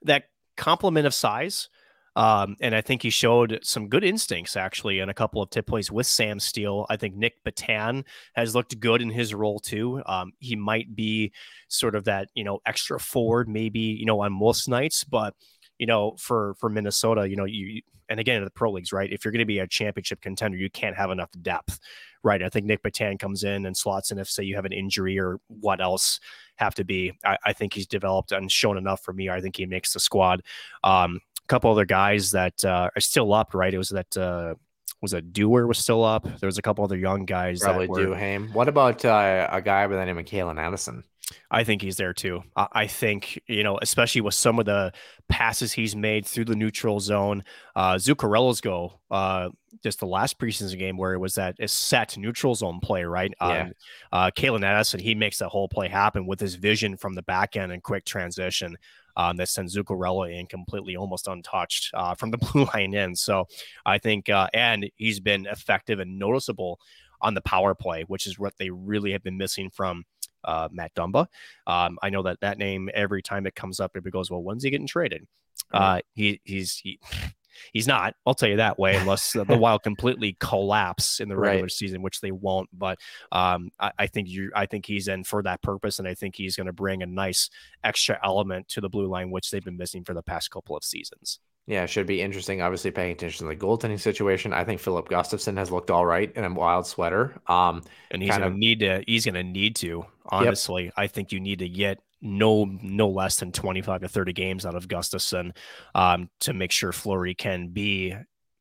that 0.03 0.25
complement 0.57 1.07
of 1.07 1.15
size. 1.15 1.69
Um, 2.17 2.57
and 2.61 2.75
I 2.75 2.81
think 2.81 3.03
he 3.03 3.11
showed 3.11 3.59
some 3.63 3.89
good 3.89 4.05
instincts 4.05 4.57
actually 4.57 5.01
in 5.01 5.09
a 5.09 5.15
couple 5.15 5.43
of 5.43 5.51
tip 5.51 5.67
plays 5.67 5.91
with 5.91 6.07
Sam 6.07 6.39
Steel. 6.39 6.87
I 6.89 6.97
think 6.97 7.17
Nic 7.17 7.43
Petan 7.45 8.05
has 8.35 8.55
looked 8.55 8.79
good 8.79 9.03
in 9.03 9.11
his 9.11 9.35
role 9.35 9.59
too. 9.59 10.03
Um, 10.07 10.33
he 10.39 10.55
might 10.55 10.95
be 10.95 11.33
sort 11.69 11.95
of 11.95 12.05
that, 12.05 12.29
you 12.35 12.45
know, 12.45 12.61
extra 12.67 13.01
forward 13.01 13.49
maybe, 13.49 13.81
you 13.81 14.07
know, 14.07 14.21
on 14.21 14.33
most 14.33 14.69
nights, 14.69 15.03
but 15.05 15.35
you 15.79 15.87
know, 15.87 16.15
for 16.19 16.55
for 16.59 16.71
Minnesota, 16.71 17.29
you 17.29 17.37
know, 17.37 17.45
you 17.45 17.83
and 18.09 18.21
again 18.21 18.37
in 18.37 18.45
the 18.45 18.51
pro 18.51 18.71
leagues, 18.71 18.93
right? 18.93 19.13
If 19.13 19.25
you're 19.25 19.33
going 19.33 19.41
to 19.41 19.45
be 19.45 19.59
a 19.59 19.67
championship 19.67 20.21
contender, 20.21 20.57
you 20.57 20.71
can't 20.71 20.97
have 20.97 21.11
enough 21.11 21.31
depth, 21.43 21.81
right? 22.23 22.43
I 22.43 22.49
think 22.49 22.67
Nic 22.67 22.83
Petan 22.83 23.19
comes 23.19 23.45
in 23.45 23.67
and 23.67 23.77
slots 23.77 24.11
in 24.11 24.19
if 24.19 24.29
say 24.29 24.45
you 24.45 24.57
have 24.57 24.65
an 24.67 24.73
injury 24.73 25.19
or 25.19 25.41
what 25.49 25.81
else 25.81 26.21
have 26.57 26.75
to 26.77 26.85
be. 26.85 27.13
I, 27.25 27.39
I 27.45 27.53
think 27.53 27.73
he's 27.73 27.87
developed 27.87 28.33
and 28.33 28.51
shown 28.53 28.77
enough 28.77 29.03
for 29.03 29.13
me. 29.13 29.29
I 29.31 29.41
think 29.41 29.57
he 29.57 29.67
makes 29.67 29.93
the 29.93 30.01
squad. 30.01 30.43
Um, 30.85 31.21
a 31.45 31.49
couple 31.49 31.71
other 31.71 31.85
guys 31.85 32.31
that 32.33 32.65
uh, 32.65 32.91
are 32.95 33.01
still 33.01 33.33
up, 33.33 33.55
right? 33.55 33.73
It 33.73 33.79
was 33.79 33.91
that. 33.91 34.17
Uh, 34.17 34.55
was 35.03 35.13
a 35.13 35.21
Doer 35.21 35.67
was 35.67 35.77
still 35.77 36.03
up. 36.03 36.25
There 36.41 36.47
was 36.47 36.57
a 36.57 36.63
couple 36.63 36.83
other 36.83 36.97
young 36.97 37.27
guys. 37.27 37.61
Probably 37.61 37.87
that 37.87 37.93
Duhaime. 37.93 38.55
What 38.55 38.69
about 38.69 39.05
uh, 39.05 39.49
a 39.53 39.61
guy 39.61 39.87
by 39.87 39.97
the 39.97 40.05
name 40.07 40.17
of 40.17 40.25
Calen 40.25 40.59
Addison? 40.59 41.05
I 41.51 41.65
think 41.65 41.83
he's 41.83 41.97
there 41.97 42.13
too. 42.13 42.43
I 42.57 42.87
think, 42.87 43.41
you 43.47 43.63
know, 43.63 43.79
especially 43.81 44.21
with 44.21 44.35
some 44.35 44.59
of 44.59 44.67
the 44.67 44.93
passes 45.29 45.73
he's 45.73 45.97
made 45.97 46.27
through 46.27 46.47
the 46.47 46.57
neutral 46.57 47.01
zone. 47.01 47.45
Uh, 47.75 47.95
Zuccarello's 47.95 48.61
go, 48.61 49.01
uh, 49.11 49.49
just 49.83 50.01
the 50.01 50.07
last 50.07 50.39
preseason 50.39 50.79
game 50.79 50.97
where 50.97 51.15
it 51.15 51.19
was 51.19 51.35
that 51.35 51.57
a 51.61 51.69
set 51.69 52.17
neutral 52.17 52.55
zone 52.55 52.81
play, 52.81 53.05
right? 53.05 53.33
Yeah. 53.41 53.71
Um, 54.13 54.31
uh, 54.47 54.65
Addison, 54.65 55.01
he 55.01 55.15
makes 55.15 55.39
that 55.39 55.49
whole 55.49 55.69
play 55.69 55.89
happen 55.89 56.27
with 56.27 56.41
his 56.41 56.57
vision 56.57 56.97
from 56.97 57.15
the 57.15 57.23
back 57.23 57.57
end 57.57 57.73
and 57.73 57.83
quick 57.83 58.05
transition. 58.05 58.77
Um, 59.17 59.37
that 59.37 59.49
sends 59.49 59.77
Zuccarello 59.77 60.33
in 60.33 60.47
completely 60.47 60.97
almost 60.97 61.29
untouched 61.29 61.91
uh, 61.95 62.15
from 62.15 62.31
the 62.31 62.39
blue 62.53 62.67
line 62.75 62.95
in. 62.95 63.15
So 63.15 63.47
I 63.87 63.99
think, 63.99 64.29
uh, 64.29 64.49
and 64.53 64.91
he's 64.97 65.21
been 65.21 65.47
effective 65.47 66.01
and 66.01 66.19
noticeable 66.19 66.81
on 67.21 67.35
the 67.35 67.41
power 67.41 67.75
play, 67.75 68.03
which 68.03 68.27
is 68.27 68.39
what 68.39 68.55
they 68.59 68.71
really 68.71 69.13
have 69.13 69.23
been 69.23 69.39
missing 69.39 69.71
from 69.71 70.05
uh, 70.45 70.69
Matt 70.71 70.95
Dumba. 70.95 71.27
Um, 71.67 71.99
I 72.03 72.11
know 72.11 72.23
that 72.23 72.41
that 72.41 72.59
name 72.59 72.91
every 72.95 73.23
time 73.23 73.47
it 73.47 73.55
comes 73.55 73.81
up, 73.81 73.93
everybody 73.93 74.13
goes, 74.13 74.31
"Well, 74.31 74.43
when's 74.43 74.63
he 74.63 74.71
getting 74.71 74.87
traded?" 74.87 75.27
Uh, 75.73 76.01
he 76.13 76.41
he's 76.45 76.77
he, 76.77 77.01
he's 77.73 77.87
not. 77.87 78.15
I'll 78.27 78.35
tell 78.35 78.49
you 78.49 78.57
that 78.57 78.79
way, 78.79 78.97
unless 78.97 79.33
the 79.33 79.45
Wild 79.57 79.83
completely 79.85 80.37
collapse 80.41 81.21
in 81.21 81.29
the 81.29 81.37
regular 81.37 81.65
right. 81.65 81.71
season, 81.71 82.03
which 82.03 82.21
they 82.21 82.33
won't. 82.33 82.69
But 82.73 82.99
um, 83.33 83.71
I, 83.79 83.93
I, 83.99 84.07
think 84.07 84.29
you, 84.29 84.51
I 84.55 84.67
think 84.67 84.87
he's 84.87 85.09
in 85.09 85.25
for 85.25 85.43
that 85.43 85.63
purpose, 85.63 85.99
and 85.99 86.09
I 86.09 86.15
think 86.15 86.37
he's 86.37 86.57
going 86.57 86.67
to 86.67 86.73
bring 86.73 87.03
a 87.03 87.07
nice 87.07 87.51
extra 87.83 88.19
element 88.25 88.69
to 88.69 88.81
the 88.81 88.89
blue 88.89 89.07
line, 89.07 89.31
which 89.31 89.51
they've 89.51 89.65
been 89.65 89.77
missing 89.77 90.05
for 90.05 90.15
the 90.15 90.23
past 90.23 90.51
couple 90.51 90.77
of 90.77 90.85
seasons. 90.85 91.41
Yeah, 91.67 91.87
should 91.87 92.07
be 92.07 92.21
interesting. 92.21 92.61
Obviously, 92.61 92.91
paying 92.91 93.13
attention 93.13 93.47
to 93.47 93.55
the 93.55 93.59
goaltending 93.59 93.99
situation. 93.99 94.53
I 94.53 94.65
think 94.65 94.81
Filip 94.81 95.09
Gustavsson 95.09 95.57
has 95.57 95.71
looked 95.71 95.91
all 95.91 96.05
right 96.05 96.31
in 96.37 96.45
a 96.45 96.53
wild 96.53 96.87
sweater. 96.87 97.41
Um, 97.47 97.83
and 98.11 98.23
he's 98.23 98.33
gonna 98.33 98.49
of, 98.49 98.55
need 98.55 98.81
to. 98.81 99.03
He's 99.07 99.25
gonna 99.25 99.43
need 99.43 99.77
to. 99.77 100.05
Honestly, 100.27 100.85
yep. 100.85 100.95
I 100.97 101.07
think 101.07 101.33
you 101.33 101.41
need 101.41 101.61
to 101.61 101.69
get 101.69 102.01
no 102.25 102.65
no 102.83 103.09
less 103.09 103.39
than 103.39 103.53
25 103.53 104.01
to 104.01 104.09
30 104.09 104.33
games 104.33 104.67
out 104.67 104.75
of 104.75 104.89
Gustavsson 104.89 105.55
um, 105.95 106.29
to 106.41 106.53
make 106.53 106.73
sure 106.73 106.91
Fleury 106.91 107.35
can 107.35 107.69
be 107.69 108.15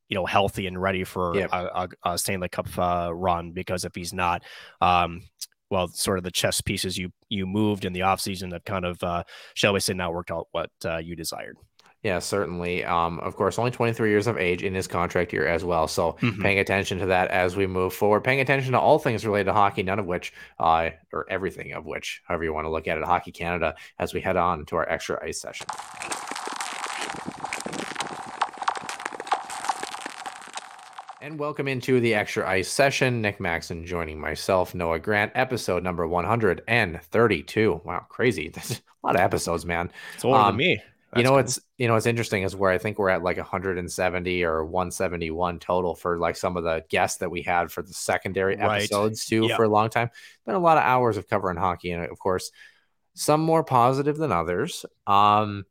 you 0.08 0.14
know 0.14 0.26
healthy 0.26 0.66
and 0.66 0.80
ready 0.80 1.02
for 1.02 1.36
a, 1.38 1.48
a, 1.50 1.88
a 2.12 2.18
Stanley 2.18 2.48
Cup 2.48 2.68
uh, 2.78 3.12
run. 3.12 3.52
Because 3.52 3.84
if 3.84 3.94
he's 3.94 4.12
not 4.12 4.44
um, 4.80 5.22
well 5.70 5.88
sort 5.88 6.18
of 6.18 6.24
the 6.24 6.30
chess 6.30 6.60
pieces 6.60 6.96
you 6.96 7.10
you 7.28 7.46
moved 7.46 7.84
in 7.84 7.92
the 7.92 8.00
offseason 8.00 8.50
that 8.50 8.64
kind 8.64 8.84
of 8.84 9.02
uh, 9.02 9.24
shall 9.54 9.72
we 9.72 9.80
say 9.80 9.94
not 9.94 10.12
worked 10.12 10.30
out 10.30 10.48
what 10.52 10.70
uh, 10.84 10.98
you 10.98 11.16
desired 11.16 11.56
Yeah, 12.04 12.18
certainly. 12.18 12.84
Um, 12.84 13.18
of 13.20 13.34
course, 13.34 13.58
only 13.58 13.70
23 13.70 14.10
years 14.10 14.26
of 14.26 14.36
age 14.36 14.62
in 14.62 14.74
his 14.74 14.86
contract 14.86 15.32
year 15.32 15.46
as 15.46 15.64
well. 15.64 15.88
So 15.88 16.12
Mhm. 16.20 16.42
paying 16.42 16.58
attention 16.58 16.98
to 16.98 17.06
that 17.06 17.30
as 17.30 17.56
we 17.56 17.66
move 17.66 17.94
forward, 17.94 18.22
paying 18.22 18.40
attention 18.40 18.72
to 18.72 18.78
all 18.78 18.98
things 18.98 19.24
related 19.26 19.44
to 19.46 19.54
hockey, 19.54 19.82
none 19.82 19.98
of 19.98 20.04
which, 20.04 20.34
uh, 20.60 20.90
or 21.14 21.24
everything 21.30 21.72
of 21.72 21.86
which, 21.86 22.22
however 22.28 22.44
you 22.44 22.52
want 22.52 22.66
to 22.66 22.70
look 22.70 22.86
at 22.86 22.98
it, 22.98 23.04
Hockey 23.04 23.32
Canada, 23.32 23.74
as 23.98 24.12
we 24.12 24.20
head 24.20 24.36
on 24.36 24.66
to 24.66 24.76
our 24.76 24.86
extra 24.88 25.18
ice 25.24 25.40
session. 25.40 25.66
And 31.20 31.38
welcome 31.38 31.68
into 31.68 32.00
the 32.00 32.14
extra 32.14 32.46
ice 32.46 32.68
session. 32.68 33.22
Nick 33.22 33.40
Maxon 33.40 33.86
joining 33.86 34.20
myself, 34.20 34.74
Noah 34.74 34.98
Grant, 34.98 35.32
episode 35.34 35.82
number 35.82 36.06
132. 36.06 37.80
Wow, 37.82 38.04
crazy. 38.10 38.48
That's 38.54 38.72
a 38.72 39.06
lot 39.06 39.14
of 39.14 39.22
episodes, 39.22 39.64
man. 39.64 39.90
it's 40.14 40.24
older 40.24 40.38
Um, 40.38 40.46
than 40.48 40.56
me 40.56 40.82
you 41.16 41.22
know 41.22 41.30
cool. 41.30 41.36
what's 41.36 41.60
you 41.78 41.86
know 41.88 41.94
what's 41.94 42.06
interesting 42.06 42.42
is 42.42 42.54
where 42.56 42.70
I 42.70 42.78
think 42.78 42.98
we're 42.98 43.08
at 43.10 43.22
like 43.22 43.36
170 43.36 44.44
or 44.44 44.64
171 44.64 45.58
total 45.58 45.94
for 45.94 46.18
like 46.18 46.36
some 46.36 46.56
of 46.56 46.64
the 46.64 46.84
guests 46.88 47.18
that 47.18 47.30
we 47.30 47.42
had 47.42 47.70
for 47.70 47.82
the 47.82 47.92
secondary 47.92 48.56
Right. 48.56 48.82
episodes 48.82 49.26
too 49.26 49.46
Yeah. 49.48 49.56
for 49.56 49.64
a 49.64 49.68
long 49.68 49.90
time. 49.90 50.10
Been 50.46 50.54
a 50.54 50.58
lot 50.58 50.76
of 50.78 50.84
hours 50.84 51.16
of 51.16 51.28
covering 51.28 51.56
hockey, 51.56 51.90
and 51.92 52.04
of 52.04 52.18
course, 52.18 52.50
some 53.14 53.40
more 53.40 53.62
positive 53.64 54.16
than 54.16 54.32
others. 54.32 54.84
Um, 55.06 55.64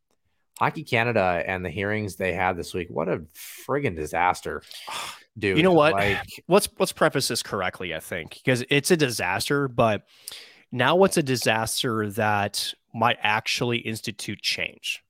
Hockey 0.60 0.84
Canada 0.84 1.44
and 1.46 1.66
the 1.66 1.70
hearings 1.70 2.16
they 2.16 2.32
had 2.34 2.56
this 2.56 2.74
week. 2.74 2.88
What 2.90 3.10
a 3.10 3.24
friggin' 3.68 3.96
disaster, 3.96 4.62
dude! 5.38 5.58
You 5.58 5.64
know 5.64 5.74
what? 5.74 5.94
Like, 5.94 6.26
let's 6.48 6.70
let's 6.80 6.92
preface 6.92 7.28
this 7.28 7.42
correctly 7.44 7.94
i 7.96 8.00
think 8.00 8.36
because 8.36 8.64
it's 8.70 8.92
a 8.92 8.98
disaster 8.98 9.68
but 9.68 10.04
now 10.72 11.04
it's 11.04 11.18
a 11.18 11.24
disaster 11.24 12.10
that 12.12 12.74
might 12.94 13.18
actually 13.22 13.78
institute 13.80 14.42
change 14.42 15.04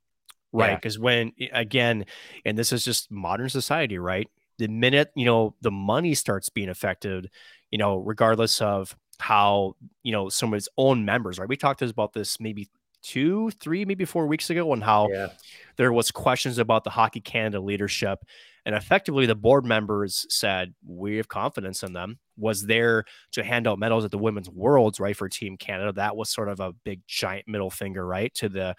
right? 0.53 0.69
Yeah. 0.69 0.75
because 0.75 0.99
when 0.99 1.31
eh, 1.39 1.47
again 1.51 2.05
and 2.45 2.57
this 2.57 2.71
is 2.71 2.85
just 2.85 3.11
modern 3.11 3.49
society 3.49 3.97
right? 3.97 4.27
The 4.59 4.67
minute 4.67 5.11
you 5.15 5.25
know 5.25 5.55
the 5.61 5.71
money 5.71 6.13
starts 6.13 6.49
being 6.49 6.69
affected 6.69 7.29
you 7.71 7.77
know 7.77 7.97
regardless 7.97 8.61
of 8.61 8.95
how 9.19 9.75
you 10.03 10.11
know 10.11 10.29
some 10.29 10.53
of 10.53 10.57
its 10.57 10.69
own 10.77 11.05
members 11.05 11.39
right? 11.39 11.49
We 11.49 11.57
talked 11.57 11.81
about 11.81 12.13
this 12.13 12.39
maybe 12.39 12.69
two 13.01 13.51
three 13.59 13.83
maybe 13.83 14.05
four 14.05 14.27
weeks 14.27 14.49
ago 14.49 14.71
on 14.71 14.79
how 14.79 15.09
yeah, 15.11 15.27
there 15.75 15.91
was 15.91 16.09
questions 16.09 16.57
about 16.57 16.85
the 16.85 16.89
hockey 16.89 17.19
canada 17.19 17.59
leadership 17.59 18.19
and 18.65 18.75
effectively 18.75 19.25
the 19.25 19.35
board 19.35 19.65
members 19.65 20.25
said 20.29 20.73
we 20.85 21.17
have 21.17 21.27
confidence 21.27 21.83
in 21.83 21.93
them 21.93 22.17
was 22.37 22.65
there 22.65 23.03
to 23.31 23.43
hand 23.43 23.67
out 23.67 23.79
medals 23.79 24.05
at 24.05 24.11
the 24.11 24.17
women's 24.17 24.49
worlds 24.49 24.99
right 24.99 25.15
for 25.15 25.27
team 25.29 25.57
canada. 25.57 25.91
That 25.93 26.15
was 26.15 26.29
sort 26.29 26.49
of 26.49 26.59
a 26.59 26.71
big 26.71 27.01
giant 27.07 27.47
middle 27.47 27.69
finger 27.69 28.05
right 28.05 28.33
to 28.35 28.49
the 28.49 28.75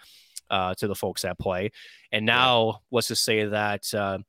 uh, 0.49 0.73
to 0.75 0.87
the 0.87 0.95
folks 0.95 1.25
at 1.25 1.37
play. 1.39 1.71
And 2.11 2.25
now 2.25 2.81
let's 2.91 3.07
just 3.07 3.23
say 3.23 3.45
that 3.45 3.93
uh, 3.93 4.19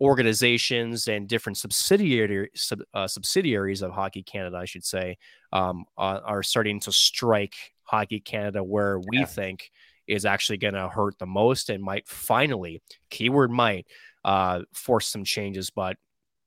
organizations 0.00 1.08
and 1.08 1.28
different 1.28 1.56
subsidiary 1.56 2.50
sub, 2.54 2.80
uh, 2.92 3.06
subsidiaries 3.06 3.80
of 3.80 3.92
hockey 3.92 4.22
canada 4.24 4.56
i 4.56 4.64
should 4.64 4.84
say 4.84 5.16
um, 5.52 5.84
are, 5.96 6.20
are 6.22 6.42
starting 6.42 6.80
to 6.80 6.90
strike 6.90 7.54
hockey 7.84 8.18
canada 8.20 8.62
where 8.62 8.98
we 8.98 9.18
Yeah. 9.18 9.24
think 9.24 9.70
is 10.08 10.26
actually 10.26 10.58
going 10.58 10.74
to 10.74 10.88
hurt 10.88 11.18
the 11.18 11.26
most 11.26 11.70
and 11.70 11.82
might 11.82 12.08
finally 12.08 12.82
keyword 13.08 13.50
might 13.50 13.86
uh, 14.24 14.62
force 14.74 15.06
some 15.06 15.24
changes 15.24 15.70
but 15.70 15.96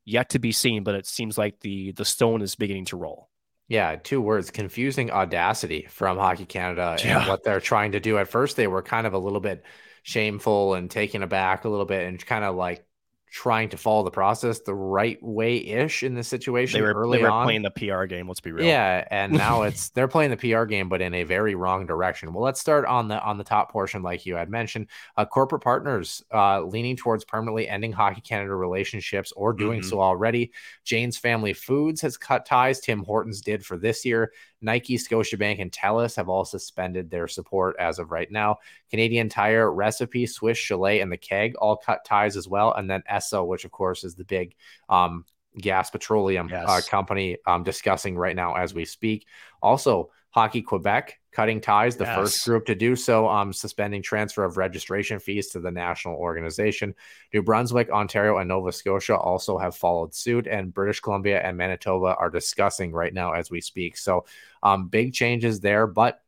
yet 0.06 0.30
to 0.30 0.40
be 0.40 0.52
seen 0.52 0.84
but 0.84 0.94
it 0.96 1.08
seems 1.08 1.38
like 1.38 1.60
the 1.62 1.94
the 1.94 2.06
stone 2.06 2.42
is 2.42 2.56
beginning 2.56 2.86
to 2.86 2.98
roll 2.98 3.30
Yeah, 3.70 3.98
two 3.98 4.22
words 4.22 4.50
confusing 4.50 5.12
audacity 5.12 5.88
from 5.90 6.18
Hockey 6.18 6.46
Canada 6.46 6.98
and 7.04 7.28
what 7.28 7.44
they're 7.44 7.60
trying 7.60 7.92
to 7.94 8.00
do. 8.00 8.18
At 8.18 8.30
first, 8.30 8.56
they 8.56 8.68
were 8.68 8.82
kind 8.82 9.06
of 9.06 9.14
a 9.14 9.18
little 9.18 9.42
bit 9.42 9.64
shameful 10.04 10.74
and 10.76 10.90
taken 10.90 11.22
aback 11.22 11.66
a 11.66 11.70
little 11.70 11.86
bit 11.86 12.08
and 12.08 12.26
kind 12.26 12.46
of 12.46 12.56
like 12.56 12.86
trying 13.30 13.68
to 13.70 13.78
follow 13.78 14.04
the 14.04 14.12
process 14.12 14.60
the 14.62 14.74
right 14.74 15.22
way 15.22 15.58
ish 15.58 16.02
in 16.04 16.14
this 16.14 16.28
situation 16.28 16.80
they 16.80 16.82
were, 16.88 16.94
early 16.94 17.18
they 17.18 17.24
were 17.24 17.30
on. 17.30 17.46
playing 17.46 17.62
the 17.62 17.70
pr 17.72 18.06
game 18.06 18.28
let's 18.28 18.40
be 18.40 18.52
real 18.52 18.66
Yeah, 18.66 19.06
and 19.12 19.34
now 19.34 19.62
it's 19.64 19.90
they're 19.90 20.08
playing 20.08 20.32
the 20.32 20.38
PR 20.38 20.64
game, 20.66 20.88
but 20.90 21.02
in 21.02 21.14
a 21.14 21.24
very 21.24 21.54
wrong 21.56 21.86
direction. 21.86 22.34
Well, 22.34 22.44
let's 22.44 22.60
start 22.62 22.86
on 22.86 23.08
the 23.10 23.22
on 23.22 23.38
the 23.38 23.44
top 23.44 23.72
portion, 23.72 24.02
like 24.02 24.26
you 24.26 24.36
had 24.36 24.50
mentioned. 24.50 24.88
Uh, 25.18 25.26
corporate 25.26 25.62
partners 25.62 26.24
uh, 26.34 26.62
leaning 26.62 26.96
towards 26.96 27.26
permanently 27.26 27.68
ending 27.68 27.92
Hockey 27.92 28.22
Canada 28.22 28.56
relationships 28.56 29.32
or 29.36 29.54
doing 29.54 29.82
Mhm. 29.82 29.86
so 29.90 30.02
already. 30.02 30.52
Jane's 30.86 31.18
Family 31.18 31.54
Foods 31.54 32.02
has 32.02 32.18
cut 32.18 32.46
ties. 32.46 32.80
Tim 32.80 33.04
Hortons 33.04 33.42
did 33.42 33.66
for 33.66 33.78
this 33.78 34.06
year. 34.06 34.32
Nike, 34.62 34.98
Scotiabank, 34.98 35.62
and 35.62 35.72
Telus 35.72 36.16
have 36.16 36.30
all 36.30 36.46
suspended 36.46 37.10
their 37.10 37.28
support 37.28 37.76
as 37.80 38.00
of 38.00 38.12
right 38.12 38.32
now. 38.32 38.58
Canadian 38.90 39.30
Tire, 39.30 39.72
Recipe, 39.72 40.26
Swiss 40.26 40.58
Chalet, 40.58 41.00
and 41.02 41.12
the 41.12 41.18
Keg 41.18 41.56
all 41.56 41.78
cut 41.78 42.04
ties 42.06 42.36
as 42.38 42.48
well. 42.48 42.74
And 42.74 42.90
then 42.90 43.04
Esso, 43.10 43.46
which 43.46 43.66
of 43.66 43.72
course 43.72 44.04
is 44.04 44.16
the 44.16 44.26
big 44.26 44.56
um, 44.90 45.26
gas 45.60 45.90
petroleum 45.90 46.48
uh, 46.48 46.50
Yes. 46.50 46.90
company 46.90 47.38
um, 47.46 47.64
discussing 47.64 48.18
right 48.18 48.36
now 48.36 48.56
as 48.56 48.74
we 48.74 48.86
speak. 48.86 49.26
Also, 49.62 50.12
Hockey 50.32 50.62
Quebec 50.62 51.20
cutting 51.38 51.62
ties, 51.62 51.96
the 51.96 52.06
first 52.08 52.44
group 52.46 52.66
to 52.66 52.74
do 52.74 52.96
so, 52.96 53.30
um, 53.30 53.54
suspending 53.54 54.02
transfer 54.02 54.44
of 54.44 54.58
registration 54.58 55.20
fees 55.20 55.50
to 55.50 55.60
the 55.60 55.70
national 55.70 56.16
organization. 56.16 56.96
New 57.32 57.44
Brunswick, 57.44 57.92
Ontario, 57.92 58.40
and 58.40 58.50
Nova 58.50 58.72
Scotia 58.72 59.16
also 59.16 59.60
have 59.60 59.76
followed 59.76 60.16
suit, 60.16 60.48
and 60.48 60.74
British 60.74 61.00
Columbia 61.00 61.40
and 61.40 61.56
Manitoba 61.56 62.16
are 62.16 62.32
discussing 62.32 62.92
right 62.92 63.14
now 63.14 63.34
as 63.34 63.52
we 63.52 63.62
speak. 63.62 63.98
So, 63.98 64.26
um, 64.64 64.88
big 64.88 65.14
changes 65.14 65.60
there, 65.60 65.86
but 65.86 66.24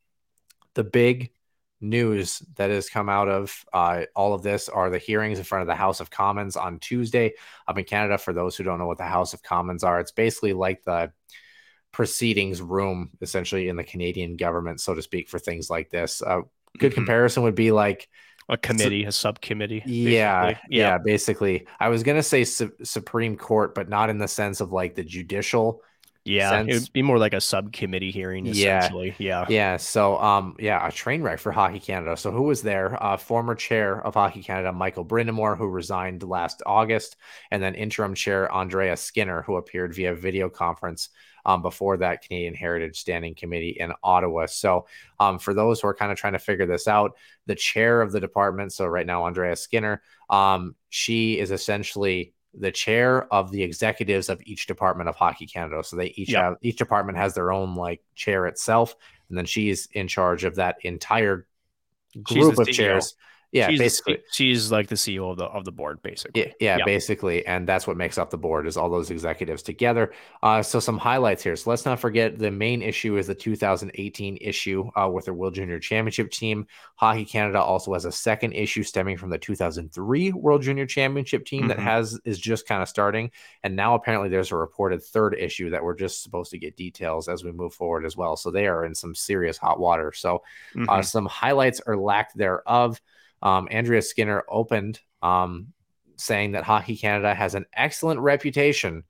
the 0.75 0.83
big 0.83 1.31
news 1.81 2.43
that 2.57 2.69
has 2.69 2.87
come 2.87 3.09
out 3.09 3.29
of 3.29 3.65
uh, 3.73 4.03
all 4.15 4.35
of 4.35 4.43
this 4.43 4.69
are 4.69 4.91
the 4.91 4.99
hearings 4.99 5.39
in 5.39 5.43
front 5.43 5.63
of 5.63 5.67
the 5.67 5.73
House 5.73 6.01
of 6.01 6.11
Commons 6.11 6.55
on 6.55 6.77
Tuesday 6.77 7.33
up 7.67 7.79
in 7.79 7.83
Canada. 7.83 8.19
For 8.19 8.31
those 8.31 8.55
who 8.55 8.63
don't 8.63 8.77
know 8.77 8.85
what 8.85 8.99
the 8.99 9.05
House 9.05 9.33
of 9.33 9.41
Commons 9.41 9.83
are, 9.83 9.99
it's 9.99 10.11
basically 10.11 10.53
like 10.53 10.83
the 10.83 11.11
proceedings 11.91 12.61
room 12.61 13.09
essentially 13.21 13.69
in 13.69 13.75
the 13.75 13.83
Canadian 13.83 14.35
government, 14.37 14.79
so 14.81 14.93
to 14.93 15.01
speak, 15.01 15.29
for 15.29 15.39
things 15.39 15.69
like 15.69 15.89
this. 15.89 16.21
Uh, 16.21 16.41
good 16.77 16.91
Mhm. 16.91 16.95
comparison 16.95 17.43
would 17.43 17.55
be 17.55 17.71
like 17.71 18.07
a 18.47 18.57
committee 18.57 19.03
a 19.05 19.11
subcommittee 19.11 19.83
yeah, 19.85 20.41
basically. 20.47 20.77
yeah, 20.77 20.97
basically. 20.97 21.67
I 21.79 21.89
was 21.89 22.01
gonna 22.03 22.23
say 22.23 22.43
su- 22.45 22.73
Supreme 22.83 23.37
Court, 23.37 23.75
but 23.75 23.89
not 23.89 24.09
in 24.09 24.17
the 24.17 24.27
sense 24.27 24.59
of 24.61 24.71
like 24.71 24.95
the 24.95 25.03
judicial. 25.03 25.81
yeah 26.25 26.49
sense. 26.49 26.75
it'd 26.75 26.93
be 26.93 27.01
more 27.01 27.17
like 27.17 27.33
a 27.33 27.39
subcommittee 27.41 28.11
hearing 28.11 28.45
Yeah. 28.45 28.89
yeah 29.19 29.45
Yeah, 29.49 29.77
so 29.77 30.17
um, 30.19 30.55
yeah, 30.59 30.85
a 30.85 30.91
train 30.91 31.21
wreck 31.23 31.39
for 31.39 31.51
Hockey 31.51 31.79
Canada. 31.79 32.17
So 32.17 32.29
who 32.31 32.43
was 32.43 32.61
there? 32.61 33.01
Uh, 33.01 33.17
former 33.17 33.55
chair 33.55 34.01
of 34.05 34.15
Hockey 34.15 34.43
Canada, 34.43 34.71
Michael 34.73 35.05
Brind'Amour, 35.05 35.57
who 35.57 35.67
resigned 35.67 36.21
last 36.23 36.61
August, 36.65 37.15
and 37.51 37.63
then 37.63 37.73
interim 37.73 38.13
chair 38.15 38.51
Andrea 38.51 38.97
Skinner, 38.97 39.43
who 39.43 39.55
appeared 39.57 39.95
via 39.95 40.13
video 40.13 40.49
conference 40.49 41.09
um, 41.45 41.61
before 41.61 41.97
that 41.97 42.21
Canadian 42.23 42.53
Heritage 42.53 42.99
Standing 42.99 43.35
Committee 43.35 43.77
in 43.79 43.91
Ottawa. 44.03 44.45
So 44.47 44.87
um, 45.19 45.39
for 45.39 45.53
those 45.53 45.81
who 45.81 45.87
are 45.87 45.93
kind 45.93 46.11
of 46.11 46.17
trying 46.17 46.33
to 46.33 46.39
figure 46.39 46.65
this 46.65 46.87
out, 46.87 47.15
the 47.45 47.55
chair 47.55 48.01
of 48.01 48.11
the 48.11 48.19
department, 48.19 48.73
so 48.73 48.85
right 48.85 49.05
now 49.05 49.25
Andrea 49.25 49.55
Skinner, 49.55 50.01
um, 50.29 50.75
she 50.89 51.39
is 51.39 51.51
essentially 51.51 52.33
the 52.55 52.71
chair 52.71 53.31
of 53.33 53.51
the 53.51 53.61
executives 53.61 54.27
of 54.27 54.41
each 54.43 54.65
department 54.65 55.07
of 55.07 55.15
Hockey 55.15 55.45
Canada. 55.45 55.83
So 55.83 55.95
they 55.95 56.07
each 56.07 56.29
Yeah. 56.29 56.43
have 56.45 56.55
each 56.61 56.77
department 56.77 57.17
has 57.17 57.33
their 57.35 57.51
own 57.51 57.75
like 57.75 58.01
chair 58.15 58.47
itself, 58.47 58.95
and 59.29 59.37
then 59.37 59.45
she's 59.45 59.87
in 59.93 60.07
charge 60.07 60.43
of 60.43 60.55
that 60.55 60.77
entire 60.83 61.45
group 62.23 62.57
of 62.57 62.67
CEO. 62.67 62.73
chairs. 62.73 63.15
Yeah, 63.51 63.69
she's, 63.69 63.79
basically. 63.79 64.19
She's 64.31 64.71
like 64.71 64.87
the 64.89 64.95
ceo 64.95 65.31
of 65.31 65.37
the 65.37 65.45
of 65.45 65.65
the 65.65 65.71
board 65.71 66.01
basically 66.03 66.41
Yeah, 66.41 66.51
yeah, 66.59 66.77
Yeah. 66.77 66.85
basically, 66.85 67.43
and 67.47 67.67
that's 67.67 67.87
what 67.87 67.97
makes 67.97 68.19
up 68.19 68.29
the 68.29 68.37
board 68.37 68.67
is 68.67 68.77
all 68.77 68.89
those 68.91 69.09
executives 69.09 69.63
together. 69.63 70.11
Uh, 70.43 70.61
so 70.61 70.79
some 70.79 70.99
highlights 70.99 71.41
here. 71.43 71.55
So 71.55 71.71
let's 71.71 71.83
not 71.85 71.99
forget 71.99 72.37
the 72.37 72.51
main 72.51 72.83
issue 72.83 73.17
is 73.17 73.25
the 73.25 73.33
2018 73.33 74.37
issue 74.39 74.89
uh, 74.95 75.09
with 75.09 75.25
the 75.25 75.33
World 75.33 75.55
Junior 75.55 75.79
Championship 75.79 76.29
team. 76.31 76.67
Hockey 76.95 77.25
Canada 77.25 77.59
also 77.59 77.93
has 77.93 78.05
a 78.05 78.11
second 78.11 78.53
issue 78.53 78.83
stemming 78.83 79.17
from 79.17 79.31
the 79.31 79.37
2003 79.39 80.31
World 80.33 80.61
Junior 80.61 80.85
Championship 80.85 81.43
team 81.45 81.67
that 81.69 81.77
Mhm. 81.77 81.83
has 81.83 82.19
is 82.25 82.37
just 82.37 82.67
kind 82.67 82.83
of 82.83 82.89
starting, 82.89 83.31
and 83.63 83.75
now 83.75 83.95
apparently 83.95 84.29
there's 84.29 84.51
a 84.51 84.55
reported 84.57 85.01
third 85.01 85.33
issue 85.33 85.71
that 85.71 85.83
we're 85.83 85.95
just 85.95 86.21
supposed 86.21 86.51
to 86.51 86.59
get 86.59 86.77
details 86.77 87.27
as 87.27 87.43
we 87.43 87.51
move 87.51 87.73
forward 87.73 88.05
as 88.05 88.15
well. 88.15 88.35
So 88.35 88.51
they 88.51 88.67
are 88.67 88.85
in 88.85 88.93
some 88.93 89.15
serious 89.15 89.57
hot 89.57 89.79
water. 89.79 90.11
So 90.13 90.43
uh, 90.75 90.79
Mhm. 90.99 91.05
some 91.05 91.25
highlights 91.25 91.81
or 91.87 91.97
lack 91.97 92.33
thereof. 92.35 93.01
Um, 93.41 93.67
Andrea 93.71 94.01
Skinner 94.01 94.43
opened 94.49 94.99
um, 95.21 95.67
saying 96.17 96.51
that 96.53 96.63
Hockey 96.63 96.97
Canada 96.97 97.33
has 97.33 97.55
an 97.55 97.65
excellent 97.73 98.19
reputation 98.19 99.03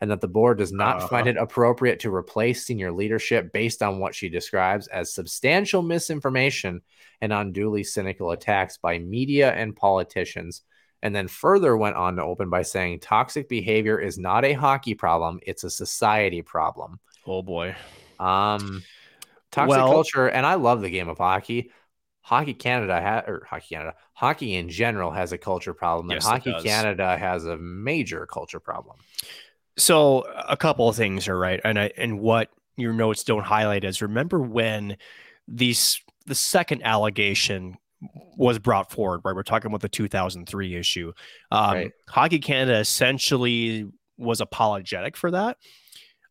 and 0.00 0.10
that 0.10 0.20
the 0.20 0.28
board 0.28 0.58
does 0.58 0.72
not 0.72 0.96
Uh-huh. 0.98 1.08
find 1.08 1.26
it 1.26 1.36
appropriate 1.36 2.00
to 2.00 2.14
replace 2.14 2.66
senior 2.66 2.92
leadership 2.92 3.52
based 3.52 3.82
on 3.82 3.98
what 3.98 4.14
she 4.14 4.28
describes 4.28 4.88
as 4.88 5.12
substantial 5.14 5.82
misinformation 5.82 6.82
and 7.22 7.32
unduly 7.32 7.82
cynical 7.82 8.32
attacks 8.32 8.76
by 8.76 8.98
media 8.98 9.52
and 9.52 9.74
politicians. 9.74 10.62
And 11.02 11.14
then 11.14 11.28
further 11.28 11.76
went 11.76 11.96
on 11.96 12.16
to 12.16 12.22
open 12.24 12.50
by 12.50 12.62
saying 12.62 13.00
toxic 13.00 13.48
behavior 13.48 13.98
is 13.98 14.18
not 14.18 14.44
a 14.44 14.52
hockey 14.52 14.94
problem, 14.94 15.38
it's 15.46 15.64
a 15.64 15.70
society 15.70 16.42
problem. 16.42 17.00
Oh 17.26 17.42
boy. 17.42 17.74
Um, 18.18 18.82
toxic 19.50 19.70
Well- 19.76 19.88
culture, 19.92 20.26
and 20.28 20.44
I 20.44 20.54
love 20.54 20.82
the 20.82 20.90
game 20.90 21.08
of 21.08 21.18
hockey. 21.18 21.70
Hockey 22.26 22.54
Canada 22.54 23.00
ha- 23.00 23.22
or 23.30 23.46
Hockey 23.48 23.76
Canada, 23.76 23.94
hockey 24.12 24.56
in 24.56 24.68
general 24.68 25.12
has 25.12 25.30
a 25.30 25.38
culture 25.38 25.72
problem, 25.72 26.10
and 26.10 26.16
Yes, 26.16 26.26
Hockey. 26.26 26.52
Canada 26.60 27.16
has 27.16 27.44
a 27.44 27.56
major 27.56 28.26
culture 28.26 28.58
problem. 28.58 28.96
So 29.78 30.22
a 30.48 30.56
couple 30.56 30.88
of 30.88 30.96
things 30.96 31.28
are 31.28 31.38
right, 31.38 31.60
and 31.62 31.78
I 31.78 31.92
and 31.96 32.18
what 32.18 32.50
your 32.76 32.92
notes 32.92 33.22
don't 33.22 33.44
highlight 33.44 33.84
is 33.84 34.02
remember 34.02 34.40
when 34.40 34.96
these 35.46 36.02
the 36.26 36.34
second 36.34 36.82
allegation 36.82 37.76
was 38.36 38.58
brought 38.58 38.90
forward, 38.90 39.20
right? 39.24 39.34
We're 39.36 39.44
talking 39.44 39.68
about 39.68 39.80
the 39.82 39.88
2003 39.88 40.74
issue. 40.74 41.12
Um, 41.52 41.74
Right. 41.74 41.92
Hockey 42.08 42.40
Canada 42.40 42.78
essentially 42.80 43.86
was 44.18 44.40
apologetic 44.40 45.16
for 45.16 45.30
that. 45.30 45.58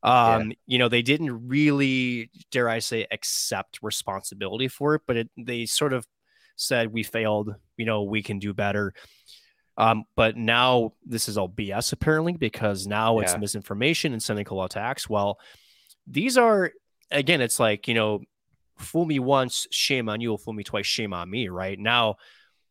Um, 0.05 0.51
you 0.67 0.77
know, 0.77 0.87
they 0.87 1.01
didn't 1.01 1.47
really, 1.47 2.29
dare 2.51 2.69
I 2.69 2.77
say, 2.77 3.07
accept 3.09 3.79
responsibility 3.81 4.67
for 4.67 4.93
it, 4.93 5.01
but 5.07 5.17
it, 5.17 5.29
they 5.35 5.65
sort 5.65 5.93
of 5.93 6.05
said 6.55 6.93
we 6.93 7.01
failed. 7.01 7.55
You 7.75 7.85
know, 7.85 8.03
we 8.03 8.21
can 8.21 8.37
do 8.37 8.53
better. 8.53 8.93
Um, 9.77 10.03
but 10.15 10.37
now 10.37 10.93
this 11.05 11.27
is 11.27 11.37
all 11.37 11.49
BS 11.49 11.91
apparently 11.91 12.33
because 12.33 12.87
now 12.87 13.19
it's 13.19 13.37
misinformation 13.37 14.13
and 14.13 14.23
cynical 14.23 14.63
attacks. 14.63 15.09
Well, 15.09 15.39
these 16.07 16.37
are 16.37 16.71
again, 17.11 17.41
it's 17.41 17.59
like 17.59 17.87
you 17.87 17.95
know, 17.95 18.21
fool 18.77 19.05
me 19.05 19.19
once, 19.19 19.67
shame 19.71 20.07
on 20.07 20.21
you. 20.21 20.37
Fool 20.37 20.53
me 20.53 20.63
twice, 20.63 20.85
shame 20.85 21.13
on 21.13 21.29
me. 21.29 21.49
Right 21.49 21.79
now, 21.79 22.15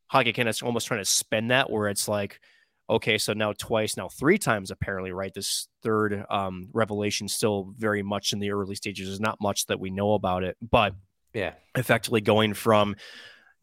Hockey 0.06 0.32
Canada's 0.32 0.62
almost 0.62 0.86
trying 0.86 1.00
to 1.00 1.04
spin 1.04 1.48
that 1.48 1.68
where 1.68 1.88
it's 1.88 2.08
like, 2.08 2.40
okay, 2.88 3.18
so 3.18 3.32
now 3.32 3.52
twice, 3.52 3.96
now 3.96 4.08
three 4.08 4.38
times 4.38 4.70
apparently, 4.70 5.12
right? 5.12 5.32
This 5.34 5.68
third 5.82 6.24
um, 6.30 6.68
revelation 6.72 7.28
still 7.28 7.72
very 7.76 8.02
much 8.02 8.32
in 8.32 8.38
the 8.38 8.50
early 8.50 8.74
stages. 8.74 9.08
There's 9.08 9.20
not 9.20 9.38
much 9.40 9.66
that 9.66 9.80
we 9.80 9.90
know 9.90 10.14
about 10.14 10.44
it, 10.44 10.56
but 10.60 10.94
Yeah. 11.32 11.54
effectively 11.74 12.20
going 12.20 12.54
from 12.54 12.96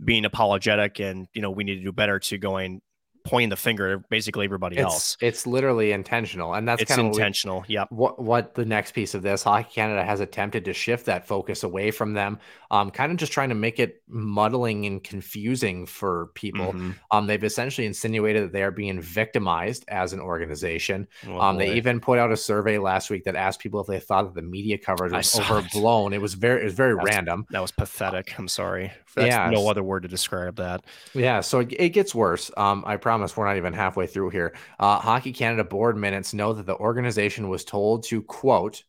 being 0.03 0.26
apologetic 0.26 0.99
and 0.99 1.28
you 1.34 1.43
know 1.43 1.51
we 1.51 1.63
need 1.63 1.76
to 1.76 1.84
do 1.84 1.91
better 1.91 2.17
to 2.17 2.38
going 2.39 2.82
pointing 3.24 3.49
the 3.49 3.55
finger 3.55 3.93
at 3.93 4.09
basically 4.09 4.45
everybody 4.45 4.76
It's 4.78 4.84
else. 4.84 5.17
it's 5.22 5.45
literally 5.47 5.91
intentional, 5.91 6.53
and 6.53 6.67
that's 6.67 6.82
It's 6.82 6.89
kind 6.95 7.01
of 7.07 7.13
intentional. 7.13 7.63
Yep. 7.67 7.88
what 7.91 8.22
what 8.22 8.55
the 8.55 8.65
next 8.65 8.91
piece 8.93 9.13
of 9.13 9.22
this. 9.22 9.43
Hockey 9.43 9.69
Canada 9.74 10.03
has 10.03 10.19
attempted 10.19 10.65
to 10.65 10.74
shift 10.74 11.05
that 11.05 11.28
focus 11.28 11.63
away 11.63 11.91
from 11.91 12.13
them, 12.13 12.39
um, 12.72 12.91
kind 12.91 13.11
of 13.11 13.17
just 13.17 13.32
trying 13.32 13.49
to 13.49 13.55
make 13.55 13.80
it 13.80 14.01
muddling 14.07 14.86
and 14.86 15.03
confusing 15.03 15.86
for 15.86 16.28
people. 16.36 16.74
Mhm. 16.74 16.95
Um, 17.11 17.28
they've 17.28 17.43
essentially 17.43 17.88
insinuated 17.88 18.43
that 18.43 18.53
they 18.53 18.63
are 18.63 18.72
being 18.72 18.99
victimized 19.01 19.86
as 19.88 20.13
an 20.13 20.19
organization. 20.19 21.07
Oh, 21.28 21.39
Um, 21.39 21.57
they 21.57 21.74
even 21.76 21.99
put 21.99 22.19
out 22.19 22.32
a 22.32 22.38
survey 22.38 22.78
last 22.78 23.09
week 23.09 23.24
that 23.26 23.36
asked 23.36 23.59
people 23.59 23.80
if 23.82 23.88
they 23.88 23.99
thought 23.99 24.24
that 24.24 24.36
the 24.36 24.47
media 24.47 24.78
coverage 24.78 25.13
was 25.13 25.32
saw 25.32 25.41
it. 25.41 25.49
overblown. 25.51 26.13
It 26.13 26.22
was 26.22 26.34
very, 26.34 26.61
it 26.61 26.65
was 26.65 26.74
very 26.74 26.95
random. 26.95 27.45
that 27.51 27.61
was 27.61 27.72
pathetic. 27.72 28.38
I'm 28.38 28.47
sorry. 28.47 28.91
That's 29.15 29.28
Yeah, 29.28 29.49
no 29.49 29.69
other 29.69 29.84
word 29.84 30.03
to 30.03 30.07
describe 30.09 30.55
that. 30.55 30.86
Yeah, 31.13 31.41
so 31.41 31.59
it, 31.59 31.74
it 31.78 31.89
gets 31.89 32.15
worse. 32.15 32.49
Um, 32.55 32.84
I 32.88 32.95
promise 33.12 33.36
we're 33.36 33.45
not 33.45 33.57
even 33.57 33.74
halfway 33.74 34.07
through 34.07 34.30
here. 34.30 34.55
Uh, 34.80 34.97
Hockey 34.97 35.34
Canada 35.34 35.66
board 35.66 35.97
minutes 35.97 36.34
know 36.34 36.53
that 36.53 36.66
the 36.66 36.78
organization 36.78 37.49
was 37.49 37.66
told 37.66 38.03
to 38.05 38.22
quote, 38.24 38.84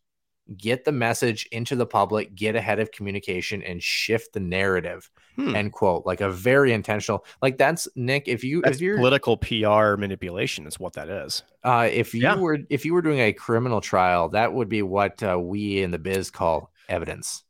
get 0.57 0.85
the 0.85 0.93
message 0.93 1.49
into 1.51 1.75
the 1.75 1.87
public, 1.87 2.33
get 2.37 2.55
ahead 2.55 2.79
of 2.79 2.93
communication, 2.93 3.65
and 3.65 3.83
shift 3.83 4.33
the 4.33 4.39
narrative. 4.39 5.11
Hmm. 5.35 5.57
End 5.57 5.73
quote. 5.73 6.07
Like 6.07 6.21
a 6.21 6.31
very 6.31 6.73
intentional. 6.73 7.25
Like 7.41 7.59
that's 7.59 7.89
Nick. 7.97 8.29
If 8.29 8.45
you 8.45 8.63
That's 8.63 8.77
if 8.77 8.81
you're 8.83 8.97
political 8.97 9.37
PR 9.37 9.97
manipulation 9.97 10.69
is 10.69 10.79
what 10.79 10.93
that 10.93 11.09
is. 11.09 11.43
uh, 11.65 11.89
if 11.91 12.15
you 12.15 12.23
Yeah. 12.23 12.37
were 12.37 12.59
if 12.71 12.85
you 12.85 12.95
were 12.95 13.03
doing 13.03 13.19
a 13.19 13.33
criminal 13.33 13.81
trial, 13.81 14.29
that 14.29 14.53
would 14.53 14.69
be 14.69 14.83
what 14.83 15.21
uh, 15.21 15.37
we 15.41 15.83
in 15.83 15.91
the 15.91 15.99
biz 15.99 16.31
call 16.31 16.71
evidence. 16.89 17.43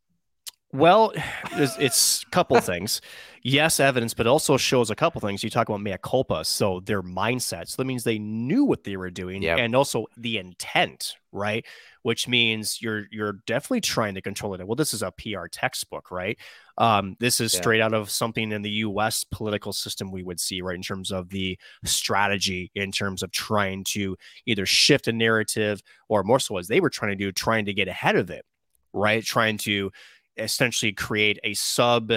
Well, 0.75 1.13
it's, 1.53 1.77
it's 1.79 2.23
a 2.23 2.31
couple 2.31 2.59
things. 2.61 3.03
Yes, 3.43 3.79
evidence, 3.81 4.15
but 4.15 4.27
also 4.27 4.57
shows 4.57 4.89
a 4.91 4.95
couple 4.95 5.21
things. 5.21 5.43
You 5.45 5.51
talk 5.51 5.69
about 5.69 5.83
mea 5.83 5.97
culpa, 6.03 6.45
so 6.45 6.81
their 6.81 7.03
mindset. 7.03 7.69
So 7.69 7.75
that 7.83 7.85
means 7.87 8.05
they 8.05 8.19
knew 8.19 8.65
what 8.65 8.85
they 8.85 8.97
were 8.97 9.11
doing, 9.11 9.43
Yep. 9.43 9.59
and 9.59 9.75
also 9.77 10.07
the 10.17 10.39
intent, 10.39 11.17
right? 11.33 11.67
Which 12.03 12.27
means 12.29 12.81
you're 12.81 13.05
you're 13.11 13.41
definitely 13.47 13.81
trying 13.83 14.15
to 14.15 14.23
control 14.23 14.55
it. 14.55 14.65
Well, 14.67 14.77
this 14.77 14.95
is 14.95 15.03
a 15.03 15.11
PR 15.11 15.47
textbook, 15.51 16.11
right? 16.11 16.39
Um, 16.79 17.17
this 17.21 17.41
is 17.41 17.53
Yeah. 17.53 17.61
straight 17.61 17.81
out 17.81 17.93
of 17.95 18.09
something 18.11 18.53
in 18.53 18.63
the 18.63 18.71
U.S. 18.71 19.25
political 19.25 19.73
system 19.73 20.11
we 20.13 20.23
would 20.23 20.39
see, 20.41 20.63
right? 20.63 20.77
In 20.77 20.83
terms 20.83 21.11
of 21.11 21.29
the 21.29 21.59
strategy, 21.85 22.71
in 22.75 22.93
terms 22.93 23.23
of 23.23 23.31
trying 23.33 23.85
to 23.89 24.17
either 24.47 24.65
shift 24.67 25.09
a 25.09 25.13
narrative, 25.13 25.83
or 26.09 26.23
more 26.23 26.41
so 26.41 26.57
as 26.59 26.69
they 26.69 26.81
were 26.81 26.91
trying 26.91 27.11
to 27.11 27.17
do, 27.25 27.31
trying 27.33 27.67
to 27.67 27.75
get 27.75 27.89
ahead 27.89 28.17
of 28.17 28.31
it, 28.31 28.47
right? 28.93 29.23
Trying 29.25 29.59
to 29.59 29.91
essentially 30.37 30.93
create 30.93 31.39
a 31.45 31.55
sub 31.55 32.11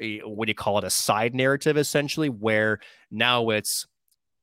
a- 0.00 0.18
what 0.20 0.46
do 0.46 0.50
you 0.50 0.54
call 0.54 0.78
it 0.78 0.84
a 0.84 0.90
side 0.90 1.34
narrative 1.34 1.76
essentially 1.76 2.28
where 2.28 2.78
now 3.10 3.50
it's 3.50 3.86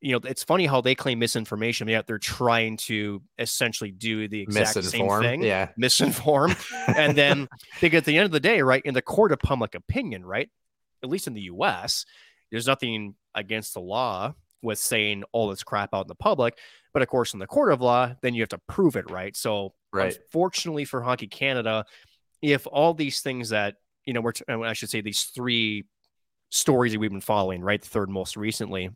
you 0.01 0.11
know 0.11 0.19
it's 0.25 0.43
funny 0.43 0.65
how 0.65 0.81
they 0.81 0.95
claim 0.95 1.19
misinformation 1.19 1.87
yet 1.87 2.07
they're 2.07 2.17
trying 2.17 2.75
to 2.77 3.21
essentially 3.37 3.91
do 3.91 4.27
the 4.27 4.41
exact 4.41 4.73
same 4.83 5.09
thing 5.21 5.43
Yeah. 5.43 5.69
misinform 5.79 6.55
and 6.97 7.17
then 7.17 7.47
because 7.81 7.99
at 7.99 8.05
the 8.05 8.17
end 8.17 8.25
of 8.25 8.31
the 8.31 8.39
day 8.39 8.61
right 8.61 8.81
in 8.83 8.93
the 8.93 9.01
court 9.01 9.31
of 9.31 9.39
public 9.39 9.75
opinion 9.75 10.25
right 10.25 10.49
at 11.03 11.09
least 11.09 11.27
in 11.27 11.33
the 11.33 11.41
us 11.43 12.05
there's 12.51 12.67
nothing 12.67 13.15
against 13.35 13.73
the 13.73 13.79
law 13.81 14.33
with 14.61 14.79
saying 14.79 15.23
all 15.33 15.49
this 15.49 15.63
crap 15.63 15.93
out 15.93 16.05
in 16.05 16.07
the 16.07 16.15
public 16.15 16.57
but 16.93 17.01
of 17.01 17.07
course 17.09 17.33
in 17.33 17.39
the 17.39 17.47
court 17.47 17.71
of 17.71 17.81
law 17.81 18.11
then 18.21 18.33
you 18.33 18.41
have 18.41 18.49
to 18.49 18.59
prove 18.67 18.95
it 18.95 19.09
right 19.11 19.35
so 19.35 19.73
Right. 19.91 20.15
unfortunately 20.17 20.85
for 20.85 21.01
hockey 21.03 21.27
canada 21.27 21.85
if 22.43 22.67
all 22.67 22.93
these 22.93 23.21
things 23.21 23.49
that 23.49 23.75
you 24.05 24.13
know 24.13 24.21
we're 24.21 24.33
t- 24.33 24.43
uh, 24.47 24.59
i 24.61 24.73
should 24.73 24.89
say 24.89 25.01
these 25.01 25.23
three 25.23 25.85
stories 26.51 26.91
that 26.91 26.99
we've 26.99 27.09
been 27.09 27.21
following 27.21 27.61
right 27.61 27.81
the 27.81 27.89
third 27.89 28.09
most 28.09 28.37
recently 28.37 28.91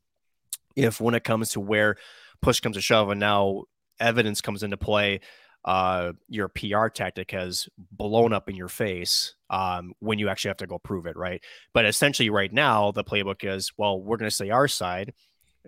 if 0.76 1.02
when 1.02 1.16
it 1.16 1.24
comes 1.24 1.50
to 1.50 1.60
where 1.60 1.96
push 2.42 2.60
comes 2.60 2.76
to 2.76 2.82
shove 2.82 3.10
and 3.10 3.20
now 3.20 3.64
evidence 4.00 4.42
comes 4.42 4.62
into 4.62 4.78
play 4.78 5.22
uh 5.66 6.12
your 6.28 6.50
pr 6.50 6.88
tactic 6.90 7.32
has 7.32 7.68
blown 7.92 8.32
up 8.32 8.48
in 8.50 8.56
your 8.56 8.68
face 8.68 9.34
um 9.50 9.94
when 10.00 10.20
you 10.20 10.30
actually 10.30 10.50
have 10.50 10.58
to 10.58 10.68
go 10.68 10.78
prove 10.78 11.08
it 11.08 11.18
right? 11.18 11.44
But 11.74 11.86
essentially 11.86 12.30
right 12.30 12.52
now 12.52 12.92
the 12.92 13.04
playbook 13.04 13.44
is 13.44 13.72
well 13.78 14.00
we're 14.00 14.18
going 14.18 14.30
to 14.30 14.36
say 14.36 14.50
our 14.50 14.68
side 14.68 15.14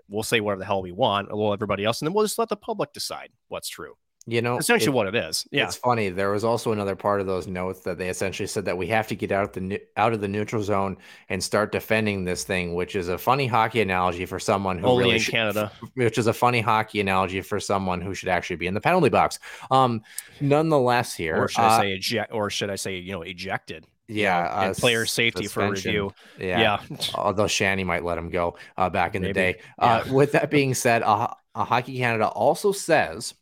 we'll 0.07 0.21
say 0.21 0.41
whatever 0.41 0.59
the 0.59 0.65
hell 0.65 0.81
we 0.81 0.91
want 0.91 1.35
well 1.35 1.53
everybody 1.53 1.85
else 1.85 2.01
and 2.01 2.07
then 2.07 2.13
we'll 2.13 2.25
just 2.25 2.37
let 2.37 2.49
the 2.49 2.55
public 2.55 2.93
decide 2.93 3.29
what's 3.47 3.67
true 3.67 3.95
You 4.25 4.41
know, 4.43 4.57
essentially 4.59 4.91
it- 4.91 4.95
what 4.95 5.07
it 5.07 5.15
is 5.15 5.47
yeah 5.51 5.63
It's 5.65 5.75
funny. 5.75 6.09
There 6.09 6.29
was 6.29 6.43
also 6.43 6.71
another 6.71 6.95
part 6.95 7.19
of 7.19 7.25
those 7.25 7.47
notes 7.47 7.79
that 7.81 7.97
they 7.97 8.09
essentially 8.09 8.45
said 8.45 8.65
that 8.65 8.77
we 8.77 8.85
have 8.87 9.07
to 9.07 9.15
get 9.15 9.31
out 9.31 9.43
of 9.45 9.53
the 9.69 9.81
out 9.97 10.13
of 10.13 10.21
the 10.21 10.27
neutral 10.27 10.61
zone 10.61 10.97
and 11.29 11.43
start 11.43 11.71
defending 11.71 12.25
this 12.25 12.43
thing, 12.43 12.75
which 12.75 12.95
is 12.95 13.07
a 13.09 13.17
funny 13.17 13.47
hockey 13.47 13.81
analogy 13.81 14.25
for 14.25 14.37
someone 14.37 14.77
who 14.77 14.85
only 14.85 15.03
really 15.05 15.15
in 15.15 15.21
should- 15.21 15.31
canada 15.31 15.71
which 15.95 16.17
is 16.19 16.27
a 16.27 16.33
funny 16.33 16.61
hockey 16.61 16.99
analogy 16.99 17.41
for 17.41 17.59
someone 17.59 18.01
who 18.01 18.13
should 18.13 18.29
actually 18.29 18.57
be 18.57 18.67
in 18.67 18.73
the 18.75 18.81
penalty 18.81 19.09
box. 19.09 19.39
Um, 19.71 20.01
nonetheless, 20.41 21.13
here, 21.15 21.37
or 21.43 21.47
should 21.47 21.61
uh, 21.61 21.67
I 21.67 21.81
say 21.81 21.91
eject, 21.93 22.31
or 22.33 22.49
should 22.49 22.69
I 22.69 22.75
say 22.75 22.97
you 22.97 23.13
know 23.13 23.21
ejected? 23.23 23.85
you 24.07 24.23
yeah, 24.23 24.41
know, 24.41 24.61
and 24.63 24.71
uh, 24.71 24.73
player 24.73 25.05
safety 25.05 25.43
for 25.45 25.61
suspension. 25.75 25.89
review. 25.89 26.13
Yeah. 26.39 26.81
Yeah, 26.89 26.97
Although 27.15 27.45
Shanny 27.47 27.83
might 27.83 28.03
let 28.03 28.17
him 28.17 28.29
go 28.31 28.57
uh, 28.75 28.89
back 28.89 29.13
in 29.15 29.21
the 29.21 29.27
Maybe. 29.29 29.33
day. 29.53 29.59
Uh, 29.77 30.03
Yeah. 30.05 30.11
with 30.11 30.31
that 30.31 30.49
being 30.57 30.73
said, 30.73 31.03
Hockey 31.55 31.97
Canada 31.97 32.27
also 32.27 32.71
says 32.71 33.35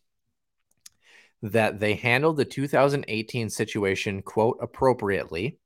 that 1.41 1.79
they 1.79 1.93
handled 1.95 2.37
the 2.37 2.45
2018 2.45 3.49
situation, 3.49 4.21
quote, 4.21 4.57
appropriately, 4.61 5.57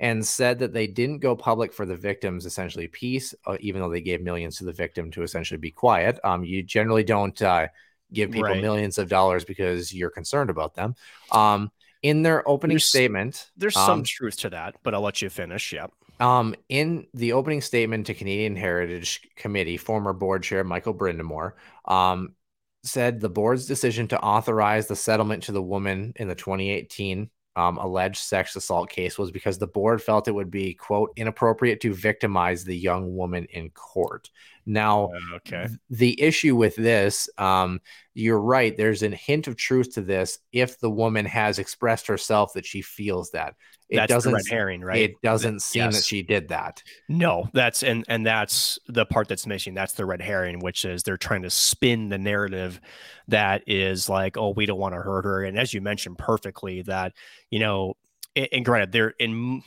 and 0.00 0.26
said 0.26 0.58
that 0.58 0.72
they 0.72 0.86
didn't 0.86 1.18
go 1.20 1.36
public 1.36 1.72
for 1.72 1.86
the 1.86 1.94
victims, 1.96 2.44
essentially 2.46 2.88
peace, 2.88 3.34
uh, 3.46 3.56
even 3.60 3.80
though 3.80 3.90
they 3.90 4.00
gave 4.00 4.20
millions 4.20 4.56
to 4.58 4.64
the 4.64 4.72
victim 4.72 5.10
to 5.12 5.22
essentially 5.22 5.58
be 5.58 5.70
quiet. 5.70 6.18
Um, 6.24 6.42
you 6.42 6.62
generally 6.62 7.04
don't 7.04 7.40
uh, 7.40 7.68
give 8.12 8.30
people 8.32 8.48
Right. 8.50 8.60
millions 8.60 8.98
of 8.98 9.08
dollars 9.08 9.44
because 9.44 9.94
you're 9.94 10.10
concerned 10.10 10.50
about 10.50 10.74
them. 10.74 10.96
Um, 11.30 11.70
in 12.02 12.22
their 12.22 12.46
opening 12.48 12.74
There's- 12.74 12.86
statement, 12.88 13.50
there's 13.56 13.76
um, 13.76 13.86
some 13.86 14.02
truth 14.02 14.38
to 14.38 14.50
that, 14.50 14.74
but 14.82 14.92
I'll 14.92 15.02
let 15.02 15.22
you 15.22 15.30
finish. 15.30 15.72
Yep. 15.72 15.92
um, 16.18 16.54
in 16.68 17.06
the 17.14 17.32
opening 17.32 17.60
statement 17.60 18.06
to 18.06 18.14
Canadian 18.14 18.56
Heritage 18.56 19.20
Committee, 19.36 19.76
former 19.76 20.12
board 20.12 20.42
chair 20.42 20.64
Michael 20.64 20.94
Brind'Amour 20.94 21.52
um, 21.84 22.34
said 22.84 23.20
the 23.20 23.28
board's 23.28 23.66
decision 23.66 24.08
to 24.08 24.20
authorize 24.20 24.86
the 24.86 24.96
settlement 24.96 25.44
to 25.44 25.52
the 25.52 25.62
woman 25.62 26.12
in 26.16 26.28
the 26.28 26.34
2018 26.34 27.30
um, 27.54 27.76
alleged 27.76 28.18
sex 28.18 28.56
assault 28.56 28.88
case 28.88 29.18
was 29.18 29.30
because 29.30 29.58
the 29.58 29.66
board 29.66 30.02
felt 30.02 30.26
it 30.26 30.34
would 30.34 30.50
be, 30.50 30.74
quote, 30.74 31.12
inappropriate 31.16 31.80
to 31.82 31.92
victimize 31.92 32.64
the 32.64 32.76
young 32.76 33.14
woman 33.14 33.46
in 33.50 33.70
court. 33.70 34.30
Now, 34.66 35.10
Uh, 35.12 35.36
okay. 35.36 35.66
th- 35.66 35.78
the 35.90 36.20
issue 36.22 36.56
with 36.56 36.76
this, 36.76 37.28
um, 37.38 37.80
you're 38.14 38.40
right. 38.40 38.76
There's 38.76 39.02
a 39.02 39.10
hint 39.10 39.46
of 39.48 39.56
truth 39.56 39.94
to 39.94 40.02
this 40.02 40.38
if 40.52 40.78
the 40.78 40.90
woman 40.90 41.24
has 41.26 41.58
expressed 41.58 42.06
herself 42.06 42.52
that 42.54 42.66
she 42.66 42.82
feels 42.82 43.30
that. 43.30 43.54
It 43.88 43.96
That's 43.96 44.12
doesn't. 44.12 44.32
red 44.32 44.46
herring, 44.48 44.80
right? 44.80 45.10
It 45.10 45.20
doesn't 45.22 45.60
seem 45.60 45.90
that 45.90 46.02
she 46.04 46.22
did 46.22 46.48
that. 46.48 46.82
No, 47.10 47.48
that's 47.52 47.82
and 47.82 48.04
and 48.08 48.24
that's 48.24 48.78
the 48.86 49.04
part 49.04 49.28
that's 49.28 49.46
missing. 49.46 49.74
That's 49.74 49.92
the 49.92 50.06
red 50.06 50.22
herring, 50.22 50.60
which 50.60 50.86
is 50.86 51.02
they're 51.02 51.18
trying 51.18 51.42
to 51.42 51.50
spin 51.50 52.08
the 52.08 52.16
narrative 52.16 52.80
that 53.28 53.64
is 53.66 54.08
like, 54.08 54.38
oh, 54.38 54.50
we 54.50 54.64
don't 54.64 54.78
want 54.78 54.94
to 54.94 55.00
hurt 55.02 55.26
her. 55.26 55.44
And 55.44 55.58
as 55.58 55.74
you 55.74 55.82
mentioned 55.82 56.16
perfectly, 56.16 56.80
that 56.82 57.12
you 57.50 57.58
know, 57.58 57.94
and, 58.34 58.48
and 58.52 58.64
granted, 58.64 58.92
they're 58.92 59.14
in. 59.18 59.62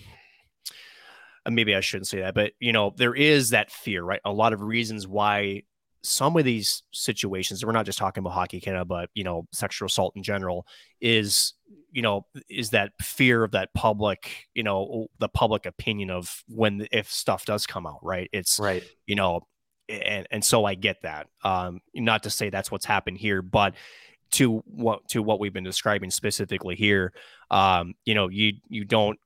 Uh, 1.46 1.52
Maybe 1.52 1.76
I 1.76 1.80
shouldn't 1.80 2.08
say 2.08 2.22
that, 2.22 2.34
but 2.34 2.54
you 2.60 2.74
know, 2.74 2.94
there 2.96 3.16
is 3.16 3.52
that 3.52 3.72
fear, 3.72 4.04
right? 4.04 4.22
A 4.26 4.32
lot 4.32 4.54
of 4.54 4.62
reasons 4.62 5.08
why 5.08 5.64
some 6.04 6.38
of 6.38 6.46
these 6.46 6.84
situations, 6.92 7.66
we're 7.66 7.72
not 7.72 7.86
just 7.86 7.98
talking 7.98 8.22
about 8.22 8.34
hockey 8.34 8.62
Canada, 8.62 8.86
but 8.86 9.10
you 9.16 9.24
know, 9.24 9.48
sexual 9.52 9.88
assault 9.88 10.14
in 10.16 10.24
general, 10.24 10.68
is 11.02 11.54
you 11.92 12.02
know, 12.02 12.26
is 12.50 12.72
that 12.72 12.92
fear 13.02 13.44
of 13.44 13.52
that 13.52 13.74
public, 13.74 14.48
you 14.54 14.64
know, 14.64 15.08
the 15.20 15.30
public 15.30 15.66
opinion 15.66 16.10
of 16.10 16.44
when 16.48 16.88
if 16.92 17.12
stuff 17.12 17.46
does 17.46 17.66
come 17.66 17.88
out, 17.88 18.00
right? 18.04 18.30
It's 18.34 18.60
Right. 18.60 18.84
you 19.08 19.16
know, 19.16 19.48
and 19.88 20.28
and 20.30 20.44
so 20.44 20.66
I 20.66 20.76
get 20.76 21.02
that. 21.04 21.28
Um, 21.44 21.80
not 21.94 22.24
to 22.24 22.30
say 22.30 22.50
that's 22.50 22.70
what's 22.72 22.86
happened 22.86 23.18
here, 23.18 23.42
but 23.42 23.76
to 24.32 24.64
what 24.66 25.08
to 25.10 25.22
what 25.22 25.40
we've 25.40 25.54
been 25.54 25.64
describing 25.64 26.12
specifically 26.12 26.76
here, 26.76 27.14
um, 27.50 27.94
you 28.06 28.14
know, 28.14 28.28
you 28.28 28.54
you 28.68 28.84
don't 28.84 29.18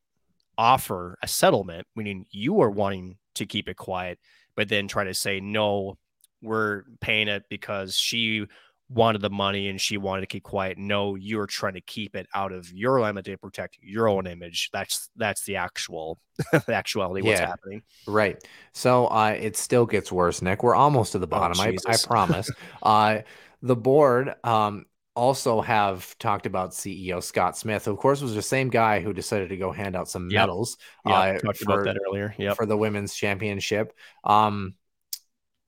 offer 0.60 1.18
a 1.23 1.27
settlement, 1.27 1.88
meaning 1.95 2.26
you 2.31 2.60
are 2.61 2.69
wanting 2.69 3.18
to 3.36 3.45
keep 3.45 3.69
it 3.69 3.77
quiet, 3.77 4.19
but 4.57 4.68
then 4.68 4.90
try 4.90 5.06
to 5.06 5.14
say 5.14 5.40
no, 5.40 5.98
we're 6.41 6.84
paying 6.99 7.30
it 7.30 7.44
because 7.49 7.95
she 7.95 8.45
wanted 8.90 9.22
the 9.22 9.30
money 9.30 9.69
and 9.69 9.80
she 9.80 9.98
wanted 9.98 10.22
to 10.22 10.27
keep 10.27 10.44
quiet. 10.44 10.77
No, 10.77 11.15
you're 11.15 11.45
trying 11.45 11.76
to 11.76 11.81
keep 11.81 12.14
it 12.14 12.27
out 12.34 12.52
of 12.52 12.69
your 12.73 12.99
limit 12.99 13.23
to 13.26 13.38
protect 13.38 13.77
your 13.81 14.10
own 14.10 14.27
image. 14.27 14.69
That's 14.73 15.10
that's 15.15 15.45
the 15.45 15.56
actual 15.56 16.18
the 16.52 16.73
actuality 16.73 17.22
what's 17.22 17.40
happening. 17.40 17.84
Right. 18.06 18.44
So 18.73 19.07
uh, 19.07 19.38
it 19.40 19.56
still 19.56 19.86
gets 19.86 20.11
worse, 20.11 20.41
Nick. 20.41 20.61
We're 20.61 20.76
almost 20.76 21.14
to 21.14 21.19
the 21.19 21.27
bottom. 21.27 21.60
I, 21.61 21.77
I 21.88 21.94
Oh, 21.94 21.98
promise. 22.07 22.52
uh, 22.84 23.19
the 23.61 23.76
board 23.76 24.36
um, 24.44 24.86
also 25.15 25.61
have 25.61 26.18
talked 26.18 26.45
about 26.45 26.72
CEO 26.72 27.22
Scott 27.22 27.57
Smith. 27.57 27.88
Of 27.88 27.98
course, 27.98 28.22
was 28.22 28.36
the 28.36 28.41
same 28.41 28.69
guy 28.69 28.99
who 29.02 29.14
decided 29.14 29.49
to 29.49 29.57
go 29.57 29.72
hand 29.72 29.95
out 29.95 30.10
some 30.10 30.30
Yep. 30.30 30.41
medals 30.41 30.77
Yeah, 31.06 31.14
uh, 31.19 31.40
talked 31.40 31.57
for, 31.57 31.81
about 31.81 31.86
that 31.86 31.99
earlier. 32.07 32.34
Yep. 32.38 32.56
for 32.56 32.65
the 32.65 32.77
women's 32.77 33.14
championship. 33.14 33.94
Um, 34.23 34.76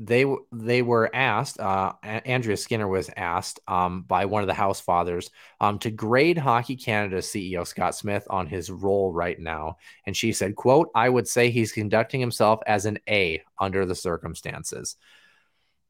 they 0.03 0.25
they 0.51 0.81
were 0.81 1.09
asked. 1.13 1.59
Uh, 1.59 1.93
Andrea 2.01 2.57
Skinner 2.57 2.87
was 2.87 3.11
asked 3.15 3.59
um, 3.67 4.01
by 4.01 4.25
one 4.25 4.41
of 4.41 4.47
the 4.47 4.53
House 4.53 4.81
Fathers 4.81 5.29
um, 5.59 5.77
to 5.79 5.91
grade 5.91 6.39
Hockey 6.39 6.75
Canada 6.75 7.17
CEO 7.17 7.67
Scott 7.67 7.93
Smith 7.95 8.25
on 8.29 8.47
his 8.47 8.71
role 8.71 9.13
right 9.13 9.39
now, 9.39 9.77
and 10.07 10.17
she 10.17 10.33
said, 10.33 10.55
"quote 10.55 10.89
I 10.95 11.07
would 11.07 11.27
say 11.27 11.51
he's 11.51 11.71
conducting 11.71 12.19
himself 12.19 12.61
as 12.65 12.85
an 12.87 12.97
A 13.07 13.43
under 13.59 13.85
the 13.85 13.93
circumstances." 13.95 14.95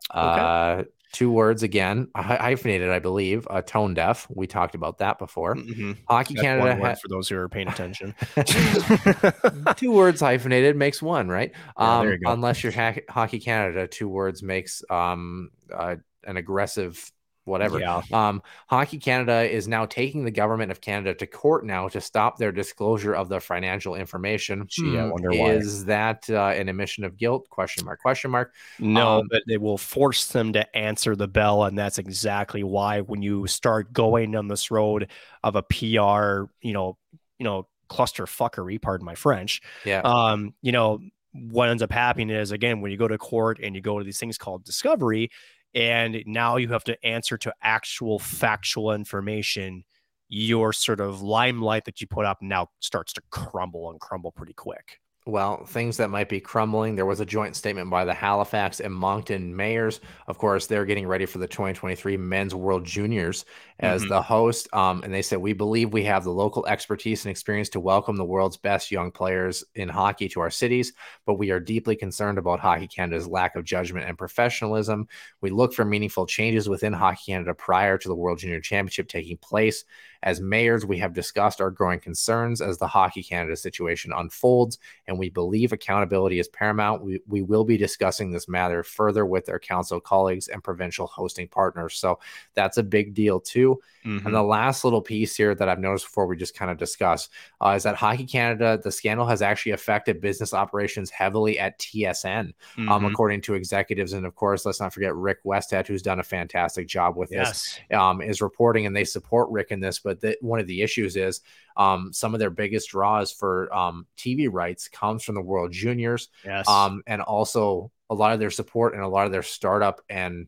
Uh, 0.10 0.84
two 1.12 1.32
words 1.32 1.62
again, 1.64 2.08
hy- 2.16 2.38
hyphenated, 2.38 2.90
I 2.90 3.00
believe. 3.00 3.48
Uh, 3.50 3.62
tone 3.62 3.94
deaf. 3.94 4.28
We 4.34 4.48
talked 4.48 4.76
about 4.76 5.00
that 5.00 5.20
before. 5.20 5.56
Mhm. 5.56 5.98
Hockey 6.08 6.34
That's 6.36 6.44
Canada 6.46 6.76
ha- 6.76 6.96
for 6.96 7.08
those 7.08 7.30
who 7.30 7.38
are 7.38 7.50
paying 7.50 7.68
attention. 7.68 8.16
two 9.76 9.92
words 9.92 10.22
hyphenated 10.22 10.76
makes 10.76 11.02
one, 11.02 11.28
right? 11.30 11.52
Um, 11.78 12.08
you 12.08 12.20
unless 12.26 12.64
you're 12.64 12.72
ha- 12.72 13.02
Hockey 13.10 13.40
Canada, 13.40 13.88
two 13.88 14.08
words 14.08 14.42
makes 14.42 14.84
um 14.90 15.52
uh, 15.74 15.98
an 16.26 16.38
aggressive 16.38 17.12
whatever. 17.52 17.80
Yeah. 17.80 18.02
Um, 18.12 18.42
Hockey 18.68 18.98
Canada 18.98 19.50
is 19.50 19.68
now 19.68 19.86
taking 19.86 20.24
the 20.24 20.32
government 20.32 20.72
of 20.72 20.82
Canada 20.82 21.14
to 21.14 21.28
court 21.28 21.66
now 21.66 21.88
to 21.90 22.02
stop 22.02 22.38
their 22.38 22.52
disclosure 22.52 23.14
of 23.14 23.30
the 23.30 23.40
financial 23.40 23.96
information. 23.96 24.66
Gee, 24.68 24.98
I 24.98 25.06
Hmm, 25.06 25.12
wonder 25.12 25.36
why. 25.36 25.54
Is 25.58 25.86
that 25.86 26.30
uh, 26.30 26.48
an 26.48 26.70
admission 26.70 27.04
of 27.04 27.18
guilt? 27.18 27.50
Question 27.50 27.86
mark. 27.86 28.02
Question 28.02 28.32
mark. 28.32 28.54
No, 28.80 29.20
Um, 29.20 29.28
but 29.30 29.44
they 29.48 29.58
will 29.58 29.78
force 29.78 30.28
them 30.28 30.54
to 30.54 30.76
answer 30.76 31.16
the 31.16 31.28
bell, 31.28 31.66
and 31.66 31.78
that's 31.78 32.00
exactly 32.00 32.64
why 32.64 33.02
when 33.02 33.22
you 33.22 33.46
start 33.48 33.94
going 33.94 34.36
on 34.36 34.48
this 34.48 34.72
road 34.72 35.10
of 35.44 35.56
a 35.56 35.62
PR, 35.64 36.50
you 36.62 36.74
know, 36.74 36.98
you 37.38 37.44
know, 37.44 37.68
cluster 37.90 38.26
fuckery, 38.26 38.82
pardon 38.82 39.06
my 39.06 39.16
French, 39.16 39.62
Yeah. 39.84 40.04
um, 40.04 40.54
you 40.62 40.72
know, 40.72 41.00
what 41.34 41.70
ends 41.70 41.82
up 41.84 41.92
happening 41.92 42.30
is 42.30 42.52
again 42.52 42.82
when 42.82 42.92
you 42.92 42.98
go 42.98 43.08
to 43.08 43.18
court 43.18 43.60
and 43.64 43.74
you 43.76 43.82
go 43.82 43.98
to 43.98 44.04
these 44.04 44.20
things 44.20 44.38
called 44.38 44.64
discovery, 44.66 45.30
and 45.74 46.24
now 46.26 46.58
you 46.58 46.70
have 46.70 46.84
to 46.86 47.06
answer 47.06 47.38
to 47.40 47.54
actual 47.62 48.20
factual 48.20 48.94
information. 48.94 49.84
Your 50.30 50.72
sort 50.72 51.02
of 51.02 51.22
limelight 51.22 51.86
that 51.86 52.00
you 52.00 52.08
put 52.08 52.26
up 52.26 52.38
now 52.42 52.68
starts 52.80 53.12
to 53.14 53.22
crumble 53.32 53.90
and 53.92 54.00
crumble 54.00 54.32
pretty 54.32 54.54
quick. 54.54 55.01
Well, 55.28 55.66
things 55.66 55.98
that 55.98 56.10
might 56.10 56.30
be 56.30 56.40
crumbling. 56.40 56.96
There 56.96 57.06
was 57.06 57.20
a 57.20 57.28
joint 57.28 57.56
statement 57.56 57.92
by 57.92 58.06
the 58.06 58.14
Halifax 58.14 58.80
and 58.80 58.92
Moncton 58.92 59.56
mayors. 59.56 60.00
Of 60.26 60.40
course, 60.40 60.66
they're 60.66 60.84
getting 60.84 61.06
ready 61.06 61.28
for 61.28 61.38
the 61.38 61.48
2023 61.48 62.18
Men's 62.18 62.56
World 62.56 62.86
Juniors 62.86 63.46
as 63.78 64.04
Mhm. 64.04 64.10
the 64.10 64.22
host. 64.24 64.68
Um, 64.74 65.04
and 65.04 65.14
they 65.14 65.22
said, 65.22 65.38
We 65.38 65.54
believe 65.54 65.94
we 65.94 66.06
have 66.06 66.24
the 66.24 66.32
local 66.32 66.66
expertise 66.66 67.24
and 67.24 67.30
experience 67.30 67.70
to 67.70 67.80
welcome 67.80 68.16
the 68.16 68.26
world's 68.26 68.58
best 68.58 68.90
young 68.90 69.12
players 69.12 69.64
in 69.76 69.90
hockey 69.90 70.28
to 70.30 70.40
our 70.40 70.50
cities, 70.50 70.92
but 71.28 71.36
we 71.36 71.52
are 71.52 71.60
deeply 71.60 71.96
concerned 71.96 72.40
about 72.40 72.60
Hockey 72.60 72.88
Canada's 72.88 73.28
lack 73.28 73.56
of 73.56 73.64
judgment 73.64 74.08
and 74.08 74.18
professionalism. 74.18 75.08
We 75.40 75.52
look 75.52 75.76
for 75.76 75.86
meaningful 75.86 76.26
changes 76.26 76.68
within 76.68 76.94
Hockey 76.94 77.32
Canada 77.32 77.54
prior 77.54 78.00
to 78.00 78.08
the 78.08 78.16
World 78.16 78.40
Junior 78.40 78.60
Championship 78.60 79.08
taking 79.08 79.38
place. 79.38 79.86
As 80.24 80.42
mayors, 80.42 80.86
we 80.86 80.98
have 81.00 81.14
discussed 81.14 81.62
our 81.62 81.72
growing 81.72 82.00
concerns 82.00 82.62
as 82.62 82.78
the 82.78 82.88
Hockey 82.88 83.24
Canada 83.24 83.56
situation 83.56 84.12
unfolds 84.16 84.78
and 85.08 85.18
we 85.18 85.30
believe 85.30 85.74
accountability 85.74 86.40
is 86.40 86.48
paramount. 86.48 87.04
We, 87.04 87.22
we 87.28 87.42
will 87.42 87.64
be 87.64 87.78
discussing 87.78 88.32
this 88.32 88.48
matter 88.48 88.84
further 88.84 89.26
with 89.26 89.50
our 89.50 89.60
council 89.60 90.00
colleagues 90.00 90.48
and 90.48 90.64
provincial 90.64 91.08
hosting 91.08 91.48
partners. 91.48 91.96
So 91.96 92.20
that's 92.54 92.78
a 92.78 92.84
big 92.84 93.14
deal, 93.14 93.40
too. 93.40 93.82
Mm-hmm. 94.06 94.26
And 94.26 94.36
the 94.36 94.44
last 94.44 94.84
little 94.84 95.02
piece 95.02 95.36
here 95.36 95.54
that 95.56 95.70
I've 95.70 95.80
noticed 95.80 96.06
before 96.06 96.26
we 96.26 96.36
just 96.36 96.56
kind 96.56 96.72
of 96.72 96.78
discuss 96.78 97.30
uh, 97.64 97.70
is 97.70 97.84
that 97.84 97.96
Hockey 97.96 98.26
Canada, 98.26 98.80
the 98.84 98.92
scandal 98.92 99.28
has 99.28 99.42
actually 99.42 99.74
affected 99.74 100.22
business 100.22 100.54
operations 100.54 101.10
heavily 101.10 101.60
at 101.60 101.80
TSN, 101.80 102.54
um, 102.78 102.88
Mhm. 102.88 103.12
according 103.12 103.42
to 103.42 103.54
executives. 103.54 104.14
And 104.14 104.26
of 104.26 104.36
course, 104.36 104.66
let's 104.66 104.80
not 104.80 104.94
forget 104.94 105.16
Rick 105.16 105.44
Westhead, 105.44 105.88
who's 105.88 106.02
done 106.02 106.20
a 106.20 106.24
fantastic 106.24 106.88
job 106.88 107.16
with 107.16 107.30
this 107.30 107.80
um, 107.92 108.22
is 108.22 108.42
reporting 108.42 108.86
and 108.86 108.96
they 108.96 109.04
support 109.04 109.50
Rick 109.50 109.72
in 109.72 109.80
this. 109.80 110.00
But 110.00 110.11
the, 110.20 110.38
one 110.42 110.60
of 110.60 110.68
the 110.68 110.82
issues 110.82 111.16
is 111.16 111.42
um, 111.78 112.12
some 112.12 112.34
of 112.34 112.40
their 112.40 112.50
biggest 112.50 112.90
draws 112.90 113.32
for 113.32 113.74
um, 113.74 114.06
TV 114.18 114.50
rights 114.52 114.88
comes 114.90 115.24
from 115.24 115.36
the 115.36 115.42
World 115.42 115.72
Juniors, 115.72 116.28
Yes. 116.46 116.68
um, 116.68 117.02
and 117.08 117.22
also 117.22 117.92
a 118.10 118.14
lot 118.14 118.34
of 118.34 118.40
their 118.40 118.52
support 118.52 118.94
and 118.94 119.04
a 119.04 119.08
lot 119.08 119.26
of 119.26 119.32
their 119.32 119.44
startup 119.44 120.02
and 120.10 120.48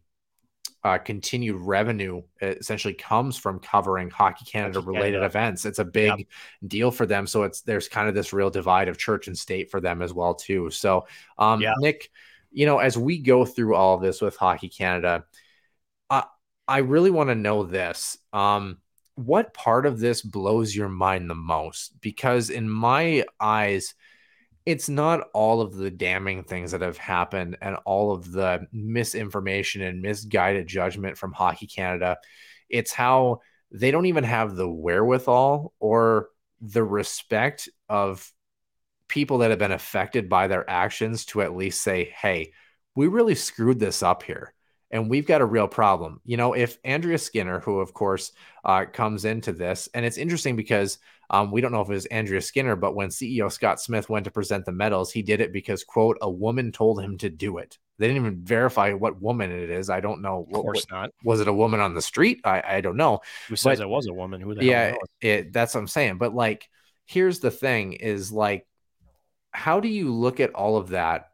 uh, 0.84 0.98
continued 0.98 1.56
revenue 1.62 2.22
uh, 2.42 2.48
essentially 2.48 2.94
comes 2.94 3.38
from 3.38 3.58
covering 3.60 4.10
Hockey 4.10 4.44
Canada 4.44 4.82
Hockey 4.82 4.88
related 4.92 5.12
Canada. 5.14 5.26
events. 5.28 5.64
It's 5.66 5.80
a 5.80 5.86
big 5.86 6.28
deal 6.68 6.92
for 6.92 7.06
them. 7.06 7.26
So 7.26 7.44
it's 7.44 7.62
there's 7.62 7.88
kind 7.88 8.10
of 8.10 8.16
this 8.16 8.34
real 8.34 8.50
divide 8.50 8.90
of 8.90 8.98
church 8.98 9.28
and 9.28 9.38
state 9.38 9.72
for 9.72 9.80
them 9.80 10.02
as 10.02 10.14
well 10.14 10.36
too. 10.36 10.70
So 10.72 11.08
um, 11.38 11.62
Yeah. 11.62 11.76
Nick, 11.78 12.10
you 12.52 12.66
know, 12.66 12.80
as 12.80 12.98
we 12.98 13.18
go 13.20 13.46
through 13.46 13.76
all 13.76 13.96
of 13.96 14.02
this 14.02 14.20
with 14.20 14.36
Hockey 14.36 14.68
Canada, 14.68 15.24
I 16.10 16.24
I 16.68 16.80
really 16.80 17.12
want 17.12 17.30
to 17.30 17.36
know 17.36 17.64
this. 17.64 18.18
Um, 18.34 18.78
what 19.16 19.54
part 19.54 19.86
of 19.86 20.00
this 20.00 20.22
blows 20.22 20.76
your 20.76 20.90
mind 20.90 21.30
the 21.30 21.36
most? 21.36 22.00
Because 22.02 22.50
in 22.50 22.70
my 22.70 23.26
eyes, 23.40 23.94
it's 24.66 24.90
not 24.90 25.28
all 25.34 25.62
of 25.62 25.76
the 25.76 25.92
damning 25.92 26.44
things 26.44 26.72
that 26.72 26.82
have 26.82 26.98
happened 26.98 27.58
and 27.62 27.76
all 27.86 28.12
of 28.12 28.32
the 28.32 28.68
misinformation 28.72 29.82
and 29.82 30.02
misguided 30.02 30.68
judgment 30.68 31.18
from 31.18 31.34
Hockey 31.34 31.68
Canada. 31.68 32.18
It's 32.70 32.94
how 32.94 33.42
they 33.72 33.92
don't 33.92 34.06
even 34.06 34.24
have 34.24 34.56
the 34.56 34.70
wherewithal 34.70 35.74
or 35.80 36.30
the 36.62 36.84
respect 36.84 37.68
of 37.90 38.32
people 39.08 39.40
that 39.40 39.50
have 39.50 39.60
been 39.60 39.72
affected 39.72 40.30
by 40.30 40.48
their 40.48 40.68
actions 40.70 41.26
to 41.26 41.42
at 41.42 41.56
least 41.56 41.82
say, 41.82 42.14
hey, 42.20 42.52
we 42.96 43.08
really 43.08 43.36
screwed 43.36 43.80
this 43.80 44.02
up 44.02 44.24
here 44.24 44.54
and 44.94 45.10
we've 45.10 45.26
got 45.26 45.42
a 45.42 45.46
real 45.46 45.68
problem. 45.68 46.22
You 46.24 46.38
know, 46.38 46.54
if 46.54 46.78
Andrea 46.86 47.18
Skinner, 47.18 47.60
who 47.60 47.80
of 47.80 47.94
course 47.94 48.32
uh, 48.64 48.86
comes 48.86 49.26
into 49.26 49.52
this, 49.52 49.90
and 49.96 50.06
it's 50.06 50.18
interesting 50.18 50.56
because 50.56 51.00
um, 51.32 51.52
we 51.52 51.62
don't 51.62 51.72
know 51.72 51.82
if 51.82 51.90
it 51.90 51.94
was 51.94 52.06
Andrea 52.06 52.42
Skinner, 52.42 52.76
but 52.76 52.94
when 52.96 53.10
CEO 53.10 53.52
Scott 53.52 53.82
Smith 53.82 54.08
went 54.08 54.26
to 54.26 54.32
present 54.32 54.66
the 54.66 54.72
medals, 54.72 55.12
he 55.12 55.24
did 55.24 55.42
it 55.42 55.52
because, 55.52 55.84
quote, 55.84 56.18
a 56.22 56.30
woman 56.30 56.72
told 56.72 57.02
him 57.02 57.18
to 57.18 57.30
do 57.30 57.58
it. 57.58 57.80
They 57.98 58.08
didn't 58.08 58.22
even 58.22 58.44
verify 58.44 58.94
what 58.94 59.20
woman 59.20 59.52
it 59.52 59.72
is. 59.72 59.90
I 59.90 60.00
don't 60.00 60.22
know. 60.22 60.46
of 60.48 60.54
course 60.54 60.86
what- 60.90 60.92
not. 60.92 61.10
was 61.24 61.42
it 61.42 61.48
a 61.48 61.54
woman 61.54 61.80
on 61.80 61.96
the 61.96 62.02
street? 62.02 62.42
I, 62.44 62.62
I 62.78 62.82
don't 62.82 62.98
know. 62.98 63.22
Who 63.50 63.56
says 63.56 63.80
But- 63.80 63.86
it 63.86 63.90
was 63.90 64.06
a 64.06 64.14
woman? 64.14 64.42
Who 64.42 64.54
the 64.54 64.64
Yeah, 64.64 64.90
hell 64.90 64.98
it, 65.22 65.54
that's 65.54 65.74
what 65.74 65.82
I'm 65.82 65.88
saying. 65.88 66.20
But 66.20 66.36
like, 66.36 66.70
here's 67.06 67.40
the 67.40 67.52
thing: 67.52 67.94
is 67.94 68.32
like, 68.32 68.68
how 69.52 69.80
do 69.80 69.88
you 69.88 70.14
look 70.14 70.40
at 70.40 70.54
all 70.54 70.78
of 70.78 70.90
that 70.90 71.32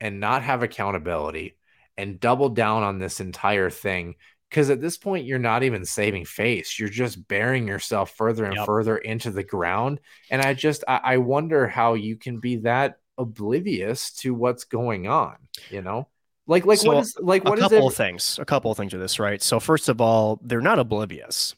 and 0.00 0.20
not 0.20 0.42
have 0.42 0.62
accountability? 0.62 1.56
And 1.96 2.20
double 2.20 2.48
down 2.48 2.82
on 2.82 2.98
this 2.98 3.20
entire 3.20 3.70
thing 3.70 4.14
because 4.48 4.70
at 4.70 4.80
this 4.80 4.96
point 4.96 5.26
you're 5.26 5.38
not 5.38 5.62
even 5.62 5.84
saving 5.84 6.24
face. 6.24 6.78
You're 6.78 6.88
just 6.88 7.26
burying 7.28 7.68
yourself 7.68 8.12
further 8.16 8.46
and 8.46 8.56
Yep. 8.56 8.58
further 8.58 8.96
into 8.98 9.30
the 9.30 9.44
ground. 9.44 10.00
And 10.30 10.42
i 10.42 10.54
just 10.54 10.84
I, 10.88 11.00
I 11.04 11.16
wonder 11.18 11.66
how 11.68 11.94
you 11.94 12.16
can 12.16 12.38
be 12.38 12.56
that 12.58 12.98
oblivious 13.18 14.12
to 14.12 14.34
what's 14.34 14.64
going 14.64 15.06
on 15.06 15.36
you 15.68 15.82
know? 15.82 16.08
Like 16.46 16.66
like 16.66 16.82
So, 16.82 16.88
what 16.88 16.98
is 16.98 17.14
like 17.20 17.44
what 17.44 17.58
a 17.58 17.60
is 17.60 17.64
couple 17.64 17.86
it 17.86 17.86
of 17.86 17.94
things 17.94 18.38
a 18.40 18.44
couple 18.44 18.70
of 18.70 18.76
things 18.76 18.92
with 18.92 19.02
this 19.02 19.18
right? 19.20 19.40
So 19.42 19.60
first 19.60 19.88
of 19.88 20.00
all 20.00 20.40
they're 20.42 20.60
not 20.60 20.78
oblivious. 20.78 21.54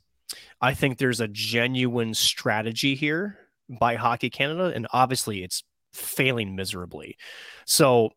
I 0.60 0.74
think 0.74 0.98
there's 0.98 1.20
a 1.20 1.28
genuine 1.28 2.14
strategy 2.14 2.94
here 2.94 3.38
by 3.68 3.96
hockey 3.96 4.30
canada 4.30 4.72
and 4.74 4.86
obviously 4.92 5.42
it's 5.44 5.64
failing 5.92 6.54
miserably. 6.56 7.16
So 7.66 8.10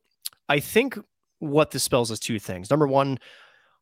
i 0.49 0.59
think 0.59 0.97
what 1.39 1.71
this 1.71 1.83
spells 1.83 2.11
is 2.11 2.19
two 2.19 2.39
things. 2.39 2.69
Number 2.69 2.87
one 2.87 3.19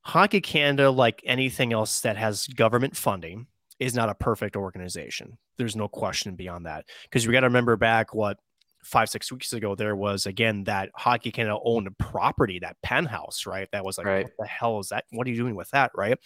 hockey 0.02 0.42
canada 0.42 0.90
like 0.90 1.22
anything 1.26 1.72
else 1.72 2.02
that 2.02 2.18
has 2.18 2.48
government 2.48 2.96
funding 2.98 3.48
is 3.80 3.94
not 3.96 4.10
a 4.10 4.16
perfect 4.16 4.56
organization. 4.56 5.38
There's 5.58 5.76
no 5.76 5.88
question 5.88 6.36
beyond 6.36 6.66
that. 6.66 6.86
Because 7.04 7.26
we 7.28 7.34
got 7.34 7.42
to 7.42 7.48
remember 7.48 7.76
back 7.78 8.14
what 8.14 8.38
five 8.84 9.08
six 9.10 9.32
weeks 9.32 9.54
ago 9.54 9.76
there 9.76 9.96
was 9.96 10.26
again 10.26 10.66
that 10.66 10.90
hockey 10.94 11.32
canada 11.32 11.58
owned 11.64 11.88
a 11.88 11.92
property 11.92 12.60
that 12.60 12.76
penthouse 12.84 13.46
right? 13.46 13.70
That 13.72 13.86
was 13.86 13.98
like 13.98 14.06
Right. 14.06 14.26
what 14.26 14.34
the 14.40 14.48
hell 14.48 14.80
is 14.80 14.90
that? 14.90 15.06
What 15.12 15.26
are 15.26 15.30
you 15.30 15.38
doing 15.38 15.56
with 15.56 15.70
that? 15.72 15.92
Right? 15.96 16.18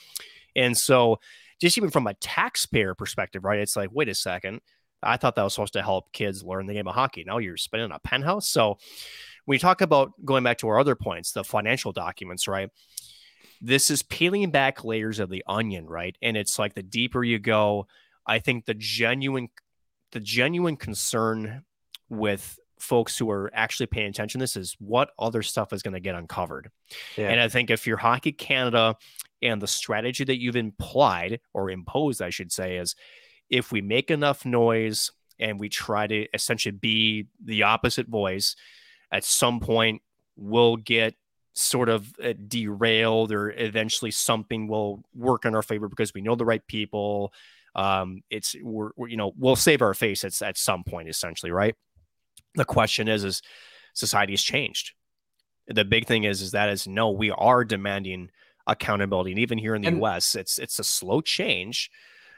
And 0.56 0.76
so 0.76 1.20
just 1.62 1.78
even 1.78 1.92
from 1.92 2.08
a 2.08 2.16
taxpayer 2.16 2.96
perspective 2.96 3.44
right 3.44 3.60
it's 3.60 3.76
like 3.76 3.90
wait 3.94 4.10
a 4.10 4.16
second. 4.16 4.62
I 5.04 5.18
thought 5.18 5.36
that 5.36 5.44
was 5.44 5.54
supposed 5.54 5.74
to 5.74 5.84
help 5.84 6.12
kids 6.12 6.44
learn 6.44 6.66
the 6.66 6.74
game 6.74 6.88
of 6.88 6.96
hockey. 6.96 7.24
Now 7.24 7.38
you're 7.38 7.58
spending 7.58 7.92
a 7.92 8.00
penthouse? 8.00 8.50
So 8.50 8.80
when 9.48 9.56
you 9.56 9.60
talk 9.60 9.82
about 9.82 10.12
going 10.24 10.44
back 10.44 10.60
to 10.60 10.68
our 10.68 10.80
other 10.80 10.96
points 10.96 11.32
the 11.32 11.44
financial 11.44 11.92
documents 11.92 12.48
right 12.48 12.70
this 13.62 13.90
is 13.90 14.04
peeling 14.04 14.52
back 14.52 14.84
layers 14.84 15.20
of 15.20 15.30
the 15.30 15.44
onion 15.48 15.88
right 15.88 16.18
and 16.22 16.38
it's 16.38 16.60
like 16.60 16.76
the 16.76 16.84
deeper 16.84 17.24
you 17.24 17.40
go 17.40 17.88
i 18.26 18.40
think 18.40 18.66
the 18.66 18.76
genuine 18.76 19.50
the 20.12 20.20
genuine 20.20 20.76
concern 20.76 21.64
with 22.10 22.58
folks 22.80 23.18
who 23.18 23.30
are 23.30 23.50
actually 23.54 23.88
paying 23.88 24.10
attention 24.10 24.40
to 24.40 24.44
this 24.44 24.56
is 24.56 24.76
what 24.80 25.10
other 25.18 25.42
stuff 25.42 25.74
is 25.74 25.82
going 25.82 25.94
to 25.94 26.00
get 26.00 26.16
uncovered. 26.16 26.70
Yeah. 27.16 27.30
And 27.30 27.40
I 27.40 27.50
think 27.50 27.70
if 27.70 27.88
you're 27.88 27.98
Hockey 27.98 28.32
Canada 28.32 28.96
and 29.42 29.62
the 29.62 29.68
strategy 29.68 30.24
that 30.24 30.40
you've 30.40 30.56
implied 30.56 31.40
or 31.54 31.70
imposed, 31.70 32.22
I 32.22 32.30
should 32.30 32.52
say, 32.52 32.78
is 32.78 32.96
if 33.50 33.72
we 33.72 33.82
make 33.82 34.12
enough 34.12 34.46
noise 34.46 35.12
and 35.40 35.60
we 35.60 35.70
try 35.70 36.08
to 36.08 36.28
essentially 36.34 36.72
be 36.72 37.28
the 37.44 37.64
opposite 37.64 38.08
voice, 38.08 38.56
at 39.12 39.24
some 39.24 39.60
point 39.60 40.02
we'll 40.36 40.76
get 40.78 41.16
sort 41.54 41.90
of 41.90 42.14
uh, 42.24 42.34
derailed 42.48 43.32
or 43.32 43.50
eventually 43.52 44.12
something 44.12 44.68
will 44.68 45.04
work 45.16 45.44
in 45.46 45.56
our 45.56 45.64
favor 45.64 45.90
because 45.90 46.14
we 46.14 46.22
know 46.22 46.36
the 46.36 46.46
right 46.46 46.66
people. 46.68 47.34
Um 47.76 48.22
it's 48.30 48.56
we're, 48.62 48.92
we're 48.96 49.08
you 49.08 49.18
know 49.18 49.34
we'll 49.38 49.56
save 49.56 49.82
our 49.82 49.94
face 49.94 50.24
at, 50.24 50.40
at 50.42 50.58
some 50.58 50.84
point 50.84 51.10
essentially 51.10 51.52
right? 51.52 51.76
The 52.56 52.66
question 52.66 53.08
is 53.08 53.24
is 53.24 53.42
society 53.94 54.34
has 54.34 54.42
changed. 54.44 54.94
The 55.68 55.86
big 55.86 56.06
thing 56.06 56.24
is 56.26 56.42
is 56.42 56.52
that 56.52 56.70
is 56.70 56.88
no 56.88 57.10
we 57.12 57.32
are 57.32 57.66
demanding 57.66 58.30
accountability. 58.68 59.32
And 59.32 59.40
even 59.40 59.58
here 59.58 59.76
in 59.76 59.82
the 59.82 59.88
And- 59.90 60.04
us 60.04 60.36
it's 60.36 60.60
it's 60.60 60.80
a 60.80 60.84
slow 60.84 61.22
change 61.22 61.90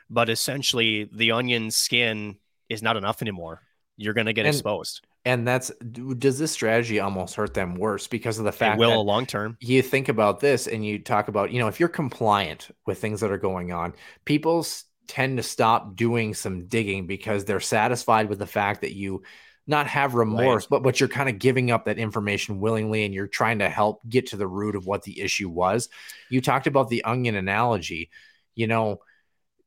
but 0.09 0.29
essentially 0.29 1.07
the 1.11 1.31
onion 1.31 1.69
skin 1.71 2.37
is 2.67 2.81
not 2.81 2.97
enough 2.97 3.21
anymore. 3.21 3.61
You're 3.97 4.13
going 4.15 4.25
to 4.27 4.33
get 4.33 4.45
And 4.45 4.55
exposed 4.55 5.01
and 5.25 5.47
that's 5.47 5.69
does 6.17 6.39
this 6.39 6.51
strategy 6.51 6.99
almost 6.99 7.35
hurt 7.35 7.53
them 7.53 7.75
worse 7.75 8.07
because 8.07 8.39
of 8.39 8.45
the 8.45 8.49
it 8.49 8.55
fact 8.55 8.79
will 8.79 8.89
that 8.89 8.99
long 8.99 9.25
term 9.25 9.57
you 9.59 9.81
think 9.81 10.09
about 10.09 10.39
this 10.39 10.67
and 10.67 10.85
you 10.85 10.99
talk 10.99 11.27
about, 11.27 11.51
you 11.51 11.59
know, 11.59 11.67
if 11.67 11.79
you're 11.79 11.89
compliant 11.89 12.69
with 12.85 12.99
things 12.99 13.21
that 13.21 13.31
are 13.31 13.37
going 13.37 13.71
on, 13.71 13.93
people 14.25 14.65
tend 15.07 15.37
to 15.37 15.43
stop 15.43 15.95
doing 15.95 16.33
some 16.33 16.67
digging 16.67 17.07
because 17.07 17.43
they're 17.43 17.59
satisfied 17.59 18.29
with 18.29 18.39
the 18.39 18.45
fact 18.45 18.81
that 18.81 18.93
you 18.93 19.23
not 19.67 19.87
have 19.87 20.15
remorse, 20.15 20.65
but 20.65 20.81
but 20.81 20.99
you're 20.99 21.09
kind 21.09 21.29
of 21.29 21.37
giving 21.37 21.69
up 21.69 21.85
that 21.85 21.99
information 21.99 22.59
willingly 22.59 23.05
and 23.05 23.13
you're 23.13 23.27
trying 23.27 23.59
to 23.59 23.69
help 23.69 24.01
get 24.09 24.27
to 24.27 24.37
the 24.37 24.47
root 24.47 24.75
of 24.75 24.87
what 24.87 25.03
the 25.03 25.19
issue 25.19 25.49
was. 25.49 25.89
You 26.29 26.41
talked 26.41 26.65
about 26.65 26.89
the 26.89 27.03
onion 27.03 27.35
analogy. 27.35 28.09
You 28.55 28.67
know, 28.67 29.01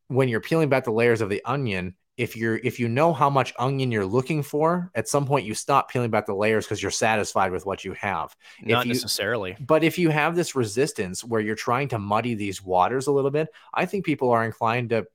when 0.09 0.29
you're 0.29 0.41
peeling 0.41 0.69
back 0.69 0.85
the 0.85 0.91
layers 0.91 1.21
of 1.21 1.29
the 1.29 1.43
onion, 1.45 1.95
if 2.17 2.37
you're 2.37 2.57
if 2.57 2.79
you 2.79 2.89
know 2.89 3.13
how 3.13 3.31
much 3.31 3.55
onion 3.59 3.91
you're 3.91 4.07
looking 4.07 4.43
for, 4.43 4.91
at 4.95 5.09
some 5.09 5.27
point 5.27 5.47
you 5.47 5.55
stop 5.55 5.91
peeling 5.91 6.11
back 6.11 6.27
the 6.27 6.35
layers 6.35 6.65
because 6.67 6.83
you're 6.83 6.91
satisfied 6.91 7.53
with 7.53 7.65
what 7.65 7.85
you 7.85 7.93
have. 7.95 8.35
not 8.63 8.87
you- 8.87 8.93
necessarily 8.93 9.57
But 9.59 9.83
if 9.83 9.99
you 9.99 10.11
have 10.11 10.37
this 10.37 10.55
resistance 10.55 11.25
where 11.25 11.41
you're 11.41 11.55
trying 11.57 11.89
to 11.89 11.99
muddy 11.99 12.35
these 12.35 12.63
waters 12.63 13.07
a 13.07 13.13
little 13.13 13.31
bit, 13.31 13.49
I 13.73 13.87
think 13.87 14.05
people 14.05 14.31
are 14.31 14.45
inclined 14.45 14.91
to 14.91 15.07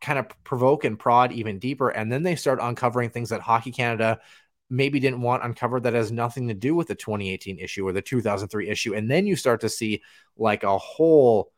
kind 0.00 0.18
of 0.18 0.26
provoke 0.44 0.84
and 0.84 0.98
prod 0.98 1.32
even 1.32 1.58
deeper. 1.58 1.88
And 1.88 2.10
then 2.10 2.22
they 2.22 2.36
start 2.36 2.58
uncovering 2.60 3.10
things 3.10 3.30
that 3.30 3.40
Hockey 3.40 3.72
Canada 3.72 4.20
maybe 4.68 4.98
didn't 4.98 5.20
want 5.22 5.44
uncovered 5.44 5.84
that 5.84 5.94
has 5.94 6.10
nothing 6.10 6.48
to 6.48 6.54
do 6.54 6.74
with 6.74 6.88
the 6.88 6.94
2018 6.94 7.58
issue 7.58 7.86
or 7.86 7.92
the 7.92 8.02
2003 8.02 8.68
issue. 8.68 8.94
And 8.94 9.10
then 9.10 9.26
you 9.26 9.36
start 9.36 9.60
to 9.60 9.68
see 9.68 10.02
like 10.36 10.64
a 10.64 10.76
whole 10.76 11.52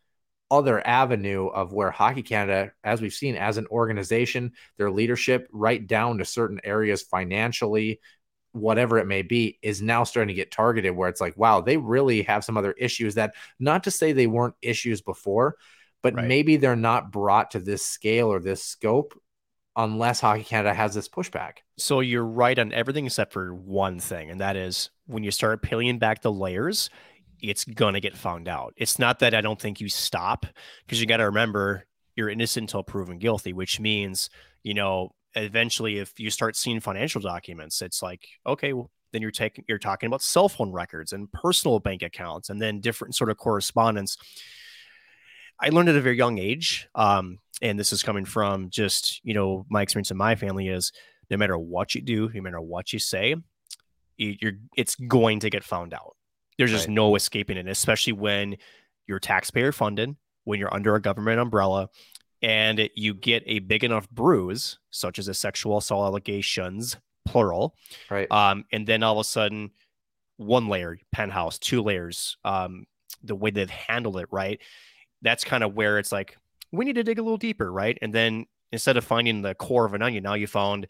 other 0.50 0.84
avenue 0.86 1.46
of 1.48 1.72
where 1.72 1.90
Hockey 1.90 2.22
Canada, 2.22 2.72
as 2.82 3.00
we've 3.00 3.12
seen 3.12 3.36
as 3.36 3.58
an 3.58 3.66
organization, 3.66 4.52
their 4.76 4.90
leadership, 4.90 5.48
right 5.52 5.86
down 5.86 6.18
to 6.18 6.24
certain 6.24 6.60
areas 6.64 7.02
financially, 7.02 8.00
whatever 8.52 8.98
it 8.98 9.06
may 9.06 9.22
be, 9.22 9.58
is 9.62 9.82
now 9.82 10.04
starting 10.04 10.28
to 10.28 10.34
get 10.34 10.50
targeted 10.50 10.96
where 10.96 11.08
it's 11.08 11.20
like, 11.20 11.36
wow, 11.36 11.60
they 11.60 11.76
really 11.76 12.22
have 12.22 12.44
some 12.44 12.56
other 12.56 12.72
issues 12.72 13.14
that 13.16 13.34
not 13.58 13.84
to 13.84 13.90
say 13.90 14.12
they 14.12 14.26
weren't 14.26 14.54
issues 14.62 15.02
before, 15.02 15.56
but 16.02 16.14
Right. 16.14 16.26
maybe 16.26 16.56
they're 16.56 16.76
not 16.76 17.12
brought 17.12 17.50
to 17.50 17.60
this 17.60 17.84
scale 17.84 18.32
or 18.32 18.40
this 18.40 18.64
scope 18.64 19.20
unless 19.76 20.20
Hockey 20.20 20.44
Canada 20.44 20.74
has 20.74 20.94
this 20.94 21.08
pushback. 21.08 21.58
So 21.76 22.00
you're 22.00 22.24
right 22.24 22.58
on 22.58 22.72
everything 22.72 23.06
except 23.06 23.32
for 23.32 23.54
one 23.54 24.00
thing, 24.00 24.30
and 24.30 24.40
that 24.40 24.56
is 24.56 24.90
when 25.06 25.22
you 25.22 25.30
start 25.30 25.62
peeling 25.62 25.98
back 25.98 26.22
the 26.22 26.32
layers, 26.32 26.90
it's 27.40 27.64
gonna 27.64 28.00
get 28.00 28.16
found 28.16 28.48
out. 28.48 28.74
It's 28.76 28.98
not 28.98 29.18
that 29.20 29.34
I 29.34 29.40
don't 29.40 29.60
think 29.60 29.80
you 29.80 29.88
stop, 29.88 30.46
because 30.86 31.00
you 31.00 31.06
got 31.06 31.18
to 31.18 31.24
remember 31.26 31.86
you're 32.16 32.28
innocent 32.30 32.64
until 32.64 32.82
proven 32.82 33.18
guilty, 33.18 33.52
which 33.52 33.78
means 33.80 34.28
you 34.62 34.74
know 34.74 35.10
eventually 35.34 35.98
if 35.98 36.18
you 36.18 36.30
start 36.30 36.56
seeing 36.56 36.80
financial 36.80 37.20
documents, 37.20 37.80
it's 37.82 38.02
like 38.02 38.26
okay, 38.46 38.72
well, 38.72 38.90
then 39.12 39.22
you're 39.22 39.30
taking 39.30 39.64
you're 39.68 39.78
talking 39.78 40.06
about 40.08 40.22
cell 40.22 40.48
phone 40.48 40.72
records 40.72 41.12
and 41.12 41.30
personal 41.32 41.78
bank 41.80 42.02
accounts, 42.02 42.50
and 42.50 42.60
then 42.60 42.80
different 42.80 43.14
sort 43.14 43.30
of 43.30 43.36
correspondence. 43.36 44.16
I 45.60 45.70
learned 45.70 45.88
at 45.88 45.96
a 45.96 46.00
very 46.00 46.16
young 46.16 46.38
age, 46.38 46.88
um, 46.94 47.38
and 47.60 47.78
this 47.78 47.92
is 47.92 48.02
coming 48.02 48.24
from 48.24 48.70
just 48.70 49.20
you 49.24 49.34
know 49.34 49.66
my 49.68 49.82
experience 49.82 50.10
in 50.10 50.16
my 50.16 50.34
family 50.36 50.68
is 50.68 50.92
no 51.30 51.36
matter 51.36 51.58
what 51.58 51.94
you 51.94 52.00
do, 52.00 52.30
no 52.32 52.40
matter 52.42 52.60
what 52.60 52.92
you 52.92 52.98
say, 52.98 53.34
you- 54.16 54.36
you're 54.40 54.52
it's 54.76 54.94
going 54.94 55.40
to 55.40 55.50
get 55.50 55.64
found 55.64 55.92
out. 55.94 56.16
There's 56.58 56.70
just 56.70 56.88
Right. 56.88 56.94
no 56.94 57.14
escaping 57.14 57.56
it, 57.56 57.66
especially 57.68 58.12
when 58.12 58.56
you're 59.06 59.20
taxpayer 59.20 59.72
funded, 59.72 60.16
when 60.44 60.58
you're 60.58 60.72
under 60.74 60.94
a 60.94 61.00
government 61.00 61.40
umbrella, 61.40 61.88
and 62.42 62.88
you 62.94 63.14
get 63.14 63.42
a 63.46 63.60
big 63.60 63.84
enough 63.84 64.08
bruise, 64.10 64.78
such 64.90 65.18
as 65.18 65.28
a 65.28 65.34
sexual 65.34 65.78
assault 65.78 66.06
allegations, 66.06 66.96
plural, 67.24 67.76
Right. 68.10 68.30
um, 68.30 68.64
and 68.72 68.86
then 68.86 69.02
all 69.02 69.18
of 69.18 69.20
a 69.20 69.24
sudden, 69.24 69.70
one 70.36 70.68
layer, 70.68 70.98
penthouse, 71.12 71.58
two 71.58 71.82
layers, 71.82 72.36
um, 72.44 72.86
the 73.22 73.34
way 73.34 73.50
they've 73.50 73.68
handled 73.68 74.18
it, 74.18 74.28
right? 74.30 74.60
That's 75.22 75.42
kind 75.44 75.64
of 75.64 75.74
where 75.74 75.98
it's 75.98 76.12
like, 76.12 76.36
we 76.70 76.84
need 76.84 76.94
to 76.94 77.02
dig 77.02 77.18
a 77.18 77.22
little 77.22 77.38
deeper, 77.38 77.72
right? 77.72 77.98
And 78.02 78.14
then 78.14 78.46
instead 78.70 78.96
of 78.96 79.04
finding 79.04 79.42
the 79.42 79.54
core 79.54 79.84
of 79.84 79.94
an 79.94 80.02
onion, 80.02 80.22
now 80.22 80.34
you 80.34 80.46
found, 80.46 80.86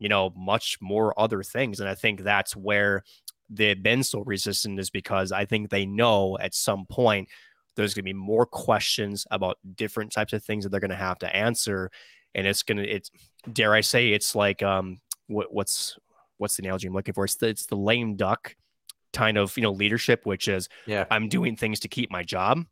you 0.00 0.08
know, 0.08 0.30
much 0.36 0.78
more 0.80 1.18
other 1.20 1.42
things. 1.44 1.78
And 1.78 1.88
I 1.88 1.94
think 1.94 2.22
that's 2.22 2.56
where 2.56 3.04
they've 3.50 3.82
been 3.82 4.02
so 4.02 4.20
resistant 4.20 4.78
is 4.80 4.90
because 4.90 5.32
I 5.32 5.44
think 5.44 5.70
they 5.70 5.86
know 5.86 6.38
at 6.38 6.54
some 6.54 6.86
point 6.86 7.28
there's 7.76 7.94
going 7.94 8.02
to 8.02 8.12
be 8.12 8.12
more 8.12 8.46
questions 8.46 9.26
about 9.30 9.58
different 9.76 10.12
types 10.12 10.32
of 10.32 10.44
things 10.44 10.64
that 10.64 10.70
they're 10.70 10.80
going 10.80 10.90
to 10.90 10.96
have 10.96 11.18
to 11.20 11.36
answer. 11.36 11.90
And 12.34 12.46
it's 12.46 12.62
going 12.62 12.78
to, 12.78 12.88
it's, 12.88 13.10
dare 13.50 13.74
I 13.74 13.80
say, 13.80 14.10
it's 14.10 14.34
like, 14.34 14.62
um, 14.62 15.00
what, 15.26 15.52
what's, 15.52 15.98
what's 16.38 16.56
the 16.56 16.64
analogy 16.64 16.88
I'm 16.88 16.94
looking 16.94 17.14
for? 17.14 17.24
It's 17.24 17.36
the, 17.36 17.48
it's 17.48 17.66
the 17.66 17.76
lame 17.76 18.16
duck 18.16 18.56
kind 19.12 19.38
of, 19.38 19.56
you 19.56 19.62
know, 19.62 19.72
leadership, 19.72 20.24
which 20.24 20.48
is 20.48 20.68
Yeah. 20.86 21.06
I'm 21.10 21.28
doing 21.28 21.56
things 21.56 21.80
to 21.80 21.88
keep 21.88 22.10
my 22.10 22.22
job 22.22 22.64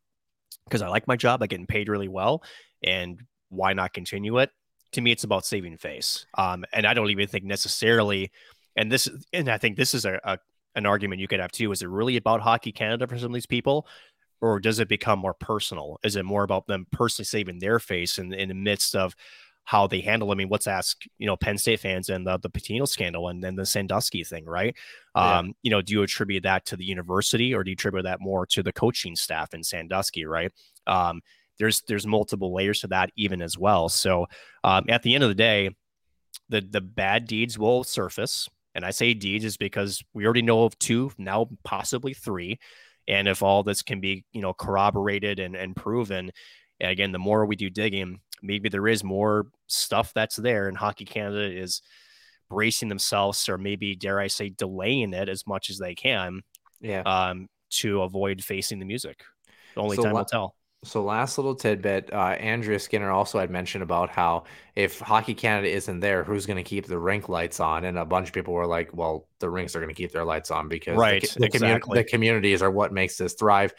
because 0.65 0.83
I 0.83 0.89
like 0.89 1.07
my 1.07 1.17
job. 1.17 1.43
I'm 1.43 1.49
getting 1.49 1.67
paid 1.67 1.89
really 1.89 2.09
well. 2.09 2.43
And 2.83 3.21
why 3.49 3.73
not 3.73 3.93
continue 3.93 4.39
it? 4.39 4.51
To 4.93 5.01
me, 5.01 5.13
it's 5.13 5.25
about 5.25 5.45
saving 5.45 5.77
face. 5.77 6.27
Um, 6.37 6.65
and 6.73 6.87
I 6.87 6.95
don't 6.95 7.11
even 7.11 7.29
think 7.29 7.45
necessarily, 7.45 8.33
and 8.77 8.91
this, 8.91 9.09
and 9.33 9.49
I 9.49 9.59
think 9.59 9.77
this 9.77 9.95
is 9.95 10.05
a, 10.05 10.21
a 10.25 10.39
an 10.75 10.87
argument 10.87 11.21
you 11.21 11.29
could 11.29 11.41
have 11.41 11.53
too. 11.53 11.73
Is 11.73 11.83
it 11.83 11.89
really 11.89 12.17
about 12.17 12.41
Hockey 12.41 12.73
Canada 12.73 13.07
for 13.07 13.19
some 13.19 13.31
of 13.31 13.35
these 13.35 13.47
people? 13.47 13.87
Or 14.41 14.59
does 14.59 14.79
it 14.79 14.89
become 14.89 15.19
more 15.19 15.35
personal? 15.35 15.99
Is 16.03 16.17
it 16.17 16.25
more 16.25 16.45
about 16.45 16.67
them 16.67 16.87
personally 16.91 17.27
saving 17.27 17.59
their 17.59 17.79
face 17.79 18.19
in, 18.19 18.33
in 18.33 18.49
the 18.49 18.55
midst 18.55 18.97
of 18.97 19.15
how 19.71 19.87
they 19.87 20.01
handle. 20.01 20.33
I 20.33 20.35
mean, 20.35 20.49
let's 20.51 20.67
ask 20.67 21.01
you 21.19 21.27
know 21.27 21.37
Penn 21.37 21.57
State 21.57 21.79
fans 21.79 22.09
and 22.09 22.27
the 22.27 22.39
the 22.39 22.51
Paterno 22.51 22.87
scandal 22.87 23.29
and 23.29 23.43
then 23.43 23.55
the 23.55 23.65
Sandusky 23.65 24.25
thing, 24.25 24.45
right? 24.45 24.77
Yeah. 25.15 25.39
Um, 25.39 25.55
you 25.63 25.71
know, 25.71 25.81
do 25.81 25.93
you 25.93 26.03
attribute 26.03 26.43
that 26.43 26.67
to 26.67 26.77
the 26.77 26.85
university 26.85 27.55
or 27.55 27.63
do 27.63 27.71
you 27.71 27.75
attribute 27.75 28.05
that 28.05 28.21
more 28.21 28.47
to 28.47 28.65
the 28.65 28.73
coaching 28.73 29.15
staff 29.15 29.55
in 29.55 29.63
Sandusky, 29.63 30.25
right? 30.25 30.51
Um, 30.89 31.21
there's 31.61 31.83
there's 31.83 32.05
multiple 32.05 32.53
layers 32.53 32.81
to 32.81 32.89
that 32.89 33.11
even 33.17 33.41
as 33.41 33.57
well. 33.57 33.89
So 33.89 34.27
um, 34.65 34.87
at 34.89 35.03
the 35.03 35.15
end 35.15 35.23
of 35.23 35.31
the 35.31 35.35
day, 35.35 35.71
the 36.49 36.61
the 36.61 36.81
bad 36.81 37.27
deeds 37.27 37.57
will 37.57 37.85
surface, 37.85 38.49
and 38.75 38.85
I 38.85 38.91
say 38.91 39.15
deeds 39.15 39.45
is 39.45 39.57
because 39.57 40.03
we 40.15 40.25
already 40.25 40.43
know 40.43 40.65
of 40.65 40.79
two, 40.79 41.11
now 41.19 41.49
possibly 41.65 42.15
three, 42.15 42.59
and 43.09 43.27
if 43.29 43.43
all 43.43 43.63
this 43.63 43.83
can 43.83 44.01
be 44.01 44.25
you 44.33 44.41
know 44.43 44.53
corroborated 44.53 45.39
and 45.39 45.57
and 45.57 45.75
proven, 45.75 46.31
again, 46.81 47.13
the 47.13 47.19
more 47.19 47.47
we 47.47 47.57
do 47.57 47.71
digging, 47.71 48.21
maybe 48.43 48.69
there 48.69 48.89
is 48.89 49.03
more 49.05 49.47
stuff 49.67 50.13
that's 50.15 50.37
there, 50.37 50.69
and 50.69 50.77
Hockey 50.77 51.05
Canada 51.05 51.51
is 51.51 51.83
bracing 52.49 52.89
themselves, 52.89 53.49
or 53.49 53.59
maybe 53.59 53.95
dare 53.95 54.19
I 54.19 54.27
say, 54.27 54.49
delaying 54.49 55.15
it 55.15 55.29
as 55.29 55.47
much 55.47 55.71
as 55.71 55.79
they 55.79 55.95
can, 55.95 56.41
Yeah. 56.81 57.03
um, 57.03 57.49
to 57.71 58.03
avoid 58.03 58.43
facing 58.43 58.81
the 58.81 58.85
music. 58.85 59.23
The 59.77 59.81
Only 59.81 59.97
So 59.97 60.03
time 60.03 60.15
will 60.15 60.25
tell. 60.25 60.57
So 60.83 61.05
last 61.05 61.37
little 61.37 61.55
tidbit, 61.55 62.11
uh, 62.11 62.17
Andrea 62.17 62.79
Skinner 62.79 63.11
also 63.11 63.39
had 63.39 63.51
mentioned 63.51 63.83
about 63.83 64.09
how 64.09 64.45
if 64.75 64.99
Hockey 64.99 65.35
Canada 65.35 65.69
isn't 65.69 66.01
there, 66.01 66.25
who's 66.25 66.47
going 66.47 66.57
to 66.57 66.63
keep 66.63 66.87
the 66.87 66.99
rink 66.99 67.29
lights 67.29 67.61
on? 67.61 67.85
And 67.85 67.99
a 67.99 68.07
bunch 68.07 68.29
of 68.29 68.35
people 68.35 68.55
were 68.55 68.67
like, 68.67 68.95
"Well, 68.95 69.29
the 69.41 69.51
rinks 69.51 69.77
are 69.77 69.81
going 69.81 69.95
to 69.95 69.95
keep 69.95 70.11
their 70.13 70.25
lights 70.25 70.51
on 70.51 70.69
because 70.69 71.05
the 71.05 71.13
Right, 71.13 71.21
the, 71.39 71.51
commu- 71.51 71.81
exactly. 71.81 71.99
the 71.99 72.05
communities 72.05 72.63
are 72.63 72.71
what 72.71 72.95
makes 72.95 73.19
this 73.19 73.35
thrive." 73.35 73.75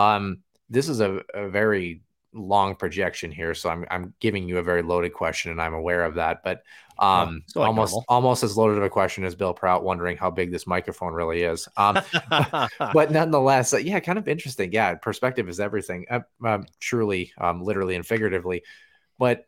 Um, 0.00 0.38
this 0.68 0.88
is 0.88 1.00
a, 1.00 1.22
a 1.32 1.48
very 1.48 2.02
long 2.32 2.74
projection 2.74 3.30
here, 3.30 3.54
so 3.54 3.70
I'm 3.70 3.86
I'm 3.88 4.14
giving 4.18 4.48
you 4.48 4.58
a 4.58 4.64
very 4.64 4.82
loaded 4.82 5.12
question, 5.12 5.52
and 5.52 5.62
I'm 5.62 5.74
aware 5.74 6.04
of 6.04 6.16
that. 6.16 6.42
But 6.42 6.64
um, 7.02 7.42
it's 7.44 7.56
like 7.56 7.66
almost 7.66 7.92
normal. 7.92 8.04
almost 8.08 8.42
as 8.44 8.56
loaded 8.56 8.78
of 8.78 8.84
a 8.84 8.88
question 8.88 9.24
as 9.24 9.34
Bill 9.34 9.52
Prout 9.52 9.82
wondering 9.82 10.16
how 10.16 10.30
big 10.30 10.52
this 10.52 10.66
microphone 10.66 11.12
really 11.12 11.42
is. 11.42 11.68
Um, 11.76 11.98
but 12.30 13.10
nonetheless, 13.10 13.74
uh, 13.74 13.78
yeah, 13.78 13.98
kind 14.00 14.18
of 14.18 14.28
interesting. 14.28 14.72
Yeah, 14.72 14.94
perspective 14.94 15.48
is 15.48 15.58
everything. 15.58 16.06
Uh, 16.08 16.20
um, 16.44 16.66
truly, 16.78 17.32
um, 17.38 17.62
literally 17.62 17.96
and 17.96 18.06
figuratively. 18.06 18.62
But 19.18 19.46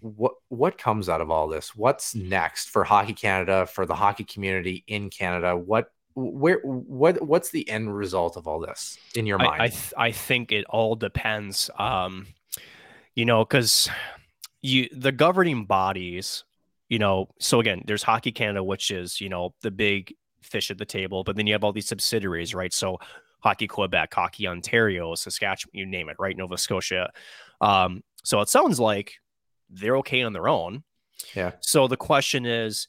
what 0.00 0.32
what 0.48 0.78
comes 0.78 1.08
out 1.08 1.20
of 1.20 1.30
all 1.30 1.48
this? 1.48 1.76
What's 1.76 2.14
next 2.14 2.70
for 2.70 2.82
Hockey 2.82 3.14
Canada, 3.14 3.66
for 3.66 3.84
the 3.84 3.94
hockey 3.94 4.24
community 4.24 4.84
in 4.86 5.10
Canada? 5.10 5.56
What 5.56 5.90
where 6.14 6.60
what 6.60 7.20
what's 7.22 7.50
the 7.50 7.68
end 7.68 7.94
result 7.94 8.36
of 8.36 8.46
all 8.46 8.60
this 8.60 8.98
in 9.14 9.26
your 9.26 9.38
mind? 9.38 9.60
I 9.60 9.64
I, 9.64 9.68
th- 9.68 9.94
I 9.98 10.12
think 10.12 10.50
it 10.50 10.64
all 10.70 10.96
depends. 10.96 11.68
Um, 11.78 12.28
you 13.14 13.26
know, 13.26 13.44
because 13.44 13.90
you 14.62 14.88
the 14.92 15.12
governing 15.12 15.66
bodies, 15.66 16.44
you 16.94 17.00
know, 17.00 17.26
so 17.40 17.58
again, 17.58 17.82
there's 17.88 18.04
Hockey 18.04 18.30
Canada, 18.30 18.62
which 18.62 18.92
is 18.92 19.20
you 19.20 19.28
know 19.28 19.52
the 19.62 19.72
big 19.72 20.14
fish 20.42 20.70
at 20.70 20.78
the 20.78 20.84
table, 20.84 21.24
but 21.24 21.34
then 21.34 21.44
you 21.44 21.52
have 21.52 21.64
all 21.64 21.72
these 21.72 21.88
subsidiaries, 21.88 22.54
right? 22.54 22.72
So 22.72 22.98
Hockey 23.40 23.66
Quebec, 23.66 24.14
Hockey 24.14 24.46
Ontario, 24.46 25.16
Saskatchewan, 25.16 25.72
you 25.72 25.86
name 25.86 26.08
it, 26.08 26.16
right? 26.20 26.36
Nova 26.36 26.56
Scotia. 26.56 27.10
Um, 27.60 28.04
so 28.22 28.40
it 28.42 28.48
sounds 28.48 28.78
like 28.78 29.14
they're 29.68 29.96
okay 29.96 30.22
on 30.22 30.32
their 30.32 30.46
own. 30.46 30.84
Yeah. 31.34 31.50
So 31.62 31.88
the 31.88 31.96
question 31.96 32.46
is, 32.46 32.86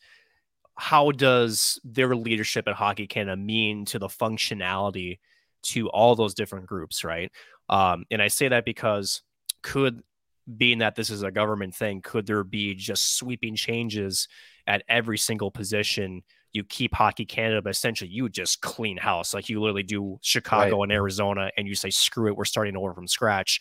how 0.75 1.09
does 1.09 1.79
their 1.83 2.15
leadership 2.15 2.67
at 2.67 2.75
Hockey 2.75 3.07
Canada 3.07 3.37
mean 3.37 3.85
to 3.85 3.97
the 3.97 4.07
functionality 4.07 5.17
to 5.63 5.89
all 5.89 6.15
those 6.15 6.35
different 6.35 6.67
groups, 6.67 7.03
right? 7.03 7.31
Um, 7.69 8.05
and 8.11 8.21
I 8.21 8.27
say 8.27 8.49
that 8.49 8.65
because 8.65 9.23
could, 9.63 10.03
being 10.57 10.79
that 10.79 10.95
this 10.95 11.09
is 11.09 11.23
a 11.23 11.31
government 11.31 11.75
thing, 11.75 12.01
could 12.01 12.25
there 12.25 12.43
be 12.43 12.75
just 12.75 13.17
sweeping 13.17 13.55
changes 13.55 14.27
at 14.67 14.83
every 14.87 15.17
single 15.17 15.51
position? 15.51 16.23
You 16.53 16.63
keep 16.63 16.93
Hockey 16.93 17.25
Canada, 17.25 17.61
but 17.61 17.71
essentially 17.71 18.09
you 18.09 18.29
just 18.29 18.61
clean 18.61 18.97
house, 18.97 19.33
like 19.33 19.49
you 19.49 19.59
literally 19.59 19.83
do 19.83 20.19
Chicago 20.21 20.83
and 20.83 20.91
Arizona, 20.91 21.51
and 21.57 21.67
you 21.67 21.75
say, 21.75 21.89
screw 21.89 22.27
it, 22.27 22.37
we're 22.37 22.45
starting 22.45 22.77
over 22.77 22.93
from 22.93 23.07
scratch 23.07 23.59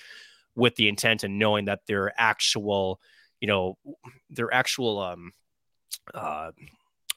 with 0.55 0.77
the 0.77 0.89
intent 0.89 1.24
and 1.24 1.39
knowing 1.39 1.65
that 1.65 1.81
their 1.86 2.12
actual, 2.16 3.01
you 3.40 3.48
know, 3.48 3.77
their 4.31 4.52
actual 4.52 5.01
um, 5.01 5.32
uh, 6.12 6.52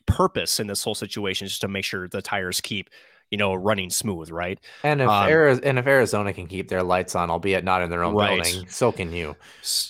purpose 0.07 0.59
in 0.59 0.67
this 0.67 0.83
whole 0.83 0.95
situation 0.95 1.45
is 1.45 1.51
just 1.51 1.61
to 1.61 1.67
make 1.67 1.85
sure 1.85 2.07
the 2.07 2.21
tires 2.21 2.61
keep, 2.61 2.89
you 3.29 3.37
know, 3.37 3.53
running 3.53 3.89
smooth, 3.89 4.29
right? 4.29 4.59
and 4.83 5.01
if 5.01 5.09
um, 5.09 5.29
Ari- 5.29 5.59
and 5.63 5.77
if 5.77 5.85
Arizona 5.85 6.31
can 6.33 6.47
keep 6.47 6.69
their 6.69 6.83
lights 6.83 7.15
on, 7.15 7.29
albeit 7.29 7.63
not 7.63 7.81
in 7.81 7.89
their 7.89 8.03
own 8.03 8.15
Right. 8.15 8.43
building, 8.43 8.67
so 8.69 8.91
can 8.91 9.11
you. 9.11 9.35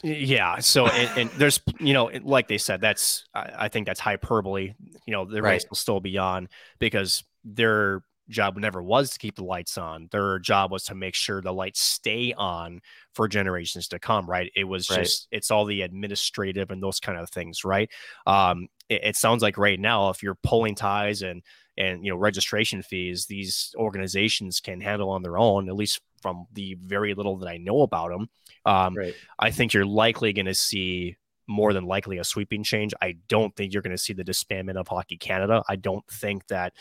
Yeah. 0.03 0.59
So, 0.59 0.87
and, 0.87 1.17
and 1.17 1.39
there's, 1.39 1.59
you 1.79 1.93
know, 1.93 2.09
like 2.23 2.47
they 2.47 2.57
said, 2.57 2.81
that's, 2.81 3.25
I, 3.33 3.51
I 3.57 3.67
think 3.67 3.85
that's 3.85 3.99
hyperbole. 3.99 4.73
You 5.05 5.11
know, 5.13 5.25
the 5.25 5.41
race 5.41 5.65
will 5.69 5.77
still 5.77 5.99
be 5.99 6.17
on 6.17 6.49
because 6.79 7.23
their 7.43 8.01
job 8.29 8.57
never 8.57 8.81
was 8.83 9.11
to 9.11 9.19
keep 9.19 9.35
the 9.35 9.43
lights 9.43 9.77
on. 9.77 10.09
Their 10.11 10.39
job 10.39 10.71
was 10.71 10.83
to 10.85 10.95
make 10.95 11.15
sure 11.15 11.41
the 11.41 11.53
lights 11.53 11.79
stay 11.79 12.33
on 12.33 12.81
for 13.13 13.27
generations 13.27 13.87
to 13.89 13.99
come, 13.99 14.29
right? 14.29 14.51
It 14.55 14.65
was 14.65 14.89
Right. 14.89 14.99
just, 14.99 15.27
it's 15.31 15.51
all 15.51 15.65
the 15.65 15.81
administrative 15.83 16.71
and 16.71 16.81
those 16.81 16.99
kind 16.99 17.17
of 17.19 17.29
things, 17.29 17.63
right? 17.63 17.89
Um, 18.25 18.67
it, 18.89 19.01
it 19.03 19.15
sounds 19.15 19.41
like 19.43 19.57
right 19.57 19.79
now, 19.79 20.09
if 20.09 20.23
you're 20.23 20.37
pulling 20.43 20.75
ties 20.75 21.21
and, 21.21 21.43
and 21.77 22.03
you 22.03 22.11
know 22.11 22.17
registration 22.17 22.81
fees 22.81 23.25
these 23.25 23.73
organizations 23.77 24.59
can 24.59 24.81
handle 24.81 25.09
on 25.09 25.21
their 25.21 25.37
own 25.37 25.69
at 25.69 25.75
least 25.75 26.01
from 26.21 26.45
the 26.53 26.75
very 26.81 27.13
little 27.13 27.37
that 27.37 27.49
i 27.49 27.57
know 27.57 27.81
about 27.81 28.09
them 28.09 28.29
um, 28.67 28.95
Right. 28.95 29.15
I 29.39 29.51
think 29.51 29.73
you're 29.73 29.85
likely 29.85 30.33
going 30.33 30.45
to 30.45 30.53
see 30.53 31.15
more 31.47 31.71
than 31.71 31.85
likely 31.85 32.17
a 32.17 32.23
sweeping 32.23 32.63
change. 32.63 32.93
I 33.01 33.15
don't 33.29 33.55
think 33.55 33.71
you're 33.71 33.81
going 33.81 33.95
to 33.95 33.97
see 33.97 34.13
the 34.13 34.25
disbandment 34.25 34.75
of 34.75 34.89
Hockey 34.89 35.17
Canada. 35.17 35.63
I 35.69 35.77
don't 35.77 36.05
think 36.11 36.45
that 36.47 36.73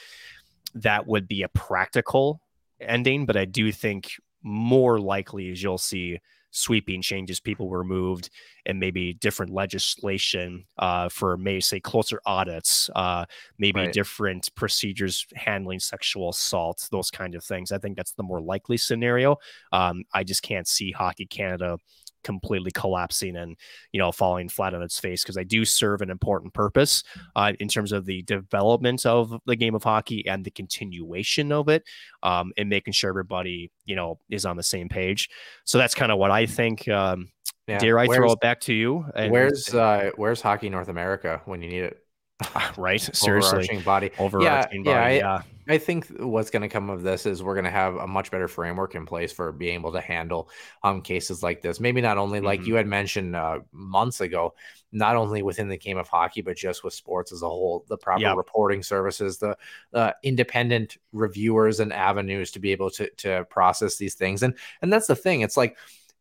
that 0.75 1.07
would 1.07 1.29
be 1.29 1.43
a 1.43 1.49
practical 1.49 2.41
ending, 2.81 3.25
but 3.25 3.37
I 3.37 3.45
do 3.45 3.71
think 3.71 4.15
more 4.43 4.99
likely 4.99 5.49
is 5.51 5.63
you'll 5.63 5.79
see 5.79 6.19
sweeping 6.57 7.03
changes, 7.03 7.39
people 7.41 7.69
were 7.69 7.85
moved 7.85 8.31
and 8.65 8.81
maybe 8.81 9.13
different 9.15 9.53
legislation 9.53 10.65
uh, 10.79 11.09
for 11.09 11.37
maybe 11.37 11.61
say 11.61 11.79
closer 11.81 12.21
audits, 12.27 12.91
uh, 12.97 13.25
maybe 13.59 13.87
Right. 13.87 13.89
different 13.89 14.49
procedures 14.55 15.27
handling 15.35 15.79
sexual 15.81 16.31
assault, 16.31 16.89
those 16.91 17.11
kind 17.11 17.35
of 17.35 17.45
things. 17.45 17.73
I 17.73 17.79
think 17.79 17.97
that's 17.97 18.13
the 18.13 18.23
more 18.23 18.41
likely 18.41 18.77
scenario. 18.77 19.37
Um, 19.73 20.05
I 20.15 20.25
just 20.25 20.43
can't 20.43 20.67
see 20.67 20.93
Hockey 20.93 21.27
Canada 21.27 21.79
completely 22.27 22.73
collapsing 22.73 23.37
and 23.37 23.57
you 23.93 24.01
know 24.01 24.11
falling 24.11 24.49
flat 24.49 24.75
on 24.75 24.83
its 24.83 24.99
face 24.99 25.23
because 25.23 25.39
I 25.39 25.45
do 25.45 25.65
serve 25.65 26.03
an 26.03 26.11
important 26.11 26.53
purpose 26.53 27.05
uh, 27.37 27.53
in 27.61 27.69
terms 27.69 27.93
of 27.93 28.05
the 28.05 28.23
development 28.23 29.07
of 29.07 29.33
the 29.47 29.55
game 29.55 29.77
of 29.77 29.85
hockey 29.85 30.27
and 30.27 30.45
the 30.45 30.51
continuation 30.51 31.53
of 31.53 31.69
it 31.69 31.85
um, 32.25 32.53
and 32.57 32.69
making 32.69 32.93
sure 32.95 33.09
everybody 33.09 33.71
you 33.85 33.95
know 33.95 34.19
is 34.29 34.45
on 34.45 34.57
the 34.57 34.63
same 34.65 34.89
page. 34.89 35.31
So 35.65 35.79
that's 35.79 35.95
kind 35.95 36.11
of 36.11 36.19
what 36.19 36.31
I 36.33 36.47
think. 36.47 36.89
Um, 36.89 37.29
Yeah. 37.69 37.79
Dare 37.79 37.99
I 37.99 38.07
throw 38.07 38.33
it 38.33 38.41
back 38.41 38.61
to 38.63 38.73
you? 38.75 39.05
And- 39.15 39.33
Where's 39.33 39.73
uh 39.75 40.11
where's 40.17 40.41
Hockey 40.41 40.69
North 40.69 40.89
America 40.89 41.41
when 41.47 41.63
you 41.63 41.69
need 41.69 41.83
it? 41.91 41.97
right? 42.77 43.01
Seriously, 43.15 43.49
Overarching 43.59 43.81
body. 43.83 44.11
overarching 44.19 44.85
yeah, 44.85 44.93
body. 44.93 45.15
I- 45.15 45.19
Yeah, 45.19 45.43
I 45.69 45.79
think 45.79 46.07
what's 46.21 46.51
going 46.51 46.63
to 46.63 46.69
come 46.69 46.91
of 46.91 47.03
this 47.03 47.27
is 47.27 47.43
we're 47.43 47.55
going 47.55 47.65
to 47.65 47.71
have 47.71 47.97
a 47.97 48.07
much 48.07 48.31
better 48.31 48.47
framework 48.47 48.95
in 48.95 49.05
place 49.05 49.33
for 49.33 49.51
being 49.51 49.75
able 49.75 49.93
to 49.93 50.01
handle 50.01 50.49
um 50.85 51.03
cases 51.03 51.43
like 51.43 51.61
this. 51.61 51.81
Maybe 51.81 52.01
not 52.01 52.19
only 52.19 52.41
like 52.41 52.61
Mhm. 52.61 52.67
you 52.67 52.75
had 52.77 52.87
mentioned 52.87 53.35
uh, 53.35 53.61
months 53.73 54.21
ago, 54.21 54.55
not 54.93 55.17
only 55.17 55.43
within 55.43 55.69
the 55.69 55.77
game 55.77 55.99
of 55.99 56.07
hockey, 56.09 56.41
but 56.41 56.57
just 56.57 56.85
with 56.85 56.95
sports 56.95 57.33
as 57.33 57.43
a 57.43 57.49
whole. 57.49 57.85
The 57.89 57.99
proper 57.99 58.21
Yep. 58.23 58.37
reporting 58.37 58.83
services, 58.85 59.39
the 59.39 59.57
uh, 59.93 60.13
independent 60.23 60.99
reviewers 61.13 61.81
and 61.81 61.93
avenues 61.93 62.53
to 62.53 62.61
be 62.61 62.71
able 62.73 62.91
to 62.91 63.11
to 63.17 63.45
process 63.51 63.97
these 63.97 64.15
things, 64.15 64.45
and 64.45 64.55
and 64.83 64.93
that's 64.93 65.09
the 65.09 65.17
thing. 65.17 65.41
It's 65.41 65.57
like 65.57 65.77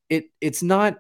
it 0.10 0.26
it's 0.42 0.64
not. 0.64 0.98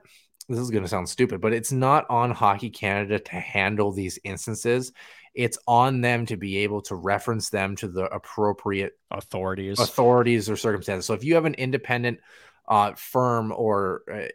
This 0.48 0.60
is 0.60 0.70
going 0.70 0.84
to 0.84 0.90
sound 0.90 1.10
stupid, 1.10 1.42
but 1.42 1.54
it's 1.54 1.72
not 1.72 2.08
on 2.08 2.30
Hockey 2.30 2.70
Canada 2.70 3.18
to 3.18 3.36
handle 3.36 3.92
these 3.92 4.20
instances 4.24 4.92
it's 5.36 5.57
on 5.68 6.02
them 6.02 6.26
to 6.28 6.38
be 6.38 6.57
able 6.60 6.82
to 6.82 6.95
reference 6.95 7.49
them 7.49 7.76
to 7.76 7.88
the 7.88 8.06
appropriate 8.06 8.94
authorities. 9.12 9.80
authorities 9.80 10.49
or 10.49 10.56
circumstances. 10.56 11.06
So 11.06 11.14
if 11.14 11.24
you 11.24 11.36
have 11.36 11.45
an 11.45 11.56
independent 11.56 12.20
uh, 12.68 12.94
firm 12.95 13.53
or 13.56 14.02
uh, 14.12 14.28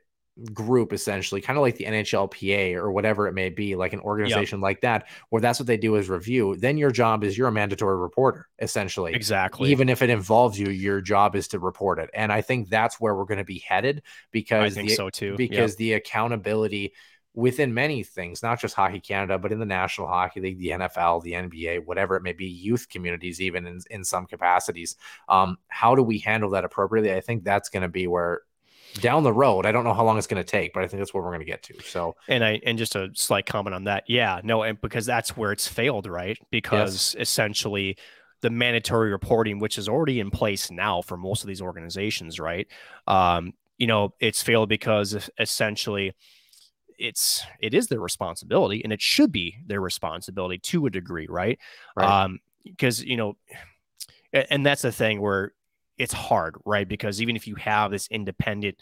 group, 0.53 0.93
essentially, 0.93 1.41
kind 1.41 1.57
of 1.59 1.63
like 1.63 1.77
the 1.77 1.85
NHLPA 1.85 2.75
or 2.75 2.93
whatever 2.93 3.27
it 3.27 3.33
may 3.33 3.49
be, 3.49 3.77
like 3.77 3.93
an 3.93 4.01
organization 4.01 4.61
like 4.61 4.83
that, 4.83 5.09
where 5.31 5.41
that's 5.41 5.59
what 5.59 5.67
they 5.67 5.77
do 5.77 5.97
is 5.97 6.09
review, 6.09 6.57
then 6.57 6.79
your 6.79 6.91
job 6.91 7.25
is 7.25 7.37
you're 7.37 7.49
a 7.49 7.53
mandatory 7.53 7.97
reporter, 7.97 8.47
essentially. 8.59 9.15
exactly. 9.15 9.71
Even 9.71 9.89
if 9.89 10.03
it 10.03 10.11
involves 10.11 10.59
you, 10.59 10.71
your 10.71 11.01
job 11.01 11.35
is 11.35 11.49
to 11.49 11.59
report 11.59 11.99
it. 11.99 12.11
And 12.15 12.33
I 12.33 12.43
think 12.43 12.69
that's 12.69 13.01
where 13.01 13.15
we're 13.15 13.25
going 13.25 13.39
to 13.39 13.45
be 13.45 13.59
headed 13.67 14.03
I 14.05 14.11
because 14.33 14.75
think 14.75 14.91
the, 14.91 14.95
so 14.95 15.11
too. 15.11 15.31
Yep. 15.31 15.37
because 15.37 15.77
the 15.77 15.95
accountability 15.95 16.93
within 17.35 17.73
many 17.73 18.03
things, 18.03 18.43
not 18.43 18.61
just 18.61 18.75
Hockey 18.75 19.01
Canada, 19.01 19.39
but 19.39 19.53
in 19.53 19.59
the 19.61 19.67
National 19.67 20.09
Hockey 20.09 20.41
League, 20.41 20.59
the 20.59 20.71
NFL, 20.71 21.23
the 21.23 21.33
NBA, 21.33 21.87
whatever 21.87 22.17
it 22.17 22.23
may 22.23 22.33
be, 22.33 22.47
youth 22.47 22.89
communities, 22.89 23.41
even 23.41 23.67
in, 23.67 23.81
in 23.91 24.05
some 24.05 24.27
capacities. 24.27 24.97
Um, 25.29 25.59
how 25.69 25.95
do 25.95 26.03
we 26.03 26.19
handle 26.19 26.51
that 26.51 26.65
appropriately? 26.65 27.15
I 27.15 27.21
think 27.21 27.45
that's 27.45 27.69
going 27.69 27.83
to 27.83 27.89
be 27.89 28.07
where 28.07 28.43
down 28.95 29.23
the 29.23 29.33
road. 29.33 29.67
I 29.67 29.73
don't 29.73 29.85
know 29.85 29.95
how 29.95 30.05
long 30.05 30.19
it's 30.19 30.27
going 30.27 30.43
to 30.43 30.49
take, 30.49 30.73
but 30.73 30.83
I 30.83 30.89
think 30.89 31.01
that's 31.01 31.15
where 31.15 31.23
we're 31.23 31.31
going 31.31 31.41
to 31.41 31.47
get 31.47 31.63
to. 31.65 31.81
So, 31.83 32.17
and 32.27 32.45
I 32.45 32.61
and 32.65 32.77
just 32.77 32.97
a 32.97 33.11
slight 33.15 33.47
comment 33.47 33.75
on 33.75 33.85
that. 33.85 34.05
Yeah, 34.09 34.41
no, 34.43 34.63
and 34.63 34.81
because 34.81 35.07
that's 35.07 35.37
where 35.37 35.53
it's 35.53 35.69
failed, 35.69 36.07
right? 36.07 36.39
Because 36.51 37.15
yes. 37.15 37.29
essentially 37.29 37.97
the 38.41 38.51
mandatory 38.51 39.13
reporting, 39.13 39.59
which 39.59 39.79
is 39.79 39.89
already 39.89 40.19
in 40.19 40.31
place 40.31 40.71
now 40.71 41.03
for 41.03 41.17
most 41.17 41.43
of 41.43 41.49
these 41.49 41.61
organizations, 41.61 42.41
right? 42.41 42.67
Um, 43.07 43.53
you 43.79 43.87
know, 43.87 44.15
it's 44.19 44.43
failed 44.43 44.69
because 44.69 45.31
essentially 45.39 46.15
it's 47.01 47.43
it 47.59 47.75
is 47.75 47.89
their 47.89 48.01
responsibility 48.01 48.83
and 48.85 48.93
it 48.93 49.01
should 49.01 49.33
be 49.33 49.57
their 49.67 49.81
responsibility 49.81 50.59
to 50.59 50.87
a 50.87 50.91
degree, 50.91 51.27
right? 51.29 51.59
right. 51.97 52.25
Um, 52.25 52.41
because 52.65 53.03
you 53.03 53.17
know, 53.17 53.37
and 54.33 54.65
that's 54.65 54.83
the 54.83 54.93
thing 54.93 55.21
where 55.21 55.53
it's 55.99 56.13
hard, 56.13 56.57
right? 56.65 56.87
Because 56.87 57.21
even 57.21 57.37
if 57.37 57.47
you 57.47 57.57
have 57.57 57.91
this 57.91 58.07
independent 58.09 58.77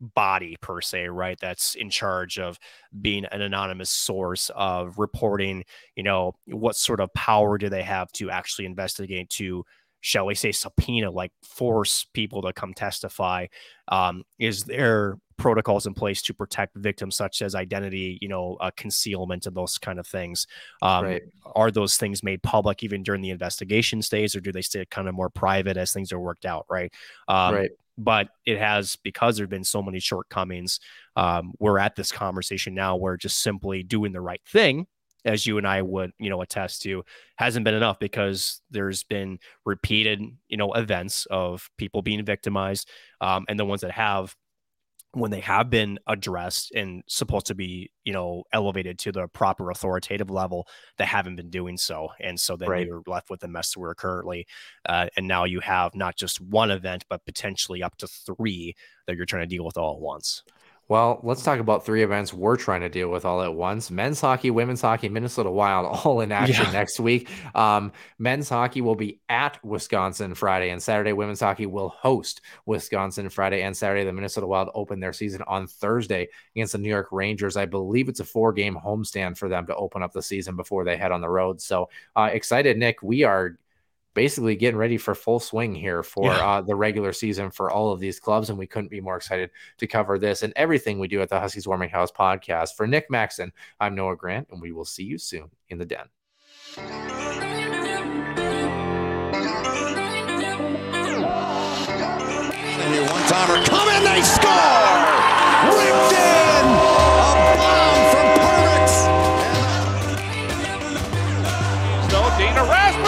body 0.00 0.56
per 0.60 0.80
se, 0.80 1.08
right? 1.08 1.38
That's 1.40 1.74
in 1.74 1.90
charge 1.90 2.38
of 2.38 2.58
being 3.00 3.24
an 3.26 3.42
anonymous 3.42 3.90
source 3.90 4.50
of 4.54 4.98
reporting, 4.98 5.64
you 5.94 6.02
know, 6.02 6.34
what 6.46 6.76
sort 6.76 7.00
of 7.00 7.12
power 7.14 7.58
do 7.58 7.68
they 7.68 7.82
have 7.82 8.10
to 8.12 8.30
actually 8.30 8.66
investigate 8.66 9.30
to 9.30 9.64
shall 10.00 10.26
we 10.26 10.34
say 10.34 10.52
subpoena 10.52 11.10
like 11.10 11.32
force 11.42 12.06
people 12.12 12.42
to 12.42 12.52
come 12.52 12.72
testify 12.74 13.46
um, 13.88 14.22
is 14.38 14.64
there 14.64 15.16
protocols 15.36 15.86
in 15.86 15.94
place 15.94 16.20
to 16.20 16.34
protect 16.34 16.76
victims 16.76 17.16
such 17.16 17.42
as 17.42 17.54
identity 17.54 18.18
you 18.20 18.28
know 18.28 18.56
uh, 18.60 18.70
concealment 18.76 19.46
and 19.46 19.56
those 19.56 19.78
kind 19.78 19.98
of 19.98 20.06
things? 20.06 20.46
Um, 20.82 21.04
right. 21.04 21.22
are 21.54 21.70
those 21.70 21.96
things 21.96 22.22
made 22.22 22.42
public 22.42 22.82
even 22.82 23.02
during 23.02 23.22
the 23.22 23.30
investigation 23.30 24.02
stage 24.02 24.36
or 24.36 24.40
do 24.40 24.52
they 24.52 24.62
stay 24.62 24.84
kind 24.86 25.08
of 25.08 25.14
more 25.14 25.30
private 25.30 25.76
as 25.76 25.92
things 25.92 26.12
are 26.12 26.20
worked 26.20 26.44
out 26.44 26.66
right? 26.68 26.92
Um, 27.28 27.54
right. 27.54 27.70
but 27.96 28.28
it 28.44 28.58
has 28.58 28.96
because 28.96 29.36
there 29.36 29.44
have 29.44 29.50
been 29.50 29.64
so 29.64 29.82
many 29.82 30.00
shortcomings 30.00 30.80
um, 31.16 31.52
we're 31.58 31.78
at 31.78 31.96
this 31.96 32.12
conversation 32.12 32.74
now 32.74 32.96
where 32.96 33.16
just 33.16 33.40
simply 33.40 33.82
doing 33.82 34.12
the 34.12 34.20
right 34.20 34.42
thing 34.46 34.86
as 35.24 35.46
you 35.46 35.58
and 35.58 35.66
I 35.66 35.82
would, 35.82 36.12
you 36.18 36.30
know, 36.30 36.40
attest 36.42 36.82
to, 36.82 37.04
hasn't 37.36 37.64
been 37.64 37.74
enough 37.74 37.98
because 37.98 38.60
there's 38.70 39.02
been 39.02 39.38
repeated, 39.66 40.22
you 40.48 40.56
know, 40.56 40.72
events 40.72 41.26
of 41.30 41.68
people 41.76 42.02
being 42.02 42.24
victimized, 42.24 42.88
um, 43.20 43.44
and 43.48 43.58
the 43.58 43.64
ones 43.64 43.80
that 43.80 43.90
have, 43.90 44.36
when 45.12 45.30
they 45.30 45.40
have 45.40 45.70
been 45.70 45.98
addressed 46.06 46.70
and 46.72 47.02
supposed 47.08 47.46
to 47.46 47.54
be, 47.54 47.90
you 48.04 48.12
know, 48.12 48.44
elevated 48.52 48.98
to 48.98 49.10
the 49.10 49.26
proper 49.28 49.70
authoritative 49.70 50.30
level, 50.30 50.68
they 50.98 51.06
haven't 51.06 51.34
been 51.34 51.48
doing 51.50 51.78
so, 51.78 52.08
and 52.20 52.38
so 52.38 52.56
then 52.56 52.68
right. 52.68 52.86
you're 52.86 53.02
left 53.06 53.30
with 53.30 53.40
the 53.40 53.48
mess 53.48 53.76
we're 53.76 53.94
currently, 53.94 54.46
uh, 54.86 55.08
and 55.16 55.26
now 55.26 55.44
you 55.44 55.60
have 55.60 55.94
not 55.94 56.14
just 56.14 56.40
one 56.42 56.70
event, 56.70 57.04
but 57.08 57.24
potentially 57.24 57.82
up 57.82 57.96
to 57.96 58.06
three 58.06 58.74
that 59.06 59.16
you're 59.16 59.26
trying 59.26 59.48
to 59.48 59.56
deal 59.56 59.64
with 59.64 59.78
all 59.78 59.94
at 59.94 60.00
once. 60.00 60.42
Well, 60.88 61.20
let's 61.22 61.42
talk 61.42 61.58
about 61.58 61.84
three 61.84 62.02
events 62.02 62.32
we're 62.32 62.56
trying 62.56 62.80
to 62.80 62.88
deal 62.88 63.10
with 63.10 63.26
all 63.26 63.42
at 63.42 63.54
once. 63.54 63.90
Men's 63.90 64.22
hockey, 64.22 64.50
women's 64.50 64.80
hockey, 64.80 65.10
Minnesota 65.10 65.50
Wild 65.50 66.00
all 66.04 66.22
in 66.22 66.32
action 66.32 66.64
yeah. 66.64 66.72
next 66.72 66.98
week. 66.98 67.28
Um, 67.54 67.92
men's 68.18 68.48
hockey 68.48 68.80
will 68.80 68.94
be 68.94 69.20
at 69.28 69.62
Wisconsin 69.62 70.34
Friday 70.34 70.70
and 70.70 70.82
Saturday. 70.82 71.12
Women's 71.12 71.40
hockey 71.40 71.66
will 71.66 71.90
host 71.90 72.40
Wisconsin 72.64 73.28
Friday 73.28 73.62
and 73.62 73.76
Saturday. 73.76 74.04
The 74.04 74.14
Minnesota 74.14 74.46
Wild 74.46 74.70
open 74.74 74.98
their 74.98 75.12
season 75.12 75.42
on 75.46 75.66
Thursday 75.66 76.28
against 76.56 76.72
the 76.72 76.78
New 76.78 76.88
York 76.88 77.08
Rangers. 77.12 77.58
I 77.58 77.66
believe 77.66 78.08
it's 78.08 78.20
a 78.20 78.24
four 78.24 78.54
game 78.54 78.74
homestand 78.74 79.36
for 79.36 79.50
them 79.50 79.66
to 79.66 79.76
open 79.76 80.02
up 80.02 80.12
the 80.12 80.22
season 80.22 80.56
before 80.56 80.84
they 80.84 80.96
head 80.96 81.12
on 81.12 81.20
the 81.20 81.28
road. 81.28 81.60
So 81.60 81.90
uh, 82.16 82.30
excited, 82.32 82.78
Nick. 82.78 83.02
We 83.02 83.24
are 83.24 83.58
basically 84.14 84.56
getting 84.56 84.78
ready 84.78 84.96
for 84.96 85.14
full 85.14 85.40
swing 85.40 85.74
here 85.74 86.02
for 86.02 86.32
yeah. 86.32 86.46
uh, 86.46 86.60
the 86.60 86.74
regular 86.74 87.12
season 87.12 87.50
for 87.50 87.70
all 87.70 87.92
of 87.92 88.00
these 88.00 88.18
clubs. 88.20 88.50
And 88.50 88.58
we 88.58 88.66
couldn't 88.66 88.90
be 88.90 89.00
more 89.00 89.16
excited 89.16 89.50
to 89.78 89.86
cover 89.86 90.18
this 90.18 90.42
and 90.42 90.52
everything 90.56 90.98
we 90.98 91.08
do 91.08 91.20
at 91.20 91.28
the 91.28 91.40
Huskies 91.40 91.66
Warming 91.68 91.90
House 91.90 92.10
podcast. 92.10 92.74
For 92.76 92.86
Nick 92.86 93.10
Maxon, 93.10 93.52
I'm 93.80 93.94
Noah 93.94 94.16
Grant, 94.16 94.48
and 94.50 94.60
we 94.60 94.72
will 94.72 94.84
see 94.84 95.04
you 95.04 95.18
soon 95.18 95.50
in 95.68 95.78
the 95.78 95.86
den. 95.86 96.06
one 103.10 103.22
timer 103.28 103.64
coming, 103.64 104.04
they 104.04 104.22
score! 104.22 104.48
Ripped 105.76 106.12
in! 106.12 106.64
A 107.38 107.56
bomb 107.58 108.10
from 108.10 108.38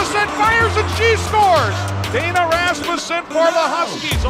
Rasmussen 0.01 0.29
fires 0.33 0.73
and 0.81 0.89
she 0.97 1.13
scores. 1.29 1.77
Dana 2.09 2.49
Rasmussen 2.49 3.21
for 3.29 3.45
the 3.53 3.67
Huskies. 3.69 4.25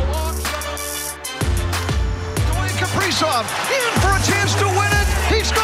Dwayne 2.50 2.74
Kaprizov 2.74 3.46
in 3.70 3.92
for 4.02 4.10
a 4.10 4.18
chance 4.26 4.50
to 4.58 4.66
win 4.66 4.90
it. 4.90 5.06
He 5.30 5.46
scores! 5.46 5.62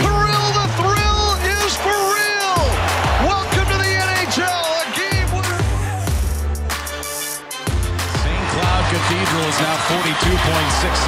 Kirill 0.00 0.48
the 0.56 0.64
thrill 0.80 1.36
is 1.44 1.76
for 1.84 2.00
real. 2.16 2.56
Welcome 3.28 3.68
to 3.68 3.76
the 3.84 3.92
NHL. 4.00 4.64
A 4.80 4.88
game 4.96 5.28
winner. 5.36 5.60
St. 8.24 8.44
Cloud 8.56 8.84
Cathedral 8.88 9.44
is 9.52 9.60
now 9.60 9.76
42.6 10.00 10.32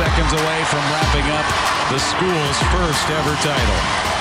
seconds 0.05 0.33
away 0.37 0.61
from 0.69 0.85
wrapping 0.93 1.33
up 1.33 1.49
the 1.89 1.97
school's 1.97 2.61
first 2.77 3.09
ever 3.09 3.33
title. 3.41 4.16